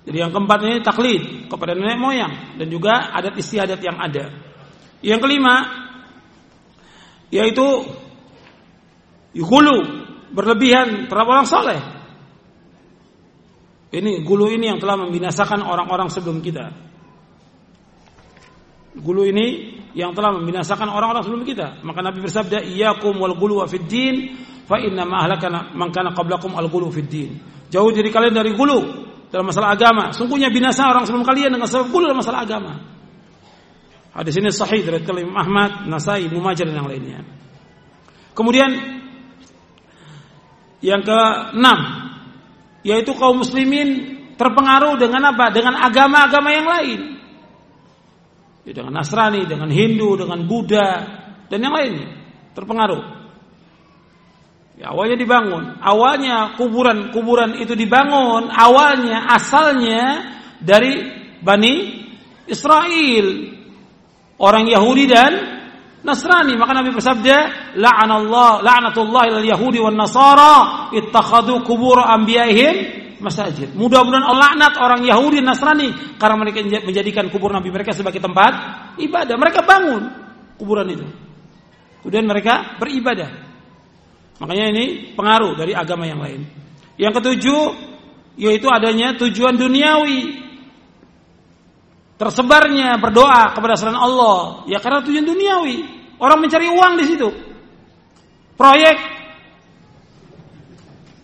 Jadi 0.02 0.18
yang 0.18 0.34
keempat 0.34 0.60
ini 0.66 0.76
taklid 0.82 1.24
kepada 1.46 1.78
nenek 1.78 2.00
moyang 2.02 2.58
dan 2.58 2.68
juga 2.68 3.14
adat 3.14 3.38
istiadat 3.38 3.78
yang 3.80 4.02
ada. 4.02 4.34
Yang 5.06 5.20
kelima 5.22 5.56
yaitu 7.32 7.68
gulu 9.38 9.78
berlebihan 10.34 11.08
terhadap 11.08 11.30
orang 11.30 11.48
soleh. 11.48 11.82
Ini 13.92 14.24
gulu 14.24 14.48
ini 14.50 14.72
yang 14.72 14.80
telah 14.80 14.98
membinasakan 15.00 15.62
orang-orang 15.68 16.08
sebelum 16.08 16.40
kita. 16.40 16.91
Gulu 18.92 19.24
ini 19.24 19.80
yang 19.96 20.12
telah 20.12 20.36
membinasakan 20.36 20.92
orang-orang 20.92 21.24
sebelum 21.24 21.44
kita. 21.48 21.80
Maka 21.84 22.04
Nabi 22.04 22.20
bersabda, 22.20 22.60
"Iyyakum 22.60 23.16
wal 23.24 23.40
gulu 23.40 23.64
wa 23.64 23.68
fid 23.68 23.88
din, 23.88 24.36
fa 24.68 24.80
inna 24.84 25.08
ma 25.08 25.24
ahlakana 25.24 25.72
man 25.72 25.96
kana 25.96 26.12
al 26.12 26.68
gulu 26.68 26.92
fid 26.92 27.08
din." 27.08 27.32
Jauh 27.72 27.88
diri 27.96 28.12
kalian 28.12 28.36
dari 28.36 28.52
gulu 28.52 28.84
dalam 29.32 29.48
masalah 29.48 29.80
agama. 29.80 30.12
Sungguhnya 30.12 30.52
binasa 30.52 30.92
orang 30.92 31.08
sebelum 31.08 31.24
kalian 31.24 31.56
dengan 31.56 31.72
sebab 31.72 31.88
gulu 31.88 32.12
dalam 32.12 32.20
masalah 32.20 32.44
agama. 32.44 32.74
Hadis 34.12 34.36
ini 34.36 34.52
sahih 34.52 34.84
dari 34.84 35.00
Imam 35.24 35.40
Ahmad, 35.40 35.88
Nasai, 35.88 36.28
Ibnu 36.28 36.44
dan 36.44 36.76
yang 36.76 36.84
lainnya. 36.92 37.24
Kemudian 38.36 38.76
yang 40.84 41.00
keenam 41.00 41.80
yaitu 42.84 43.16
kaum 43.16 43.40
muslimin 43.40 44.20
terpengaruh 44.36 45.00
dengan 45.00 45.32
apa? 45.32 45.48
Dengan 45.56 45.80
agama-agama 45.80 46.50
yang 46.52 46.68
lain 46.68 47.00
ya, 48.66 48.72
dengan 48.72 48.94
Nasrani, 49.02 49.46
dengan 49.46 49.70
Hindu, 49.70 50.18
dengan 50.18 50.46
Buddha 50.46 50.90
dan 51.50 51.60
yang 51.60 51.74
lainnya 51.74 52.10
terpengaruh. 52.54 53.22
Ya, 54.82 54.90
awalnya 54.96 55.18
dibangun, 55.20 55.78
awalnya 55.78 56.58
kuburan-kuburan 56.58 57.62
itu 57.62 57.78
dibangun, 57.78 58.50
awalnya 58.50 59.30
asalnya 59.30 60.34
dari 60.58 61.06
Bani 61.42 62.02
Israel, 62.50 63.26
orang 64.42 64.66
Yahudi 64.66 65.06
dan 65.06 65.32
Nasrani. 66.02 66.58
Maka 66.58 66.74
Nabi 66.74 66.90
bersabda, 66.98 67.38
"La'anallah, 67.78 68.66
la'natullah 68.66 69.24
ilal 69.30 69.46
Yahudi 69.46 69.78
wan 69.78 69.94
Nasara 69.94 70.90
ittakhadhu 70.98 71.62
qubur 71.62 72.02
anbiya'ihim 72.02 73.01
masajid." 73.22 73.72
Mudah-mudahan 73.78 74.26
Allah 74.26 74.52
laknat 74.52 74.74
orang 74.82 75.02
Yahudi 75.06 75.40
Nasrani 75.40 76.18
karena 76.18 76.36
mereka 76.36 76.60
menjadikan 76.84 77.30
kubur 77.30 77.54
nabi 77.54 77.70
mereka 77.70 77.94
sebagai 77.94 78.20
tempat 78.20 78.52
ibadah. 78.98 79.36
Mereka 79.38 79.62
bangun 79.64 80.04
kuburan 80.58 80.90
itu. 80.90 81.06
Kemudian 82.02 82.26
mereka 82.26 82.82
beribadah. 82.82 83.30
Makanya 84.42 84.66
ini 84.74 85.14
pengaruh 85.14 85.54
dari 85.54 85.78
agama 85.78 86.10
yang 86.10 86.18
lain. 86.18 86.42
Yang 86.98 87.22
ketujuh 87.22 87.62
yaitu 88.42 88.66
adanya 88.74 89.14
tujuan 89.22 89.54
duniawi. 89.54 90.42
Tersebarnya 92.18 92.98
berdoa 93.02 93.54
kepada 93.54 93.78
selain 93.78 93.98
Allah 93.98 94.66
ya 94.66 94.82
karena 94.82 95.06
tujuan 95.06 95.26
duniawi. 95.26 95.78
Orang 96.18 96.42
mencari 96.42 96.70
uang 96.70 96.94
di 97.02 97.06
situ. 97.06 97.30
Proyek 98.58 99.21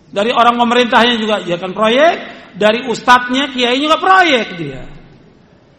dari 0.08 0.32
orang 0.32 0.56
pemerintahnya 0.56 1.16
juga 1.20 1.44
ya 1.44 1.60
kan 1.60 1.76
proyek, 1.76 2.14
dari 2.56 2.88
ustadznya 2.88 3.52
kiai 3.52 3.78
juga 3.78 4.00
proyek 4.00 4.48
dia. 4.56 4.82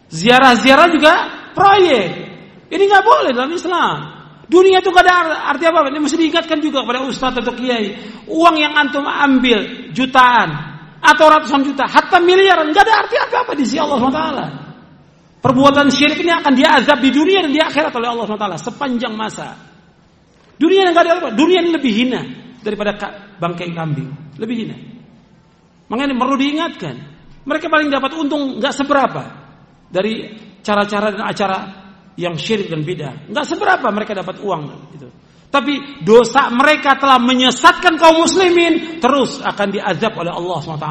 Ziarah-ziarah 0.08 0.88
juga 0.92 1.12
proyek. 1.52 2.08
Ini 2.68 2.82
nggak 2.84 3.04
boleh 3.04 3.30
dalam 3.32 3.52
Islam. 3.52 3.96
Dunia 4.48 4.80
itu 4.80 4.88
ada 4.96 5.44
arti 5.52 5.68
apa? 5.68 5.92
Ini 5.92 6.00
mesti 6.00 6.16
diingatkan 6.16 6.60
juga 6.64 6.80
kepada 6.80 7.04
ustadz 7.04 7.40
atau 7.44 7.52
kiai. 7.52 7.96
Uang 8.28 8.56
yang 8.56 8.72
antum 8.76 9.04
ambil 9.04 9.92
jutaan 9.92 10.48
atau 11.04 11.28
ratusan 11.28 11.68
juta, 11.68 11.84
hatta 11.84 12.16
miliaran, 12.20 12.72
nggak 12.72 12.84
ada 12.84 12.94
arti 13.04 13.16
apa-apa 13.20 13.52
di 13.52 13.64
sisi 13.68 13.76
Allah 13.76 14.00
SWT. 14.00 14.22
Perbuatan 15.38 15.86
syirik 15.92 16.18
ini 16.24 16.32
akan 16.34 16.52
diazab 16.56 16.98
di 16.98 17.10
dunia 17.14 17.44
dan 17.44 17.52
di 17.52 17.60
akhirat 17.62 17.92
oleh 17.94 18.08
Allah 18.10 18.24
SWT 18.26 18.72
sepanjang 18.72 19.14
masa. 19.14 19.54
Dunia 20.58 20.90
yang 20.90 20.92
gak 20.98 21.06
ada 21.06 21.12
apa? 21.22 21.28
Dunia 21.30 21.62
ini 21.62 21.70
lebih 21.70 21.92
hina 21.94 22.47
daripada 22.68 22.92
bangkai 23.40 23.72
kambing. 23.72 24.36
Lebih 24.36 24.56
hina. 24.64 24.76
Makanya 25.88 26.14
perlu 26.14 26.36
diingatkan. 26.36 26.94
Mereka 27.48 27.66
paling 27.72 27.88
dapat 27.88 28.12
untung 28.12 28.60
nggak 28.60 28.74
seberapa 28.76 29.22
dari 29.88 30.36
cara-cara 30.60 31.16
dan 31.16 31.24
acara 31.24 31.58
yang 32.20 32.36
syirik 32.36 32.68
dan 32.68 32.84
bidah. 32.84 33.32
Nggak 33.32 33.46
seberapa 33.48 33.88
mereka 33.88 34.12
dapat 34.12 34.36
uang 34.44 34.62
gitu. 34.92 35.08
Tapi 35.48 36.04
dosa 36.04 36.52
mereka 36.52 37.00
telah 37.00 37.16
menyesatkan 37.16 37.96
kaum 37.96 38.20
muslimin 38.20 39.00
terus 39.00 39.40
akan 39.40 39.72
diazab 39.72 40.12
oleh 40.20 40.28
Allah 40.28 40.58
SWT. 40.60 40.88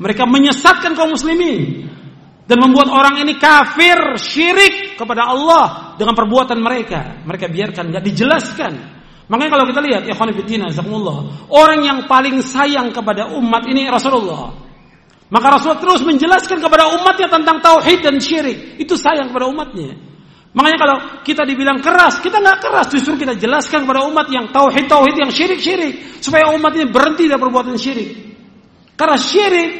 Mereka 0.00 0.24
menyesatkan 0.24 0.96
kaum 0.96 1.12
muslimin 1.12 1.92
dan 2.48 2.56
membuat 2.56 2.88
orang 2.88 3.20
ini 3.20 3.36
kafir 3.36 4.16
syirik 4.16 4.96
kepada 4.96 5.28
Allah 5.28 5.92
dengan 6.00 6.16
perbuatan 6.16 6.56
mereka. 6.56 7.20
Mereka 7.20 7.52
biarkan 7.52 7.92
nggak 7.92 8.04
dijelaskan. 8.08 9.01
Makanya 9.30 9.50
kalau 9.54 9.64
kita 9.70 9.80
lihat 9.80 10.02
ya 10.06 10.14
orang 11.50 11.80
yang 11.82 11.98
paling 12.10 12.42
sayang 12.42 12.90
kepada 12.90 13.30
umat 13.38 13.62
ini 13.70 13.86
Rasulullah. 13.86 14.50
Maka 15.32 15.46
Rasul 15.48 15.80
terus 15.80 16.04
menjelaskan 16.04 16.60
kepada 16.60 16.92
umatnya 16.92 17.28
tentang 17.32 17.64
tauhid 17.64 18.04
dan 18.04 18.20
syirik. 18.20 18.76
Itu 18.76 19.00
sayang 19.00 19.32
kepada 19.32 19.48
umatnya. 19.48 19.96
Makanya 20.52 20.78
kalau 20.78 20.96
kita 21.24 21.48
dibilang 21.48 21.80
keras, 21.80 22.20
kita 22.20 22.36
nggak 22.36 22.60
keras, 22.60 22.92
justru 22.92 23.16
kita 23.16 23.32
jelaskan 23.40 23.88
kepada 23.88 24.04
umat 24.04 24.28
yang 24.28 24.52
tauhid 24.52 24.84
tauhid 24.84 25.16
yang 25.16 25.32
syirik 25.32 25.64
syirik 25.64 26.20
supaya 26.20 26.52
umat 26.52 26.76
ini 26.76 26.92
berhenti 26.92 27.24
dari 27.24 27.40
perbuatan 27.40 27.80
syirik. 27.80 28.10
Karena 28.92 29.16
syirik 29.16 29.70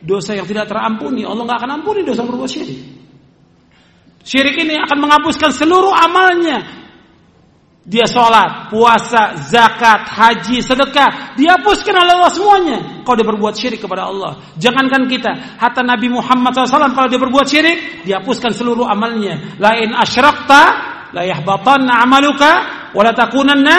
dosa 0.00 0.32
yang 0.32 0.48
tidak 0.48 0.72
terampuni, 0.72 1.28
Allah 1.28 1.44
nggak 1.44 1.58
akan 1.60 1.70
ampuni 1.76 2.00
dosa 2.00 2.24
berbuat 2.24 2.48
syirik. 2.48 2.80
Syirik 4.24 4.56
ini 4.56 4.80
akan 4.80 5.04
menghapuskan 5.04 5.52
seluruh 5.52 5.92
amalnya. 5.92 6.83
Dia 7.84 8.08
sholat, 8.08 8.72
puasa, 8.72 9.36
zakat, 9.44 10.08
haji, 10.08 10.64
sedekah. 10.64 11.36
Dihapuskan 11.36 11.92
oleh 11.92 12.16
Allah 12.16 12.32
semuanya. 12.32 12.78
Kalau 13.04 13.16
dia 13.20 13.28
berbuat 13.28 13.52
syirik 13.52 13.84
kepada 13.84 14.08
Allah. 14.08 14.40
Jangankan 14.56 15.04
kita. 15.04 15.60
Hatta 15.60 15.84
Nabi 15.84 16.08
Muhammad 16.08 16.56
SAW 16.56 16.96
kalau 16.96 17.08
dia 17.12 17.20
berbuat 17.20 17.44
syirik. 17.44 18.08
Dihapuskan 18.08 18.56
seluruh 18.56 18.88
amalnya. 18.88 19.60
Lain 19.60 19.92
asyrakta. 19.92 20.62
La 21.12 21.28
amaluka. 22.00 22.52
Walatakunanna 22.96 23.76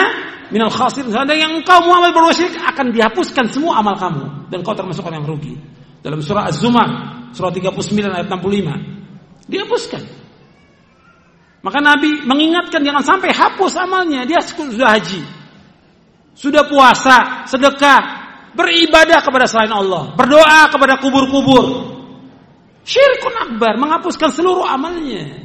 minal 0.54 0.70
khasir. 0.70 1.02
Ada 1.10 1.34
yang 1.34 1.58
engkau 1.58 1.82
muamal 1.82 2.14
berbuat 2.14 2.34
syirik. 2.38 2.62
Akan 2.62 2.94
dihapuskan 2.94 3.50
semua 3.50 3.82
amal 3.82 3.98
kamu. 3.98 4.54
Dan 4.54 4.62
kau 4.62 4.78
termasuk 4.78 5.02
orang 5.02 5.26
yang 5.26 5.34
rugi 5.34 5.58
dalam 6.06 6.22
surah 6.22 6.46
Az-Zumar 6.46 6.88
surah 7.34 7.50
39 7.50 8.14
ayat 8.14 8.30
65 8.30 9.50
dihapuskan 9.50 10.02
maka 11.66 11.82
Nabi 11.82 12.22
mengingatkan 12.22 12.78
jangan 12.78 13.02
sampai 13.02 13.34
hapus 13.34 13.74
amalnya. 13.74 14.22
Dia 14.22 14.38
sudah 14.38 14.94
haji. 14.94 15.18
Sudah 16.38 16.62
puasa 16.70 17.42
sedekah 17.50 17.98
beribadah 18.54 19.18
kepada 19.18 19.50
selain 19.50 19.74
Allah. 19.74 20.14
Berdoa 20.14 20.70
kepada 20.70 21.02
kubur-kubur. 21.02 21.90
Syirkun 22.86 23.34
akbar 23.34 23.82
menghapuskan 23.82 24.30
seluruh 24.30 24.62
amalnya. 24.62 25.42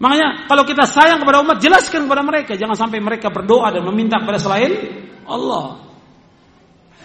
Makanya 0.00 0.48
kalau 0.48 0.64
kita 0.64 0.88
sayang 0.88 1.20
kepada 1.20 1.44
umat 1.44 1.60
jelaskan 1.60 2.08
kepada 2.08 2.24
mereka. 2.24 2.56
Jangan 2.56 2.88
sampai 2.88 2.96
mereka 3.04 3.28
berdoa 3.28 3.68
dan 3.76 3.84
meminta 3.84 4.16
kepada 4.16 4.40
selain 4.40 4.72
Allah. 5.28 5.84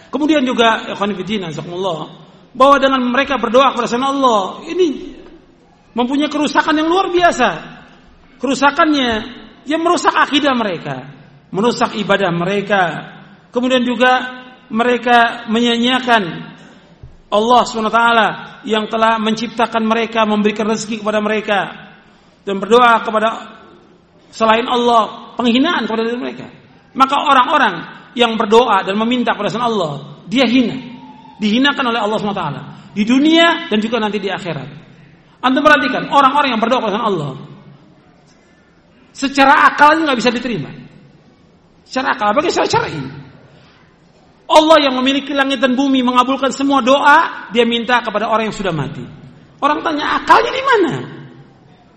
Kemudian 0.08 0.48
juga 0.48 0.96
bahwa 2.56 2.76
dengan 2.80 3.04
mereka 3.12 3.36
berdoa 3.36 3.76
kepada 3.76 3.92
selain 3.92 4.08
Allah 4.08 4.64
ini 4.72 5.20
mempunyai 5.92 6.32
kerusakan 6.32 6.80
yang 6.80 6.88
luar 6.88 7.12
biasa. 7.12 7.78
Kerusakannya 8.40 9.11
yang 9.68 9.84
merusak 9.84 10.16
akidah 10.16 10.56
mereka, 10.56 11.11
merusak 11.52 11.94
ibadah 11.99 12.32
mereka. 12.32 12.84
Kemudian 13.52 13.84
juga 13.84 14.40
mereka 14.72 15.49
menyanyiakan 15.52 16.24
Allah 17.30 17.61
SWT 17.68 18.02
yang 18.66 18.88
telah 18.88 19.20
menciptakan 19.20 19.84
mereka, 19.84 20.24
memberikan 20.24 20.66
rezeki 20.72 21.03
kepada 21.03 21.20
mereka 21.20 21.60
dan 22.48 22.57
berdoa 22.57 23.03
kepada 23.03 23.30
selain 24.32 24.66
Allah, 24.66 25.36
penghinaan 25.36 25.84
kepada 25.84 26.07
diri 26.07 26.18
mereka. 26.18 26.48
Maka 26.95 27.16
orang-orang 27.20 27.76
yang 28.16 28.40
berdoa 28.40 28.82
dan 28.88 28.95
meminta 28.98 29.36
kepada 29.36 29.52
selain 29.52 29.70
Allah, 29.70 30.24
dia 30.26 30.48
hina 30.48 30.78
dihinakan 31.40 31.86
oleh 31.91 31.99
Allah 31.99 32.18
SWT 32.20 32.45
di 32.95 33.03
dunia 33.03 33.68
dan 33.68 33.78
juga 33.84 33.99
nanti 33.99 34.18
di 34.18 34.32
akhirat. 34.32 34.70
Anda 35.40 35.60
perhatikan 35.60 36.07
orang-orang 36.07 36.56
yang 36.56 36.61
berdoa 36.61 36.80
kepada 36.84 37.03
Allah 37.03 37.49
secara 39.11 39.69
akalnya 39.69 40.11
nggak 40.11 40.19
bisa 40.19 40.31
diterima. 40.34 40.72
Secara 41.90 42.14
akal, 42.14 42.38
bagi 42.38 42.53
secara 42.53 42.69
syar'i. 42.69 43.02
Allah 44.49 44.77
yang 44.81 44.98
memiliki 44.98 45.34
langit 45.34 45.61
dan 45.61 45.77
bumi 45.77 46.02
mengabulkan 46.02 46.49
semua 46.49 46.81
doa, 46.81 47.49
dia 47.53 47.65
minta 47.65 48.02
kepada 48.02 48.30
orang 48.30 48.49
yang 48.49 48.57
sudah 48.57 48.73
mati. 48.73 49.02
Orang 49.61 49.86
tanya 49.86 50.22
akalnya 50.22 50.52
di 50.53 50.64
mana? 50.65 50.94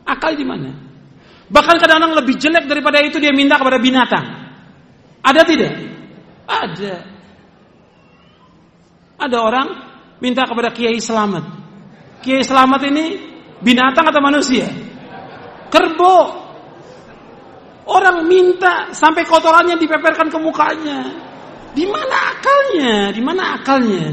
Akal 0.05 0.37
di 0.37 0.45
mana? 0.45 0.69
Bahkan 1.53 1.77
kadang-kadang 1.81 2.17
lebih 2.17 2.35
jelek 2.41 2.65
daripada 2.65 2.99
itu 3.05 3.21
dia 3.21 3.33
minta 3.33 3.61
kepada 3.61 3.77
binatang. 3.77 4.27
Ada 5.23 5.41
tidak? 5.45 5.73
Ada. 6.49 6.95
Ada 9.23 9.37
orang 9.39 9.69
minta 10.19 10.43
kepada 10.49 10.75
Kiai 10.75 10.99
Selamat. 10.99 11.47
Kiai 12.25 12.43
Selamat 12.43 12.83
ini 12.91 13.05
binatang 13.63 14.11
atau 14.11 14.21
manusia? 14.25 14.67
Kerbau. 15.71 16.42
Orang 17.83 18.31
minta 18.31 18.95
sampai 18.95 19.27
kotorannya 19.27 19.75
dipeperkan 19.75 20.31
ke 20.31 20.39
mukanya. 20.39 21.01
Di 21.73 21.89
mana 21.89 22.17
akalnya? 22.37 23.11
Di 23.11 23.23
mana 23.25 23.43
akalnya? 23.59 24.07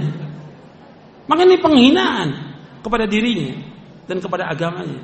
Maka 1.29 1.41
ini 1.45 1.57
penghinaan 1.61 2.27
kepada 2.81 3.05
dirinya 3.05 3.53
dan 4.09 4.17
kepada 4.17 4.49
agamanya. 4.49 4.97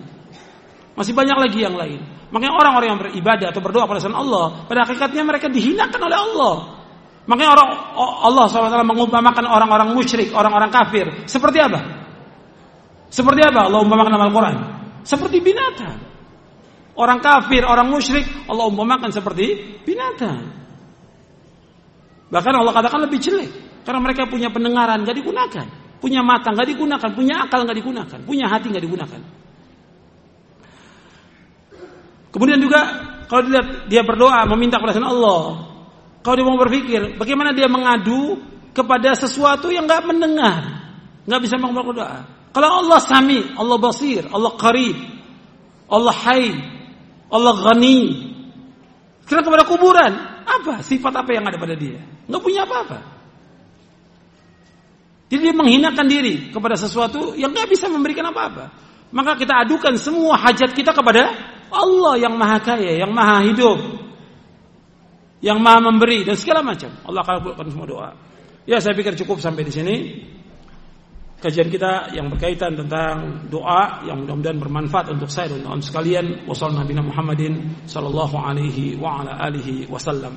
Masih 0.98 1.14
banyak 1.14 1.38
lagi 1.38 1.60
yang 1.62 1.76
lain. 1.78 2.02
Makanya 2.34 2.54
orang-orang 2.58 2.88
yang 2.96 3.00
beribadah 3.00 3.48
atau 3.54 3.62
berdoa 3.62 3.86
pada 3.86 4.02
Allah, 4.10 4.66
pada 4.66 4.88
hakikatnya 4.88 5.22
mereka 5.22 5.52
dihinakan 5.52 6.02
oleh 6.02 6.18
Allah. 6.18 6.56
Makanya 7.26 7.52
orang 7.58 7.70
Allah 7.98 8.46
SWT 8.50 8.86
mengumpamakan 8.86 9.46
orang-orang 9.50 9.94
musyrik, 9.94 10.34
orang-orang 10.34 10.70
kafir. 10.74 11.06
Seperti 11.30 11.58
apa? 11.62 11.80
Seperti 13.10 13.42
apa 13.46 13.70
Allah 13.70 13.82
umpamakan 13.82 14.12
dalam 14.14 14.26
Al-Quran? 14.30 14.56
Seperti 15.06 15.38
binatang. 15.42 16.15
Orang 16.96 17.20
kafir, 17.20 17.68
orang 17.68 17.92
musyrik, 17.92 18.24
Allah 18.48 18.72
umpamakan 18.72 19.12
seperti 19.12 19.80
binatang. 19.84 20.48
Bahkan 22.32 22.54
Allah 22.56 22.72
katakan 22.72 23.04
lebih 23.04 23.20
jelek. 23.20 23.52
Karena 23.84 24.00
mereka 24.02 24.26
punya 24.26 24.48
pendengaran, 24.50 25.04
gak 25.04 25.20
digunakan. 25.20 25.68
Punya 26.00 26.24
mata, 26.24 26.56
gak 26.56 26.68
digunakan. 26.72 27.10
Punya 27.12 27.46
akal, 27.46 27.68
gak 27.68 27.78
digunakan. 27.78 28.20
Punya 28.24 28.46
hati, 28.48 28.72
gak 28.72 28.84
digunakan. 28.84 29.22
Kemudian 32.32 32.60
juga 32.60 32.80
kalau 33.32 33.42
dilihat 33.48 33.88
dia 33.88 34.04
berdoa 34.04 34.44
meminta 34.52 34.76
kepada 34.76 35.00
Allah, 35.00 35.72
kalau 36.20 36.36
dia 36.36 36.46
mau 36.46 36.60
berpikir, 36.60 37.16
bagaimana 37.16 37.56
dia 37.56 37.72
mengadu 37.72 38.44
kepada 38.76 39.16
sesuatu 39.16 39.72
yang 39.72 39.88
nggak 39.88 40.04
mendengar, 40.04 40.62
nggak 41.24 41.42
bisa 41.42 41.56
mengobrol 41.56 41.96
doa. 41.96 42.28
Kalau 42.52 42.84
Allah 42.84 43.00
Sami, 43.00 43.40
Allah 43.56 43.78
Basir, 43.80 44.28
Allah 44.28 44.52
Qarib, 44.60 45.00
Allah 45.88 46.12
Hayy, 46.12 46.75
Allah 47.36 47.54
Ghani. 47.60 48.00
Serah 49.26 49.44
kepada 49.44 49.66
kuburan, 49.68 50.12
apa? 50.46 50.80
Sifat 50.86 51.12
apa 51.12 51.34
yang 51.34 51.44
ada 51.44 51.58
pada 51.60 51.76
dia? 51.76 52.00
Nggak 52.30 52.42
punya 52.42 52.64
apa-apa. 52.64 53.00
Jadi 55.26 55.42
dia 55.42 55.56
menghinakan 55.58 56.06
diri 56.06 56.54
kepada 56.54 56.78
sesuatu 56.78 57.34
yang 57.34 57.50
nggak 57.50 57.68
bisa 57.74 57.90
memberikan 57.90 58.30
apa-apa. 58.30 58.70
Maka 59.10 59.36
kita 59.42 59.66
adukan 59.66 59.98
semua 59.98 60.38
hajat 60.38 60.72
kita 60.78 60.94
kepada 60.94 61.34
Allah 61.74 62.16
yang 62.22 62.38
maha 62.38 62.62
kaya, 62.62 63.02
yang 63.02 63.10
maha 63.10 63.42
hidup, 63.50 63.80
yang 65.42 65.58
maha 65.58 65.82
memberi 65.82 66.22
dan 66.22 66.38
segala 66.38 66.62
macam. 66.62 66.94
Allah 67.04 67.22
akan 67.26 67.34
kabulkan 67.42 67.66
semua 67.74 67.88
doa. 67.90 68.10
Ya 68.70 68.78
saya 68.78 68.94
pikir 68.94 69.18
cukup 69.18 69.42
sampai 69.42 69.66
di 69.66 69.74
sini 69.74 69.96
kajian 71.46 71.70
kita 71.70 72.10
yang 72.18 72.34
berkaitan 72.34 72.74
tentang 72.74 73.46
doa 73.54 74.02
yang 74.10 74.26
mudah-mudahan 74.26 74.58
bermanfaat 74.58 75.14
untuk 75.14 75.30
saya 75.30 75.54
dan 75.54 75.62
untuk 75.70 75.94
sekalian. 75.94 76.50
Wassalamualaikum 76.50 77.14
Muhammadin 77.14 77.86
sallallahu 77.86 78.34
alaihi 78.34 78.98
wa 78.98 79.22
ala 79.22 79.38
alihi 79.46 79.86
wasallam. 79.86 80.34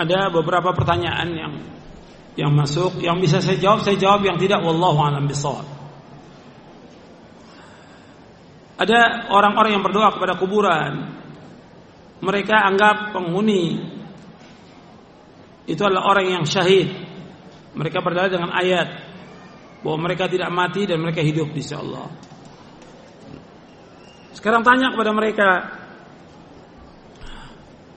Ada 0.00 0.32
beberapa 0.32 0.72
pertanyaan 0.72 1.28
yang 1.36 1.52
yang 2.38 2.52
masuk 2.56 3.04
yang 3.04 3.20
bisa 3.20 3.44
saya 3.44 3.60
jawab 3.60 3.84
saya 3.84 4.00
jawab 4.00 4.24
yang 4.24 4.40
tidak 4.40 4.64
wallahu 4.64 4.96
alam 5.04 5.28
bisawab. 5.28 5.66
Ada 8.80 9.28
orang-orang 9.28 9.76
yang 9.76 9.84
berdoa 9.84 10.08
kepada 10.16 10.40
kuburan. 10.40 11.20
Mereka 12.20 12.52
anggap 12.52 13.12
penghuni 13.12 13.76
itu 15.68 15.80
adalah 15.84 16.08
orang 16.08 16.40
yang 16.40 16.44
syahid. 16.48 16.88
Mereka 17.76 18.00
berdalil 18.00 18.32
dengan 18.32 18.56
ayat 18.56 18.88
bahwa 19.84 20.08
mereka 20.08 20.28
tidak 20.32 20.48
mati 20.48 20.88
dan 20.88 21.00
mereka 21.00 21.20
hidup 21.20 21.52
di 21.52 21.62
Allah. 21.76 22.08
Sekarang 24.32 24.64
tanya 24.64 24.92
kepada 24.96 25.12
mereka. 25.12 25.48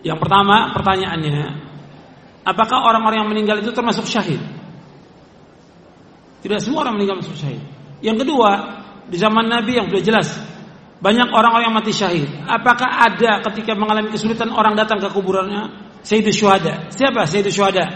Yang 0.04 0.20
pertama 0.20 0.76
pertanyaannya, 0.76 1.73
Apakah 2.44 2.84
orang-orang 2.84 3.24
yang 3.24 3.30
meninggal 3.32 3.58
itu 3.64 3.72
termasuk 3.72 4.04
syahid? 4.04 4.40
Tidak 6.44 6.60
semua 6.60 6.84
orang 6.84 7.00
meninggal 7.00 7.24
masuk 7.24 7.40
syahid. 7.40 7.64
Yang 8.04 8.28
kedua, 8.28 8.52
di 9.08 9.16
zaman 9.16 9.48
Nabi 9.48 9.80
yang 9.80 9.88
sudah 9.88 10.04
jelas 10.04 10.28
banyak 11.00 11.32
orang-orang 11.32 11.72
yang 11.72 11.76
mati 11.76 11.92
syahid. 11.96 12.28
Apakah 12.48 13.08
ada 13.08 13.40
ketika 13.52 13.76
mengalami 13.76 14.12
kesulitan 14.12 14.52
orang 14.52 14.76
datang 14.76 15.00
ke 15.00 15.08
kuburannya? 15.08 15.92
Sayyidus 16.04 16.36
Syuhada. 16.36 16.92
Siapa 16.92 17.24
Sayyidus 17.24 17.56
Syuhada? 17.56 17.88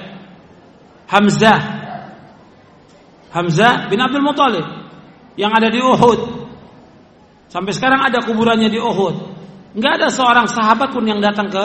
Hamzah. 1.12 1.60
Hamzah 3.36 3.92
bin 3.92 4.00
Abdul 4.00 4.24
Muthalib 4.24 4.64
yang 5.36 5.52
ada 5.52 5.68
di 5.68 5.84
Uhud. 5.84 6.48
Sampai 7.52 7.76
sekarang 7.76 8.04
ada 8.04 8.24
kuburannya 8.24 8.72
di 8.72 8.80
Uhud. 8.80 9.16
Enggak 9.76 10.04
ada 10.04 10.08
seorang 10.08 10.48
sahabat 10.48 10.96
pun 10.96 11.04
yang 11.04 11.20
datang 11.20 11.52
ke 11.52 11.64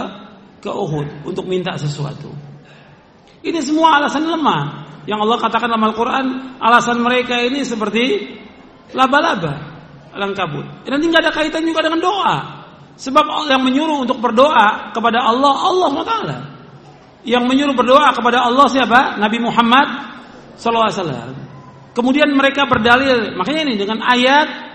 ke 0.63 0.71
Uhud 0.71 1.27
untuk 1.27 1.47
minta 1.47 1.75
sesuatu. 1.75 2.52
Ini 3.43 3.59
semua 3.59 3.99
alasan 3.99 4.23
lemah. 4.23 4.83
Yang 5.03 5.19
Allah 5.27 5.39
katakan 5.43 5.67
dalam 5.67 5.83
Al-Quran, 5.91 6.27
alasan 6.63 7.03
mereka 7.03 7.35
ini 7.43 7.67
seperti 7.67 8.39
laba-laba, 8.95 9.59
kabut. 10.15 10.63
Nanti 10.87 11.05
nggak 11.11 11.23
ada 11.27 11.33
kaitan 11.35 11.67
juga 11.67 11.83
dengan 11.83 11.99
doa. 11.99 12.37
Sebab 12.95 13.51
yang 13.51 13.67
menyuruh 13.67 14.07
untuk 14.07 14.23
berdoa 14.23 14.95
kepada 14.95 15.27
Allah, 15.27 15.55
Allah 15.59 15.89
SWT. 15.91 16.15
Yang 17.27 17.45
menyuruh 17.51 17.75
berdoa 17.75 18.15
kepada 18.15 18.47
Allah 18.47 18.67
siapa? 18.71 19.19
Nabi 19.19 19.43
Muhammad 19.43 19.89
SAW. 20.55 21.35
Kemudian 21.99 22.31
mereka 22.31 22.71
berdalil, 22.71 23.35
makanya 23.35 23.67
ini 23.67 23.75
dengan 23.75 24.07
ayat. 24.07 24.71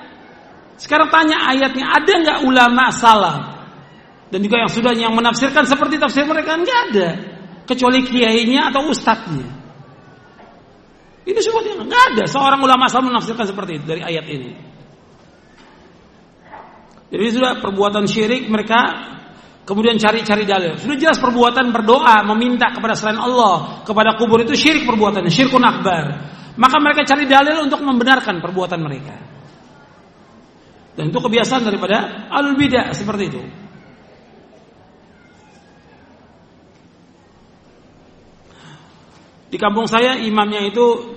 Sekarang 0.75 1.07
tanya 1.07 1.55
ayatnya, 1.55 1.87
ada 1.87 2.13
nggak 2.19 2.39
ulama 2.43 2.91
salah? 2.91 3.37
Dan 4.27 4.43
juga 4.43 4.59
yang 4.59 4.71
sudah 4.71 4.91
yang 4.91 5.15
menafsirkan 5.15 5.63
seperti 5.63 5.95
tafsir 5.95 6.27
mereka 6.27 6.59
nggak 6.59 6.79
ada 6.91 7.36
kecuali 7.67 7.99
kiainya 8.07 8.71
atau 8.71 8.87
ustadznya. 8.87 9.47
Ini 11.27 11.39
semua 11.43 11.59
dia 11.59 11.75
nggak 11.75 12.03
ada 12.15 12.23
seorang 12.23 12.63
ulama 12.63 12.87
asal 12.87 13.03
menafsirkan 13.03 13.43
seperti 13.43 13.83
itu 13.83 13.85
dari 13.85 13.99
ayat 13.99 14.25
ini. 14.31 14.51
Jadi 17.11 17.23
sudah 17.35 17.59
perbuatan 17.59 18.07
syirik 18.07 18.47
mereka 18.47 18.79
kemudian 19.67 19.99
cari-cari 19.99 20.47
dalil. 20.47 20.79
Sudah 20.79 20.95
jelas 20.95 21.19
perbuatan 21.19 21.75
berdoa 21.75 22.23
meminta 22.31 22.71
kepada 22.71 22.95
selain 22.95 23.19
Allah 23.19 23.83
kepada 23.83 24.15
kubur 24.15 24.39
itu 24.39 24.55
syirik 24.55 24.87
perbuatannya, 24.87 25.27
syirkun 25.27 25.63
akbar. 25.67 26.03
Maka 26.55 26.75
mereka 26.79 27.03
cari 27.03 27.27
dalil 27.27 27.67
untuk 27.67 27.83
membenarkan 27.83 28.39
perbuatan 28.39 28.79
mereka. 28.79 29.15
Dan 30.97 31.13
itu 31.13 31.19
kebiasaan 31.21 31.61
daripada 31.61 32.25
alul 32.33 32.57
bidah 32.57 32.89
seperti 32.95 33.23
itu. 33.29 33.41
Di 39.47 39.55
kampung 39.55 39.87
saya 39.87 40.19
imamnya 40.19 40.63
itu 40.67 41.15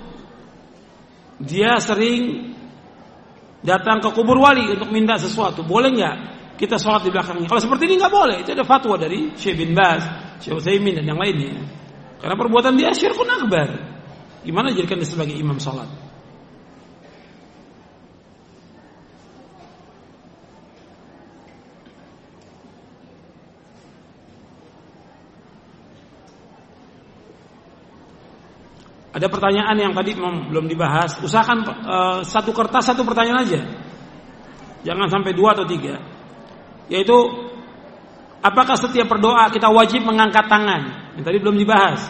dia 1.41 1.75
sering 1.83 2.53
datang 3.61 3.99
ke 4.01 4.09
kubur 4.13 4.39
wali 4.39 4.71
untuk 4.71 4.89
minta 4.93 5.17
sesuatu. 5.19 5.65
Boleh 5.65 5.91
nggak 5.91 6.15
kita 6.55 6.77
sholat 6.77 7.03
di 7.03 7.11
belakangnya? 7.11 7.49
Kalau 7.49 7.61
seperti 7.61 7.89
ini 7.91 7.95
nggak 7.99 8.13
boleh. 8.13 8.35
Itu 8.45 8.53
ada 8.53 8.63
fatwa 8.63 8.95
dari 8.95 9.33
Syekh 9.35 9.55
bin 9.59 9.71
Baz, 9.73 10.05
Syekh 10.39 10.61
Utsaimin 10.61 11.01
dan 11.01 11.05
yang 11.09 11.19
lainnya. 11.19 11.59
Karena 12.21 12.37
perbuatan 12.37 12.77
dia 12.77 12.93
syirkun 12.93 13.25
akbar. 13.25 13.69
Gimana 14.45 14.69
jadikan 14.73 15.01
dia 15.01 15.09
sebagai 15.09 15.33
imam 15.33 15.57
sholat? 15.57 15.89
Ada 29.11 29.27
pertanyaan 29.27 29.75
yang 29.75 29.91
tadi 29.91 30.15
belum 30.15 30.71
dibahas. 30.71 31.19
Usahakan 31.19 31.57
uh, 31.83 32.19
satu 32.23 32.55
kertas 32.55 32.87
satu 32.87 33.03
pertanyaan 33.03 33.43
aja. 33.43 33.59
Jangan 34.87 35.11
sampai 35.11 35.35
dua 35.35 35.51
atau 35.51 35.67
tiga. 35.67 35.99
Yaitu 36.87 37.15
apakah 38.39 38.79
setiap 38.79 39.11
berdoa 39.11 39.51
kita 39.51 39.67
wajib 39.67 40.07
mengangkat 40.07 40.47
tangan? 40.47 41.11
Yang 41.19 41.25
tadi 41.27 41.37
belum 41.43 41.55
dibahas. 41.59 42.01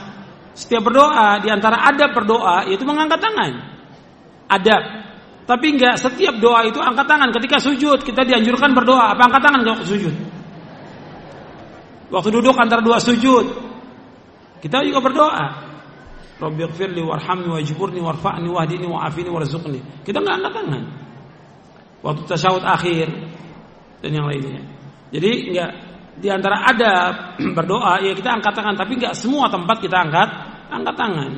Setiap 0.53 0.85
berdoa 0.85 1.41
di 1.41 1.49
antara 1.49 1.89
adab 1.89 2.13
berdoa 2.13 2.69
yaitu 2.69 2.85
mengangkat 2.85 3.17
tangan. 3.17 3.51
Adab. 4.45 4.83
Tapi 5.49 5.65
enggak 5.73 5.97
setiap 5.97 6.37
doa 6.37 6.69
itu 6.69 6.77
angkat 6.77 7.09
tangan. 7.09 7.33
Ketika 7.33 7.57
sujud 7.57 8.05
kita 8.05 8.21
dianjurkan 8.21 8.77
berdoa. 8.77 9.17
Apa 9.17 9.25
angkat 9.25 9.41
tangan 9.41 9.61
kalau 9.65 9.81
sujud? 9.81 10.13
Waktu 12.13 12.29
duduk 12.29 12.53
antara 12.61 12.85
dua 12.85 13.01
sujud 13.01 13.73
kita 14.61 14.85
juga 14.85 15.01
berdoa. 15.01 15.70
Rabbi 16.41 16.65
ighfirli 16.65 17.05
warhamni 17.05 17.53
wajburni 17.53 18.01
warfa'ni 18.01 18.49
wahdini 18.49 18.89
wa'afini 18.89 19.29
warzuqni. 19.29 19.79
Kita 20.01 20.17
nggak 20.17 20.35
angkat 20.41 20.53
tangan. 20.57 20.83
Waktu 22.01 22.21
tasyahud 22.25 22.65
akhir 22.65 23.07
dan 24.01 24.09
yang 24.09 24.25
lainnya. 24.25 24.65
Jadi 25.13 25.53
nggak 25.53 25.71
di 26.17 26.27
antara 26.33 26.65
ada 26.65 26.93
berdoa 27.57 28.01
ya 28.01 28.17
kita 28.17 28.41
angkat 28.41 28.57
tangan 28.57 28.73
tapi 28.73 28.97
nggak 28.97 29.13
semua 29.13 29.53
tempat 29.53 29.77
kita 29.85 30.01
angkat 30.01 30.29
angkat 30.73 30.95
tangan. 30.97 31.31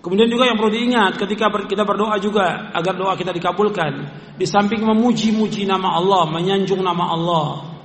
Kemudian 0.00 0.30
juga 0.30 0.46
yang 0.46 0.54
perlu 0.54 0.70
diingat 0.70 1.18
ketika 1.18 1.50
kita 1.66 1.82
berdoa 1.82 2.14
juga 2.22 2.70
agar 2.72 2.94
doa 2.94 3.18
kita 3.18 3.34
dikabulkan. 3.34 4.24
Di 4.38 4.46
samping 4.46 4.86
memuji-muji 4.86 5.66
nama 5.66 5.98
Allah, 5.98 6.30
menyanjung 6.30 6.78
nama 6.78 7.10
Allah, 7.10 7.75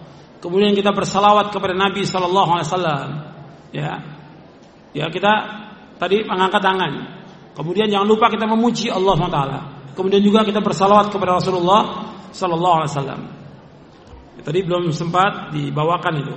kemudian 0.41 0.73
kita 0.73 0.91
bersalawat 0.91 1.53
kepada 1.53 1.77
Nabi 1.77 2.03
Sallallahu 2.03 2.49
Alaihi 2.57 2.67
Wasallam, 2.67 3.07
ya, 3.71 3.91
ya 4.91 5.05
kita 5.07 5.31
tadi 6.01 6.25
mengangkat 6.25 6.61
tangan. 6.65 6.93
Kemudian 7.53 7.87
jangan 7.91 8.07
lupa 8.07 8.31
kita 8.31 8.49
memuji 8.49 8.89
Allah 8.89 9.13
SWT. 9.13 9.39
Kemudian 9.91 10.23
juga 10.23 10.47
kita 10.47 10.63
bersalawat 10.63 11.11
kepada 11.11 11.35
Rasulullah 11.35 12.11
sallallahu 12.31 12.75
alaihi 12.81 12.91
wasallam. 12.95 13.21
Ya, 14.39 14.41
tadi 14.41 14.59
belum 14.63 14.89
sempat 14.95 15.51
dibawakan 15.51 16.13
itu. 16.23 16.35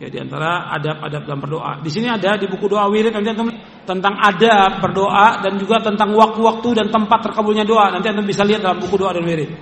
Ya 0.00 0.08
di 0.08 0.16
antara 0.16 0.68
adab-adab 0.76 1.28
dalam 1.28 1.40
berdoa. 1.40 1.72
Di 1.84 1.92
sini 1.92 2.08
ada 2.08 2.36
di 2.40 2.48
buku 2.48 2.72
doa 2.72 2.88
wirid 2.88 3.12
nanti 3.12 3.32
antum 3.32 3.52
tentang 3.84 4.16
adab 4.16 4.80
berdoa 4.80 5.44
dan 5.44 5.60
juga 5.60 5.76
tentang 5.84 6.16
waktu-waktu 6.16 6.68
dan 6.72 6.86
tempat 6.88 7.20
terkabulnya 7.28 7.68
doa. 7.68 7.92
Nanti 7.92 8.08
antum 8.08 8.24
bisa 8.24 8.44
lihat 8.44 8.64
dalam 8.64 8.80
buku 8.80 8.96
doa 8.96 9.12
dan 9.12 9.24
wirid. 9.24 9.52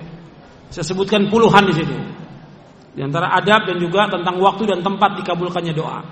Saya 0.71 0.83
sebutkan 0.87 1.27
puluhan 1.27 1.67
di 1.67 1.73
situ. 1.75 1.95
Di 2.99 3.07
antara 3.07 3.31
adab 3.31 3.63
dan 3.63 3.79
juga 3.79 4.11
tentang 4.11 4.43
waktu 4.43 4.75
dan 4.75 4.83
tempat 4.83 5.23
dikabulkannya 5.23 5.71
doa. 5.71 6.03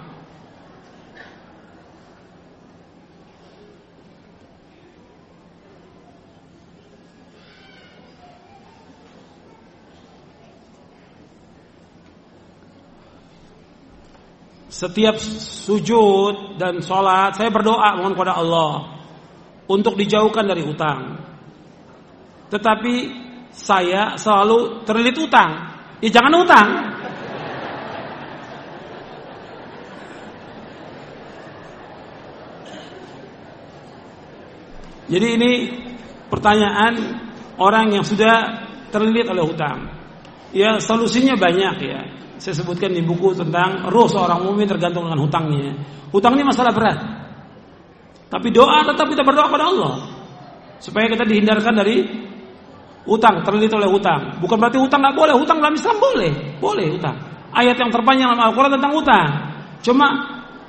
Setiap 14.71 15.19
sujud 15.19 16.55
dan 16.55 16.79
sholat 16.79 17.35
saya 17.35 17.51
berdoa 17.51 17.99
mohon 17.99 18.15
kepada 18.15 18.39
Allah 18.39 18.95
untuk 19.67 19.99
dijauhkan 19.99 20.47
dari 20.47 20.63
utang. 20.63 21.19
Tetapi 22.47 22.95
saya 23.51 24.15
selalu 24.15 24.87
terlilit 24.87 25.19
utang. 25.19 25.76
Ya 25.97 26.09
jangan 26.13 26.33
utang. 26.37 26.69
Jadi 35.07 35.27
ini 35.39 35.51
pertanyaan 36.27 36.93
orang 37.57 37.95
yang 37.95 38.03
sudah 38.03 38.67
terlilit 38.91 39.25
oleh 39.31 39.41
hutang. 39.41 39.87
Ya 40.51 40.77
solusinya 40.83 41.39
banyak 41.39 41.75
ya. 41.81 42.01
Saya 42.37 42.53
sebutkan 42.61 42.93
di 42.93 43.01
buku 43.01 43.33
tentang 43.33 43.89
ruh 43.89 44.05
seorang 44.05 44.45
mukmin 44.45 44.69
tergantung 44.69 45.09
dengan 45.09 45.25
hutangnya. 45.25 45.73
Hutang 46.13 46.37
ini 46.37 46.45
masalah 46.45 46.75
berat. 46.75 46.97
Tapi 48.27 48.51
doa 48.51 48.83
tetap 48.83 49.07
kita 49.07 49.23
berdoa 49.23 49.47
kepada 49.47 49.65
Allah 49.71 49.95
supaya 50.77 51.09
kita 51.09 51.25
dihindarkan 51.25 51.73
dari 51.73 52.26
Utang 53.07 53.39
terlilit 53.47 53.71
oleh 53.71 53.87
hutang. 53.87 54.37
Bukan 54.43 54.59
berarti 54.59 54.77
hutang 54.77 54.99
nggak 54.99 55.15
boleh. 55.15 55.33
Hutang 55.39 55.63
dalam 55.63 55.75
Islam 55.79 55.95
boleh, 55.95 56.31
boleh 56.59 56.85
hutang. 56.91 57.15
Ayat 57.55 57.79
yang 57.79 57.87
terpanjang 57.87 58.35
dalam 58.35 58.51
Al-Quran 58.51 58.71
tentang 58.75 58.93
hutang. 58.93 59.29
Cuma 59.79 60.07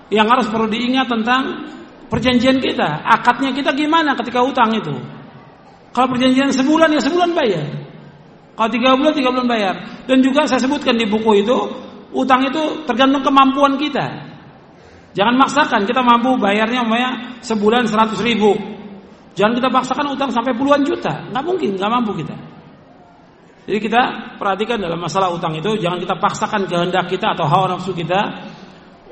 yang 0.08 0.30
harus 0.30 0.46
perlu 0.46 0.70
diingat 0.70 1.10
tentang 1.10 1.66
perjanjian 2.06 2.62
kita. 2.62 3.02
Akadnya 3.02 3.50
kita 3.50 3.74
gimana 3.74 4.14
ketika 4.14 4.40
hutang 4.46 4.70
itu? 4.72 4.94
Kalau 5.90 6.08
perjanjian 6.14 6.54
sebulan 6.54 6.94
ya 6.94 7.02
sebulan 7.02 7.34
bayar. 7.34 7.66
Kalau 8.54 8.70
tiga 8.70 8.94
bulan 8.94 9.12
tiga 9.18 9.28
bulan 9.34 9.48
bayar. 9.50 9.74
Dan 10.06 10.22
juga 10.22 10.46
saya 10.46 10.62
sebutkan 10.62 10.94
di 10.94 11.10
buku 11.10 11.42
itu, 11.42 11.58
utang 12.14 12.46
itu 12.46 12.86
tergantung 12.86 13.26
kemampuan 13.26 13.74
kita. 13.76 14.30
Jangan 15.18 15.34
maksakan 15.34 15.82
kita 15.82 15.98
mampu 15.98 16.38
bayarnya 16.38 16.86
umpamanya 16.86 17.42
sebulan 17.42 17.90
seratus 17.90 18.22
ribu. 18.22 18.54
Jangan 19.38 19.54
kita 19.54 19.70
paksakan 19.70 20.06
utang 20.18 20.34
sampai 20.34 20.50
puluhan 20.58 20.82
juta, 20.82 21.30
nggak 21.30 21.44
mungkin, 21.46 21.78
nggak 21.78 21.90
mampu 21.94 22.18
kita. 22.18 22.34
Jadi 23.70 23.78
kita 23.78 24.02
perhatikan 24.34 24.82
dalam 24.82 24.98
masalah 24.98 25.30
utang 25.30 25.54
itu 25.54 25.78
jangan 25.78 26.02
kita 26.02 26.18
paksakan 26.18 26.66
kehendak 26.66 27.06
kita 27.06 27.38
atau 27.38 27.46
hawa 27.46 27.78
nafsu 27.78 27.94
kita 27.94 28.18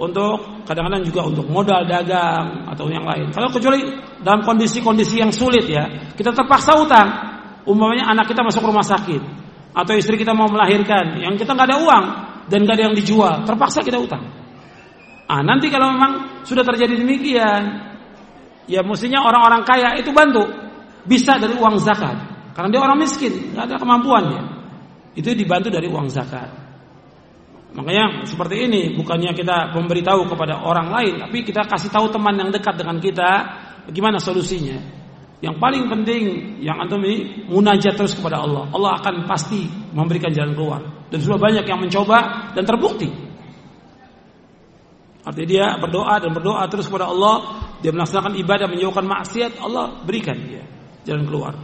untuk 0.03 0.65
kadang-kadang 0.67 1.07
juga 1.07 1.21
untuk 1.31 1.47
modal 1.47 1.87
dagang 1.87 2.67
atau 2.67 2.91
yang 2.91 3.07
lain. 3.07 3.31
Kalau 3.31 3.53
kecuali 3.55 3.87
dalam 4.25 4.43
kondisi-kondisi 4.43 5.23
yang 5.23 5.31
sulit 5.31 5.71
ya, 5.71 6.11
kita 6.19 6.35
terpaksa 6.35 6.75
utang. 6.75 7.09
Umpamanya 7.67 8.11
anak 8.11 8.31
kita 8.31 8.43
masuk 8.47 8.63
rumah 8.67 8.87
sakit 8.87 9.23
atau 9.77 9.93
istri 9.95 10.17
kita 10.17 10.33
mau 10.33 10.49
melahirkan, 10.49 11.21
yang 11.21 11.35
kita 11.39 11.53
nggak 11.53 11.69
ada 11.71 11.79
uang 11.83 12.05
dan 12.49 12.59
nggak 12.65 12.75
ada 12.81 12.85
yang 12.91 12.97
dijual, 12.97 13.45
terpaksa 13.45 13.85
kita 13.85 14.01
utang. 14.01 14.25
Ah 15.27 15.43
nanti 15.43 15.69
kalau 15.69 15.93
memang 15.93 16.43
sudah 16.47 16.63
terjadi 16.63 16.97
demikian, 16.97 17.61
ya 18.67 18.83
mestinya 18.83 19.23
orang-orang 19.23 19.63
kaya 19.67 19.99
itu 19.99 20.11
bantu. 20.15 20.47
Bisa 21.07 21.39
dari 21.39 21.55
uang 21.55 21.79
zakat. 21.79 22.19
Karena 22.55 22.69
dia 22.73 22.81
orang 22.83 22.99
miskin 22.99 23.55
nggak 23.55 23.65
ada 23.71 23.77
kemampuannya. 23.79 24.43
Itu 25.15 25.33
dibantu 25.33 25.71
dari 25.71 25.87
uang 25.87 26.11
zakat. 26.11 26.67
Makanya 27.77 28.25
seperti 28.25 28.67
ini 28.67 28.97
bukannya 28.97 29.37
kita 29.37 29.77
memberitahu 29.77 30.33
kepada 30.33 30.65
orang 30.65 30.89
lain 30.89 31.21
tapi 31.21 31.45
kita 31.45 31.69
kasih 31.69 31.93
tahu 31.93 32.09
teman 32.09 32.33
yang 32.41 32.49
dekat 32.49 32.73
dengan 32.81 32.97
kita 32.97 33.31
bagaimana 33.87 34.17
solusinya. 34.17 34.81
Yang 35.45 35.61
paling 35.61 35.85
penting 35.93 36.23
yang 36.65 36.81
antum 36.81 37.05
ini 37.05 37.45
munajat 37.53 37.93
terus 37.93 38.17
kepada 38.17 38.41
Allah. 38.41 38.73
Allah 38.73 38.97
akan 38.97 39.29
pasti 39.29 39.69
memberikan 39.93 40.33
jalan 40.33 40.57
keluar. 40.57 40.81
Dan 41.13 41.21
sudah 41.21 41.37
banyak 41.37 41.69
yang 41.69 41.77
mencoba 41.77 42.51
dan 42.57 42.65
terbukti. 42.65 43.09
Artinya 45.27 45.49
dia 45.51 45.67
berdoa 45.77 46.23
dan 46.23 46.31
berdoa 46.33 46.65
terus 46.73 46.89
kepada 46.89 47.13
Allah, 47.13 47.66
dia 47.87 47.95
melaksanakan 47.95 48.35
ibadah 48.35 48.67
menjauhkan 48.67 49.07
maksiat, 49.07 49.63
Allah 49.63 50.03
berikan 50.03 50.35
dia 50.43 50.67
jalan 51.07 51.23
keluar. 51.23 51.55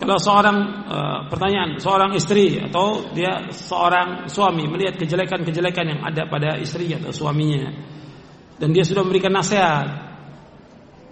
Kalau 0.00 0.16
seorang 0.16 0.58
e, 0.88 0.98
pertanyaan, 1.28 1.76
seorang 1.76 2.16
istri 2.16 2.56
atau 2.56 3.12
dia 3.12 3.52
seorang 3.52 4.32
suami 4.32 4.64
melihat 4.64 4.96
kejelekan-kejelekan 4.96 5.92
yang 5.92 6.00
ada 6.00 6.24
pada 6.24 6.56
istri 6.56 6.88
atau 6.96 7.12
suaminya, 7.12 7.68
dan 8.56 8.72
dia 8.72 8.80
sudah 8.80 9.04
memberikan 9.04 9.36
nasihat. 9.36 10.13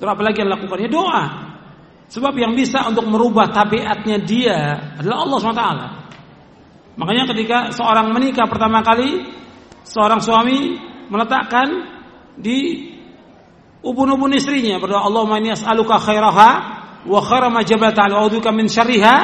Terus 0.03 0.19
apa 0.19 0.23
lagi 0.27 0.43
yang 0.43 0.51
lakukan? 0.51 0.83
Ya 0.83 0.91
doa. 0.91 1.25
Sebab 2.11 2.35
yang 2.35 2.59
bisa 2.59 2.83
untuk 2.91 3.07
merubah 3.07 3.55
tabiatnya 3.55 4.19
dia 4.27 4.59
adalah 4.99 5.23
Allah 5.23 5.39
SWT. 5.39 5.67
Makanya 6.99 7.25
ketika 7.31 7.71
seorang 7.71 8.11
menikah 8.11 8.51
pertama 8.51 8.83
kali, 8.83 9.23
seorang 9.87 10.19
suami 10.19 10.75
meletakkan 11.07 11.87
di 12.35 12.91
ubun-ubun 13.79 14.35
istrinya 14.35 14.83
berdoa 14.83 15.07
Allahumma 15.07 15.39
inni 15.39 15.55
as'aluka 15.55 16.03
khairaha 16.03 16.51
wa 17.07 17.21
khaira 17.23 17.47
ma 17.47 17.63
jabata 17.63 18.11
wa 18.11 18.27
min 18.51 18.67
syarriha 18.67 19.15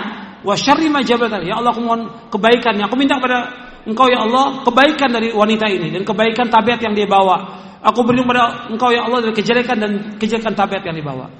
wa 0.46 0.54
syarri 0.54 0.86
ma 0.86 1.02
jabata. 1.02 1.42
Ya 1.42 1.58
Allah 1.58 1.74
aku 1.74 1.82
mohon 1.82 2.06
kebaikannya. 2.30 2.86
Aku 2.86 2.94
minta 2.94 3.18
kepada 3.18 3.67
Engkau 3.88 4.04
ya 4.12 4.20
Allah 4.20 4.68
kebaikan 4.68 5.08
dari 5.08 5.32
wanita 5.32 5.64
ini 5.64 5.88
dan 5.88 6.04
kebaikan 6.04 6.52
tabiat 6.52 6.76
yang 6.84 6.92
dia 6.92 7.08
bawa. 7.08 7.56
Aku 7.80 8.04
berlindung 8.04 8.28
pada 8.28 8.68
engkau 8.68 8.92
ya 8.92 9.08
Allah 9.08 9.24
dari 9.24 9.32
kejelekan 9.32 9.76
dan 9.80 9.92
kejelekan 10.20 10.52
tabiat 10.52 10.84
yang 10.84 10.92
dibawa. 10.92 11.32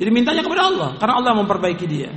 Jadi 0.00 0.08
mintanya 0.08 0.40
kepada 0.40 0.72
Allah 0.72 0.90
karena 0.96 1.14
Allah 1.20 1.36
memperbaiki 1.36 1.84
dia. 1.84 2.08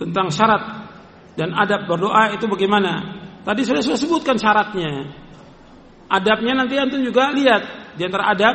Tentang 0.00 0.28
syarat 0.32 0.62
dan 1.36 1.52
adab 1.52 1.84
berdoa 1.84 2.32
itu 2.32 2.48
bagaimana? 2.48 3.15
Tadi 3.46 3.62
sudah 3.62 3.78
sudah 3.78 3.94
sebutkan 3.94 4.34
syaratnya. 4.34 5.06
Adabnya 6.10 6.58
nanti 6.58 6.74
antum 6.74 6.98
juga 6.98 7.30
lihat 7.30 7.94
di 7.94 8.02
antara 8.02 8.34
adab 8.34 8.54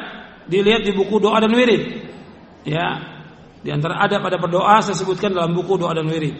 dilihat 0.51 0.83
di 0.83 0.91
buku 0.91 1.15
doa 1.15 1.39
dan 1.39 1.55
wirid. 1.55 2.11
Ya, 2.67 2.99
di 3.63 3.71
antara 3.71 4.03
ada 4.03 4.19
pada 4.19 4.35
berdoa 4.35 4.83
saya 4.83 4.99
sebutkan 4.99 5.31
dalam 5.31 5.55
buku 5.55 5.79
doa 5.79 5.95
dan 5.95 6.11
wirid. 6.11 6.35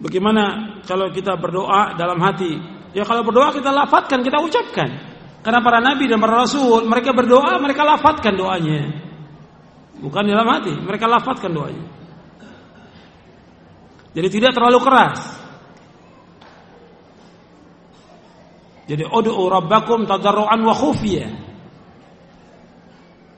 Bagaimana 0.00 0.44
kalau 0.84 1.08
kita 1.08 1.40
berdoa 1.40 1.96
dalam 1.96 2.20
hati? 2.20 2.79
Ya 2.90 3.06
kalau 3.06 3.22
berdoa 3.22 3.54
kita 3.54 3.70
lafadkan, 3.70 4.26
kita 4.26 4.42
ucapkan. 4.42 4.88
Karena 5.40 5.60
para 5.64 5.78
nabi 5.80 6.04
dan 6.10 6.20
para 6.20 6.44
rasul 6.44 6.84
mereka 6.84 7.16
berdoa, 7.16 7.56
mereka 7.62 7.86
lafadkan 7.86 8.34
doanya. 8.36 8.92
Bukan 10.00 10.22
dalam 10.26 10.48
hati, 10.48 10.74
mereka 10.80 11.06
lafazkan 11.08 11.52
doanya. 11.52 11.84
Jadi 14.10 14.28
tidak 14.32 14.52
terlalu 14.58 14.78
keras. 14.82 15.20
Jadi 18.90 19.06
ud'u 19.06 19.46
rabbakum 19.46 20.02
tadarruan 20.02 20.60
wa 20.66 20.74
khufiyah. 20.74 21.30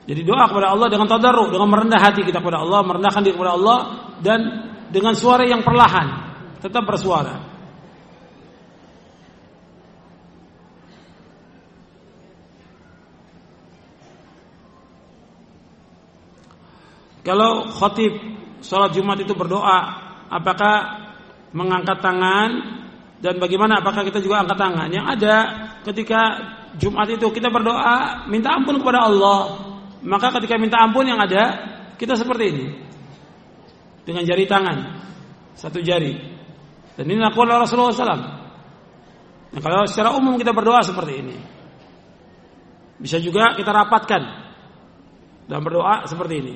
Jadi 0.03 0.21
doa 0.25 0.49
kepada 0.49 0.73
Allah 0.73 0.89
dengan 0.91 1.07
tadarru, 1.07 1.53
dengan 1.53 1.69
merendah 1.69 2.01
hati 2.01 2.25
kita 2.25 2.41
kepada 2.41 2.65
Allah, 2.65 2.81
merendahkan 2.83 3.21
diri 3.23 3.37
kepada 3.37 3.53
Allah 3.55 3.79
dan 4.19 4.39
dengan 4.91 5.15
suara 5.15 5.47
yang 5.47 5.63
perlahan, 5.63 6.07
tetap 6.59 6.83
bersuara. 6.83 7.52
Kalau 17.23 17.71
khotib 17.71 18.11
sholat 18.59 18.91
Jumat 18.91 19.19
itu 19.23 19.31
berdoa, 19.31 19.79
apakah 20.27 20.75
mengangkat 21.55 22.03
tangan 22.03 22.49
dan 23.23 23.39
bagaimana 23.39 23.79
apakah 23.79 24.03
kita 24.03 24.19
juga 24.19 24.43
angkat 24.43 24.59
tangan? 24.59 24.87
Yang 24.91 25.05
ada 25.19 25.35
ketika 25.87 26.21
Jumat 26.75 27.07
itu 27.07 27.31
kita 27.31 27.47
berdoa 27.47 28.27
minta 28.27 28.51
ampun 28.51 28.75
kepada 28.83 29.07
Allah. 29.07 29.71
Maka 30.03 30.35
ketika 30.41 30.59
minta 30.59 30.83
ampun 30.83 31.07
yang 31.07 31.21
ada 31.21 31.43
kita 31.95 32.19
seperti 32.19 32.45
ini. 32.51 32.67
Dengan 34.03 34.27
jari 34.27 34.43
tangan 34.43 34.77
satu 35.55 35.79
jari. 35.79 36.11
Dan 36.99 37.07
ini 37.07 37.23
lakukan 37.23 37.47
oleh 37.47 37.63
Rasulullah 37.63 37.95
SAW. 37.95 38.23
Nah, 39.53 39.61
kalau 39.61 39.85
secara 39.85 40.11
umum 40.17 40.35
kita 40.35 40.51
berdoa 40.51 40.81
seperti 40.83 41.13
ini. 41.23 41.37
Bisa 42.99 43.17
juga 43.23 43.55
kita 43.55 43.71
rapatkan 43.71 44.21
dan 45.47 45.59
berdoa 45.61 46.03
seperti 46.09 46.35
ini. 46.41 46.55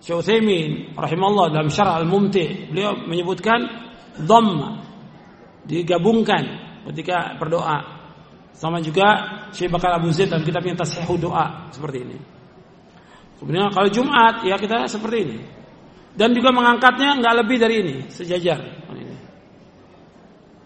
Syekh 0.00 0.16
Utsaimin 0.22 0.92
rahimahullah 0.94 1.52
dalam 1.52 1.68
Syarah 1.72 2.00
Al-Mumti 2.00 2.68
beliau 2.70 2.96
menyebutkan 3.08 3.64
dhamma 4.20 4.84
digabungkan 5.66 6.44
ketika 6.92 7.34
berdoa. 7.40 7.96
Sama 8.56 8.80
juga 8.80 9.08
Syekh 9.52 9.68
Bakar 9.68 10.00
Abu 10.00 10.08
Zaid 10.12 10.32
dalam 10.32 10.40
kitabnya 10.40 10.80
Tashihu 10.80 11.20
Doa 11.20 11.68
seperti 11.68 11.98
ini. 12.08 12.16
Kemudian 13.36 13.68
kalau 13.68 13.88
Jumat 13.92 14.48
ya 14.48 14.56
kita 14.56 14.88
seperti 14.88 15.18
ini. 15.20 15.38
Dan 16.16 16.32
juga 16.32 16.48
mengangkatnya 16.48 17.20
nggak 17.20 17.34
lebih 17.44 17.56
dari 17.60 17.74
ini, 17.84 17.96
sejajar. 18.08 18.56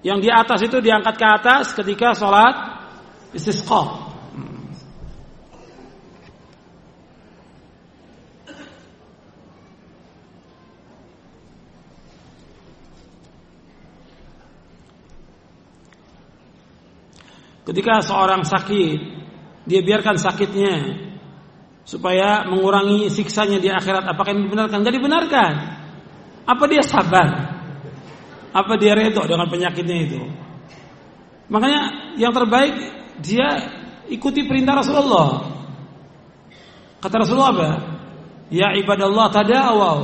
Yang 0.01 0.19
di 0.23 0.31
atas 0.33 0.61
itu 0.65 0.79
diangkat 0.81 1.15
ke 1.19 1.27
atas 1.27 1.65
ketika 1.77 2.17
sholat 2.17 2.55
istisqa. 3.37 4.10
Ketika 17.65 18.01
seorang 18.01 18.43
sakit, 18.43 18.99
dia 19.69 19.81
biarkan 19.85 20.17
sakitnya 20.17 20.75
supaya 21.85 22.49
mengurangi 22.49 23.13
siksanya 23.13 23.61
di 23.61 23.69
akhirat. 23.69 24.09
Apakah 24.09 24.33
ini 24.33 24.49
dibenarkan? 24.49 24.79
Tidak 24.81 24.95
dibenarkan. 24.97 25.53
Apa 26.49 26.65
dia 26.67 26.83
sabar? 26.83 27.29
Apa 28.51 28.75
dia 28.81 28.97
redo 28.97 29.23
dengan 29.29 29.47
penyakitnya 29.47 29.97
itu? 30.11 30.21
Makanya 31.51 32.15
yang 32.19 32.35
terbaik 32.35 32.75
dia 33.23 33.49
ikuti 34.11 34.47
perintah 34.47 34.81
Rasulullah. 34.83 35.51
Kata 36.99 37.15
Rasulullah 37.23 37.53
apa? 37.55 37.71
Ya 38.51 38.75
ibadallah 38.75 39.31
tadawaw. 39.31 39.99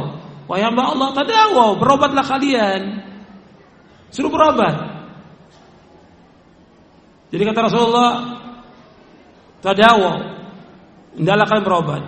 Wahai 0.47 0.63
hamba 0.63 0.95
Allah 0.95 1.11
tadawaw, 1.11 1.75
berobatlah 1.75 2.23
kalian. 2.23 3.03
Suruh 4.15 4.31
berobat. 4.31 4.86
Jadi 7.31 7.43
kata 7.43 7.61
Rasulullah 7.67 8.11
tadawaw 9.63 10.17
hendaklah 11.19 11.47
kalian 11.49 11.67
berobat. 11.67 12.03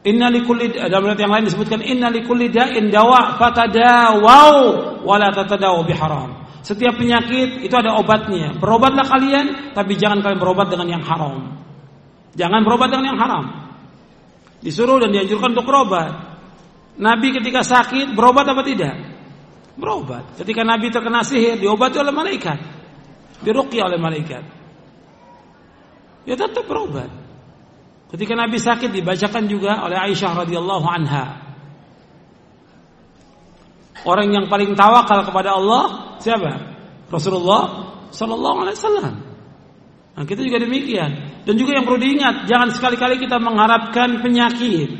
Inna 0.00 0.32
likulli 0.32 0.72
dalam 0.72 1.12
ayat 1.12 1.20
yang 1.20 1.32
lain 1.32 1.44
disebutkan 1.52 1.84
inna 1.84 2.08
likulli 2.08 2.48
da'in 2.48 2.88
dawa 2.88 3.36
fatadawau 3.36 4.56
wala 5.04 5.28
tatadawu 5.28 5.84
biharam. 5.84 6.40
Setiap 6.64 6.96
penyakit 6.96 7.64
itu 7.64 7.74
ada 7.76 7.96
obatnya. 7.96 8.56
Berobatlah 8.56 9.04
kalian 9.04 9.76
tapi 9.76 9.96
jangan 9.96 10.24
kalian 10.24 10.40
berobat 10.40 10.72
dengan 10.72 10.88
yang 10.88 11.04
haram. 11.04 11.56
Jangan 12.32 12.60
berobat 12.64 12.88
dengan 12.92 13.12
yang 13.12 13.20
haram. 13.20 13.44
Disuruh 14.60 15.00
dan 15.00 15.12
dianjurkan 15.12 15.56
untuk 15.56 15.68
berobat. 15.68 16.12
Nabi 17.00 17.32
ketika 17.32 17.64
sakit 17.64 18.12
berobat 18.12 18.44
apa 18.48 18.60
tidak? 18.64 18.92
Berobat. 19.76 20.36
Ketika 20.36 20.64
Nabi 20.64 20.92
terkena 20.92 21.24
sihir 21.24 21.60
diobati 21.60 21.96
oleh 21.96 22.12
malaikat. 22.12 22.79
Diruqyah 23.40 23.84
oleh 23.88 23.98
malaikat. 24.00 24.44
Ya 26.28 26.36
tetap 26.36 26.68
berobat. 26.68 27.08
Ketika 28.12 28.34
Nabi 28.36 28.58
sakit 28.58 28.90
dibacakan 28.90 29.46
juga 29.46 29.80
oleh 29.86 29.96
Aisyah 29.96 30.44
radhiyallahu 30.44 30.86
anha. 30.86 31.24
Orang 34.02 34.32
yang 34.32 34.48
paling 34.50 34.74
tawakal 34.74 35.24
kepada 35.28 35.56
Allah 35.56 36.16
siapa? 36.18 36.76
Rasulullah 37.08 37.94
sallallahu 38.10 38.56
alaihi 38.66 38.76
wasallam. 38.76 39.14
Nah, 40.10 40.24
kita 40.26 40.42
juga 40.44 40.60
demikian. 40.60 41.42
Dan 41.46 41.54
juga 41.56 41.78
yang 41.78 41.88
perlu 41.88 41.96
diingat, 41.96 42.44
jangan 42.44 42.68
sekali-kali 42.74 43.16
kita 43.22 43.40
mengharapkan 43.40 44.20
penyakit. 44.20 44.90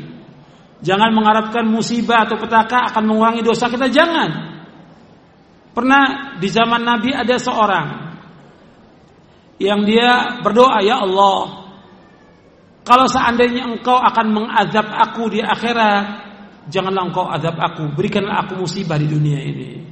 Jangan 0.81 1.13
mengharapkan 1.13 1.69
musibah 1.69 2.25
atau 2.25 2.41
petaka 2.41 2.89
akan 2.89 3.03
mengurangi 3.05 3.45
dosa 3.45 3.69
kita, 3.69 3.85
jangan. 3.91 4.49
Pernah 5.77 6.35
di 6.41 6.49
zaman 6.49 6.81
Nabi 6.81 7.13
ada 7.13 7.37
seorang 7.37 8.00
yang 9.61 9.85
dia 9.85 10.41
berdoa, 10.41 10.81
"Ya 10.81 10.97
Allah, 10.99 11.61
kalau 12.81 13.05
seandainya 13.05 13.69
engkau 13.69 13.93
akan 13.93 14.27
mengazab 14.33 14.89
aku 14.89 15.29
di 15.29 15.39
akhirat, 15.39 16.05
janganlah 16.73 17.13
engkau 17.13 17.29
azab 17.29 17.53
aku, 17.57 17.93
berikanlah 17.93 18.41
aku 18.45 18.57
musibah 18.65 18.97
di 18.97 19.05
dunia 19.05 19.37
ini. 19.37 19.85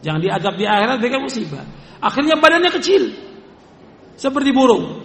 Jangan 0.00 0.22
diazab 0.22 0.54
di 0.54 0.64
akhirat, 0.64 0.96
berikan 1.02 1.26
musibah. 1.26 1.66
Akhirnya 1.98 2.38
badannya 2.38 2.70
kecil, 2.70 3.12
seperti 4.14 4.54
burung. 4.54 5.04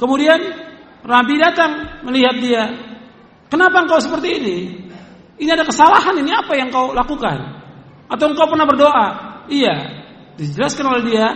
Kemudian 0.00 0.40
Nabi 1.04 1.34
datang 1.36 2.02
melihat 2.08 2.36
dia. 2.40 2.62
Kenapa 3.52 3.84
engkau 3.84 4.00
seperti 4.00 4.28
ini? 4.40 4.56
Ini 5.38 5.50
ada 5.52 5.62
kesalahan, 5.62 6.16
ini 6.18 6.32
apa 6.32 6.56
yang 6.56 6.72
kau 6.72 6.90
lakukan? 6.96 7.36
Atau 8.08 8.32
engkau 8.32 8.48
pernah 8.48 8.66
berdoa? 8.66 9.06
Iya. 9.46 10.02
Dijelaskan 10.34 10.86
oleh 10.88 11.02
dia, 11.06 11.26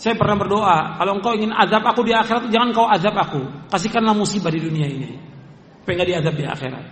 saya 0.00 0.16
pernah 0.16 0.32
berdoa, 0.32 0.96
kalau 0.96 1.20
engkau 1.20 1.36
ingin 1.36 1.52
azab 1.52 1.84
aku 1.84 2.00
di 2.00 2.16
akhirat, 2.16 2.48
jangan 2.48 2.72
kau 2.72 2.88
azab 2.88 3.12
aku. 3.20 3.68
Kasihkanlah 3.68 4.16
musibah 4.16 4.48
di 4.48 4.56
dunia 4.56 4.88
ini. 4.88 5.12
Supaya 5.84 6.08
diazab 6.08 6.40
di 6.40 6.48
akhirat. 6.48 6.84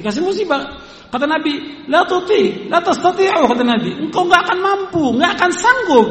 Dikasih 0.00 0.24
musibah. 0.24 0.64
Kata 1.12 1.28
Nabi, 1.28 1.84
la 1.84 2.08
tuti, 2.08 2.64
la 2.72 2.80
tastati'u 2.80 3.44
kata 3.44 3.60
Nabi. 3.60 4.08
Engkau 4.08 4.24
enggak 4.24 4.48
akan 4.48 4.58
mampu, 4.64 5.04
enggak 5.20 5.36
akan 5.36 5.50
sanggup. 5.52 6.08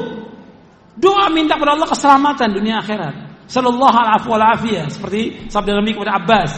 Doa 0.93 1.33
minta 1.33 1.57
kepada 1.57 1.81
Allah 1.81 1.89
keselamatan 1.89 2.47
dunia 2.53 2.77
akhirat. 2.77 3.49
Sallallahu 3.49 3.97
alaihi 3.97 4.29
wa 4.29 4.85
seperti 4.85 5.21
sabda 5.49 5.81
Nabi 5.81 5.97
kepada 5.97 6.21
Abbas 6.21 6.53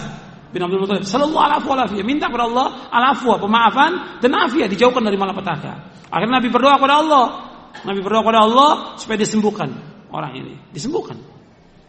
bin 0.51 0.67
Abdul 0.67 0.83
Muthalib. 0.83 1.07
Sallallahu 1.07 1.63
alaihi 1.63 2.03
wa 2.03 2.03
minta 2.03 2.27
kepada 2.27 2.43
Allah 2.43 2.67
al-afwa, 2.91 3.39
pemaafan 3.39 4.19
dan 4.19 4.35
afiat 4.35 4.67
dijauhkan 4.67 4.99
dari 4.99 5.15
malapetaka. 5.15 5.95
Akhirnya 6.11 6.43
Nabi 6.43 6.51
berdoa 6.51 6.75
kepada 6.75 6.95
Allah, 6.99 7.46
Nabi 7.85 7.99
berdoa 8.01 8.21
kepada 8.25 8.41
Allah 8.43 8.71
supaya 8.99 9.17
disembuhkan 9.19 9.69
orang 10.11 10.33
ini, 10.35 10.53
disembuhkan. 10.73 11.17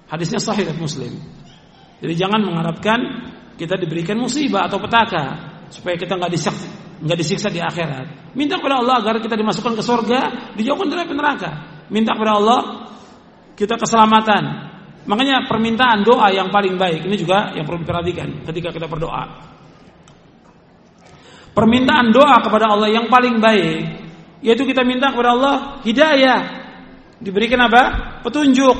Hadisnya 0.09 0.41
sahih 0.41 0.69
Muslim. 0.77 1.13
Jadi 1.99 2.15
jangan 2.15 2.41
mengharapkan 2.45 2.99
kita 3.59 3.75
diberikan 3.77 4.17
musibah 4.17 4.71
atau 4.71 4.79
petaka 4.79 5.25
supaya 5.69 5.99
kita 5.99 6.17
nggak 6.17 6.33
disiksa, 6.33 6.69
nggak 7.03 7.19
disiksa 7.19 7.49
di 7.51 7.61
akhirat. 7.61 8.33
Minta 8.39 8.57
kepada 8.57 8.81
Allah 8.81 9.03
agar 9.03 9.15
kita 9.19 9.35
dimasukkan 9.35 9.75
ke 9.75 9.83
surga, 9.83 10.21
dijauhkan 10.55 10.87
dari 10.89 11.11
neraka. 11.13 11.51
Minta 11.91 12.15
kepada 12.15 12.33
Allah 12.39 12.61
kita 13.59 13.75
keselamatan. 13.75 14.71
Makanya 15.09 15.49
permintaan 15.49 16.05
doa 16.05 16.29
yang 16.31 16.53
paling 16.53 16.77
baik 16.77 17.09
ini 17.09 17.17
juga 17.17 17.57
yang 17.57 17.65
perlu 17.65 17.83
diperhatikan 17.83 18.45
ketika 18.47 18.71
kita 18.71 18.87
berdoa. 18.87 19.25
Permintaan 21.57 22.15
doa 22.15 22.39
kepada 22.39 22.71
Allah 22.71 22.87
yang 22.93 23.11
paling 23.11 23.43
baik 23.43 24.08
yaitu 24.41 24.63
kita 24.67 24.87
minta 24.87 25.11
kepada 25.11 25.35
Allah 25.35 25.57
hidayah. 25.83 26.41
Diberikan 27.19 27.59
apa? 27.67 27.83
Petunjuk. 28.23 28.77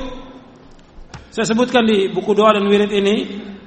Saya 1.35 1.47
sebutkan 1.47 1.87
di 1.87 2.11
buku 2.11 2.35
doa 2.35 2.55
dan 2.55 2.67
wirid 2.67 2.91
ini, 2.95 3.17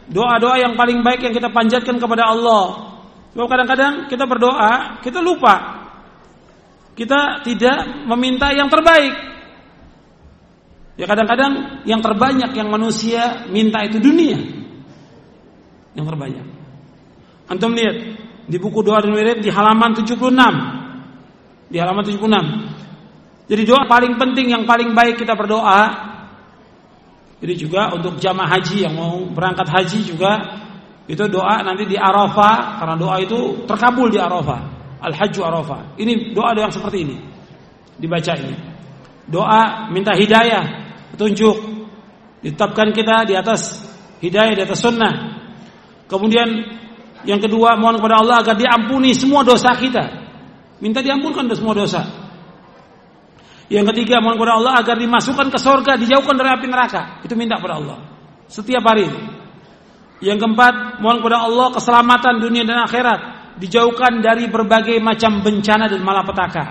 doa-doa 0.07 0.59
yang 0.59 0.73
paling 0.79 1.03
baik 1.03 1.27
yang 1.27 1.35
kita 1.35 1.51
panjatkan 1.51 1.99
kepada 1.99 2.31
Allah. 2.31 2.95
Sebab 3.31 3.47
kadang-kadang 3.47 3.93
kita 4.07 4.23
berdoa, 4.27 4.99
kita 5.03 5.19
lupa. 5.19 5.55
Kita 6.95 7.43
tidak 7.47 8.07
meminta 8.07 8.51
yang 8.51 8.67
terbaik. 8.67 9.15
Ya 10.99 11.07
kadang-kadang 11.07 11.83
yang 11.87 12.03
terbanyak 12.03 12.51
yang 12.51 12.67
manusia 12.67 13.47
minta 13.47 13.83
itu 13.87 14.03
dunia. 14.03 14.39
Yang 15.95 16.05
terbanyak. 16.11 16.45
Antum 17.47 17.75
lihat 17.75 17.95
di 18.47 18.57
buku 18.59 18.83
doa 18.83 18.99
dan 19.03 19.15
wirid 19.15 19.39
di 19.43 19.51
halaman 19.51 19.95
76 19.95 20.80
di 21.71 21.79
halaman 21.79 22.03
76. 22.03 23.47
Jadi 23.47 23.61
doa 23.63 23.87
paling 23.87 24.19
penting 24.19 24.51
yang 24.51 24.63
paling 24.67 24.91
baik 24.91 25.19
kita 25.19 25.33
berdoa 25.35 26.11
ini 27.41 27.57
juga 27.57 27.89
untuk 27.97 28.21
jamaah 28.21 28.59
haji 28.59 28.85
yang 28.85 28.93
mau 28.93 29.17
berangkat 29.25 29.65
haji 29.65 30.05
juga 30.05 30.61
itu 31.09 31.25
doa 31.25 31.65
nanti 31.65 31.89
di 31.89 31.97
Arafah 31.97 32.77
karena 32.77 32.95
doa 32.95 33.17
itu 33.17 33.65
terkabul 33.65 34.13
di 34.13 34.21
Arafah. 34.21 34.61
Al-Hajju 35.01 35.41
Arafah. 35.41 35.97
Ini 35.97 36.37
doa 36.37 36.53
yang 36.53 36.69
seperti 36.69 37.01
ini. 37.01 37.17
Dibaca 37.97 38.37
ini. 38.37 38.53
Doa 39.25 39.89
minta 39.89 40.13
hidayah, 40.13 40.61
petunjuk. 41.17 41.57
Ditetapkan 42.45 42.93
kita 42.93 43.25
di 43.25 43.33
atas 43.33 43.81
hidayah 44.21 44.53
di 44.53 44.61
atas 44.61 44.77
sunnah. 44.77 45.13
Kemudian 46.05 46.77
Yang 47.21 47.45
kedua, 47.45 47.77
mohon 47.77 48.01
kepada 48.01 48.17
Allah 48.17 48.41
agar 48.41 48.57
diampuni 48.57 49.13
semua 49.13 49.45
dosa 49.45 49.77
kita. 49.77 50.20
Minta 50.81 50.99
diampunkan 51.05 51.45
semua 51.53 51.77
dosa. 51.77 52.01
Yang 53.71 53.95
ketiga, 53.95 54.19
mohon 54.19 54.35
kepada 54.35 54.59
Allah 54.59 54.73
agar 54.83 54.99
dimasukkan 54.99 55.47
ke 55.47 55.55
surga, 55.61 55.95
dijauhkan 55.95 56.35
dari 56.35 56.49
api 56.51 56.67
neraka. 56.67 57.23
Itu 57.23 57.39
minta 57.39 57.55
kepada 57.55 57.79
Allah. 57.79 57.97
Setiap 58.51 58.83
hari. 58.83 59.07
Yang 60.19 60.37
keempat, 60.43 60.99
mohon 60.99 61.23
kepada 61.23 61.47
Allah 61.47 61.71
keselamatan 61.71 62.33
dunia 62.43 62.67
dan 62.67 62.83
akhirat, 62.83 63.19
dijauhkan 63.63 64.19
dari 64.19 64.51
berbagai 64.51 64.99
macam 64.99 65.39
bencana 65.39 65.87
dan 65.87 66.01
malapetaka. 66.03 66.65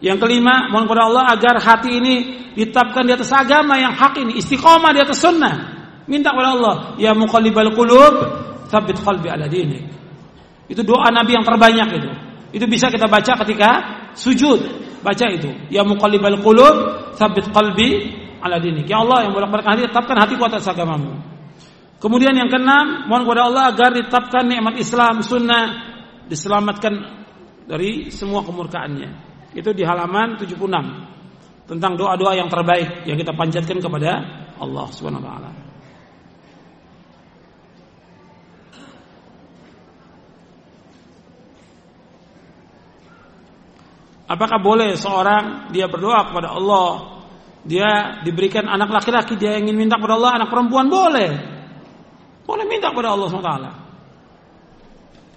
Yang 0.00 0.18
kelima, 0.18 0.66
mohon 0.72 0.88
kepada 0.88 1.12
Allah 1.12 1.24
agar 1.30 1.54
hati 1.60 1.90
ini 2.00 2.14
ditetapkan 2.56 3.04
di 3.04 3.12
atas 3.14 3.30
agama 3.36 3.76
yang 3.76 3.92
hak 3.92 4.16
ini, 4.18 4.40
istiqomah 4.40 4.96
di 4.96 5.00
atas 5.04 5.20
sunnah. 5.20 5.54
Minta 6.08 6.32
kepada 6.34 6.56
Allah, 6.56 6.74
ya 6.98 7.14
muqallibal 7.14 7.70
qulub, 7.76 8.14
tsabbit 8.66 8.98
qalbi 8.98 9.28
ala 9.30 9.46
dinik. 9.46 9.99
Itu 10.70 10.86
doa 10.86 11.10
Nabi 11.10 11.34
yang 11.34 11.42
terbanyak 11.42 11.88
itu. 11.98 12.10
Itu 12.54 12.64
bisa 12.70 12.86
kita 12.94 13.10
baca 13.10 13.34
ketika 13.42 13.70
sujud. 14.14 14.86
Baca 15.00 15.26
itu, 15.32 15.48
ya 15.72 15.80
muqallibal 15.80 16.44
qulub, 16.44 16.76
tsabbit 17.16 17.50
qalbi 17.50 18.14
ala 18.44 18.60
dinik. 18.60 18.84
Ya 18.84 19.00
Allah 19.00 19.26
yang 19.26 19.32
bolak-balik 19.32 19.64
hati, 19.64 19.80
tetapkan 19.88 20.16
hatiku 20.20 20.44
atas 20.44 20.68
agamamu. 20.68 21.16
Kemudian 22.00 22.36
yang 22.36 22.52
keenam, 22.52 23.08
mohon 23.08 23.24
kepada 23.24 23.48
Allah 23.48 23.64
agar 23.72 23.96
ditetapkan 23.96 24.44
nikmat 24.44 24.76
Islam, 24.76 25.24
sunnah, 25.24 25.64
diselamatkan 26.28 26.92
dari 27.64 28.12
semua 28.12 28.44
kemurkaannya. 28.44 29.10
Itu 29.56 29.72
di 29.72 29.82
halaman 29.82 30.36
76 30.36 30.56
tentang 31.66 31.92
doa-doa 31.96 32.36
yang 32.36 32.48
terbaik 32.52 33.08
yang 33.08 33.16
kita 33.16 33.32
panjatkan 33.32 33.80
kepada 33.80 34.10
Allah 34.60 34.86
Subhanahu 34.92 35.22
wa 35.22 35.26
taala. 35.26 35.59
Apakah 44.30 44.62
boleh 44.62 44.94
seorang 44.94 45.74
dia 45.74 45.90
berdoa 45.90 46.30
kepada 46.30 46.54
Allah, 46.54 47.18
dia 47.66 48.22
diberikan 48.22 48.70
anak 48.70 49.02
laki-laki, 49.02 49.34
dia 49.34 49.58
ingin 49.58 49.74
minta 49.74 49.98
kepada 49.98 50.14
Allah 50.14 50.32
anak 50.38 50.48
perempuan 50.54 50.86
boleh. 50.86 51.30
Boleh 52.46 52.64
minta 52.70 52.94
kepada 52.94 53.10
Allah 53.10 53.26
taala. 53.42 53.70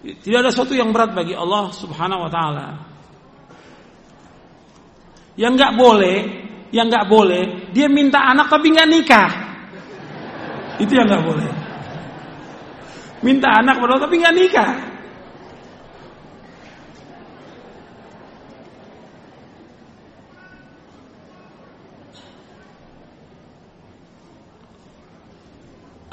Tidak 0.06 0.38
ada 0.38 0.54
sesuatu 0.54 0.78
yang 0.78 0.94
berat 0.94 1.10
bagi 1.18 1.34
Allah 1.34 1.74
Subhanahu 1.74 2.22
wa 2.22 2.30
taala. 2.30 2.68
Yang 5.42 5.54
nggak 5.58 5.74
boleh, 5.74 6.18
yang 6.70 6.86
nggak 6.94 7.08
boleh, 7.10 7.74
dia 7.74 7.90
minta 7.90 8.22
anak 8.22 8.46
tapi 8.46 8.78
nggak 8.78 8.90
nikah. 8.94 9.30
Itu 10.78 10.94
yang 10.94 11.10
nggak 11.10 11.26
boleh. 11.26 11.50
Minta 13.26 13.58
anak 13.58 13.82
padahal 13.82 14.06
tapi 14.06 14.22
nggak 14.22 14.36
nikah. 14.38 14.93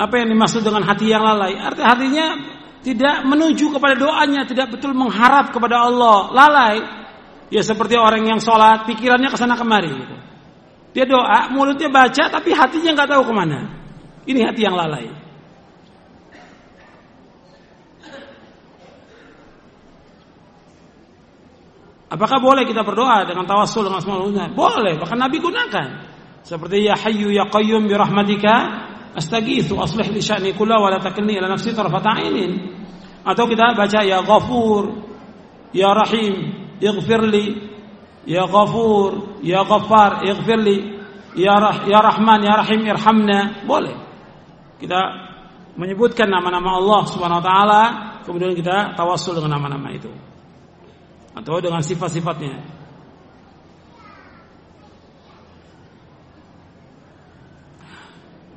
Apa 0.00 0.16
yang 0.16 0.32
dimaksud 0.32 0.64
dengan 0.64 0.80
hati 0.88 1.12
yang 1.12 1.20
lalai? 1.20 1.60
Arti 1.60 1.84
hatinya 1.84 2.26
tidak 2.80 3.28
menuju 3.28 3.76
kepada 3.76 4.00
doanya, 4.00 4.48
tidak 4.48 4.72
betul 4.72 4.96
mengharap 4.96 5.52
kepada 5.52 5.84
Allah. 5.84 6.32
Lalai, 6.32 6.76
Ya 7.50 7.66
seperti 7.66 7.98
orang 7.98 8.22
yang 8.22 8.38
sholat, 8.38 8.86
pikirannya 8.86 9.26
ke 9.26 9.34
sana 9.34 9.58
kemari. 9.58 9.90
Gitu. 9.90 10.16
Dia 10.94 11.04
doa, 11.06 11.50
mulutnya 11.50 11.90
baca, 11.90 12.30
tapi 12.30 12.54
hatinya 12.54 12.94
nggak 12.94 13.10
tahu 13.10 13.22
ke 13.26 13.34
mana. 13.34 13.58
Ini 14.22 14.40
hati 14.46 14.62
yang 14.62 14.78
lalai. 14.78 15.10
Apakah 22.10 22.42
boleh 22.42 22.66
kita 22.66 22.82
berdoa 22.82 23.22
dengan 23.22 23.46
tawasul 23.46 23.86
dengan 23.86 24.02
semua 24.02 24.26
Boleh, 24.50 24.98
bahkan 24.98 25.18
Nabi 25.18 25.38
gunakan. 25.38 25.88
Seperti 26.42 26.86
ya 26.86 26.98
hayyu 26.98 27.30
ya 27.30 27.46
qayyum 27.50 27.86
bi 27.86 27.94
rahmatika 27.94 28.54
astaghitsu 29.16 29.74
aslih 29.78 30.08
li 30.10 30.22
sya'ni 30.22 30.54
kullahu 30.54 30.86
wa 30.86 30.90
la 30.90 30.98
takilni 31.02 31.38
ila 31.38 31.50
nafsi 31.50 31.74
tarfata 31.74 32.18
Atau 33.20 33.44
kita 33.50 33.76
baca 33.76 34.00
ya 34.06 34.22
ghafur 34.22 34.84
ya 35.72 35.92
rahim 35.92 36.34
ighfirli. 36.80 37.46
Ya 38.26 38.44
ghafur 38.46 39.40
ya 39.42 39.64
ghaffar 39.64 40.24
ighfirli. 40.24 41.00
Ya 41.38 41.54
rah, 41.62 41.86
ya 41.86 42.02
rahman 42.02 42.42
ya 42.42 42.54
rahim 42.58 42.80
irhamna. 42.86 43.62
Boleh. 43.66 43.94
Kita 44.80 44.98
menyebutkan 45.78 46.26
nama-nama 46.26 46.80
Allah 46.80 47.02
Subhanahu 47.06 47.38
wa 47.38 47.46
taala 47.46 47.82
kemudian 48.26 48.56
kita 48.56 48.96
tawassul 48.96 49.38
dengan 49.38 49.60
nama-nama 49.60 49.92
itu. 49.94 50.10
Atau 51.36 51.62
dengan 51.62 51.78
sifat-sifatnya 51.84 52.79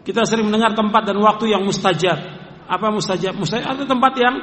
Kita 0.03 0.27
sering 0.27 0.51
mendengar 0.51 0.75
tempat 0.75 1.07
dan 1.07 1.15
waktu 1.23 1.55
yang 1.55 1.63
mustajab. 1.63 2.19
Apa 2.67 2.91
mustajab? 2.91 3.39
Mustajab 3.39 3.79
itu 3.79 3.85
tempat 3.87 4.13
yang 4.19 4.35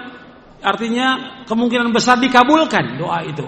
artinya 0.61 1.09
kemungkinan 1.45 1.93
besar 1.93 2.17
dikabulkan 2.17 2.97
doa 2.97 3.21
itu. 3.25 3.45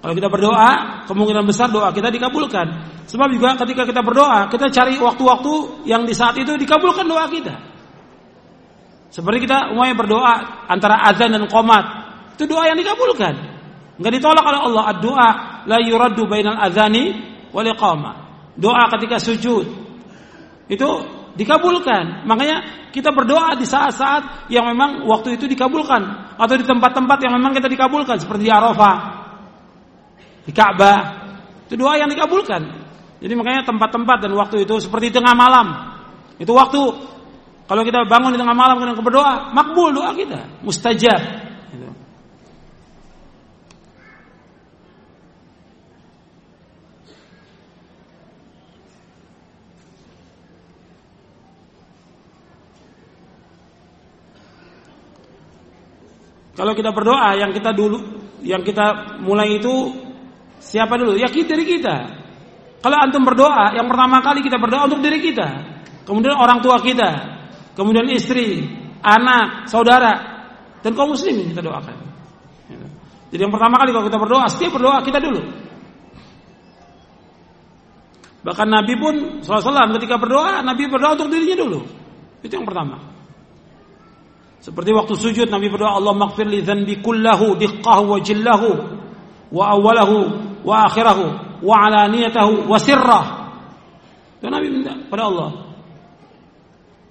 Kalau 0.00 0.14
kita 0.16 0.28
berdoa, 0.32 0.70
kemungkinan 1.06 1.44
besar 1.46 1.68
doa 1.70 1.92
kita 1.94 2.08
dikabulkan. 2.10 2.66
Sebab 3.06 3.28
juga 3.30 3.54
ketika 3.62 3.84
kita 3.86 4.00
berdoa, 4.00 4.48
kita 4.48 4.72
cari 4.72 4.96
waktu-waktu 4.96 5.84
yang 5.86 6.02
di 6.08 6.14
saat 6.16 6.34
itu 6.40 6.56
dikabulkan 6.56 7.04
doa 7.04 7.28
kita. 7.28 7.54
Seperti 9.10 9.46
kita 9.46 9.74
umumnya 9.74 9.94
berdoa 9.98 10.34
antara 10.70 11.02
azan 11.04 11.34
dan 11.34 11.44
qomat, 11.50 11.84
itu 12.38 12.46
doa 12.46 12.64
yang 12.70 12.78
dikabulkan. 12.78 13.34
Enggak 14.00 14.12
ditolak 14.16 14.44
oleh 14.46 14.60
Allah. 14.64 14.84
Doa 14.96 15.28
la 15.68 15.78
yuraddu 15.84 16.24
bainal 16.24 16.56
azani 16.56 17.12
wal. 17.52 17.68
Doa 18.56 18.82
ketika 18.96 19.20
sujud 19.20 19.66
itu 20.70 20.90
dikabulkan. 21.34 22.26
Makanya 22.26 22.88
kita 22.90 23.14
berdoa 23.14 23.54
di 23.54 23.66
saat-saat 23.66 24.50
yang 24.50 24.66
memang 24.66 25.06
waktu 25.06 25.38
itu 25.38 25.46
dikabulkan 25.46 26.34
atau 26.38 26.54
di 26.58 26.66
tempat-tempat 26.66 27.18
yang 27.22 27.38
memang 27.38 27.54
kita 27.54 27.70
dikabulkan 27.70 28.18
seperti 28.18 28.50
di 28.50 28.52
Arafah, 28.52 28.96
di 30.46 30.52
Ka'bah. 30.54 31.00
Itu 31.70 31.78
doa 31.78 31.94
yang 31.98 32.10
dikabulkan. 32.10 32.62
Jadi 33.20 33.32
makanya 33.36 33.62
tempat-tempat 33.68 34.26
dan 34.26 34.32
waktu 34.34 34.66
itu 34.66 34.80
seperti 34.82 35.14
tengah 35.14 35.36
malam. 35.36 35.66
Itu 36.40 36.56
waktu 36.56 36.80
kalau 37.70 37.86
kita 37.86 38.02
bangun 38.02 38.34
di 38.34 38.38
tengah 38.42 38.56
malam 38.56 38.82
kita 38.82 38.98
berdoa, 38.98 39.54
makbul 39.54 39.94
doa 39.94 40.10
kita, 40.10 40.42
mustajab. 40.66 41.22
Gitu. 41.70 41.86
Kalau 56.60 56.72
kita 56.76 56.92
berdoa 56.92 57.40
yang 57.40 57.56
kita 57.56 57.72
dulu 57.72 58.20
yang 58.44 58.60
kita 58.60 59.16
mulai 59.24 59.56
itu 59.56 59.96
Siapa 60.60 61.00
dulu? 61.00 61.16
Ya 61.16 61.32
kita 61.32 61.56
diri 61.56 61.80
kita. 61.80 61.96
Kalau 62.84 62.96
antum 63.00 63.24
berdoa, 63.24 63.72
yang 63.72 63.88
pertama 63.88 64.20
kali 64.20 64.44
kita 64.44 64.60
berdoa 64.60 64.88
untuk 64.88 65.00
diri 65.00 65.18
kita. 65.20 65.48
Kemudian 66.04 66.36
orang 66.36 66.60
tua 66.60 66.80
kita, 66.80 67.10
kemudian 67.76 68.08
istri, 68.12 68.68
anak, 69.00 69.68
saudara, 69.68 70.12
dan 70.84 70.92
kaum 70.92 71.16
muslimin 71.16 71.52
kita 71.52 71.64
doakan. 71.64 71.96
Jadi 73.32 73.40
yang 73.40 73.52
pertama 73.52 73.80
kali 73.80 73.90
kalau 73.92 74.04
kita 74.08 74.18
berdoa, 74.20 74.44
setiap 74.52 74.72
berdoa 74.80 74.98
kita 75.04 75.18
dulu. 75.20 75.40
Bahkan 78.40 78.68
Nabi 78.68 78.94
pun 78.96 79.14
SAW 79.44 79.96
ketika 80.00 80.16
berdoa, 80.16 80.64
Nabi 80.64 80.88
berdoa 80.88 81.16
untuk 81.20 81.28
dirinya 81.28 81.56
dulu. 81.60 81.80
Itu 82.40 82.52
yang 82.56 82.64
pertama. 82.64 82.96
Seperti 84.60 84.92
waktu 84.92 85.16
sujud 85.16 85.48
Nabi 85.48 85.72
berdoa 85.72 85.96
Allah 85.96 86.12
maghfir 86.12 86.44
li 86.44 86.60
dzanbi 86.60 87.00
kullahu 87.00 87.56
diqqahu 87.56 88.04
wa 88.12 88.18
jillahu 88.20 88.70
wa 89.48 89.64
awalahu 89.72 90.18
wa 90.60 90.84
akhirahu 90.84 91.24
wa 91.64 91.74
alaniyatahu 91.88 92.68
wa 92.68 92.76
sirrah. 92.76 93.24
Dan 94.40 94.52
Nabi 94.52 94.68
minta 94.68 94.92
pada 95.08 95.32
Allah 95.32 95.50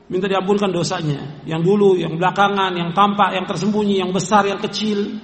minta 0.09 0.25
diampunkan 0.25 0.73
dosanya 0.73 1.41
yang 1.45 1.61
dulu, 1.61 1.97
yang 1.97 2.17
belakangan, 2.17 2.73
yang 2.73 2.93
tampak, 2.93 3.33
yang 3.33 3.45
tersembunyi, 3.45 4.01
yang 4.01 4.13
besar, 4.13 4.45
yang 4.45 4.61
kecil. 4.61 5.21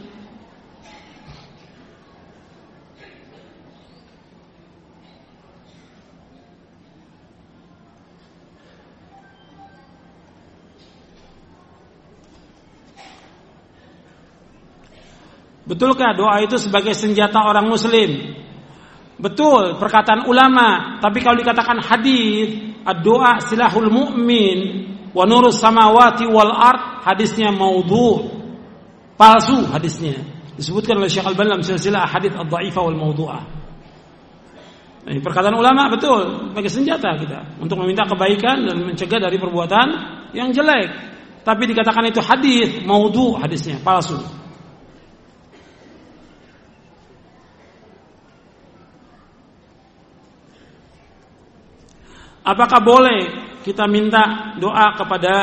Betulkah 15.66 16.14
doa 16.14 16.42
itu 16.46 16.62
sebagai 16.62 16.94
senjata 16.94 17.42
orang 17.42 17.66
muslim? 17.66 18.38
Betul 19.18 19.82
perkataan 19.82 20.30
ulama, 20.30 21.02
tapi 21.02 21.24
kalau 21.26 21.40
dikatakan 21.40 21.82
hadis, 21.82 22.78
doa 23.02 23.42
silahul 23.42 23.90
mu'min, 23.90 24.60
wa 25.16 25.24
nurus 25.24 25.64
samawati 25.64 26.28
wal 26.28 26.52
ard 26.52 27.08
hadisnya 27.08 27.56
maudhu 27.56 28.28
palsu 29.16 29.64
hadisnya 29.72 30.20
disebutkan 30.60 31.00
oleh 31.00 31.08
Syekh 31.08 31.24
Al-Albani 31.24 31.56
dalam 31.56 31.64
silsilah 31.64 32.04
hadis 32.04 32.36
ad-dhaifah 32.36 32.82
wal 32.84 33.00
maudhu'ah 33.00 33.44
ini 35.08 35.24
perkataan 35.24 35.56
ulama 35.56 35.88
betul 35.88 36.52
sebagai 36.52 36.68
senjata 36.68 37.16
kita 37.16 37.64
untuk 37.64 37.80
meminta 37.80 38.04
kebaikan 38.04 38.68
dan 38.68 38.76
mencegah 38.84 39.22
dari 39.22 39.38
perbuatan 39.38 39.88
yang 40.34 40.50
jelek. 40.50 41.14
Tapi 41.46 41.64
dikatakan 41.70 42.10
itu 42.10 42.18
hadis 42.26 42.82
maudhu 42.90 43.38
hadisnya 43.38 43.78
palsu. 43.86 44.18
Apakah 52.46 52.80
boleh 52.86 53.20
kita 53.66 53.90
minta 53.90 54.54
doa 54.62 54.94
kepada 54.94 55.34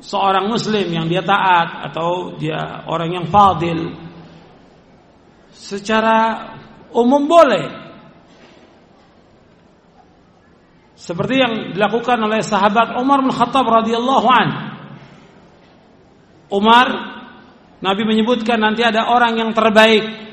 seorang 0.00 0.48
muslim 0.48 0.88
yang 0.88 1.04
dia 1.04 1.20
taat 1.20 1.92
atau 1.92 2.40
dia 2.40 2.88
orang 2.88 3.20
yang 3.20 3.26
fadil? 3.28 3.92
Secara 5.52 6.16
umum 6.96 7.28
boleh. 7.28 7.64
Seperti 10.96 11.34
yang 11.36 11.52
dilakukan 11.76 12.16
oleh 12.24 12.40
sahabat 12.40 12.96
Umar 12.96 13.20
bin 13.20 13.30
Khattab 13.36 13.68
radhiyallahu 13.68 14.28
an. 14.32 14.48
Umar 16.48 16.86
Nabi 17.84 18.02
menyebutkan 18.08 18.56
nanti 18.56 18.80
ada 18.80 19.12
orang 19.12 19.36
yang 19.36 19.50
terbaik 19.52 20.24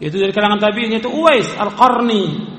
yaitu 0.00 0.16
dari 0.18 0.32
kalangan 0.32 0.58
tabi'in 0.58 0.96
itu 0.96 1.06
Uwais 1.12 1.46
Al-Qarni 1.54 2.53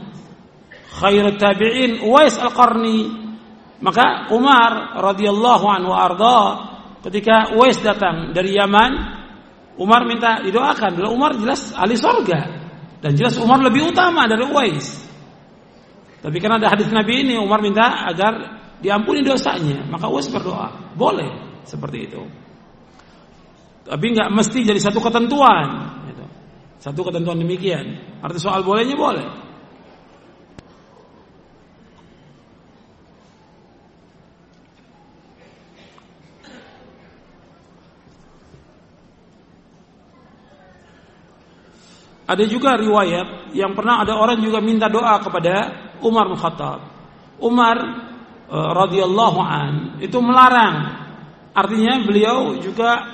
khairut 0.95 1.35
tabi'in 1.35 2.03
Uwais 2.03 2.35
Al-Qarni. 2.40 3.27
Maka 3.83 4.32
Umar 4.32 4.98
radhiyallahu 5.03 5.65
anhu 5.67 5.91
arda 5.91 6.40
ketika 7.06 7.53
Uwais 7.53 7.77
datang 7.83 8.32
dari 8.32 8.56
Yaman, 8.56 8.91
Umar 9.75 10.07
minta 10.07 10.40
didoakan. 10.41 10.95
Bila 10.95 11.11
Umar 11.11 11.35
jelas 11.35 11.75
ahli 11.75 11.99
surga 11.99 12.41
dan 13.03 13.11
jelas 13.14 13.35
Umar 13.38 13.59
lebih 13.59 13.91
utama 13.91 14.25
dari 14.25 14.48
Uwais. 14.48 15.03
Tapi 16.24 16.38
karena 16.41 16.57
ada 16.57 16.74
hadis 16.74 16.90
Nabi 16.90 17.22
ini 17.22 17.35
Umar 17.38 17.61
minta 17.61 18.07
agar 18.09 18.33
diampuni 18.80 19.22
dosanya, 19.22 19.85
maka 19.91 20.07
Uwais 20.07 20.32
berdoa. 20.32 20.95
Boleh 20.95 21.61
seperti 21.67 22.09
itu. 22.09 22.22
Tapi 23.85 24.06
nggak 24.17 24.33
mesti 24.33 24.65
jadi 24.65 24.82
satu 24.82 24.98
ketentuan. 24.98 25.67
Gitu. 26.09 26.25
Satu 26.82 27.06
ketentuan 27.06 27.38
demikian. 27.38 28.17
Arti 28.25 28.41
soal 28.41 28.65
bolehnya 28.65 28.98
boleh. 28.98 29.44
Ada 42.26 42.44
juga 42.50 42.74
riwayat 42.74 43.54
yang 43.54 43.78
pernah 43.78 44.02
ada 44.02 44.18
orang 44.18 44.42
juga 44.42 44.58
minta 44.58 44.90
doa 44.90 45.22
kepada 45.22 45.86
Umar 46.02 46.26
bin 46.26 46.38
Khattab. 46.42 46.80
Umar 47.38 47.78
e, 48.50 48.58
radhiyallahu 48.58 49.40
an 49.45 49.72
itu 50.02 50.18
melarang. 50.18 51.06
Artinya 51.54 52.02
beliau 52.02 52.58
juga 52.58 53.06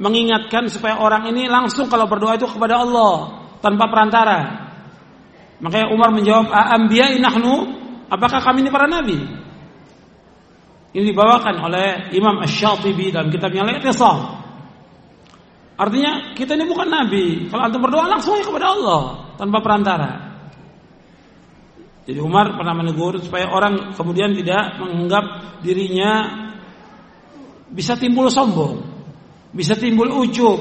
mengingatkan 0.00 0.72
supaya 0.72 0.96
orang 0.96 1.28
ini 1.28 1.44
langsung 1.52 1.86
kalau 1.92 2.08
berdoa 2.08 2.40
itu 2.40 2.48
kepada 2.48 2.80
Allah 2.80 3.44
tanpa 3.60 3.84
perantara. 3.92 4.40
Makanya 5.60 5.92
Umar 5.92 6.08
menjawab, 6.16 6.48
"Ambiya 6.48 7.20
nahnu?" 7.20 7.76
Apakah 8.10 8.42
kami 8.42 8.66
ini 8.66 8.72
para 8.72 8.90
nabi? 8.90 9.20
Ini 10.90 11.04
dibawakan 11.14 11.54
oleh 11.62 12.10
Imam 12.10 12.42
Asy-Syatibi 12.42 13.14
dalam 13.14 13.30
kitabnya 13.30 13.62
Al-Iqtisad. 13.62 14.39
Artinya 15.80 16.36
kita 16.36 16.60
ini 16.60 16.68
bukan 16.68 16.92
nabi. 16.92 17.48
Kalau 17.48 17.64
antum 17.64 17.80
berdoa 17.80 18.04
langsung 18.04 18.36
aja 18.36 18.44
kepada 18.44 18.76
Allah 18.76 19.32
tanpa 19.40 19.64
perantara. 19.64 20.10
Jadi 22.04 22.20
Umar 22.20 22.52
pernah 22.52 22.76
menegur 22.76 23.16
supaya 23.16 23.48
orang 23.48 23.96
kemudian 23.96 24.36
tidak 24.36 24.76
menganggap 24.76 25.24
dirinya 25.64 26.12
bisa 27.72 27.96
timbul 27.96 28.28
sombong, 28.28 28.84
bisa 29.56 29.72
timbul 29.78 30.10
ujub 30.20 30.58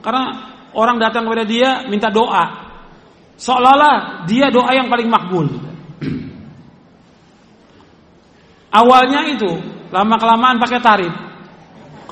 karena 0.00 0.56
orang 0.72 0.96
datang 0.96 1.28
kepada 1.28 1.44
dia 1.44 1.84
minta 1.92 2.08
doa. 2.08 2.72
Seolah-olah 3.36 4.24
dia 4.24 4.48
doa 4.48 4.72
yang 4.72 4.88
paling 4.88 5.08
makbul. 5.12 5.52
Awalnya 8.80 9.20
itu 9.36 9.52
lama 9.92 10.16
kelamaan 10.16 10.56
pakai 10.56 10.80
tarif. 10.80 11.31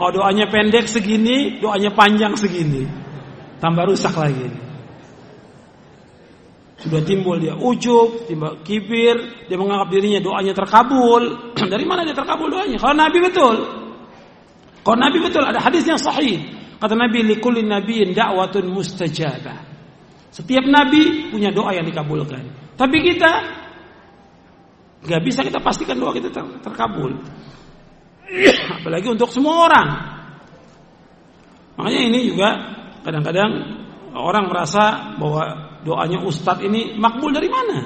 Kalau 0.00 0.16
doanya 0.16 0.48
pendek 0.48 0.88
segini, 0.88 1.60
doanya 1.60 1.92
panjang 1.92 2.32
segini. 2.32 2.88
Tambah 3.60 3.84
rusak 3.84 4.16
lagi. 4.16 4.48
Sudah 6.80 7.04
timbul 7.04 7.36
dia 7.36 7.52
ujub, 7.52 8.24
timbul 8.24 8.64
kibir, 8.64 9.44
dia 9.44 9.60
menganggap 9.60 9.92
dirinya 9.92 10.24
doanya 10.24 10.56
terkabul. 10.56 11.52
Dari 11.76 11.84
mana 11.84 12.08
dia 12.08 12.16
terkabul 12.16 12.48
doanya? 12.48 12.80
Kalau 12.80 12.96
Nabi 12.96 13.18
betul. 13.20 13.56
Kalau 14.80 14.96
Nabi 14.96 15.20
betul 15.20 15.44
ada 15.44 15.60
hadis 15.60 15.84
yang 15.84 16.00
sahih. 16.00 16.48
Kata 16.80 16.96
Nabi 16.96 17.20
likulli 17.20 17.60
nabiyin 17.60 18.16
da'watun 18.16 18.72
mustajabah. 18.72 19.68
Setiap 20.32 20.64
nabi 20.64 21.28
punya 21.28 21.52
doa 21.52 21.76
yang 21.76 21.84
dikabulkan. 21.84 22.72
Tapi 22.80 22.96
kita 23.04 23.30
nggak 25.04 25.20
bisa 25.20 25.44
kita 25.44 25.60
pastikan 25.60 26.00
doa 26.00 26.16
kita 26.16 26.32
ter 26.32 26.40
terkabul. 26.64 27.12
Apalagi 28.80 29.06
untuk 29.10 29.30
semua 29.34 29.66
orang. 29.66 29.88
Makanya 31.80 32.00
ini 32.12 32.20
juga 32.30 32.48
kadang-kadang 33.02 33.50
orang 34.14 34.44
merasa 34.46 35.16
bahwa 35.16 35.42
doanya 35.82 36.20
ustadz 36.22 36.66
ini 36.66 36.94
makbul 37.00 37.32
dari 37.32 37.48
mana? 37.48 37.78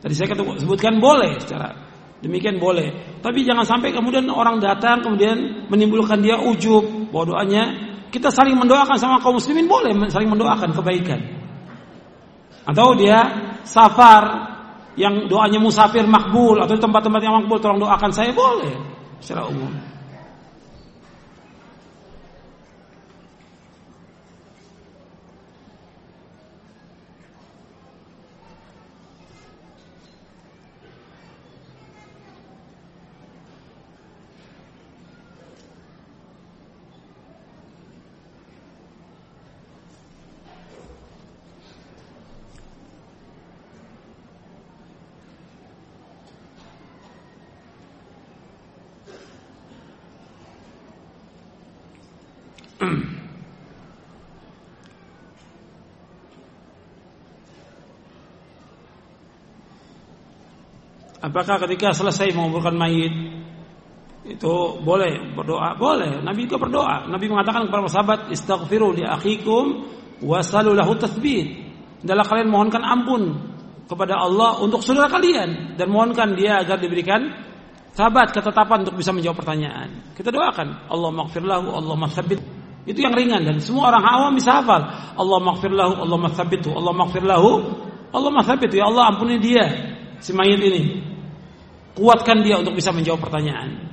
Tadi 0.00 0.14
saya 0.16 0.32
sebutkan 0.32 0.96
boleh 0.96 1.36
secara 1.40 1.76
demikian 2.24 2.56
boleh. 2.56 3.20
Tapi 3.20 3.44
jangan 3.44 3.64
sampai 3.68 3.92
kemudian 3.92 4.28
orang 4.32 4.60
datang 4.60 5.04
kemudian 5.04 5.68
menimbulkan 5.68 6.20
dia 6.24 6.40
ujub 6.40 7.12
bahwa 7.12 7.36
doanya 7.36 7.62
kita 8.10 8.32
saling 8.32 8.56
mendoakan 8.56 8.96
sama 8.96 9.22
kaum 9.22 9.36
muslimin 9.38 9.68
boleh 9.68 9.92
saling 10.08 10.28
mendoakan 10.28 10.72
kebaikan. 10.72 11.20
Atau 12.64 12.96
dia 12.96 13.18
safar 13.64 14.49
yang 14.98 15.30
doanya 15.30 15.58
musafir 15.62 16.02
makbul 16.06 16.58
atau 16.58 16.74
tempat-tempat 16.74 17.20
yang 17.22 17.34
makbul 17.42 17.58
tolong 17.62 17.82
doakan 17.82 18.10
saya 18.10 18.34
boleh 18.34 18.74
secara 19.22 19.46
umum. 19.46 19.89
Apakah 61.30 61.62
ketika 61.62 61.94
selesai 61.94 62.34
menguburkan 62.34 62.74
mayit 62.74 63.14
itu 64.26 64.54
boleh 64.82 65.32
berdoa? 65.38 65.78
Boleh. 65.78 66.18
Nabi 66.20 66.50
juga 66.50 66.66
berdoa. 66.66 67.06
Nabi 67.06 67.30
mengatakan 67.30 67.70
kepada 67.70 67.86
sahabat, 67.86 68.20
"Istaghfiru 68.34 68.98
li 68.98 69.06
akhikum 69.06 69.86
wasalu 70.26 70.74
lahu 70.74 70.98
tathbit." 70.98 71.70
Adalah 72.02 72.26
kalian 72.26 72.48
mohonkan 72.50 72.82
ampun 72.82 73.22
kepada 73.86 74.18
Allah 74.18 74.58
untuk 74.58 74.82
saudara 74.82 75.06
kalian 75.06 75.78
dan 75.78 75.86
mohonkan 75.86 76.34
dia 76.34 76.58
agar 76.62 76.82
diberikan 76.82 77.30
sahabat 77.94 78.30
ketetapan 78.32 78.86
untuk 78.86 78.98
bisa 78.98 79.10
menjawab 79.10 79.42
pertanyaan. 79.42 80.14
Kita 80.14 80.30
doakan, 80.30 80.88
Allah 80.88 81.10
maghfirlahu, 81.10 81.68
Allah 81.74 81.96
matsabbit. 81.98 82.40
Itu 82.88 83.04
yang 83.04 83.12
ringan 83.12 83.44
dan 83.44 83.60
semua 83.60 83.92
orang 83.92 84.04
awam 84.06 84.32
bisa 84.34 84.62
hafal. 84.62 84.80
Allah 85.14 85.38
maghfirlahu, 85.44 85.92
Allah 86.00 86.18
matsabbitu, 86.18 86.72
Allah 86.72 86.92
maghfirlahu, 86.96 87.50
Allah 88.10 88.30
matsabbit. 88.32 88.70
Ya 88.72 88.88
Allah 88.88 89.12
ampuni 89.12 89.36
dia 89.36 89.66
si 90.22 90.32
mayit 90.32 90.60
ini. 90.62 91.09
Kuatkan 91.94 92.46
dia 92.46 92.56
untuk 92.58 92.78
bisa 92.78 92.94
menjawab 92.94 93.20
pertanyaan. 93.20 93.90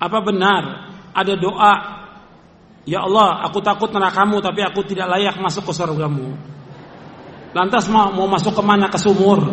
Apa 0.00 0.24
benar 0.24 0.64
ada 1.12 1.36
doa 1.36 2.00
Ya 2.88 3.04
Allah, 3.04 3.44
aku 3.44 3.60
takut 3.60 3.92
nerakamu 3.92 4.40
tapi 4.40 4.64
aku 4.64 4.80
tidak 4.88 5.06
layak 5.14 5.36
masuk 5.36 5.68
ke 5.68 5.72
surgamu. 5.76 6.32
Lantas 7.52 7.86
mau, 7.92 8.08
mau 8.08 8.26
masuk 8.26 8.56
ke 8.56 8.62
mana 8.64 8.88
ke 8.88 8.96
sumur? 8.96 9.46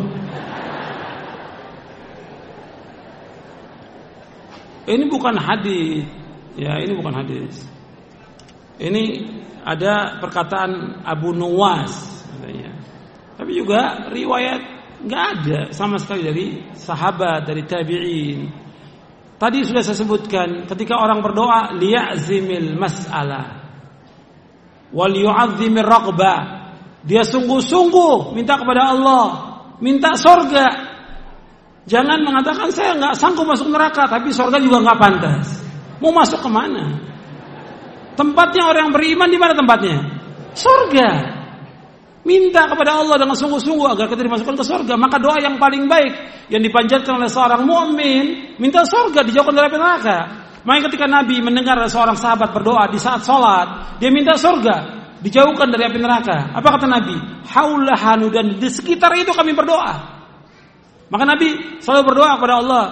Ini 4.87 5.03
bukan 5.11 5.35
hadis. 5.35 6.07
Ya, 6.55 6.79
ini 6.79 6.95
bukan 6.95 7.13
hadis. 7.13 7.67
Ini 8.79 9.03
ada 9.67 10.23
perkataan 10.23 11.03
Abu 11.03 11.35
Nuwas 11.35 12.23
katanya. 12.31 12.71
Tapi 13.35 13.51
juga 13.51 14.07
riwayat 14.09 14.61
nggak 15.03 15.23
ada 15.37 15.59
sama 15.75 15.99
sekali 15.99 16.21
dari 16.23 16.45
sahabat, 16.73 17.45
dari 17.45 17.67
tabi'in. 17.67 18.39
Tadi 19.37 19.61
sudah 19.61 19.85
saya 19.85 19.97
sebutkan 20.01 20.65
ketika 20.65 20.97
orang 20.97 21.21
berdoa 21.21 21.77
liya'zimil 21.77 22.73
mas'alah 22.73 23.67
wal 24.95 25.13
yu'azzimir 25.13 25.85
raqbah. 25.85 26.39
Dia 27.05 27.21
sungguh-sungguh 27.27 28.33
minta 28.33 28.57
kepada 28.57 28.95
Allah, 28.95 29.25
minta 29.83 30.15
sorga. 30.17 30.86
Jangan 31.87 32.19
mengatakan 32.19 32.67
saya 32.75 32.99
nggak 32.99 33.15
sanggup 33.15 33.47
masuk 33.47 33.71
neraka, 33.71 34.11
tapi 34.11 34.35
sorga 34.35 34.59
juga 34.59 34.83
nggak 34.83 34.99
pantas. 34.99 35.63
Mau 36.03 36.11
masuk 36.11 36.43
ke 36.43 36.49
mana? 36.51 36.99
Tempatnya 38.19 38.67
orang 38.67 38.89
yang 38.89 38.93
beriman 38.93 39.29
di 39.31 39.39
mana 39.39 39.53
tempatnya? 39.55 39.97
Sorga. 40.51 41.09
Minta 42.27 42.67
kepada 42.67 42.99
Allah 42.99 43.15
dengan 43.23 43.39
sungguh-sungguh 43.39 43.87
agar 43.87 44.11
kita 44.11 44.19
dimasukkan 44.19 44.59
ke 44.59 44.65
surga. 44.67 44.93
Maka 44.99 45.15
doa 45.15 45.39
yang 45.39 45.55
paling 45.55 45.87
baik 45.87 46.11
yang 46.51 46.59
dipanjatkan 46.59 47.23
oleh 47.23 47.31
seorang 47.31 47.63
mukmin 47.63 48.57
minta 48.59 48.83
surga 48.83 49.23
dijauhkan 49.23 49.55
dari 49.55 49.71
neraka. 49.71 50.17
Maka 50.67 50.91
ketika 50.91 51.07
Nabi 51.07 51.39
mendengar 51.39 51.79
seorang 51.87 52.19
sahabat 52.19 52.51
berdoa 52.51 52.91
di 52.91 52.99
saat 52.99 53.23
sholat, 53.23 53.95
dia 54.03 54.11
minta 54.11 54.35
surga 54.35 54.75
dijauhkan 55.23 55.71
dari 55.71 55.87
api 55.87 56.03
neraka. 56.03 56.51
Apa 56.51 56.75
kata 56.75 56.83
Nabi? 56.89 57.15
Haulahanu 57.47 58.27
dan 58.27 58.59
di 58.59 58.67
sekitar 58.67 59.15
itu 59.15 59.31
kami 59.31 59.55
berdoa. 59.55 60.16
Maka 61.07 61.23
Nabi 61.23 61.79
selalu 61.79 62.01
berdoa 62.13 62.31
kepada 62.35 62.55
Allah. 62.59 62.83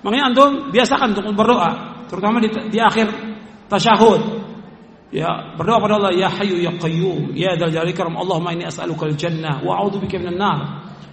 Makanya 0.00 0.24
antum 0.32 0.50
biasakan 0.72 1.12
untuk 1.12 1.36
berdoa, 1.36 1.70
terutama 2.08 2.40
di, 2.40 2.48
di 2.72 2.78
akhir 2.80 3.12
tasyahud. 3.68 4.40
Ya, 5.12 5.58
berdoa 5.58 5.76
pada 5.82 5.94
Allah, 6.00 6.12
ya 6.14 6.30
Hayyu 6.30 6.56
ya 6.62 6.72
Qayyum, 6.72 7.34
ya 7.36 7.58
Dzal 7.58 7.74
Jalali 7.74 7.92
Karam, 7.92 8.14
Allahumma 8.16 8.54
inni 8.54 8.64
as'aluka 8.64 9.10
al-jannah 9.10 9.60
wa 9.60 9.76
a'udzu 9.82 10.00
bika 10.00 10.16
minan 10.22 10.38
nar. 10.38 10.58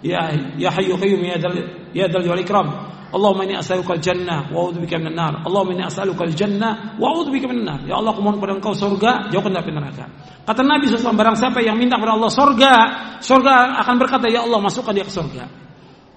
Ya 0.06 0.30
ya 0.56 0.70
Hayyu 0.72 0.96
Qayyum 0.96 1.20
ya 1.26 1.36
Dzal 1.42 1.58
ya 1.92 2.06
Dzal 2.08 2.24
Jalali 2.30 2.46
Karam, 2.46 2.70
Allahumma 3.12 3.44
inni 3.44 3.58
as'aluka 3.58 3.98
al-jannah 3.98 4.54
wa 4.54 4.70
a'udzu 4.70 4.80
bika 4.86 5.02
minan 5.02 5.18
nar. 5.18 5.34
Allahumma 5.44 5.74
inni 5.76 5.84
as'aluka 5.84 6.24
al-jannah 6.24 6.96
wa 6.96 7.06
a'udzu 7.12 7.30
bika 7.34 7.50
minan 7.50 7.66
nar. 7.68 7.80
Ya 7.90 8.00
Allah, 8.00 8.16
aku 8.16 8.22
mohon 8.24 8.38
kepada 8.40 8.54
Engkau 8.56 8.72
surga, 8.78 9.34
jauhkan 9.34 9.52
dari 9.52 9.74
neraka. 9.74 10.06
Kata 10.46 10.62
Nabi 10.64 10.88
SAW, 10.88 11.18
barang 11.18 11.36
siapa 11.36 11.60
yang 11.60 11.76
minta 11.76 12.00
kepada 12.00 12.16
Allah 12.16 12.32
surga, 12.32 12.74
surga 13.20 13.82
akan 13.84 13.96
berkata, 14.00 14.32
ya 14.32 14.48
Allah, 14.48 14.64
masukkan 14.64 14.96
dia 14.96 15.04
ke 15.04 15.12
surga. 15.12 15.67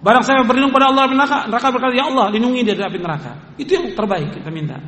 Barang 0.01 0.25
siapa 0.25 0.49
berlindung 0.49 0.73
pada 0.73 0.89
Allah 0.89 1.13
neraka, 1.13 1.45
neraka 1.45 1.69
berkata, 1.77 1.93
ya 1.93 2.09
Allah, 2.09 2.33
lindungi 2.33 2.65
dia 2.65 2.73
dari 2.73 2.89
api 2.89 2.99
neraka. 3.01 3.33
Itu 3.61 3.77
yang 3.77 3.93
terbaik 3.93 4.33
kita 4.33 4.49
minta. 4.49 4.81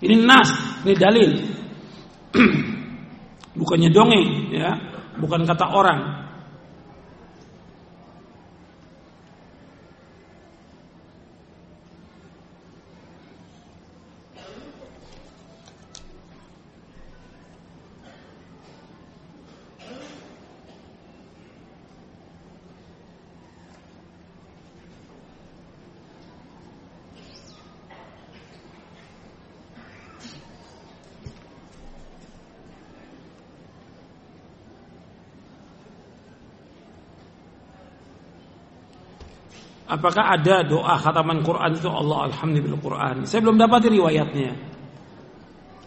Ini 0.00 0.16
nas, 0.24 0.48
ini 0.84 0.94
dalil. 0.96 1.30
bukannya 3.58 3.90
dongeng 3.90 4.54
ya 4.54 4.70
bukan 5.18 5.42
kata 5.42 5.66
orang 5.74 6.27
Apakah 39.88 40.36
ada 40.36 40.60
doa 40.68 41.00
khataman 41.00 41.40
Quran 41.40 41.72
itu 41.72 41.88
Allah 41.88 42.28
alhamdulillah 42.28 42.76
Quran? 42.76 43.14
Saya 43.24 43.40
belum 43.40 43.56
dapat 43.56 43.88
riwayatnya. 43.88 44.52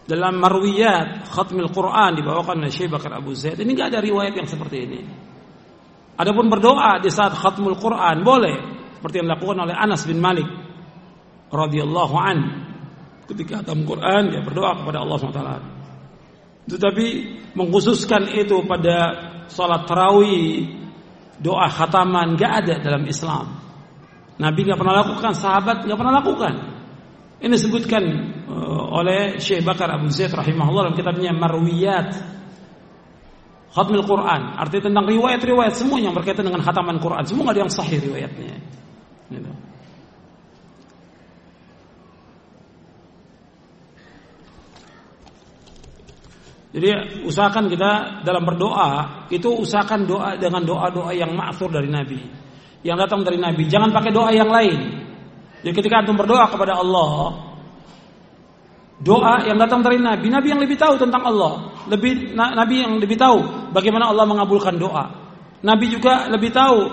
Dalam 0.02 0.42
marwiyat 0.42 1.30
khatmil 1.30 1.70
Quran 1.70 2.18
dibawakan 2.18 2.66
oleh 2.66 2.74
Syekh 2.74 2.90
Bakar 2.90 3.14
Abu 3.14 3.38
Zaid 3.38 3.62
ini 3.62 3.78
nggak 3.78 3.94
ada 3.94 4.02
riwayat 4.02 4.34
yang 4.34 4.50
seperti 4.50 4.76
ini. 4.82 5.00
Adapun 6.18 6.50
berdoa 6.50 6.98
di 6.98 7.14
saat 7.14 7.30
khatmul 7.30 7.78
Quran 7.78 8.26
boleh 8.26 8.56
seperti 8.98 9.22
yang 9.22 9.30
dilakukan 9.30 9.70
oleh 9.70 9.74
Anas 9.78 10.02
bin 10.02 10.18
Malik 10.18 10.50
radhiyallahu 11.54 12.16
an 12.18 12.38
ketika 13.30 13.62
khatam 13.62 13.86
Quran 13.86 14.34
dia 14.34 14.42
berdoa 14.42 14.82
kepada 14.82 14.98
Allah 15.06 15.16
SWT. 15.22 15.42
Tetapi 16.74 17.06
mengkhususkan 17.54 18.34
itu 18.34 18.66
pada 18.66 18.96
salat 19.46 19.86
tarawih 19.86 20.66
doa 21.38 21.70
khataman 21.70 22.34
nggak 22.34 22.52
ada 22.66 22.74
dalam 22.82 23.06
Islam. 23.06 23.61
Nabi 24.42 24.60
nggak 24.66 24.80
pernah 24.80 25.06
lakukan, 25.06 25.32
sahabat 25.38 25.86
nggak 25.86 25.98
pernah 25.98 26.14
lakukan. 26.18 26.54
Ini 27.38 27.50
disebutkan 27.54 28.02
uh, 28.50 28.98
oleh 28.98 29.38
Syekh 29.38 29.62
Bakar 29.62 29.86
Abu 29.94 30.10
Zaid 30.10 30.34
rahimahullah 30.34 30.90
dalam 30.90 30.98
kitabnya 30.98 31.30
Marwiyat 31.30 32.10
Khatmil 33.70 34.02
Quran. 34.02 34.58
Artinya 34.58 34.90
tentang 34.90 35.06
riwayat-riwayat 35.06 35.74
semua 35.78 36.02
yang 36.02 36.12
berkaitan 36.12 36.42
dengan 36.42 36.60
khataman 36.60 36.98
Quran. 36.98 37.22
Semua 37.22 37.54
ada 37.54 37.62
yang 37.62 37.72
sahih 37.72 38.02
riwayatnya. 38.02 38.58
Gitu. 39.30 39.52
Jadi 46.72 46.88
usahakan 47.28 47.68
kita 47.68 48.24
dalam 48.24 48.48
berdoa 48.48 49.28
itu 49.28 49.48
usahakan 49.60 50.08
doa 50.08 50.30
dengan 50.40 50.64
doa-doa 50.64 51.12
yang 51.12 51.36
ma'thur 51.36 51.68
dari 51.68 51.92
Nabi 51.92 52.42
yang 52.82 52.98
datang 52.98 53.22
dari 53.22 53.38
Nabi. 53.38 53.66
Jangan 53.66 53.90
pakai 53.94 54.10
doa 54.10 54.30
yang 54.34 54.50
lain. 54.50 54.78
Jadi 55.62 55.74
ketika 55.78 56.02
antum 56.02 56.18
berdoa 56.18 56.50
kepada 56.50 56.78
Allah, 56.78 57.38
doa 58.98 59.46
yang 59.46 59.58
datang 59.58 59.82
dari 59.82 60.02
Nabi, 60.02 60.26
Nabi 60.30 60.46
yang 60.50 60.60
lebih 60.62 60.74
tahu 60.74 60.98
tentang 60.98 61.22
Allah, 61.22 61.70
lebih 61.86 62.34
Nabi 62.34 62.82
yang 62.82 62.98
lebih 62.98 63.14
tahu 63.14 63.70
bagaimana 63.70 64.10
Allah 64.10 64.26
mengabulkan 64.26 64.74
doa. 64.78 65.10
Nabi 65.62 65.86
juga 65.94 66.26
lebih 66.26 66.50
tahu 66.50 66.90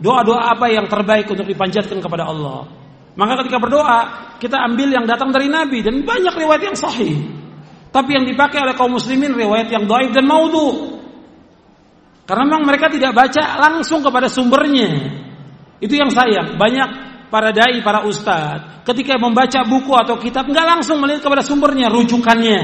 doa-doa 0.00 0.52
apa 0.52 0.68
yang 0.68 0.84
terbaik 0.88 1.28
untuk 1.32 1.48
dipanjatkan 1.48 1.96
kepada 2.00 2.28
Allah. 2.28 2.68
Maka 3.16 3.40
ketika 3.44 3.56
berdoa, 3.60 4.00
kita 4.40 4.56
ambil 4.60 4.88
yang 4.92 5.04
datang 5.08 5.32
dari 5.32 5.48
Nabi 5.48 5.80
dan 5.80 6.04
banyak 6.04 6.34
riwayat 6.36 6.62
yang 6.72 6.76
sahih. 6.76 7.16
Tapi 7.90 8.10
yang 8.14 8.24
dipakai 8.28 8.62
oleh 8.62 8.76
kaum 8.78 8.96
muslimin 8.96 9.34
riwayat 9.34 9.72
yang 9.72 9.84
dhaif 9.88 10.12
dan 10.14 10.24
maudhu. 10.28 11.00
Karena 12.24 12.46
memang 12.46 12.62
mereka 12.62 12.86
tidak 12.86 13.10
baca 13.10 13.58
langsung 13.58 14.06
kepada 14.06 14.30
sumbernya. 14.30 15.20
Itu 15.80 15.96
yang 15.96 16.12
sayang. 16.12 16.60
Banyak 16.60 16.88
para 17.32 17.54
dai, 17.54 17.80
para 17.80 18.04
ustadz, 18.04 18.84
ketika 18.84 19.16
membaca 19.16 19.64
buku 19.64 19.92
atau 19.96 20.18
kitab 20.20 20.50
nggak 20.50 20.66
langsung 20.76 21.00
melihat 21.00 21.24
kepada 21.24 21.40
sumbernya, 21.40 21.88
rujukannya. 21.88 22.60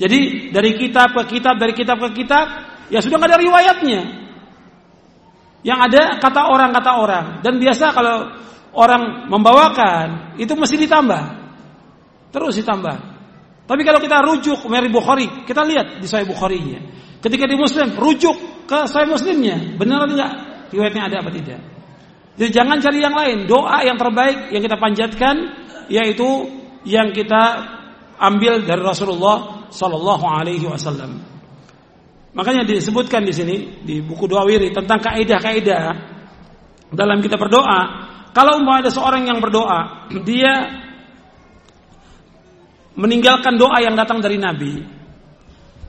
Jadi 0.00 0.48
dari 0.54 0.70
kitab 0.78 1.12
ke 1.12 1.36
kitab, 1.36 1.58
dari 1.58 1.74
kitab 1.74 1.98
ke 1.98 2.24
kitab, 2.24 2.46
ya 2.92 3.02
sudah 3.02 3.18
nggak 3.18 3.30
ada 3.34 3.40
riwayatnya. 3.40 4.00
Yang 5.60 5.78
ada 5.92 6.02
kata 6.22 6.42
orang 6.48 6.70
kata 6.72 6.92
orang. 6.96 7.26
Dan 7.44 7.60
biasa 7.60 7.92
kalau 7.92 8.16
orang 8.72 9.28
membawakan 9.28 10.38
itu 10.40 10.52
mesti 10.56 10.76
ditambah, 10.80 11.22
terus 12.32 12.56
ditambah. 12.60 12.96
Tapi 13.68 13.82
kalau 13.86 14.00
kita 14.02 14.18
rujuk 14.24 14.66
Mary 14.66 14.90
Bukhari, 14.90 15.46
kita 15.46 15.62
lihat 15.62 16.02
di 16.02 16.06
Sahih 16.10 16.26
Bukhari-nya. 16.26 16.80
Ketika 17.20 17.44
di 17.46 17.54
Muslim, 17.54 17.94
rujuk 17.94 18.66
ke 18.66 18.88
Sahih 18.88 19.06
Muslimnya, 19.06 19.78
benar 19.78 20.08
atau 20.08 20.16
enggak? 20.16 20.32
Riwayatnya 20.74 21.02
ada 21.06 21.16
apa 21.22 21.30
tidak? 21.30 21.79
Jadi 22.38 22.50
jangan 22.54 22.78
cari 22.78 22.98
yang 23.02 23.14
lain. 23.14 23.38
Doa 23.50 23.82
yang 23.82 23.98
terbaik 23.98 24.54
yang 24.54 24.62
kita 24.62 24.76
panjatkan 24.78 25.34
yaitu 25.90 26.46
yang 26.86 27.10
kita 27.10 27.66
ambil 28.20 28.62
dari 28.62 28.82
Rasulullah 28.84 29.68
Sallallahu 29.72 30.24
Alaihi 30.24 30.66
Wasallam. 30.68 31.18
Makanya 32.30 32.62
disebutkan 32.62 33.26
di 33.26 33.34
sini 33.34 33.56
di 33.82 33.98
buku 33.98 34.30
doa 34.30 34.46
wiri 34.46 34.70
tentang 34.70 35.02
kaidah-kaidah 35.02 35.82
dalam 36.94 37.18
kita 37.18 37.34
berdoa. 37.34 38.06
Kalau 38.30 38.62
umpama 38.62 38.78
ada 38.86 38.90
seorang 38.94 39.26
yang 39.26 39.42
berdoa, 39.42 40.06
dia 40.28 40.54
meninggalkan 42.94 43.58
doa 43.58 43.82
yang 43.82 43.98
datang 43.98 44.22
dari 44.22 44.38
Nabi. 44.38 44.78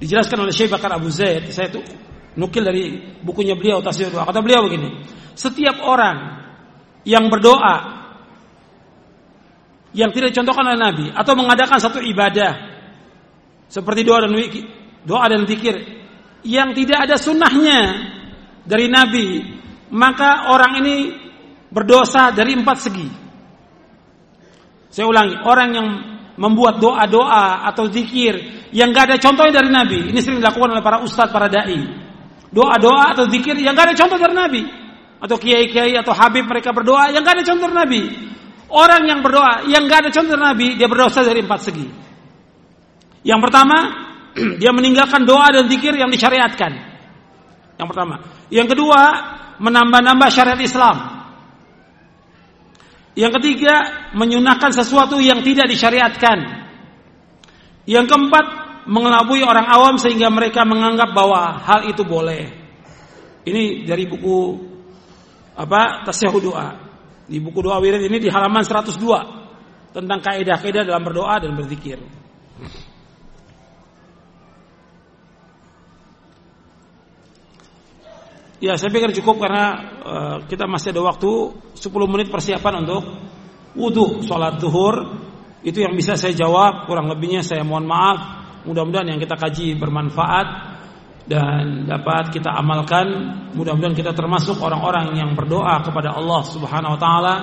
Dijelaskan 0.01 0.49
oleh 0.49 0.53
Syekh 0.53 0.73
Bakar 0.73 0.97
Abu 0.97 1.13
Zaid, 1.13 1.53
saya 1.53 1.69
itu 1.69 1.81
nukil 2.37 2.63
dari 2.63 2.99
bukunya 3.19 3.57
beliau 3.57 3.83
Tasir 3.83 4.11
Doa. 4.11 4.27
Kata 4.27 4.39
beliau 4.39 4.67
begini, 4.67 5.03
setiap 5.35 5.83
orang 5.83 6.43
yang 7.07 7.27
berdoa 7.27 8.01
yang 9.91 10.13
tidak 10.15 10.31
dicontohkan 10.31 10.71
oleh 10.71 10.79
Nabi 10.79 11.05
atau 11.11 11.33
mengadakan 11.35 11.79
satu 11.81 11.99
ibadah 11.99 12.71
seperti 13.67 14.07
doa 14.07 14.23
dan 14.23 14.31
wiki, 14.35 14.61
doa 15.03 15.25
dan 15.27 15.43
zikir 15.43 15.75
yang 16.47 16.71
tidak 16.71 17.07
ada 17.07 17.15
sunnahnya 17.19 17.79
dari 18.63 18.87
Nabi, 18.87 19.27
maka 19.91 20.51
orang 20.51 20.79
ini 20.83 20.95
berdosa 21.71 22.31
dari 22.31 22.55
empat 22.55 22.77
segi. 22.79 23.09
Saya 24.91 25.07
ulangi, 25.07 25.39
orang 25.47 25.69
yang 25.71 25.87
membuat 26.35 26.83
doa-doa 26.83 27.63
atau 27.67 27.87
zikir 27.87 28.67
yang 28.75 28.91
gak 28.91 29.11
ada 29.11 29.17
contohnya 29.19 29.63
dari 29.63 29.69
Nabi, 29.71 30.11
ini 30.11 30.19
sering 30.19 30.39
dilakukan 30.43 30.75
oleh 30.75 30.83
para 30.83 30.99
ustadz, 31.03 31.31
para 31.31 31.47
dai. 31.47 32.00
Doa-doa 32.51 33.15
atau 33.15 33.31
zikir 33.31 33.55
yang 33.55 33.71
gak 33.71 33.91
ada 33.91 33.95
contoh 33.95 34.19
dari 34.19 34.35
Nabi, 34.35 34.61
atau 35.23 35.39
kiai-kiai 35.39 35.95
atau 35.95 36.11
habib 36.11 36.43
mereka 36.51 36.75
berdoa 36.75 37.07
yang 37.15 37.23
gak 37.23 37.39
ada 37.39 37.45
contoh 37.47 37.71
dari 37.71 37.79
Nabi. 37.79 38.01
Orang 38.71 39.03
yang 39.07 39.19
berdoa 39.23 39.67
yang 39.71 39.87
gak 39.87 40.07
ada 40.07 40.11
contoh 40.11 40.35
dari 40.35 40.43
Nabi, 40.43 40.67
dia 40.75 40.87
berdosa 40.91 41.23
dari 41.23 41.39
empat 41.39 41.61
segi. 41.63 41.87
Yang 43.23 43.39
pertama, 43.47 43.77
dia 44.61 44.71
meninggalkan 44.75 45.23
doa 45.23 45.47
dan 45.53 45.71
zikir 45.71 45.95
yang 45.95 46.11
disyariatkan. 46.11 46.71
Yang 47.79 47.87
pertama. 47.87 48.15
Yang 48.51 48.67
kedua, 48.75 49.01
menambah-nambah 49.61 50.29
syariat 50.29 50.59
Islam. 50.59 50.97
Yang 53.15 53.31
ketiga, 53.39 53.75
menyunahkan 54.15 54.71
sesuatu 54.71 55.19
yang 55.19 55.43
tidak 55.43 55.67
disyariatkan. 55.67 56.67
Yang 57.85 58.05
keempat, 58.07 58.45
mengelabui 58.85 59.45
orang 59.45 59.67
awam 59.67 59.95
sehingga 60.01 60.31
mereka 60.33 60.65
menganggap 60.65 61.13
bahwa 61.13 61.59
hal 61.61 61.89
itu 61.89 62.01
boleh. 62.05 62.49
Ini 63.41 63.85
dari 63.85 64.05
buku 64.05 64.37
apa 65.57 66.05
Tasyahud 66.05 66.41
doa. 66.41 66.69
Di 67.25 67.37
buku 67.39 67.59
doa 67.63 67.77
wirid 67.79 68.01
ini 68.05 68.17
di 68.19 68.29
halaman 68.29 68.65
102 68.65 69.91
tentang 69.91 70.19
kaidah-kaidah 70.19 70.83
dalam 70.87 71.03
berdoa 71.03 71.35
dan 71.39 71.51
berzikir. 71.55 71.99
Ya, 78.61 78.77
saya 78.77 78.93
pikir 78.93 79.09
cukup 79.17 79.41
karena 79.41 79.65
uh, 80.05 80.37
kita 80.45 80.69
masih 80.69 80.93
ada 80.93 81.01
waktu 81.01 81.31
10 81.81 81.81
menit 82.13 82.29
persiapan 82.29 82.85
untuk 82.85 83.01
wudhu 83.73 84.21
sholat 84.21 84.61
duhur. 84.61 85.17
Itu 85.65 85.81
yang 85.81 85.97
bisa 85.97 86.13
saya 86.13 86.37
jawab. 86.37 86.85
Kurang 86.85 87.09
lebihnya 87.09 87.41
saya 87.41 87.65
mohon 87.65 87.89
maaf. 87.89 88.40
Mudah-mudahan 88.67 89.15
yang 89.15 89.19
kita 89.21 89.35
kaji 89.37 89.77
bermanfaat 89.77 90.47
dan 91.25 91.85
dapat 91.89 92.33
kita 92.33 92.53
amalkan. 92.53 93.07
Mudah-mudahan 93.57 93.95
kita 93.97 94.11
termasuk 94.13 94.59
orang-orang 94.61 95.17
yang 95.17 95.33
berdoa 95.33 95.81
kepada 95.81 96.13
Allah 96.13 96.41
Subhanahu 96.45 96.97
wa 96.97 96.99
taala. 96.99 97.35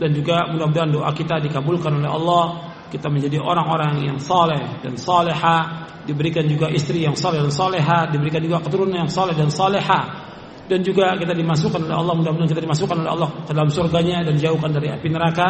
Dan 0.00 0.16
juga 0.16 0.48
mudah-mudahan 0.48 0.90
doa 0.90 1.10
kita 1.12 1.38
dikabulkan 1.44 2.00
oleh 2.00 2.10
Allah. 2.10 2.44
Kita 2.90 3.06
menjadi 3.06 3.38
orang-orang 3.38 4.02
yang 4.02 4.18
saleh 4.18 4.82
dan 4.82 4.98
saleha, 4.98 5.86
diberikan 6.02 6.42
juga 6.50 6.66
istri 6.72 7.06
yang 7.06 7.14
saleh 7.14 7.38
dan 7.38 7.54
saleha, 7.54 8.10
diberikan 8.10 8.42
juga 8.42 8.58
keturunan 8.66 9.06
yang 9.06 9.10
saleh 9.12 9.36
dan 9.38 9.46
saleha 9.46 10.30
dan 10.70 10.86
juga 10.86 11.18
kita 11.18 11.34
dimasukkan 11.34 11.82
oleh 11.82 11.96
Allah. 11.98 12.14
Mudah-mudahan 12.14 12.50
kita 12.50 12.62
dimasukkan 12.62 12.96
oleh 13.02 13.10
Allah 13.10 13.30
ke 13.42 13.50
dalam 13.50 13.70
surganya 13.74 14.22
dan 14.22 14.38
jauhkan 14.38 14.70
dari 14.70 14.86
api 14.94 15.08
neraka 15.10 15.48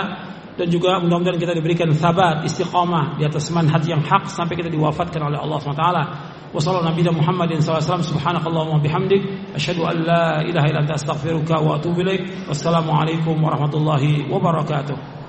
dan 0.61 0.69
juga 0.69 1.01
mudah-mudahan 1.01 1.41
kita 1.41 1.57
diberikan 1.57 1.89
sabat 1.97 2.45
istiqamah 2.45 3.17
di 3.17 3.25
atas 3.25 3.49
manhaj 3.49 3.81
yang 3.89 4.05
hak 4.05 4.29
sampai 4.29 4.61
kita 4.61 4.69
diwafatkan 4.69 5.25
oleh 5.25 5.41
Allah 5.41 5.57
SWT 5.57 5.89
wa 6.53 6.61
sallallahu 6.61 6.93
nabi 6.93 7.01
SAW 7.65 7.81
bihamdik 8.85 9.25
asyhadu 9.57 9.89
an 9.89 9.97
la 10.05 10.45
ilaha 10.45 10.69
wa 11.65 11.81
atubu 11.81 12.05
ilaik. 12.05 12.45
Wassalamu 12.45 12.93
alaikum 12.93 13.41
warahmatullahi 13.41 14.29
wabarakatuh 14.29 15.20